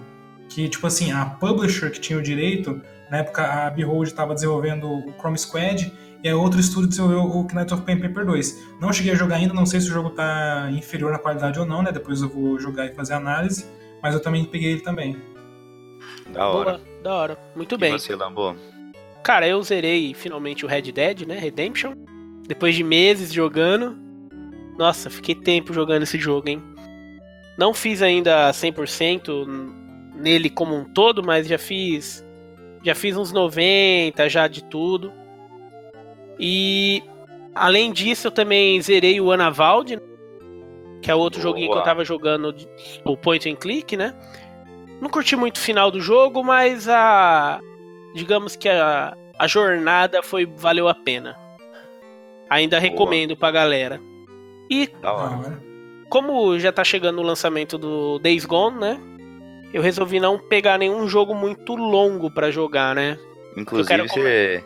Que, 0.49 0.69
tipo 0.69 0.85
assim, 0.85 1.11
a 1.11 1.25
publisher 1.25 1.91
que 1.91 1.99
tinha 1.99 2.17
o 2.17 2.21
direito, 2.21 2.81
na 3.09 3.17
época 3.19 3.43
a 3.43 3.69
Behold 3.69 4.07
estava 4.07 4.33
desenvolvendo 4.33 4.87
o 4.87 5.13
Chrome 5.19 5.37
Squad 5.37 5.91
e 6.23 6.29
a 6.29 6.35
outro 6.35 6.59
estúdio 6.59 6.89
desenvolveu 6.89 7.21
o 7.23 7.47
Knight 7.53 7.73
of 7.73 7.83
Pain 7.83 7.99
Paper 7.99 8.25
2. 8.25 8.65
Não 8.81 8.91
cheguei 8.91 9.11
a 9.13 9.15
jogar 9.15 9.35
ainda, 9.35 9.53
não 9.53 9.65
sei 9.65 9.79
se 9.79 9.89
o 9.89 9.93
jogo 9.93 10.09
tá 10.11 10.69
inferior 10.71 11.11
na 11.11 11.19
qualidade 11.19 11.59
ou 11.59 11.65
não, 11.65 11.83
né? 11.83 11.91
Depois 11.91 12.21
eu 12.21 12.29
vou 12.29 12.59
jogar 12.59 12.85
e 12.87 12.93
fazer 12.95 13.13
análise, 13.13 13.65
mas 14.01 14.13
eu 14.15 14.19
também 14.21 14.43
peguei 14.45 14.71
ele 14.71 14.81
também. 14.81 15.15
Da 16.31 16.47
hora. 16.47 16.71
Boa, 16.77 16.81
da 17.03 17.13
hora. 17.15 17.37
Muito 17.55 17.75
E 17.75 17.77
bem. 17.77 17.91
você, 17.91 18.15
Lambo? 18.15 18.55
Cara, 19.23 19.47
eu 19.47 19.61
zerei 19.61 20.13
finalmente 20.13 20.65
o 20.65 20.67
Red 20.67 20.91
Dead, 20.91 21.27
né? 21.27 21.37
Redemption. 21.37 21.93
Depois 22.47 22.75
de 22.75 22.83
meses 22.83 23.31
jogando. 23.31 23.95
Nossa, 24.77 25.09
fiquei 25.09 25.35
tempo 25.35 25.73
jogando 25.73 26.03
esse 26.03 26.17
jogo, 26.17 26.49
hein? 26.49 26.61
Não 27.57 27.73
fiz 27.73 28.01
ainda 28.01 28.49
100% 28.51 29.73
nele 30.15 30.49
como 30.49 30.75
um 30.75 30.83
todo, 30.83 31.23
mas 31.23 31.47
já 31.47 31.57
fiz 31.57 32.24
já 32.85 32.93
fiz 32.93 33.17
uns 33.17 33.31
90 33.31 34.29
já 34.29 34.47
de 34.47 34.63
tudo. 34.63 35.11
E 36.39 37.03
além 37.53 37.91
disso, 37.91 38.27
eu 38.27 38.31
também 38.31 38.79
zerei 38.81 39.19
o 39.19 39.31
Anavald, 39.31 39.95
né? 39.95 40.01
que 41.01 41.09
é 41.09 41.15
outro 41.15 41.41
Boa. 41.41 41.51
joguinho 41.51 41.71
que 41.71 41.77
eu 41.77 41.83
tava 41.83 42.03
jogando, 42.03 42.55
o 43.03 43.17
Point 43.17 43.49
and 43.49 43.55
Click, 43.55 43.97
né? 43.97 44.15
Não 45.01 45.09
curti 45.09 45.35
muito 45.35 45.57
o 45.57 45.59
final 45.59 45.91
do 45.91 45.99
jogo, 45.99 46.43
mas 46.43 46.87
a 46.87 47.59
digamos 48.15 48.55
que 48.55 48.69
a, 48.69 49.15
a 49.37 49.47
jornada 49.47 50.23
foi 50.23 50.45
valeu 50.45 50.87
a 50.87 50.95
pena. 50.95 51.37
Ainda 52.49 52.79
recomendo 52.79 53.35
pra 53.35 53.51
galera. 53.51 53.99
E 54.69 54.89
como 56.09 56.57
já 56.59 56.71
tá 56.71 56.83
chegando 56.83 57.19
o 57.19 57.23
lançamento 57.23 57.77
do 57.77 58.19
Days 58.19 58.45
Gone, 58.45 58.79
né? 58.79 58.99
Eu 59.75 59.81
resolvi 59.81 60.21
não 60.21 60.39
pegar 60.39 60.77
nenhum 60.77 61.05
jogo 61.05 61.35
muito 61.35 61.75
longo 61.75 62.31
pra 62.31 62.49
jogar, 62.49 62.95
né? 62.95 63.19
Inclusive, 63.57 63.89
quero 63.89 64.07
você. 64.07 64.63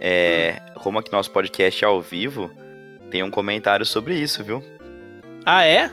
É, 0.00 0.62
como 0.76 1.00
aqui 1.00 1.10
nosso 1.10 1.32
podcast 1.32 1.84
é 1.84 1.88
ao 1.88 2.00
vivo, 2.00 2.48
tem 3.10 3.24
um 3.24 3.30
comentário 3.30 3.84
sobre 3.84 4.14
isso, 4.14 4.44
viu? 4.44 4.62
Ah, 5.44 5.64
é? 5.64 5.90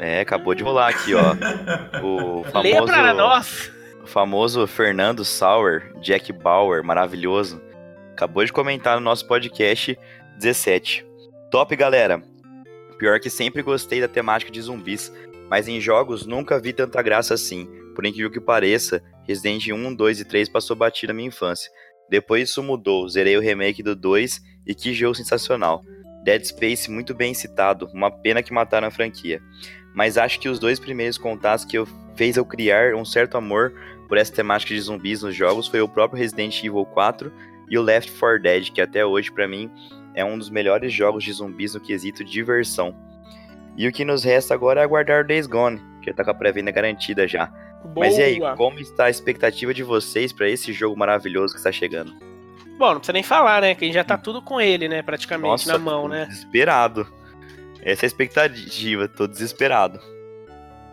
É, 0.00 0.18
acabou 0.18 0.52
de 0.52 0.64
rolar 0.64 0.88
aqui, 0.88 1.14
ó. 1.14 1.36
O 2.02 2.42
Leia 2.60 2.82
pra 2.82 2.96
famoso, 2.96 3.16
nós. 3.16 3.72
o 4.02 4.06
famoso 4.08 4.66
Fernando 4.66 5.24
Sauer, 5.24 5.92
Jack 6.00 6.32
Bauer, 6.32 6.82
maravilhoso, 6.82 7.62
acabou 8.14 8.44
de 8.44 8.52
comentar 8.52 8.96
no 8.96 9.00
nosso 9.00 9.28
podcast 9.28 9.96
17. 10.38 11.06
Top, 11.52 11.76
galera. 11.76 12.20
Pior 12.98 13.20
que 13.20 13.30
sempre 13.30 13.62
gostei 13.62 14.00
da 14.00 14.08
temática 14.08 14.50
de 14.50 14.60
zumbis, 14.60 15.12
mas 15.48 15.68
em 15.68 15.80
jogos 15.80 16.26
nunca 16.26 16.58
vi 16.58 16.72
tanta 16.72 17.00
graça 17.00 17.34
assim. 17.34 17.78
Por 17.98 18.06
incrível 18.06 18.30
que 18.30 18.40
pareça, 18.40 19.02
Resident 19.26 19.66
1, 19.70 19.92
2 19.92 20.20
e 20.20 20.24
3 20.24 20.48
passou 20.48 20.76
batido 20.76 21.12
na 21.12 21.16
minha 21.16 21.26
infância. 21.26 21.68
Depois 22.08 22.48
isso 22.48 22.62
mudou, 22.62 23.08
zerei 23.08 23.36
o 23.36 23.40
remake 23.40 23.82
do 23.82 23.96
2 23.96 24.40
e 24.64 24.72
que 24.72 24.94
jogo 24.94 25.16
sensacional. 25.16 25.82
Dead 26.22 26.44
Space 26.44 26.88
muito 26.88 27.12
bem 27.12 27.34
citado, 27.34 27.90
uma 27.92 28.08
pena 28.08 28.40
que 28.40 28.52
mataram 28.52 28.86
a 28.86 28.90
franquia. 28.92 29.40
Mas 29.96 30.16
acho 30.16 30.38
que 30.38 30.48
os 30.48 30.60
dois 30.60 30.78
primeiros 30.78 31.18
contatos 31.18 31.64
que 31.64 31.76
eu 31.76 31.88
fez 32.14 32.36
eu 32.36 32.44
criar 32.44 32.94
um 32.94 33.04
certo 33.04 33.36
amor 33.36 33.74
por 34.06 34.16
essa 34.16 34.32
temática 34.32 34.72
de 34.72 34.80
zumbis 34.80 35.22
nos 35.24 35.34
jogos 35.34 35.66
foi 35.66 35.80
o 35.80 35.88
próprio 35.88 36.20
Resident 36.20 36.56
Evil 36.62 36.86
4 36.86 37.32
e 37.68 37.76
o 37.76 37.82
Left 37.82 38.12
4 38.12 38.40
Dead, 38.40 38.70
que 38.70 38.80
até 38.80 39.04
hoje 39.04 39.32
pra 39.32 39.48
mim 39.48 39.68
é 40.14 40.24
um 40.24 40.38
dos 40.38 40.50
melhores 40.50 40.92
jogos 40.92 41.24
de 41.24 41.32
zumbis 41.32 41.74
no 41.74 41.80
quesito 41.80 42.22
diversão. 42.22 42.94
E 43.76 43.88
o 43.88 43.92
que 43.92 44.04
nos 44.04 44.22
resta 44.22 44.54
agora 44.54 44.82
é 44.82 44.84
aguardar 44.84 45.24
o 45.24 45.26
Days 45.26 45.48
Gone, 45.48 45.80
que 46.00 46.12
tá 46.12 46.22
com 46.22 46.30
a 46.30 46.34
pré-venda 46.34 46.70
garantida 46.70 47.26
já. 47.26 47.52
Boa. 47.94 48.06
Mas 48.06 48.18
e 48.18 48.22
aí, 48.22 48.38
como 48.56 48.78
está 48.78 49.04
a 49.04 49.10
expectativa 49.10 49.72
de 49.72 49.82
vocês 49.82 50.32
pra 50.32 50.48
esse 50.48 50.72
jogo 50.72 50.96
maravilhoso 50.96 51.54
que 51.54 51.60
está 51.60 51.72
chegando? 51.72 52.12
Bom, 52.78 52.92
não 52.92 52.98
precisa 52.98 53.12
nem 53.12 53.22
falar, 53.22 53.60
né? 53.60 53.74
Que 53.74 53.84
a 53.84 53.88
gente 53.88 53.94
já 53.94 54.04
tá 54.04 54.16
tudo 54.16 54.40
com 54.40 54.60
ele, 54.60 54.88
né? 54.88 55.02
Praticamente 55.02 55.66
na 55.66 55.78
mão, 55.78 56.02
tô 56.02 56.08
né? 56.08 56.26
Desesperado. 56.26 57.06
Essa 57.82 58.04
é 58.04 58.06
a 58.06 58.08
expectativa, 58.08 59.08
tô 59.08 59.26
desesperado. 59.26 60.00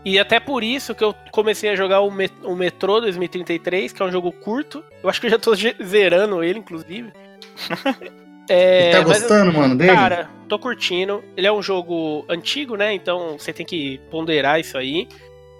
E 0.03 0.19
até 0.19 0.39
por 0.39 0.63
isso 0.63 0.93
que 0.93 1.03
eu 1.03 1.15
comecei 1.31 1.69
a 1.71 1.75
jogar 1.75 2.01
o, 2.01 2.11
Met 2.11 2.33
o 2.43 2.55
Metro 2.55 3.01
2033, 3.01 3.91
que 3.91 4.01
é 4.01 4.05
um 4.05 4.11
jogo 4.11 4.31
curto. 4.31 4.83
Eu 5.01 5.09
acho 5.09 5.19
que 5.19 5.27
eu 5.27 5.31
já 5.31 5.39
tô 5.39 5.53
zerando 5.83 6.43
ele, 6.43 6.59
inclusive. 6.59 7.11
É, 8.47 8.91
tá 8.91 8.97
mas, 8.99 9.21
gostando, 9.21 9.53
mano, 9.53 9.75
dele? 9.75 9.91
Cara, 9.91 10.29
tô 10.47 10.59
curtindo. 10.59 11.23
Ele 11.35 11.47
é 11.47 11.51
um 11.51 11.63
jogo 11.63 12.23
antigo, 12.29 12.75
né? 12.75 12.93
Então 12.93 13.37
você 13.39 13.51
tem 13.51 13.65
que 13.65 13.99
ponderar 14.11 14.59
isso 14.59 14.77
aí. 14.77 15.07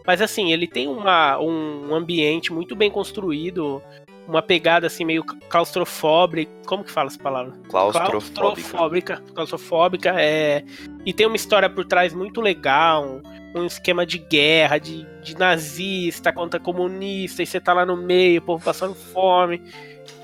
Mas 0.06 0.22
assim, 0.22 0.52
ele 0.52 0.68
tem 0.68 0.88
uma, 0.88 1.40
um 1.40 1.94
ambiente 1.94 2.54
muito 2.54 2.76
bem 2.76 2.92
construído, 2.92 3.82
uma 4.28 4.42
pegada 4.42 4.88
assim 4.88 5.06
meio 5.06 5.24
claustrofóbica. 5.24 6.52
Como 6.66 6.84
que 6.84 6.92
fala 6.92 7.08
essa 7.08 7.20
palavra? 7.20 7.54
Claustrofóbica. 7.70 9.24
Claustrofóbica, 9.34 10.16
é. 10.18 10.64
E 11.06 11.14
tem 11.14 11.28
uma 11.28 11.36
história 11.36 11.70
por 11.70 11.86
trás 11.86 12.14
muito 12.14 12.42
legal, 12.42 13.22
um, 13.56 13.62
um 13.62 13.66
esquema 13.66 14.06
de 14.06 14.18
guerra, 14.18 14.78
de, 14.78 15.06
de 15.22 15.38
nazista 15.38 16.32
contra 16.34 16.60
comunista, 16.60 17.44
e 17.44 17.46
você 17.46 17.60
tá 17.60 17.74
lá 17.74 17.86
no 17.86 17.96
meio, 17.96 18.42
o 18.42 18.44
povo 18.44 18.64
passando 18.64 18.96
fome. 18.96 19.62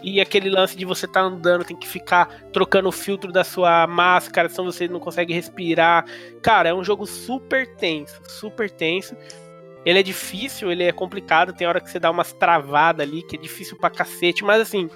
E 0.03 0.19
aquele 0.19 0.49
lance 0.49 0.75
de 0.75 0.83
você 0.83 1.07
tá 1.07 1.21
andando, 1.21 1.63
tem 1.63 1.77
que 1.77 1.87
ficar 1.87 2.27
trocando 2.51 2.89
o 2.89 2.91
filtro 2.91 3.31
da 3.31 3.43
sua 3.43 3.85
máscara, 3.85 4.49
senão 4.49 4.71
você 4.71 4.87
não 4.87 4.99
consegue 4.99 5.33
respirar. 5.33 6.05
Cara, 6.41 6.69
é 6.69 6.73
um 6.73 6.83
jogo 6.83 7.05
super 7.05 7.67
tenso, 7.75 8.19
super 8.27 8.69
tenso. 8.69 9.15
Ele 9.85 9.99
é 9.99 10.03
difícil, 10.03 10.71
ele 10.71 10.83
é 10.83 10.91
complicado, 10.91 11.53
tem 11.53 11.67
hora 11.67 11.79
que 11.81 11.89
você 11.89 11.99
dá 11.99 12.09
umas 12.11 12.31
travadas 12.33 13.07
ali, 13.07 13.23
que 13.23 13.35
é 13.35 13.39
difícil 13.39 13.77
pra 13.77 13.89
cacete, 13.89 14.43
mas 14.43 14.61
assim, 14.61 14.89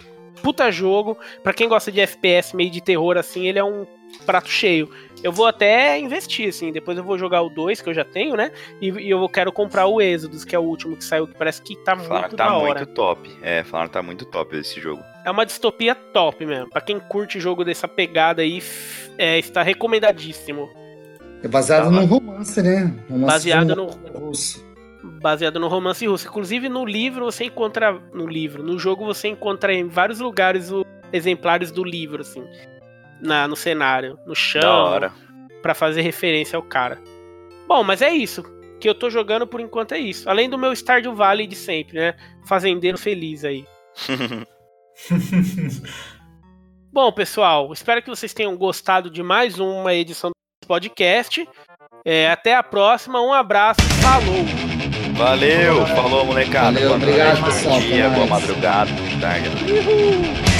puta 0.44 0.72
jogo. 0.72 1.18
Pra 1.44 1.54
quem 1.54 1.68
gosta 1.68 1.92
de 1.92 2.00
FPS 2.02 2.56
meio 2.56 2.70
de 2.70 2.82
terror 2.82 3.18
assim, 3.18 3.48
ele 3.48 3.58
é 3.60 3.64
um 3.64 3.86
prato 4.26 4.48
cheio. 4.50 4.90
Eu 5.24 5.32
vou 5.32 5.48
até 5.48 5.98
investir, 5.98 6.50
assim, 6.50 6.72
depois 6.72 6.98
eu 6.98 7.04
vou 7.04 7.18
jogar 7.18 7.42
o 7.42 7.50
2, 7.50 7.82
que 7.82 7.90
eu 7.90 7.94
já 7.96 8.06
tenho, 8.06 8.36
né? 8.36 8.52
E, 8.80 8.90
e 8.92 9.10
eu 9.10 9.28
quero 9.28 9.52
comprar 9.52 9.88
o 9.88 10.00
Exodus, 10.00 10.46
que 10.46 10.56
é 10.56 10.60
o 10.60 10.62
último 10.62 10.96
que 10.96 11.04
saiu, 11.04 11.28
que 11.28 11.34
parece 11.36 11.62
que 11.64 11.76
tá 11.78 11.96
Falaram 11.98 12.12
muito 12.20 12.30
que 12.30 12.36
tá 12.38 12.46
da 12.48 12.56
hora. 12.56 12.80
muito 12.82 12.94
top. 12.94 13.38
É, 13.42 13.64
falaram 13.64 13.88
que 13.90 13.94
tá 13.94 14.04
muito 14.04 14.24
top 14.26 14.56
esse 14.56 14.80
jogo. 14.80 15.02
É 15.26 15.32
uma 15.32 15.46
distopia 15.46 15.96
top 15.96 16.46
mesmo. 16.46 16.70
Pra 16.70 16.80
quem 16.82 17.00
curte 17.00 17.40
jogo 17.40 17.66
dessa 17.66 17.88
pegada 17.88 18.44
aí, 18.44 18.62
é, 19.18 19.40
está 19.40 19.64
recomendadíssimo. 19.64 20.70
É 21.42 21.48
baseado 21.48 21.86
Tá. 21.86 21.90
num 21.92 22.06
romance, 22.06 22.62
né? 22.62 22.94
Romance 23.10 23.26
Baseado 23.34 23.76
no. 23.76 23.86
russo. 24.20 24.65
Baseado 25.22 25.60
no 25.60 25.68
romance 25.68 26.06
russo. 26.06 26.28
Inclusive 26.28 26.70
no 26.70 26.86
livro 26.86 27.26
você 27.26 27.46
encontra 27.46 27.92
no 28.14 28.28
livro, 28.28 28.64
no 28.64 28.78
jogo 28.80 29.06
você 29.06 29.28
encontra 29.30 29.74
em 29.74 29.88
vários 29.88 30.20
lugares 30.20 30.72
os 30.72 30.84
exemplares 31.14 31.72
do 31.72 31.84
livro 31.84 32.22
assim, 32.22 32.44
na 33.22 33.48
no 33.48 33.56
cenário, 33.56 34.20
no 34.26 34.36
chão, 34.36 35.00
para 35.62 35.74
fazer 35.74 36.02
referência 36.02 36.58
ao 36.58 36.64
cara. 36.64 37.00
Bom, 37.68 37.84
mas 37.84 38.02
é 38.02 38.12
isso. 38.12 38.44
Que 38.80 38.90
eu 38.90 38.96
tô 38.96 39.10
jogando 39.10 39.48
por 39.48 39.60
enquanto 39.62 39.94
é 39.94 40.00
isso. 40.00 40.30
Além 40.30 40.50
do 40.50 40.58
meu 40.58 40.72
Stardew 40.74 41.16
Valley 41.16 41.48
de 41.48 41.56
sempre, 41.56 41.98
né? 41.98 42.16
Fazendeiro 42.46 42.98
feliz 42.98 43.44
aí. 43.46 43.66
Bom, 46.92 47.12
pessoal, 47.12 47.72
espero 47.74 48.02
que 48.02 48.10
vocês 48.10 48.34
tenham 48.34 48.56
gostado 48.56 49.10
de 49.10 49.22
mais 49.24 49.60
uma 49.60 49.94
edição 49.94 50.30
do 50.30 50.68
podcast. 50.68 51.48
É, 52.06 52.30
até 52.30 52.56
a 52.56 52.64
próxima, 52.64 53.20
um 53.22 53.34
abraço, 53.34 53.82
falou! 54.02 54.75
Valeu, 55.16 55.88
falou 55.88 56.26
molecada. 56.26 56.74
Valeu, 56.74 56.90
boa 56.90 56.96
obrigado, 56.98 57.40
noite, 57.40 57.56
pessoal, 57.56 57.76
bom 57.76 57.80
dia, 57.82 58.10
boa 58.10 58.28
mais. 58.28 58.30
madrugada, 58.30 58.92
boa 58.92 59.20
tarde. 59.22 59.50
Uhul. 59.72 60.55